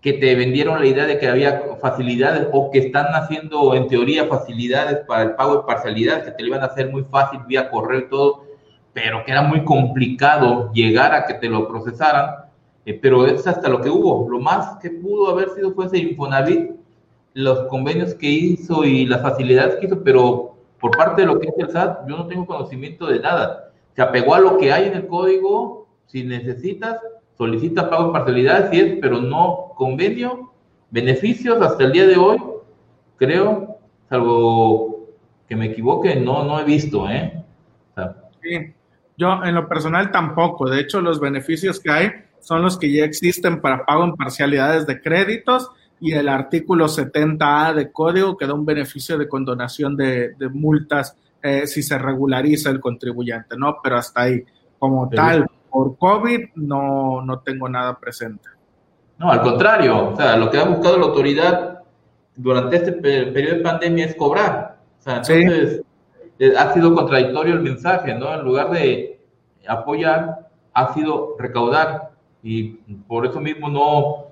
que 0.00 0.12
te 0.12 0.34
vendieron 0.34 0.80
la 0.80 0.86
idea 0.86 1.06
de 1.06 1.18
que 1.18 1.28
había 1.28 1.62
facilidades 1.80 2.46
o 2.52 2.70
que 2.70 2.78
están 2.78 3.06
haciendo 3.14 3.74
en 3.74 3.88
teoría 3.88 4.26
facilidades 4.26 4.98
para 5.06 5.22
el 5.22 5.34
pago 5.34 5.56
de 5.56 5.62
parcialidades, 5.66 6.24
que 6.24 6.30
te 6.32 6.42
lo 6.42 6.48
iban 6.48 6.62
a 6.62 6.66
hacer 6.66 6.90
muy 6.90 7.04
fácil 7.04 7.40
vía 7.46 7.70
correo 7.70 8.08
todo, 8.10 8.44
pero 8.92 9.24
que 9.24 9.32
era 9.32 9.40
muy 9.40 9.64
complicado 9.64 10.70
llegar 10.72 11.14
a 11.14 11.24
que 11.24 11.34
te 11.34 11.48
lo 11.48 11.66
procesaran. 11.66 12.44
Eh, 12.86 12.98
pero 13.00 13.26
es 13.26 13.46
hasta 13.46 13.68
lo 13.68 13.80
que 13.80 13.88
hubo. 13.88 14.28
Lo 14.28 14.40
más 14.40 14.78
que 14.78 14.90
pudo 14.90 15.30
haber 15.30 15.50
sido 15.50 15.72
fue 15.72 15.86
ese 15.86 15.98
Infonavit, 15.98 16.72
los 17.32 17.66
convenios 17.68 18.14
que 18.14 18.28
hizo 18.28 18.84
y 18.84 19.06
las 19.06 19.22
facilidades 19.22 19.76
que 19.76 19.86
hizo, 19.86 20.04
pero 20.04 20.54
por 20.80 20.96
parte 20.96 21.22
de 21.22 21.26
lo 21.26 21.40
que 21.40 21.48
es 21.48 21.54
el 21.56 21.70
SAT, 21.70 22.06
yo 22.06 22.16
no 22.16 22.26
tengo 22.26 22.46
conocimiento 22.46 23.06
de 23.06 23.20
nada. 23.20 23.72
Se 23.96 24.02
apegó 24.02 24.34
a 24.34 24.40
lo 24.40 24.58
que 24.58 24.72
hay 24.72 24.88
en 24.88 24.94
el 24.94 25.06
código, 25.06 25.88
si 26.06 26.24
necesitas, 26.24 26.98
solicita 27.36 27.90
pago 27.90 28.12
parcialidad, 28.12 28.70
sí 28.70 28.80
es, 28.80 28.98
pero 29.00 29.20
no 29.20 29.72
convenio, 29.76 30.52
beneficios 30.90 31.60
hasta 31.60 31.84
el 31.84 31.92
día 31.92 32.06
de 32.06 32.16
hoy, 32.16 32.38
creo, 33.16 33.78
salvo 34.08 35.08
que 35.48 35.56
me 35.56 35.66
equivoque, 35.66 36.16
no, 36.16 36.44
no 36.44 36.60
he 36.60 36.64
visto, 36.64 37.08
¿eh? 37.08 37.44
sí, 38.42 38.74
yo 39.16 39.44
en 39.44 39.54
lo 39.54 39.68
personal 39.68 40.10
tampoco, 40.10 40.68
de 40.68 40.80
hecho 40.80 41.00
los 41.00 41.20
beneficios 41.20 41.80
que 41.80 41.90
hay 41.90 42.10
son 42.40 42.62
los 42.62 42.78
que 42.78 42.92
ya 42.92 43.04
existen 43.04 43.60
para 43.60 43.84
pago 43.84 44.04
en 44.04 44.14
parcialidades 44.14 44.86
de 44.86 45.00
créditos 45.00 45.70
y 46.00 46.12
el 46.12 46.28
artículo 46.28 46.86
70A 46.86 47.74
de 47.74 47.90
código 47.90 48.36
que 48.36 48.46
da 48.46 48.54
un 48.54 48.66
beneficio 48.66 49.16
de 49.16 49.28
condonación 49.28 49.96
de, 49.96 50.34
multas 50.52 51.16
eh, 51.42 51.66
si 51.66 51.82
se 51.82 51.96
regulariza 51.98 52.70
el 52.70 52.80
contribuyente, 52.80 53.56
¿no? 53.56 53.76
Pero 53.82 53.96
hasta 53.96 54.22
ahí, 54.22 54.44
como 54.78 55.08
tal, 55.08 55.46
por 55.74 55.98
COVID 55.98 56.50
no, 56.54 57.20
no 57.22 57.40
tengo 57.40 57.68
nada 57.68 57.98
presente. 57.98 58.48
No, 59.18 59.32
al 59.32 59.42
contrario, 59.42 60.10
o 60.10 60.16
sea, 60.16 60.36
lo 60.36 60.48
que 60.48 60.56
ha 60.56 60.64
buscado 60.66 60.96
la 60.98 61.06
autoridad 61.06 61.80
durante 62.36 62.76
este 62.76 62.92
periodo 62.92 63.56
de 63.56 63.60
pandemia 63.60 64.04
es 64.04 64.14
cobrar. 64.14 64.78
O 65.00 65.02
sea, 65.02 65.16
entonces 65.16 65.82
eh, 66.38 66.52
ha 66.56 66.72
sido 66.72 66.94
contradictorio 66.94 67.54
el 67.54 67.60
mensaje, 67.62 68.14
¿no? 68.14 68.32
En 68.32 68.42
lugar 68.44 68.70
de 68.70 69.20
apoyar, 69.66 70.48
ha 70.72 70.94
sido 70.94 71.34
recaudar. 71.40 72.12
Y 72.40 72.74
por 73.08 73.26
eso 73.26 73.40
mismo 73.40 73.68
no, 73.68 74.26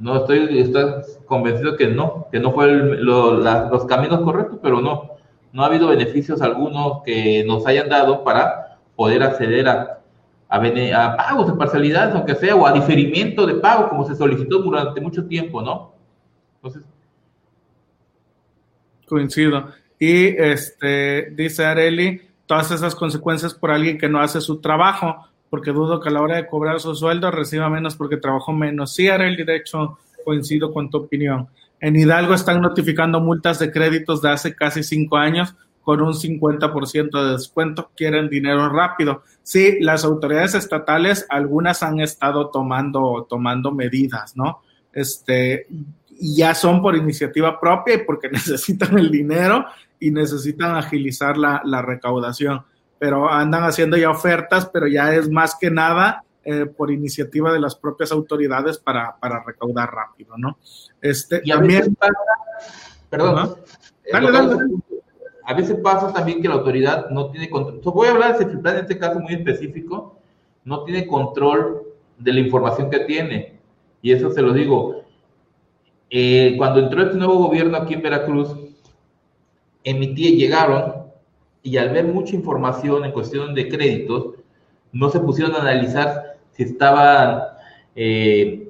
no 0.00 0.16
estoy, 0.16 0.58
estoy 0.58 0.94
convencido 1.26 1.76
que 1.76 1.86
no, 1.86 2.26
que 2.32 2.40
no 2.40 2.50
fue 2.50 2.72
los 2.72 3.84
caminos 3.84 4.22
correctos, 4.22 4.58
pero 4.60 4.80
no, 4.80 5.12
no 5.52 5.62
ha 5.62 5.66
habido 5.66 5.86
beneficios 5.86 6.42
algunos 6.42 7.04
que 7.04 7.44
nos 7.46 7.64
hayan 7.68 7.88
dado 7.88 8.24
para 8.24 8.78
poder 8.96 9.22
acceder 9.22 9.68
a 9.68 9.97
a, 10.48 11.16
pagos 11.16 11.46
de 11.46 11.52
parcialidades, 11.54 12.14
aunque 12.14 12.34
sea, 12.34 12.56
o 12.56 12.66
a 12.66 12.72
diferimiento 12.72 13.46
de 13.46 13.54
pago, 13.54 13.88
como 13.88 14.04
se 14.06 14.14
solicitó 14.14 14.58
durante 14.58 15.00
mucho 15.00 15.26
tiempo, 15.26 15.60
¿no? 15.60 15.92
Entonces. 16.56 16.82
Coincido. 19.06 19.68
Y 19.98 20.26
este, 20.26 21.30
dice 21.32 21.64
Areli, 21.64 22.22
todas 22.46 22.70
esas 22.70 22.94
consecuencias 22.94 23.54
por 23.54 23.70
alguien 23.70 23.98
que 23.98 24.08
no 24.08 24.20
hace 24.20 24.40
su 24.40 24.60
trabajo, 24.60 25.26
porque 25.50 25.72
dudo 25.72 26.00
que 26.00 26.08
a 26.08 26.12
la 26.12 26.22
hora 26.22 26.36
de 26.36 26.46
cobrar 26.46 26.80
su 26.80 26.94
sueldo 26.94 27.30
reciba 27.30 27.68
menos 27.68 27.96
porque 27.96 28.16
trabajó 28.16 28.52
menos. 28.52 28.94
Sí, 28.94 29.08
Areli, 29.08 29.44
de 29.44 29.56
hecho, 29.56 29.98
coincido 30.24 30.72
con 30.72 30.90
tu 30.90 30.98
opinión. 30.98 31.48
En 31.80 31.96
Hidalgo 31.96 32.34
están 32.34 32.60
notificando 32.60 33.20
multas 33.20 33.58
de 33.58 33.70
créditos 33.70 34.20
de 34.20 34.30
hace 34.30 34.54
casi 34.54 34.82
cinco 34.82 35.16
años 35.16 35.54
con 35.88 36.02
un 36.02 36.12
50% 36.12 37.24
de 37.24 37.32
descuento, 37.32 37.92
quieren 37.96 38.28
dinero 38.28 38.68
rápido. 38.68 39.22
Sí, 39.42 39.78
las 39.80 40.04
autoridades 40.04 40.54
estatales, 40.54 41.24
algunas 41.30 41.82
han 41.82 42.00
estado 42.00 42.50
tomando, 42.50 43.26
tomando 43.26 43.72
medidas, 43.72 44.36
¿no? 44.36 44.60
Este, 44.92 45.66
ya 46.10 46.54
son 46.54 46.82
por 46.82 46.94
iniciativa 46.94 47.58
propia 47.58 47.94
y 47.94 48.04
porque 48.04 48.28
necesitan 48.30 48.98
el 48.98 49.10
dinero 49.10 49.64
y 49.98 50.10
necesitan 50.10 50.76
agilizar 50.76 51.38
la, 51.38 51.62
la 51.64 51.80
recaudación. 51.80 52.66
Pero 52.98 53.30
andan 53.30 53.64
haciendo 53.64 53.96
ya 53.96 54.10
ofertas, 54.10 54.68
pero 54.70 54.88
ya 54.88 55.14
es 55.14 55.30
más 55.30 55.56
que 55.58 55.70
nada 55.70 56.22
eh, 56.44 56.66
por 56.66 56.90
iniciativa 56.90 57.50
de 57.50 57.60
las 57.60 57.76
propias 57.76 58.12
autoridades 58.12 58.76
para, 58.76 59.16
para 59.18 59.42
recaudar 59.42 59.90
rápido, 59.90 60.34
¿no? 60.36 60.58
Este, 61.00 61.40
y 61.42 61.48
también, 61.48 61.96
perdón, 63.08 63.56
dale, 64.12 64.30
dale, 64.30 64.48
dale. 64.54 64.97
A 65.48 65.54
veces 65.54 65.78
pasa 65.82 66.12
también 66.12 66.42
que 66.42 66.48
la 66.48 66.56
autoridad 66.56 67.08
no 67.08 67.30
tiene 67.30 67.48
control. 67.48 67.80
voy 67.82 68.06
a 68.06 68.10
hablar 68.10 68.36
de 68.36 68.44
Cefiplan 68.44 68.74
en 68.74 68.80
este 68.82 68.98
caso 68.98 69.18
muy 69.18 69.32
específico, 69.32 70.18
no 70.62 70.84
tiene 70.84 71.06
control 71.06 71.84
de 72.18 72.34
la 72.34 72.40
información 72.40 72.90
que 72.90 72.98
tiene. 73.00 73.58
Y 74.02 74.12
eso 74.12 74.30
se 74.30 74.42
lo 74.42 74.52
digo. 74.52 75.04
Eh, 76.10 76.54
cuando 76.58 76.80
entró 76.80 77.02
este 77.02 77.16
nuevo 77.16 77.38
gobierno 77.38 77.78
aquí 77.78 77.94
en 77.94 78.02
Veracruz, 78.02 78.54
emití, 79.84 80.36
llegaron 80.36 81.06
y 81.62 81.78
al 81.78 81.94
ver 81.94 82.04
mucha 82.04 82.36
información 82.36 83.06
en 83.06 83.12
cuestión 83.12 83.54
de 83.54 83.70
créditos, 83.70 84.34
no 84.92 85.08
se 85.08 85.18
pusieron 85.18 85.54
a 85.54 85.62
analizar 85.62 86.36
si 86.50 86.64
estaban 86.64 87.40
eh, 87.96 88.68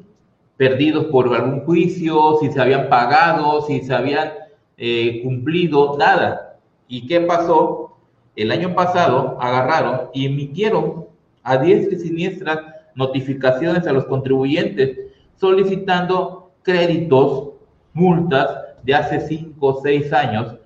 perdidos 0.57 1.07
por 1.07 1.35
algún 1.35 1.65
juicio, 1.65 2.39
si 2.41 2.53
se 2.53 2.61
habían 2.61 2.89
pagado, 2.89 3.63
si 3.63 3.81
se 3.81 3.93
habían 3.93 4.31
eh, 4.77 5.23
cumplido, 5.25 5.99
nada. 5.99 6.48
¿Y 6.89 7.06
qué 7.06 7.20
pasó? 7.20 7.97
El 8.35 8.51
año 8.52 8.74
pasado 8.74 9.36
agarraron 9.40 10.10
y 10.12 10.27
emitieron 10.27 11.06
a 11.43 11.56
diestra 11.56 11.97
y 11.97 12.01
siniestras 12.01 12.60
notificaciones 12.94 13.86
a 13.86 13.93
los 13.93 14.06
contribuyentes 14.06 14.98
solicitando 15.36 16.51
créditos, 16.62 17.51
multas 17.93 18.48
de 18.82 18.94
hace 18.94 19.20
5 19.20 19.55
o 19.66 19.81
6 19.82 20.12
años 20.12 20.56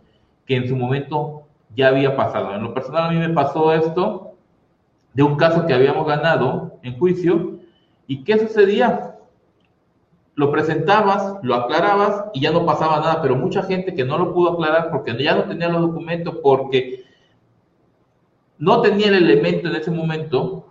que 0.46 0.56
en 0.56 0.68
su 0.68 0.76
momento 0.76 1.42
ya 1.74 1.88
había 1.88 2.16
pasado. 2.16 2.54
En 2.54 2.62
lo 2.62 2.74
personal 2.74 3.04
a 3.04 3.10
mí 3.10 3.18
me 3.18 3.30
pasó 3.30 3.72
esto 3.72 4.34
de 5.14 5.22
un 5.22 5.36
caso 5.36 5.66
que 5.66 5.74
habíamos 5.74 6.06
ganado 6.06 6.78
en 6.82 6.98
juicio 6.98 7.52
¿Y 8.06 8.24
qué 8.24 8.38
sucedía? 8.38 9.11
Lo 10.34 10.50
presentabas, 10.50 11.34
lo 11.42 11.54
aclarabas 11.54 12.24
y 12.32 12.40
ya 12.40 12.52
no 12.52 12.64
pasaba 12.64 13.00
nada, 13.00 13.20
pero 13.20 13.36
mucha 13.36 13.62
gente 13.62 13.94
que 13.94 14.04
no 14.04 14.16
lo 14.18 14.32
pudo 14.32 14.52
aclarar 14.52 14.90
porque 14.90 15.22
ya 15.22 15.34
no 15.34 15.44
tenía 15.44 15.68
los 15.68 15.82
documentos, 15.82 16.36
porque 16.42 17.04
no 18.58 18.80
tenía 18.80 19.08
el 19.08 19.14
elemento 19.14 19.68
en 19.68 19.76
ese 19.76 19.90
momento, 19.90 20.66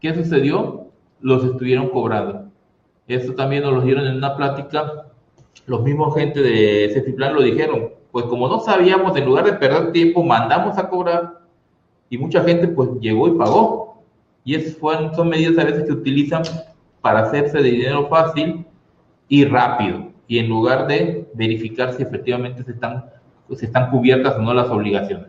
¿qué 0.00 0.14
sucedió? 0.14 0.86
Los 1.20 1.44
estuvieron 1.44 1.90
cobrando. 1.90 2.46
Esto 3.06 3.34
también 3.34 3.64
nos 3.64 3.74
lo 3.74 3.80
dieron 3.82 4.06
en 4.06 4.16
una 4.16 4.36
plática, 4.36 5.06
los 5.66 5.82
mismos 5.82 6.14
gente 6.14 6.40
de 6.40 6.90
Cefiplan 6.94 7.34
lo 7.34 7.42
dijeron, 7.42 7.90
pues 8.12 8.24
como 8.26 8.48
no 8.48 8.60
sabíamos, 8.60 9.16
en 9.16 9.26
lugar 9.26 9.44
de 9.44 9.52
perder 9.54 9.92
tiempo, 9.92 10.22
mandamos 10.22 10.78
a 10.78 10.88
cobrar 10.88 11.40
y 12.08 12.18
mucha 12.18 12.42
gente 12.42 12.68
pues 12.68 12.90
llegó 13.00 13.28
y 13.28 13.32
pagó. 13.32 14.02
Y 14.44 14.54
esas 14.54 14.78
son 15.14 15.28
medidas 15.28 15.58
a 15.58 15.68
veces 15.68 15.84
que 15.84 15.92
utilizan 15.92 16.42
para 17.00 17.20
hacerse 17.20 17.58
de 17.58 17.70
dinero 17.70 18.08
fácil 18.08 18.66
y 19.30 19.44
rápido, 19.44 20.08
y 20.26 20.40
en 20.40 20.48
lugar 20.48 20.88
de 20.88 21.30
verificar 21.34 21.94
si 21.94 22.02
efectivamente 22.02 22.64
se 22.64 22.72
están, 22.72 23.06
se 23.54 23.64
están 23.64 23.90
cubiertas 23.90 24.36
o 24.36 24.42
no 24.42 24.52
las 24.52 24.68
obligaciones. 24.68 25.28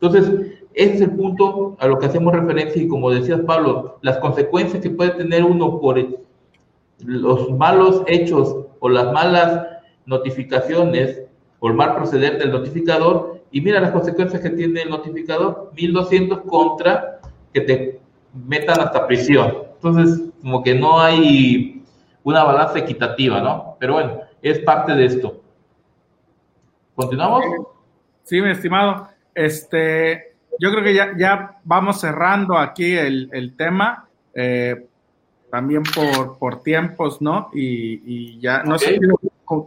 Entonces, 0.00 0.54
ese 0.72 0.94
es 0.94 1.00
el 1.02 1.10
punto 1.10 1.76
a 1.78 1.86
lo 1.86 1.98
que 1.98 2.06
hacemos 2.06 2.32
referencia 2.32 2.82
y 2.82 2.88
como 2.88 3.10
decías 3.10 3.40
Pablo, 3.46 3.98
las 4.00 4.18
consecuencias 4.18 4.82
que 4.82 4.90
puede 4.90 5.10
tener 5.10 5.44
uno 5.44 5.78
por 5.78 6.02
los 7.04 7.50
malos 7.50 8.02
hechos 8.06 8.56
o 8.80 8.88
las 8.88 9.12
malas 9.12 9.66
notificaciones 10.06 11.22
o 11.60 11.68
el 11.68 11.74
mal 11.74 11.94
proceder 11.94 12.38
del 12.38 12.50
notificador 12.50 13.42
y 13.50 13.60
mira 13.60 13.78
las 13.78 13.92
consecuencias 13.92 14.40
que 14.40 14.50
tiene 14.50 14.82
el 14.82 14.90
notificador, 14.90 15.70
1200 15.76 16.40
contra 16.40 17.20
que 17.52 17.60
te 17.60 18.00
metan 18.46 18.80
hasta 18.80 19.06
prisión. 19.06 19.54
Entonces, 19.74 20.30
como 20.40 20.62
que 20.62 20.74
no 20.74 20.98
hay 20.98 21.83
una 22.24 22.42
balanza 22.42 22.78
equitativa, 22.78 23.40
¿no? 23.40 23.76
Pero 23.78 23.94
bueno, 23.94 24.20
es 24.42 24.58
parte 24.60 24.94
de 24.94 25.04
esto. 25.04 25.40
¿Continuamos? 26.94 27.44
Sí, 28.24 28.40
mi 28.40 28.50
estimado. 28.50 29.08
Este, 29.34 30.34
yo 30.58 30.70
creo 30.70 30.84
que 30.84 30.94
ya, 30.94 31.12
ya 31.16 31.58
vamos 31.64 32.00
cerrando 32.00 32.58
aquí 32.58 32.96
el, 32.96 33.54
tema, 33.56 34.08
eh, 34.34 34.86
también 35.50 35.82
por, 35.82 36.38
por 36.38 36.62
tiempos, 36.62 37.20
¿no? 37.20 37.50
Y, 37.52 38.38
ya, 38.40 38.62
no 38.62 38.78
sé 38.78 38.98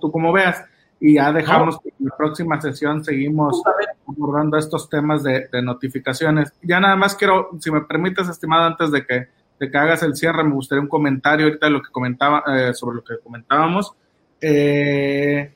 tú 0.02 0.12
cómo 0.12 0.34
veas, 0.34 0.64
y 1.00 1.16
ya 1.16 1.32
dejamos 1.32 1.80
que 1.80 1.90
en 1.90 2.08
la 2.08 2.18
próxima 2.18 2.60
sesión 2.60 3.04
seguimos 3.04 3.62
abordando 4.08 4.58
estos 4.58 4.90
temas 4.90 5.24
de, 5.24 5.48
notificaciones. 5.62 6.54
Ya 6.62 6.80
nada 6.80 6.96
más 6.96 7.16
quiero, 7.16 7.50
si 7.60 7.72
me 7.72 7.82
permites, 7.82 8.28
estimado, 8.28 8.66
antes 8.66 8.92
de 8.92 9.06
que, 9.06 9.28
de 9.60 9.72
que 9.72 9.78
hagas 9.78 10.04
el 10.04 10.16
cierre, 10.16 10.44
me 10.44 10.54
gustaría 10.54 10.82
un 10.82 10.88
comentario 10.88 11.48
ahorita 11.48 11.68
de 11.68 11.72
lo 11.72 11.82
que 11.82 11.92
comentaba, 11.92 12.44
eh, 12.48 12.74
sobre 12.74 12.98
lo 12.98 13.04
que 13.04 13.20
comentábamos. 13.20 13.94
Eh, 14.40 15.54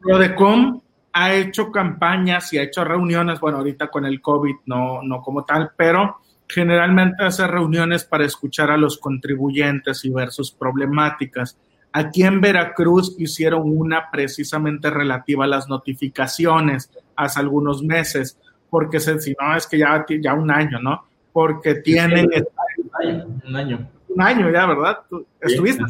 Prodecom 0.00 0.80
ha 1.12 1.34
hecho 1.34 1.70
campañas 1.70 2.52
y 2.52 2.58
ha 2.58 2.62
hecho 2.62 2.84
reuniones, 2.84 3.38
bueno, 3.40 3.58
ahorita 3.58 3.88
con 3.88 4.06
el 4.06 4.20
COVID 4.20 4.56
no, 4.66 5.02
no 5.02 5.20
como 5.20 5.44
tal, 5.44 5.72
pero 5.76 6.18
generalmente 6.48 7.24
hace 7.24 7.46
reuniones 7.46 8.04
para 8.04 8.24
escuchar 8.24 8.70
a 8.70 8.76
los 8.76 8.98
contribuyentes 8.98 10.04
y 10.04 10.10
ver 10.10 10.30
sus 10.30 10.52
problemáticas. 10.52 11.58
Aquí 11.92 12.22
en 12.22 12.40
Veracruz 12.40 13.14
hicieron 13.18 13.62
una 13.64 14.10
precisamente 14.10 14.90
relativa 14.90 15.44
a 15.44 15.48
las 15.48 15.68
notificaciones 15.68 16.90
hace 17.16 17.40
algunos 17.40 17.82
meses, 17.82 18.38
porque 18.70 19.00
si 19.00 19.34
no 19.38 19.54
es 19.54 19.66
que 19.66 19.78
ya, 19.78 20.04
ya 20.20 20.34
un 20.34 20.50
año, 20.50 20.78
¿no? 20.80 21.04
Porque 21.32 21.76
tienen... 21.76 22.28
un, 23.08 23.56
año, 23.56 23.88
un 24.08 24.22
año. 24.22 24.50
ya, 24.50 24.66
¿verdad? 24.66 24.98
¿Estuviste? 25.40 25.84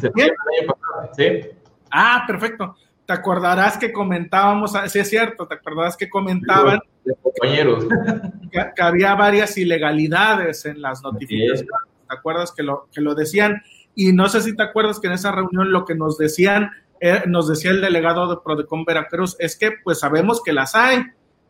Sí. 1.15 1.49
Ah, 1.91 2.23
perfecto 2.25 2.75
te 3.05 3.13
acordarás 3.13 3.77
que 3.77 3.91
comentábamos, 3.91 4.75
ah, 4.75 4.87
sí 4.87 4.99
es 4.99 5.09
cierto, 5.09 5.47
te 5.47 5.55
acordarás 5.55 5.97
que 5.97 6.09
comentaban 6.09 6.79
compañeros. 7.21 7.85
Que, 8.51 8.83
había 8.83 9.15
varias 9.15 9.57
ilegalidades 9.57 10.65
en 10.65 10.79
las 10.79 11.01
notificaciones, 11.01 11.65
¿te 12.07 12.15
acuerdas 12.15 12.51
que 12.51 12.61
lo, 12.61 12.87
que 12.93 13.01
lo 13.01 13.15
decían? 13.15 13.63
Y 13.95 14.13
no 14.13 14.29
sé 14.29 14.41
si 14.41 14.55
te 14.55 14.61
acuerdas 14.61 14.99
que 14.99 15.07
en 15.07 15.13
esa 15.13 15.31
reunión 15.31 15.71
lo 15.71 15.85
que 15.85 15.95
nos 15.95 16.19
decían, 16.19 16.69
eh, 16.99 17.23
nos 17.25 17.47
decía 17.47 17.71
el 17.71 17.81
delegado 17.81 18.27
de 18.29 18.41
Prodecon 18.43 18.85
Veracruz, 18.85 19.35
es 19.39 19.57
que 19.57 19.71
pues 19.83 20.01
sabemos 20.01 20.43
que 20.43 20.53
las 20.53 20.75
hay, 20.75 21.03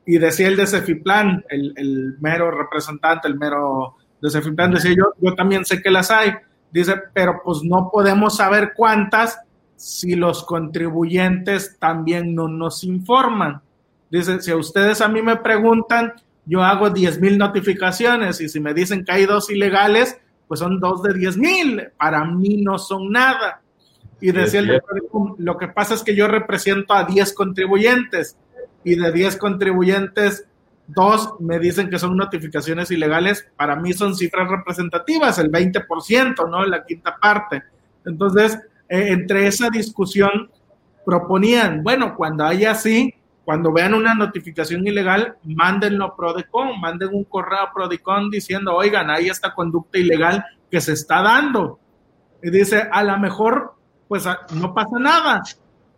y 0.06 0.18
decía 0.18 0.48
el 0.48 0.56
de 0.56 0.66
Cefiplan, 0.66 1.44
el, 1.50 1.74
el 1.76 2.16
mero 2.22 2.52
representante, 2.52 3.28
el 3.28 3.38
mero 3.38 3.98
de 4.24 4.30
Cefiplan, 4.30 4.72
decía 4.72 4.96
yo, 4.96 5.14
yo 5.20 5.36
también 5.36 5.66
sé 5.66 5.82
que 5.82 5.92
las 5.92 6.10
hay, 6.10 6.32
dice, 6.72 6.96
pero 7.14 7.42
pues 7.44 7.60
no 7.62 7.90
podemos 7.92 8.38
saber 8.38 8.72
cuántas 8.74 9.38
si 9.76 10.16
los 10.16 10.46
contribuyentes 10.46 11.78
también 11.78 12.34
no 12.34 12.48
nos 12.48 12.86
informan. 12.86 13.62
Dice, 14.10 14.42
si 14.42 14.52
a 14.52 14.56
ustedes 14.56 15.02
a 15.02 15.10
mí 15.10 15.22
me 15.22 15.36
preguntan, 15.36 16.14
yo 16.46 16.64
hago 16.64 16.90
10 16.90 17.20
mil 17.20 17.38
notificaciones 17.38 18.40
y 18.40 18.48
si 18.48 18.62
me 18.62 18.74
dicen 18.74 19.04
que 19.04 19.12
hay 19.12 19.26
dos 19.26 19.50
ilegales, 19.50 20.18
pues 20.48 20.62
son 20.62 20.80
dos 20.80 21.04
de 21.04 21.14
10 21.16 21.38
mil. 21.38 21.90
Para 21.98 22.24
mí 22.24 22.62
no 22.62 22.80
son 22.80 23.12
nada. 23.12 23.62
Y 24.22 24.32
decía 24.32 24.62
el 24.62 24.82
lo 25.38 25.58
que 25.58 25.68
pasa 25.68 25.96
es 25.96 26.04
que 26.04 26.16
yo 26.16 26.30
represento 26.30 26.94
a 26.94 27.04
10 27.04 27.34
contribuyentes 27.34 28.38
y 28.86 28.96
de 28.96 29.12
10 29.12 29.36
contribuyentes, 29.36 30.46
dos 30.88 31.36
me 31.40 31.60
dicen 31.60 31.90
que 31.90 32.00
son 32.00 32.18
notificaciones 32.18 32.92
ilegales. 32.92 33.48
Para 33.56 33.76
mí 33.76 33.94
son 33.94 34.16
cifras 34.16 34.50
representativas, 34.50 35.40
el 35.40 35.52
20%, 35.52 36.50
¿no? 36.50 36.66
La 36.66 36.86
quinta 36.86 37.18
parte. 37.20 37.64
Entonces, 38.06 38.58
eh, 38.90 39.08
entre 39.10 39.48
esa 39.48 39.70
discusión 39.70 40.50
proponían, 41.06 41.84
bueno, 41.84 42.16
cuando 42.16 42.46
haya 42.46 42.72
así, 42.72 43.14
cuando 43.46 43.74
vean 43.74 43.94
una 43.94 44.14
notificación 44.14 44.88
ilegal, 44.88 45.36
mándenlo 45.44 46.06
a 46.06 46.16
Prodecon, 46.16 46.80
manden 46.80 47.10
un 47.14 47.26
correo 47.26 47.60
a 47.60 47.74
Prodecon 47.74 48.30
diciendo, 48.30 48.74
oigan, 48.74 49.10
hay 49.10 49.28
esta 49.28 49.54
conducta 49.54 49.98
ilegal 49.98 50.46
que 50.72 50.80
se 50.80 50.94
está 50.94 51.22
dando. 51.22 51.80
Y 52.42 52.50
dice, 52.50 52.88
a 52.90 53.04
lo 53.04 53.18
mejor, 53.20 53.74
pues 54.08 54.26
no 54.54 54.74
pasa 54.74 54.98
nada, 54.98 55.44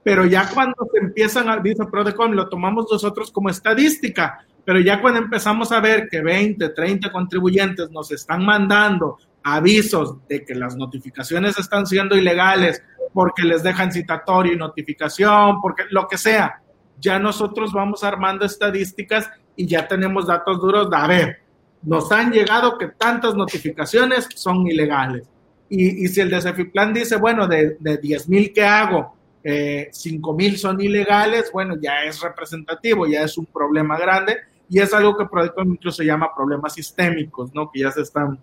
pero 0.03 0.25
ya 0.25 0.49
cuando 0.53 0.87
se 0.91 0.99
empiezan 0.99 1.49
a, 1.49 1.57
dice 1.57 1.85
Prodecon, 1.85 2.35
lo 2.35 2.47
tomamos 2.47 2.87
nosotros 2.91 3.31
como 3.31 3.49
estadística, 3.49 4.45
pero 4.65 4.79
ya 4.79 4.99
cuando 4.99 5.19
empezamos 5.19 5.71
a 5.71 5.79
ver 5.79 6.09
que 6.09 6.21
20, 6.21 6.69
30 6.69 7.11
contribuyentes 7.11 7.91
nos 7.91 8.11
están 8.11 8.43
mandando 8.43 9.17
avisos 9.43 10.27
de 10.27 10.43
que 10.43 10.55
las 10.55 10.75
notificaciones 10.75 11.57
están 11.59 11.85
siendo 11.85 12.17
ilegales 12.17 12.81
porque 13.13 13.43
les 13.43 13.61
dejan 13.61 13.91
citatorio 13.91 14.53
y 14.53 14.57
notificación, 14.57 15.61
porque 15.61 15.83
lo 15.91 16.07
que 16.07 16.17
sea, 16.17 16.61
ya 16.99 17.19
nosotros 17.19 17.71
vamos 17.71 18.03
armando 18.03 18.43
estadísticas 18.43 19.29
y 19.55 19.67
ya 19.67 19.87
tenemos 19.87 20.25
datos 20.25 20.59
duros 20.59 20.89
de, 20.89 20.97
a 20.97 21.07
ver, 21.07 21.37
nos 21.83 22.11
han 22.11 22.31
llegado 22.31 22.77
que 22.79 22.87
tantas 22.87 23.35
notificaciones 23.35 24.27
son 24.35 24.67
ilegales. 24.67 25.29
Y, 25.69 26.07
si 26.07 26.21
el 26.21 26.29
de 26.29 26.41
Cefiplan 26.41 26.93
dice, 26.93 27.17
bueno, 27.17 27.47
de, 27.47 27.77
de 27.79 27.97
10 27.97 28.29
mil 28.29 28.51
que 28.51 28.63
hago, 28.63 29.15
eh, 29.43 29.89
5 29.91 30.33
mil 30.33 30.57
son 30.57 30.81
ilegales, 30.81 31.51
bueno, 31.53 31.75
ya 31.79 32.03
es 32.03 32.19
representativo, 32.21 33.05
ya 33.05 33.21
es 33.21 33.37
un 33.37 33.45
problema 33.45 33.97
grande 33.97 34.37
y 34.69 34.79
es 34.79 34.93
algo 34.93 35.17
que 35.17 35.25
Prodecon 35.25 35.69
incluso 35.69 36.03
llama 36.03 36.33
problemas 36.35 36.73
sistémicos, 36.73 37.53
¿no? 37.53 37.69
Que 37.71 37.81
ya 37.81 37.91
se 37.91 38.01
están 38.01 38.39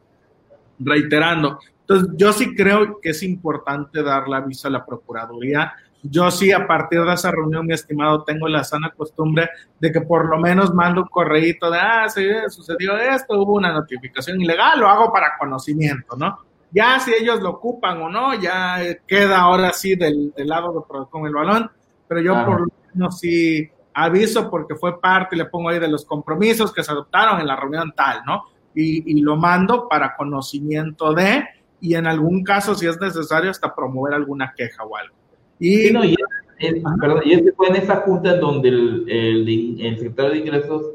reiterando. 0.79 1.59
Entonces, 1.81 2.11
yo 2.17 2.33
sí 2.33 2.55
creo 2.55 3.01
que 3.01 3.11
es 3.11 3.23
importante 3.23 4.03
dar 4.03 4.29
la 4.29 4.39
aviso 4.39 4.69
a 4.69 4.71
la 4.71 4.85
Procuraduría. 4.85 5.73
Yo 6.03 6.31
sí, 6.31 6.51
a 6.51 6.67
partir 6.67 7.03
de 7.03 7.15
esa 7.15 7.31
reunión, 7.31 7.67
mi 7.67 7.75
estimado, 7.75 8.25
tengo 8.25 8.49
la 8.49 8.65
sana 8.65 8.91
costumbre 8.91 9.51
de 9.79 9.93
que 9.93 10.01
por 10.01 10.29
lo 10.29 10.39
menos 10.39 10.75
mando 10.75 11.03
un 11.03 11.09
correíto 11.09 11.71
de, 11.71 11.79
ah, 11.79 12.09
sí, 12.09 12.27
sucedió 12.49 12.97
esto, 12.97 13.41
hubo 13.41 13.55
una 13.55 13.73
notificación 13.73 14.41
ilegal, 14.41 14.81
lo 14.81 14.89
hago 14.89 15.13
para 15.13 15.37
conocimiento, 15.39 16.17
¿no? 16.17 16.39
Ya 16.73 16.99
si 16.99 17.13
ellos 17.13 17.41
lo 17.41 17.51
ocupan 17.51 18.01
o 18.01 18.09
no, 18.09 18.35
ya 18.35 18.79
queda 19.07 19.43
ahora 19.43 19.73
sí 19.73 19.95
del, 19.95 20.33
lado 20.37 20.73
de, 20.73 21.07
con 21.11 21.27
el 21.27 21.35
balón, 21.35 21.71
pero 22.09 22.21
yo 22.21 22.45
por 22.45 22.61
lo 22.63 22.67
menos 22.95 23.19
sí 23.21 23.71
aviso 23.95 24.51
porque 24.51 24.75
fue 24.75 25.01
parte, 25.01 25.37
y 25.37 25.39
le 25.39 25.47
pongo 25.47 25.69
ahí 25.69 25.79
de 25.79 25.89
los 25.89 26.05
compromisos 26.05 26.73
que 26.73 26.83
se 26.83 26.91
adoptaron 26.91 27.41
en 27.41 27.47
la 27.47 27.57
reunión 27.57 27.93
tal, 27.95 28.23
¿no? 28.27 28.45
y, 28.75 29.21
lo 29.21 29.37
mando 29.37 29.89
para 29.89 30.17
conocimiento 30.17 31.13
de, 31.13 31.45
y 31.81 31.95
en 31.95 32.07
algún 32.07 32.43
caso, 32.43 32.75
si 32.75 32.87
es 32.87 33.01
necesario, 33.01 33.51
hasta 33.51 33.75
promover 33.75 34.15
alguna 34.15 34.53
queja 34.57 34.85
o 34.85 34.97
algo. 34.97 35.15
Y, 35.59 35.89
y, 35.97 36.17
este 36.59 37.53
fue 37.53 37.69
en 37.69 37.77
esa 37.77 37.97
junta 37.97 38.37
donde 38.37 38.69
el, 38.69 39.05
el, 39.09 39.99
secretario 39.99 40.33
de 40.33 40.39
ingresos 40.39 40.87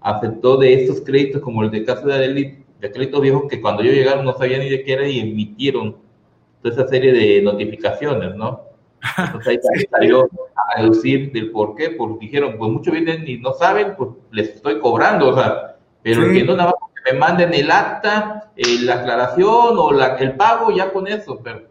aceptó 0.00 0.58
de 0.58 0.74
estos 0.74 1.00
créditos, 1.00 1.40
como 1.40 1.62
el 1.62 1.70
de 1.70 1.84
caso 1.84 2.06
de 2.06 2.14
Adelit, 2.14 2.58
de 2.80 2.92
créditos 2.92 3.22
viejos 3.22 3.44
que 3.48 3.60
cuando 3.60 3.82
yo 3.82 3.92
llegaron 3.92 4.24
no 4.24 4.36
sabían 4.36 4.60
ni 4.60 4.68
de 4.68 4.84
qué 4.84 4.92
era 4.92 5.08
y 5.08 5.20
emitieron 5.20 5.96
toda 6.62 6.74
esa 6.74 6.88
serie 6.88 7.12
de 7.12 7.40
notificaciones, 7.40 8.34
¿no? 8.34 8.60
Entonces 9.18 9.60
ahí 9.74 9.84
salió 9.90 10.28
a 10.56 10.80
deducir 10.80 11.32
del 11.32 11.50
por 11.50 11.74
qué, 11.74 11.90
porque 11.90 12.26
dijeron, 12.26 12.56
pues 12.58 12.70
muchos 12.70 12.92
vienen 12.92 13.26
y 13.26 13.38
no 13.38 13.52
saben, 13.52 13.94
pues 13.96 14.10
les 14.30 14.50
estoy 14.50 14.78
cobrando, 14.80 15.28
o 15.28 15.34
sea, 15.34 15.76
pero 16.02 16.24
entiendo 16.24 16.56
nada 16.56 16.70
más 16.70 16.90
me 17.04 17.18
manden 17.18 17.52
el 17.52 17.70
acta, 17.70 18.50
eh, 18.56 18.80
la 18.80 18.94
aclaración 18.94 19.76
o 19.76 19.92
la, 19.92 20.16
el 20.16 20.32
pago, 20.36 20.70
ya 20.70 20.92
con 20.92 21.06
eso, 21.06 21.40
pero... 21.42 21.62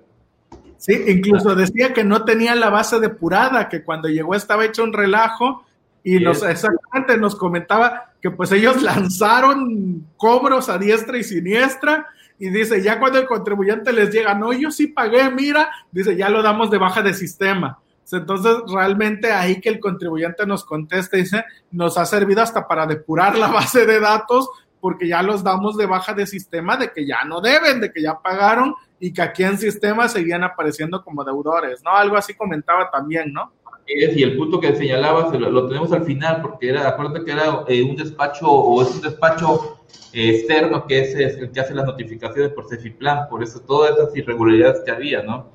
Sí, 0.77 1.01
incluso 1.07 1.55
decía 1.55 1.93
que 1.93 2.03
no 2.03 2.25
tenía 2.25 2.55
la 2.55 2.69
base 2.69 2.99
depurada, 2.99 3.69
que 3.69 3.83
cuando 3.83 4.09
llegó 4.09 4.35
estaba 4.35 4.65
hecho 4.65 4.83
un 4.83 4.93
relajo 4.93 5.63
y 6.03 6.19
nos, 6.19 6.43
exactamente 6.43 7.17
nos 7.17 7.35
comentaba 7.35 8.11
que 8.21 8.29
pues 8.31 8.51
ellos 8.51 8.81
lanzaron 8.83 10.05
cobros 10.17 10.69
a 10.69 10.77
diestra 10.77 11.17
y 11.17 11.23
siniestra 11.23 12.07
y 12.39 12.49
dice, 12.49 12.81
ya 12.81 12.99
cuando 12.99 13.19
el 13.19 13.25
contribuyente 13.25 13.93
les 13.93 14.11
llega, 14.11 14.33
no, 14.33 14.51
yo 14.53 14.71
sí 14.71 14.87
pagué, 14.87 15.29
mira, 15.29 15.69
dice, 15.91 16.15
ya 16.15 16.29
lo 16.29 16.41
damos 16.41 16.69
de 16.71 16.77
baja 16.77 17.01
de 17.01 17.13
sistema. 17.13 17.79
Entonces, 18.11 18.57
realmente 18.71 19.31
ahí 19.31 19.59
que 19.61 19.69
el 19.69 19.79
contribuyente 19.79 20.45
nos 20.45 20.65
conteste, 20.65 21.17
dice, 21.17 21.45
nos 21.71 21.97
ha 21.97 22.05
servido 22.05 22.41
hasta 22.41 22.67
para 22.67 22.85
depurar 22.85 23.37
la 23.37 23.47
base 23.47 23.85
de 23.85 23.99
datos 23.99 24.49
porque 24.83 25.07
ya 25.07 25.23
los 25.23 25.43
damos 25.43 25.77
de 25.77 25.85
baja 25.85 26.13
de 26.13 26.27
sistema 26.27 26.75
de 26.75 26.91
que 26.91 27.07
ya 27.07 27.23
no 27.23 27.39
deben, 27.39 27.79
de 27.79 27.89
que 27.89 28.01
ya 28.01 28.19
pagaron 28.19 28.75
y 28.99 29.13
que 29.13 29.21
aquí 29.21 29.43
en 29.43 29.57
sistema 29.57 30.09
seguían 30.09 30.43
apareciendo 30.43 31.01
como 31.01 31.23
deudores, 31.23 31.81
¿no? 31.85 31.91
Algo 31.91 32.17
así 32.17 32.33
comentaba 32.33 32.91
también, 32.91 33.31
¿no? 33.31 33.53
Y 33.87 34.23
el 34.23 34.37
punto 34.37 34.59
que 34.59 34.75
señalabas 34.75 35.37
lo, 35.37 35.67
tenemos 35.67 35.91
al 35.91 36.03
final 36.03 36.41
porque 36.41 36.69
era, 36.69 36.87
acuérdate 36.87 37.25
que 37.25 37.31
era 37.31 37.63
eh, 37.67 37.83
un 37.83 37.95
despacho 37.95 38.49
o 38.49 38.81
es 38.81 38.95
un 38.95 39.01
despacho 39.01 39.79
eh, 40.13 40.29
externo 40.29 40.87
que 40.87 41.01
es, 41.01 41.15
el 41.15 41.51
que 41.51 41.59
hace 41.59 41.73
las 41.73 41.85
notificaciones 41.85 42.51
por 42.53 42.67
Cefiplan, 42.69 43.27
por 43.29 43.43
eso 43.43 43.59
todas 43.59 43.97
esas 43.97 44.15
irregularidades 44.15 44.81
que 44.85 44.91
había, 44.91 45.21
¿no? 45.21 45.47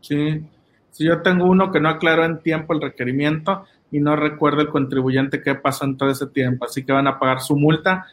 Sí, 0.00 0.44
si 0.90 1.04
yo 1.04 1.22
tengo 1.22 1.46
uno 1.46 1.72
que 1.72 1.80
no 1.80 1.88
aclaró 1.88 2.24
en 2.24 2.40
tiempo 2.40 2.74
el 2.74 2.82
requerimiento 2.82 3.64
y 3.90 4.00
no 4.00 4.14
recuerdo 4.14 4.60
el 4.60 4.68
contribuyente 4.68 5.42
qué 5.42 5.54
pasó 5.54 5.84
en 5.84 5.96
todo 5.96 6.10
ese 6.10 6.26
tiempo, 6.26 6.66
así 6.66 6.84
que 6.84 6.92
van 6.92 7.06
a 7.06 7.18
pagar 7.18 7.40
su 7.40 7.56
multa 7.56 8.06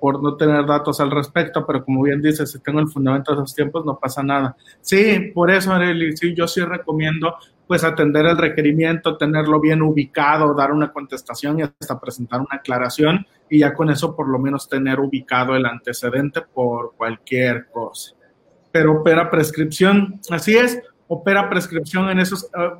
por 0.00 0.22
no 0.22 0.36
tener 0.36 0.64
datos 0.64 1.00
al 1.00 1.10
respecto, 1.10 1.66
pero 1.66 1.84
como 1.84 2.02
bien 2.02 2.22
dice, 2.22 2.46
si 2.46 2.60
tengo 2.60 2.80
el 2.80 2.88
fundamento 2.88 3.32
de 3.32 3.42
esos 3.42 3.54
tiempos 3.54 3.84
no 3.84 3.98
pasa 3.98 4.22
nada. 4.22 4.56
Sí, 4.80 5.30
por 5.34 5.50
eso, 5.50 5.72
Arely, 5.72 6.16
sí, 6.16 6.34
yo 6.34 6.48
sí 6.48 6.62
recomiendo 6.62 7.36
pues 7.66 7.84
atender 7.84 8.26
el 8.26 8.38
requerimiento, 8.38 9.16
tenerlo 9.16 9.60
bien 9.60 9.82
ubicado, 9.82 10.54
dar 10.54 10.72
una 10.72 10.92
contestación 10.92 11.60
y 11.60 11.62
hasta 11.62 12.00
presentar 12.00 12.40
una 12.40 12.56
aclaración 12.56 13.26
y 13.48 13.60
ya 13.60 13.74
con 13.74 13.90
eso 13.90 14.16
por 14.16 14.28
lo 14.28 14.38
menos 14.38 14.68
tener 14.68 14.98
ubicado 14.98 15.54
el 15.54 15.66
antecedente 15.66 16.40
por 16.40 16.94
cualquier 16.96 17.66
cosa. 17.70 18.14
Pero 18.72 19.00
opera 19.00 19.30
prescripción, 19.30 20.20
así 20.30 20.56
es, 20.56 20.80
opera 21.06 21.50
prescripción 21.50 22.08
en 22.08 22.20
esos... 22.20 22.48
Ah, 22.54 22.78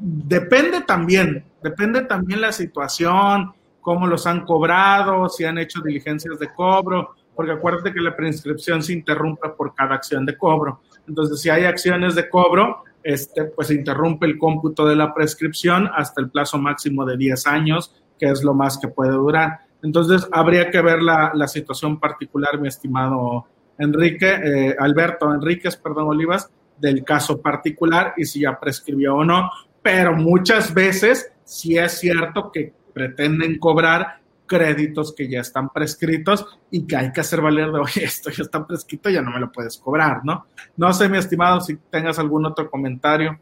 depende 0.00 0.80
también, 0.80 1.44
depende 1.62 2.02
también 2.02 2.40
la 2.40 2.50
situación, 2.50 3.52
cómo 3.84 4.06
los 4.06 4.26
han 4.26 4.46
cobrado, 4.46 5.28
si 5.28 5.44
han 5.44 5.58
hecho 5.58 5.82
diligencias 5.82 6.38
de 6.38 6.52
cobro, 6.52 7.14
porque 7.36 7.52
acuérdate 7.52 7.92
que 7.92 8.00
la 8.00 8.16
prescripción 8.16 8.82
se 8.82 8.94
interrumpe 8.94 9.50
por 9.50 9.74
cada 9.74 9.94
acción 9.94 10.24
de 10.24 10.38
cobro. 10.38 10.80
Entonces, 11.06 11.40
si 11.40 11.50
hay 11.50 11.64
acciones 11.66 12.14
de 12.14 12.30
cobro, 12.30 12.82
este, 13.02 13.44
pues 13.44 13.68
se 13.68 13.74
interrumpe 13.74 14.24
el 14.24 14.38
cómputo 14.38 14.86
de 14.86 14.96
la 14.96 15.12
prescripción 15.12 15.90
hasta 15.94 16.22
el 16.22 16.30
plazo 16.30 16.56
máximo 16.56 17.04
de 17.04 17.18
10 17.18 17.46
años, 17.46 17.94
que 18.18 18.30
es 18.30 18.42
lo 18.42 18.54
más 18.54 18.78
que 18.78 18.88
puede 18.88 19.12
durar. 19.12 19.60
Entonces, 19.82 20.26
habría 20.32 20.70
que 20.70 20.80
ver 20.80 21.02
la, 21.02 21.32
la 21.34 21.46
situación 21.46 22.00
particular, 22.00 22.58
mi 22.58 22.68
estimado 22.68 23.46
Enrique, 23.76 24.30
eh, 24.30 24.76
Alberto 24.78 25.32
Enríquez, 25.34 25.76
perdón, 25.76 26.08
Olivas, 26.08 26.50
del 26.78 27.04
caso 27.04 27.42
particular 27.42 28.14
y 28.16 28.24
si 28.24 28.40
ya 28.40 28.58
prescribió 28.58 29.16
o 29.16 29.24
no. 29.24 29.50
Pero 29.82 30.16
muchas 30.16 30.72
veces 30.72 31.30
sí 31.44 31.76
es 31.76 31.98
cierto 31.98 32.50
que 32.50 32.72
pretenden 32.94 33.58
cobrar 33.58 34.20
créditos 34.46 35.14
que 35.14 35.28
ya 35.28 35.40
están 35.40 35.70
prescritos 35.70 36.46
y 36.70 36.86
que 36.86 36.96
hay 36.96 37.12
que 37.12 37.20
hacer 37.20 37.40
valer 37.40 37.72
de, 37.72 37.80
oye, 37.80 38.04
esto 38.04 38.30
ya 38.30 38.42
está 38.42 38.66
prescrito, 38.66 39.10
ya 39.10 39.20
no 39.20 39.30
me 39.30 39.40
lo 39.40 39.50
puedes 39.50 39.78
cobrar, 39.78 40.24
¿no? 40.24 40.46
No 40.76 40.92
sé, 40.92 41.08
mi 41.08 41.18
estimado, 41.18 41.60
si 41.60 41.76
tengas 41.90 42.18
algún 42.18 42.46
otro 42.46 42.70
comentario. 42.70 43.38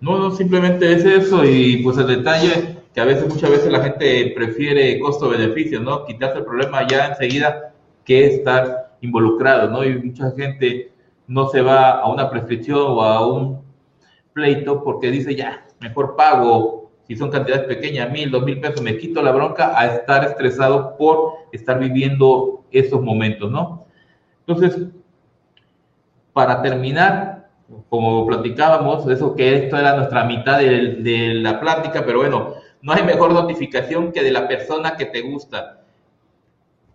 No, 0.00 0.18
no, 0.18 0.30
simplemente 0.32 0.92
es 0.92 1.04
eso 1.04 1.44
y 1.44 1.82
pues 1.82 1.96
el 1.98 2.08
detalle 2.08 2.78
que 2.92 3.00
a 3.00 3.04
veces, 3.04 3.28
muchas 3.28 3.50
veces 3.50 3.72
la 3.72 3.82
gente 3.82 4.32
prefiere 4.36 4.98
costo-beneficio, 5.00 5.80
¿no? 5.80 6.04
Quitarse 6.04 6.38
el 6.38 6.44
problema 6.44 6.86
ya 6.86 7.06
enseguida 7.06 7.72
que 8.04 8.26
estar 8.26 8.96
involucrado, 9.00 9.70
¿no? 9.70 9.84
Y 9.84 9.96
mucha 10.02 10.30
gente 10.32 10.92
no 11.26 11.48
se 11.48 11.62
va 11.62 12.00
a 12.00 12.12
una 12.12 12.28
prescripción 12.28 12.78
o 12.80 13.02
a 13.02 13.26
un 13.26 13.62
pleito 14.32 14.82
porque 14.82 15.10
dice, 15.10 15.34
ya, 15.34 15.66
mejor 15.80 16.16
pago 16.16 16.81
si 17.12 17.18
son 17.18 17.30
cantidades 17.30 17.66
pequeñas, 17.66 18.10
mil, 18.10 18.30
dos 18.30 18.42
mil 18.42 18.58
pesos, 18.58 18.80
me 18.80 18.96
quito 18.96 19.20
la 19.20 19.32
bronca 19.32 19.78
a 19.78 19.84
estar 19.96 20.24
estresado 20.24 20.96
por 20.96 21.34
estar 21.52 21.78
viviendo 21.78 22.64
esos 22.70 23.02
momentos, 23.02 23.50
¿no? 23.50 23.84
Entonces, 24.46 24.86
para 26.32 26.62
terminar, 26.62 27.50
como 27.90 28.26
platicábamos, 28.26 29.06
eso 29.08 29.34
que 29.34 29.56
esto 29.56 29.76
era 29.76 29.94
nuestra 29.94 30.24
mitad 30.24 30.58
de, 30.58 31.34
la 31.34 31.60
plática, 31.60 32.02
pero 32.06 32.20
bueno, 32.20 32.54
no 32.80 32.94
hay 32.94 33.02
mejor 33.02 33.32
notificación 33.32 34.10
que 34.10 34.22
de 34.22 34.30
la 34.30 34.48
persona 34.48 34.96
que 34.96 35.04
te 35.04 35.20
gusta. 35.20 35.82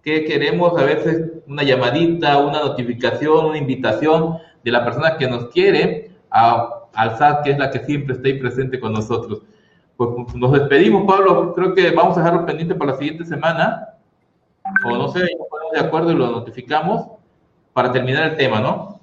Que 0.02 0.26
queremos 0.26 0.80
a 0.80 0.84
veces 0.84 1.30
una 1.46 1.62
llamadita, 1.62 2.40
una 2.40 2.62
notificación, 2.62 3.46
una 3.46 3.58
invitación 3.60 4.40
de 4.64 4.72
la 4.72 4.84
persona 4.84 5.16
que 5.16 5.28
nos 5.28 5.50
quiere 5.50 6.10
a, 6.32 6.74
alzar, 6.94 7.44
que 7.44 7.52
es 7.52 7.60
la 7.60 7.70
que 7.70 7.86
siempre 7.86 8.16
está 8.16 8.28
ahí 8.28 8.40
presente 8.40 8.80
con 8.80 8.94
nosotros 8.94 9.44
pues 9.98 10.36
nos 10.36 10.52
despedimos, 10.52 11.06
Pablo. 11.06 11.54
Creo 11.54 11.74
que 11.74 11.92
vamos 11.92 12.18
a 12.18 12.22
dejarlo 12.22 12.46
pendiente 12.46 12.76
para 12.76 12.92
la 12.92 12.98
siguiente 12.98 13.26
semana. 13.26 13.90
O 14.86 14.96
no 14.96 15.08
sé, 15.10 15.28
ponemos 15.50 15.74
de 15.74 15.80
acuerdo 15.80 16.12
y 16.12 16.16
lo 16.16 16.30
notificamos 16.30 17.08
para 17.74 17.92
terminar 17.92 18.32
el 18.32 18.38
tema, 18.38 18.60
¿no? 18.60 19.00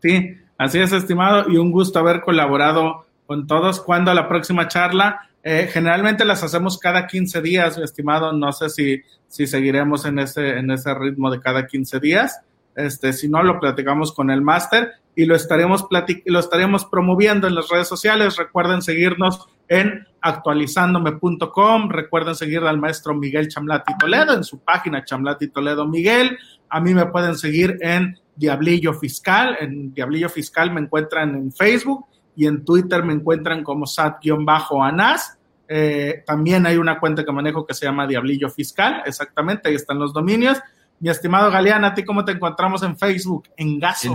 Sí, 0.00 0.36
así 0.58 0.78
es, 0.80 0.92
estimado, 0.92 1.48
y 1.48 1.56
un 1.56 1.70
gusto 1.72 1.98
haber 1.98 2.20
colaborado 2.20 3.06
con 3.26 3.46
todos. 3.46 3.80
Cuando 3.80 4.12
la 4.14 4.28
próxima 4.28 4.68
charla? 4.68 5.28
Eh, 5.44 5.68
generalmente 5.72 6.24
las 6.24 6.42
hacemos 6.44 6.78
cada 6.78 7.06
15 7.06 7.42
días, 7.42 7.78
estimado. 7.78 8.32
No 8.32 8.52
sé 8.52 8.68
si, 8.68 9.02
si 9.26 9.46
seguiremos 9.46 10.04
en 10.04 10.20
ese, 10.20 10.58
en 10.58 10.70
ese 10.70 10.94
ritmo 10.94 11.30
de 11.30 11.40
cada 11.40 11.66
15 11.66 11.98
días. 11.98 12.40
Este, 12.74 13.12
si 13.12 13.28
no, 13.28 13.42
lo 13.42 13.60
platicamos 13.60 14.12
con 14.12 14.30
el 14.30 14.42
máster 14.42 14.92
y 15.14 15.26
lo 15.26 15.34
estaremos, 15.34 15.86
lo 16.24 16.38
estaremos 16.38 16.86
promoviendo 16.86 17.46
en 17.46 17.54
las 17.54 17.68
redes 17.68 17.88
sociales. 17.88 18.36
Recuerden 18.36 18.82
seguirnos 18.82 19.46
en 19.68 20.06
actualizandome.com. 20.20 21.90
Recuerden 21.90 22.34
seguir 22.34 22.60
al 22.60 22.78
maestro 22.78 23.14
Miguel 23.14 23.48
Chamlati 23.48 23.96
Toledo 23.98 24.34
en 24.34 24.44
su 24.44 24.60
página 24.60 25.04
Chamlati 25.04 25.48
Toledo 25.48 25.86
Miguel. 25.86 26.38
A 26.68 26.80
mí 26.80 26.94
me 26.94 27.06
pueden 27.06 27.36
seguir 27.36 27.76
en 27.80 28.18
Diablillo 28.36 28.94
Fiscal. 28.94 29.56
En 29.60 29.92
Diablillo 29.92 30.28
Fiscal 30.28 30.72
me 30.72 30.80
encuentran 30.80 31.34
en 31.34 31.52
Facebook 31.52 32.06
y 32.34 32.46
en 32.46 32.64
Twitter 32.64 33.02
me 33.04 33.12
encuentran 33.12 33.62
como 33.62 33.86
sat-anas. 33.86 35.38
Eh, 35.68 36.22
también 36.26 36.66
hay 36.66 36.76
una 36.76 36.98
cuenta 36.98 37.24
que 37.24 37.32
manejo 37.32 37.64
que 37.64 37.74
se 37.74 37.86
llama 37.86 38.06
Diablillo 38.06 38.50
Fiscal, 38.50 39.02
exactamente, 39.06 39.68
ahí 39.68 39.74
están 39.74 39.98
los 39.98 40.12
dominios. 40.12 40.60
Mi 41.02 41.10
estimado 41.10 41.50
Galeana, 41.50 41.88
¿a 41.88 41.94
ti 41.94 42.04
cómo 42.04 42.24
te 42.24 42.32
encontramos 42.32 42.82
en 42.82 42.96
Facebook? 42.96 43.48
En 43.58 43.78
Gaso. 43.78 44.14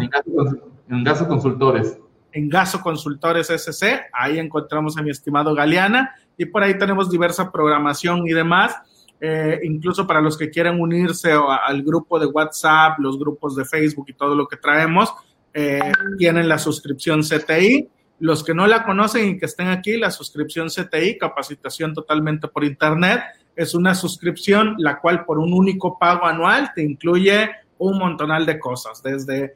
En 0.90 1.04
Gaso 1.04 1.28
Consultores 1.28 2.00
en 2.32 2.50
Gaso 2.50 2.82
Consultores 2.82 3.50
SC, 3.50 4.06
ahí 4.14 4.38
encontramos 4.38 4.96
a 4.96 5.02
mi 5.02 5.10
estimado 5.10 5.56
Galeana 5.56 6.16
y 6.38 6.46
por 6.46 6.64
ahí 6.64 6.78
tenemos 6.78 7.10
diversa 7.10 7.52
programación 7.52 8.28
y 8.28 8.32
demás, 8.32 8.76
eh, 9.20 9.60
incluso 9.64 10.06
para 10.06 10.22
los 10.22 10.38
que 10.38 10.52
quieran 10.52 10.80
unirse 10.80 11.32
al 11.34 11.82
grupo 11.82 12.20
de 12.20 12.28
WhatsApp, 12.28 13.00
los 13.00 13.18
grupos 13.18 13.56
de 13.56 13.66
Facebook 13.66 14.06
y 14.10 14.14
todo 14.14 14.36
lo 14.36 14.48
que 14.48 14.56
traemos, 14.58 15.12
eh, 15.54 15.92
tienen 16.18 16.48
la 16.48 16.60
suscripción 16.60 17.22
CTI. 17.22 17.90
Los 18.20 18.44
que 18.44 18.54
no 18.54 18.66
la 18.66 18.84
conocen 18.84 19.30
y 19.30 19.38
que 19.38 19.46
estén 19.46 19.68
aquí, 19.68 19.98
la 19.98 20.10
suscripción 20.10 20.70
CTI, 20.70 21.18
capacitación 21.20 21.94
totalmente 21.94 22.48
por 22.48 22.64
Internet, 22.64 23.22
es 23.58 23.76
una 23.76 23.94
suscripción 23.94 24.76
la 24.78 25.00
cual 25.00 25.26
por 25.26 25.40
un 25.40 25.52
único 25.52 25.98
pago 26.00 26.26
anual 26.26 26.72
te 26.74 26.84
incluye 26.84 27.50
un 27.80 27.98
montonal 27.98 28.46
de 28.46 28.60
cosas, 28.60 29.04
desde 29.04 29.56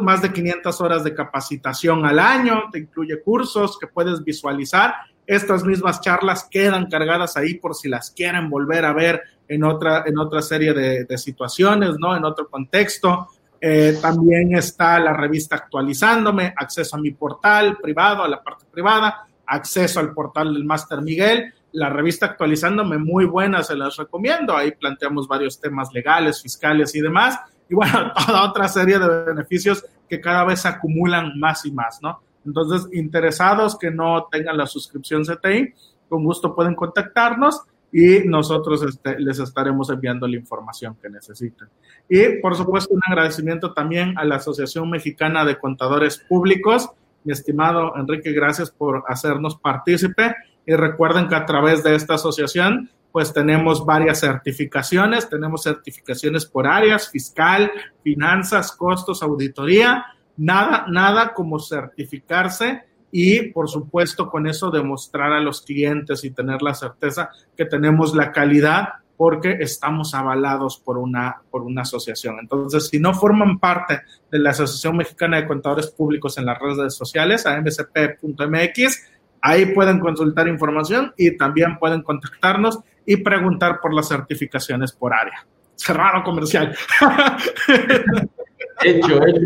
más 0.00 0.22
de 0.22 0.32
500 0.32 0.80
horas 0.80 1.04
de 1.04 1.14
capacitación 1.14 2.04
al 2.06 2.18
año, 2.18 2.64
te 2.72 2.78
incluye 2.78 3.20
cursos 3.22 3.78
que 3.78 3.86
puedes 3.86 4.24
visualizar. 4.24 4.94
Estas 5.26 5.62
mismas 5.64 6.00
charlas 6.00 6.48
quedan 6.50 6.88
cargadas 6.88 7.36
ahí 7.36 7.54
por 7.54 7.74
si 7.74 7.88
las 7.88 8.10
quieren 8.10 8.48
volver 8.48 8.84
a 8.84 8.94
ver 8.94 9.22
en 9.46 9.64
otra, 9.64 10.04
en 10.06 10.18
otra 10.18 10.40
serie 10.40 10.72
de, 10.72 11.18
situaciones, 11.18 11.96
¿no? 11.98 12.16
En 12.16 12.24
otro 12.24 12.48
contexto. 12.48 13.28
Eh, 13.60 13.98
también 14.00 14.56
está 14.56 14.98
la 15.00 15.12
revista 15.12 15.56
actualizándome, 15.56 16.54
acceso 16.56 16.96
a 16.96 17.00
mi 17.00 17.10
portal 17.10 17.76
privado, 17.76 18.22
a 18.22 18.28
la 18.28 18.42
parte 18.42 18.64
privada, 18.70 19.26
acceso 19.46 20.00
al 20.00 20.14
portal 20.14 20.54
del 20.54 20.64
Máster 20.64 21.02
Miguel. 21.02 21.52
La 21.72 21.90
revista 21.90 22.26
actualizándome, 22.26 22.98
muy 22.98 23.24
buena, 23.24 23.62
se 23.62 23.76
las 23.76 23.96
recomiendo. 23.96 24.56
Ahí 24.56 24.72
planteamos 24.72 25.28
varios 25.28 25.60
temas 25.60 25.92
legales, 25.92 26.42
fiscales 26.42 26.94
y 26.94 27.00
demás 27.00 27.38
y 27.68 27.74
bueno, 27.74 28.12
toda 28.26 28.48
otra 28.48 28.68
serie 28.68 28.98
de 28.98 29.24
beneficios 29.24 29.84
que 30.08 30.20
cada 30.20 30.44
vez 30.44 30.62
se 30.62 30.68
acumulan 30.68 31.38
más 31.38 31.64
y 31.66 31.72
más, 31.72 32.00
¿no? 32.02 32.20
Entonces, 32.46 32.88
interesados 32.92 33.78
que 33.78 33.90
no 33.90 34.26
tengan 34.30 34.56
la 34.56 34.66
suscripción 34.66 35.24
CTI, 35.24 35.74
con 36.08 36.24
gusto 36.24 36.54
pueden 36.54 36.74
contactarnos 36.74 37.62
y 37.92 38.20
nosotros 38.20 38.82
este, 38.82 39.18
les 39.18 39.38
estaremos 39.38 39.90
enviando 39.90 40.26
la 40.26 40.36
información 40.36 40.96
que 41.00 41.10
necesiten. 41.10 41.68
Y 42.08 42.40
por 42.40 42.54
supuesto 42.54 42.94
un 42.94 43.02
agradecimiento 43.06 43.74
también 43.74 44.16
a 44.16 44.24
la 44.24 44.36
Asociación 44.36 44.88
Mexicana 44.88 45.44
de 45.44 45.58
Contadores 45.58 46.18
Públicos. 46.18 46.90
Mi 47.24 47.32
estimado 47.32 47.94
Enrique, 47.96 48.32
gracias 48.32 48.70
por 48.70 49.04
hacernos 49.08 49.56
partícipe 49.56 50.34
y 50.68 50.76
recuerden 50.76 51.28
que 51.28 51.34
a 51.34 51.46
través 51.46 51.82
de 51.82 51.94
esta 51.94 52.14
asociación 52.14 52.90
pues 53.10 53.32
tenemos 53.32 53.86
varias 53.86 54.20
certificaciones, 54.20 55.26
tenemos 55.26 55.62
certificaciones 55.62 56.44
por 56.44 56.66
áreas, 56.66 57.08
fiscal, 57.08 57.72
finanzas, 58.02 58.70
costos, 58.72 59.22
auditoría, 59.22 60.04
nada, 60.36 60.84
nada 60.88 61.32
como 61.32 61.58
certificarse 61.58 62.84
y 63.10 63.50
por 63.50 63.70
supuesto 63.70 64.28
con 64.28 64.46
eso 64.46 64.70
demostrar 64.70 65.32
a 65.32 65.40
los 65.40 65.62
clientes 65.62 66.22
y 66.22 66.32
tener 66.32 66.60
la 66.60 66.74
certeza 66.74 67.30
que 67.56 67.64
tenemos 67.64 68.14
la 68.14 68.30
calidad 68.30 68.88
porque 69.16 69.56
estamos 69.60 70.14
avalados 70.14 70.78
por 70.78 70.98
una, 70.98 71.42
por 71.50 71.62
una 71.62 71.82
asociación. 71.82 72.36
Entonces, 72.40 72.88
si 72.88 73.00
no 73.00 73.14
forman 73.14 73.58
parte 73.58 74.02
de 74.30 74.38
la 74.38 74.50
Asociación 74.50 74.96
Mexicana 74.96 75.38
de 75.38 75.48
Contadores 75.48 75.88
Públicos 75.88 76.38
en 76.38 76.46
las 76.46 76.58
redes 76.60 76.94
sociales, 76.94 77.44
amcp.mx, 77.44 79.08
ahí 79.42 79.66
pueden 79.66 80.00
consultar 80.00 80.48
información 80.48 81.12
y 81.16 81.36
también 81.36 81.78
pueden 81.78 82.02
contactarnos 82.02 82.80
y 83.06 83.16
preguntar 83.18 83.80
por 83.80 83.94
las 83.94 84.08
certificaciones 84.08 84.92
por 84.92 85.14
área. 85.14 85.46
Cerrado 85.74 86.22
comercial. 86.24 86.76
Hecho, 88.84 89.20
hecho, 89.26 89.40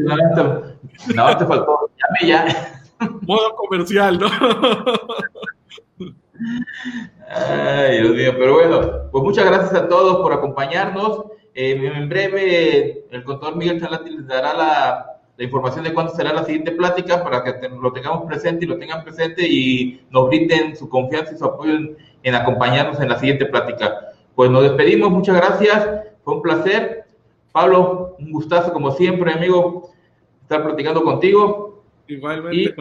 no, 1.15 1.37
te 1.39 1.47
faltó, 1.47 1.91
llame 1.97 2.29
ya. 2.29 2.83
Modo 3.23 3.55
comercial, 3.57 4.19
¿no? 4.19 4.29
Ay, 7.29 8.03
Dios 8.03 8.15
mío, 8.15 8.35
pero 8.39 8.55
bueno, 8.55 9.11
pues 9.11 9.25
muchas 9.25 9.47
gracias 9.47 9.75
a 9.75 9.89
todos 9.89 10.19
por 10.19 10.35
acompañarnos. 10.35 11.25
Eh, 11.55 11.93
en 11.95 12.09
breve, 12.09 13.07
el 13.11 13.25
contador 13.25 13.57
Miguel 13.57 13.81
Chalati 13.81 14.11
les 14.11 14.27
dará 14.27 14.55
la, 14.55 15.22
información 15.45 15.85
de 15.85 15.95
cuándo 15.95 16.13
será 16.13 16.33
la 16.33 16.45
siguiente 16.45 16.73
plática 16.73 17.23
para 17.23 17.43
que 17.43 17.69
lo 17.69 17.93
tengamos 17.93 18.27
presente 18.27 18.65
y 18.65 18.69
lo 18.69 18.79
tengan 18.79 19.03
presente 19.03 19.47
y 19.47 20.01
nos 20.11 20.29
brinden 20.29 20.77
su 20.77 20.89
confianza 20.89 21.35
y 21.35 21.39
su 21.39 21.45
apoyo 21.45 21.75
en, 21.75 21.97
en 22.23 22.35
acompañarnos 22.35 23.01
en 23.01 23.09
la 23.09 23.19
siguiente 23.19 23.47
plática. 23.47 24.13
Pues 24.35 24.51
nos 24.51 24.63
despedimos, 24.63 25.11
muchas 25.11 25.37
gracias, 25.37 25.89
fue 26.25 26.35
un 26.35 26.43
placer. 26.43 27.05
Pablo, 27.53 28.17
un 28.19 28.33
gustazo 28.33 28.73
como 28.73 28.93
siempre, 28.93 29.33
amigo, 29.33 29.91
estar 30.43 30.63
platicando 30.63 31.03
contigo. 31.03 31.85
Igualmente, 32.07 32.75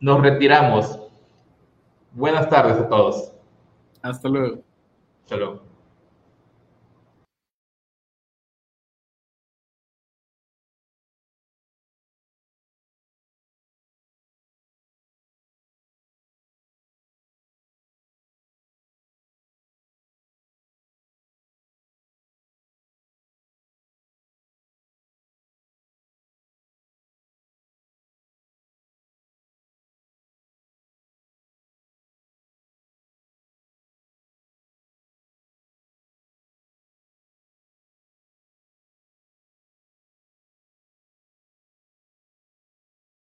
nos 0.00 0.20
retiramos. 0.20 1.00
Buenas 2.12 2.48
tardes 2.48 2.76
a 2.78 2.88
todos. 2.88 3.32
Hasta 4.02 4.28
luego. 4.28 4.58
Hasta 5.22 5.36
luego. 5.36 5.73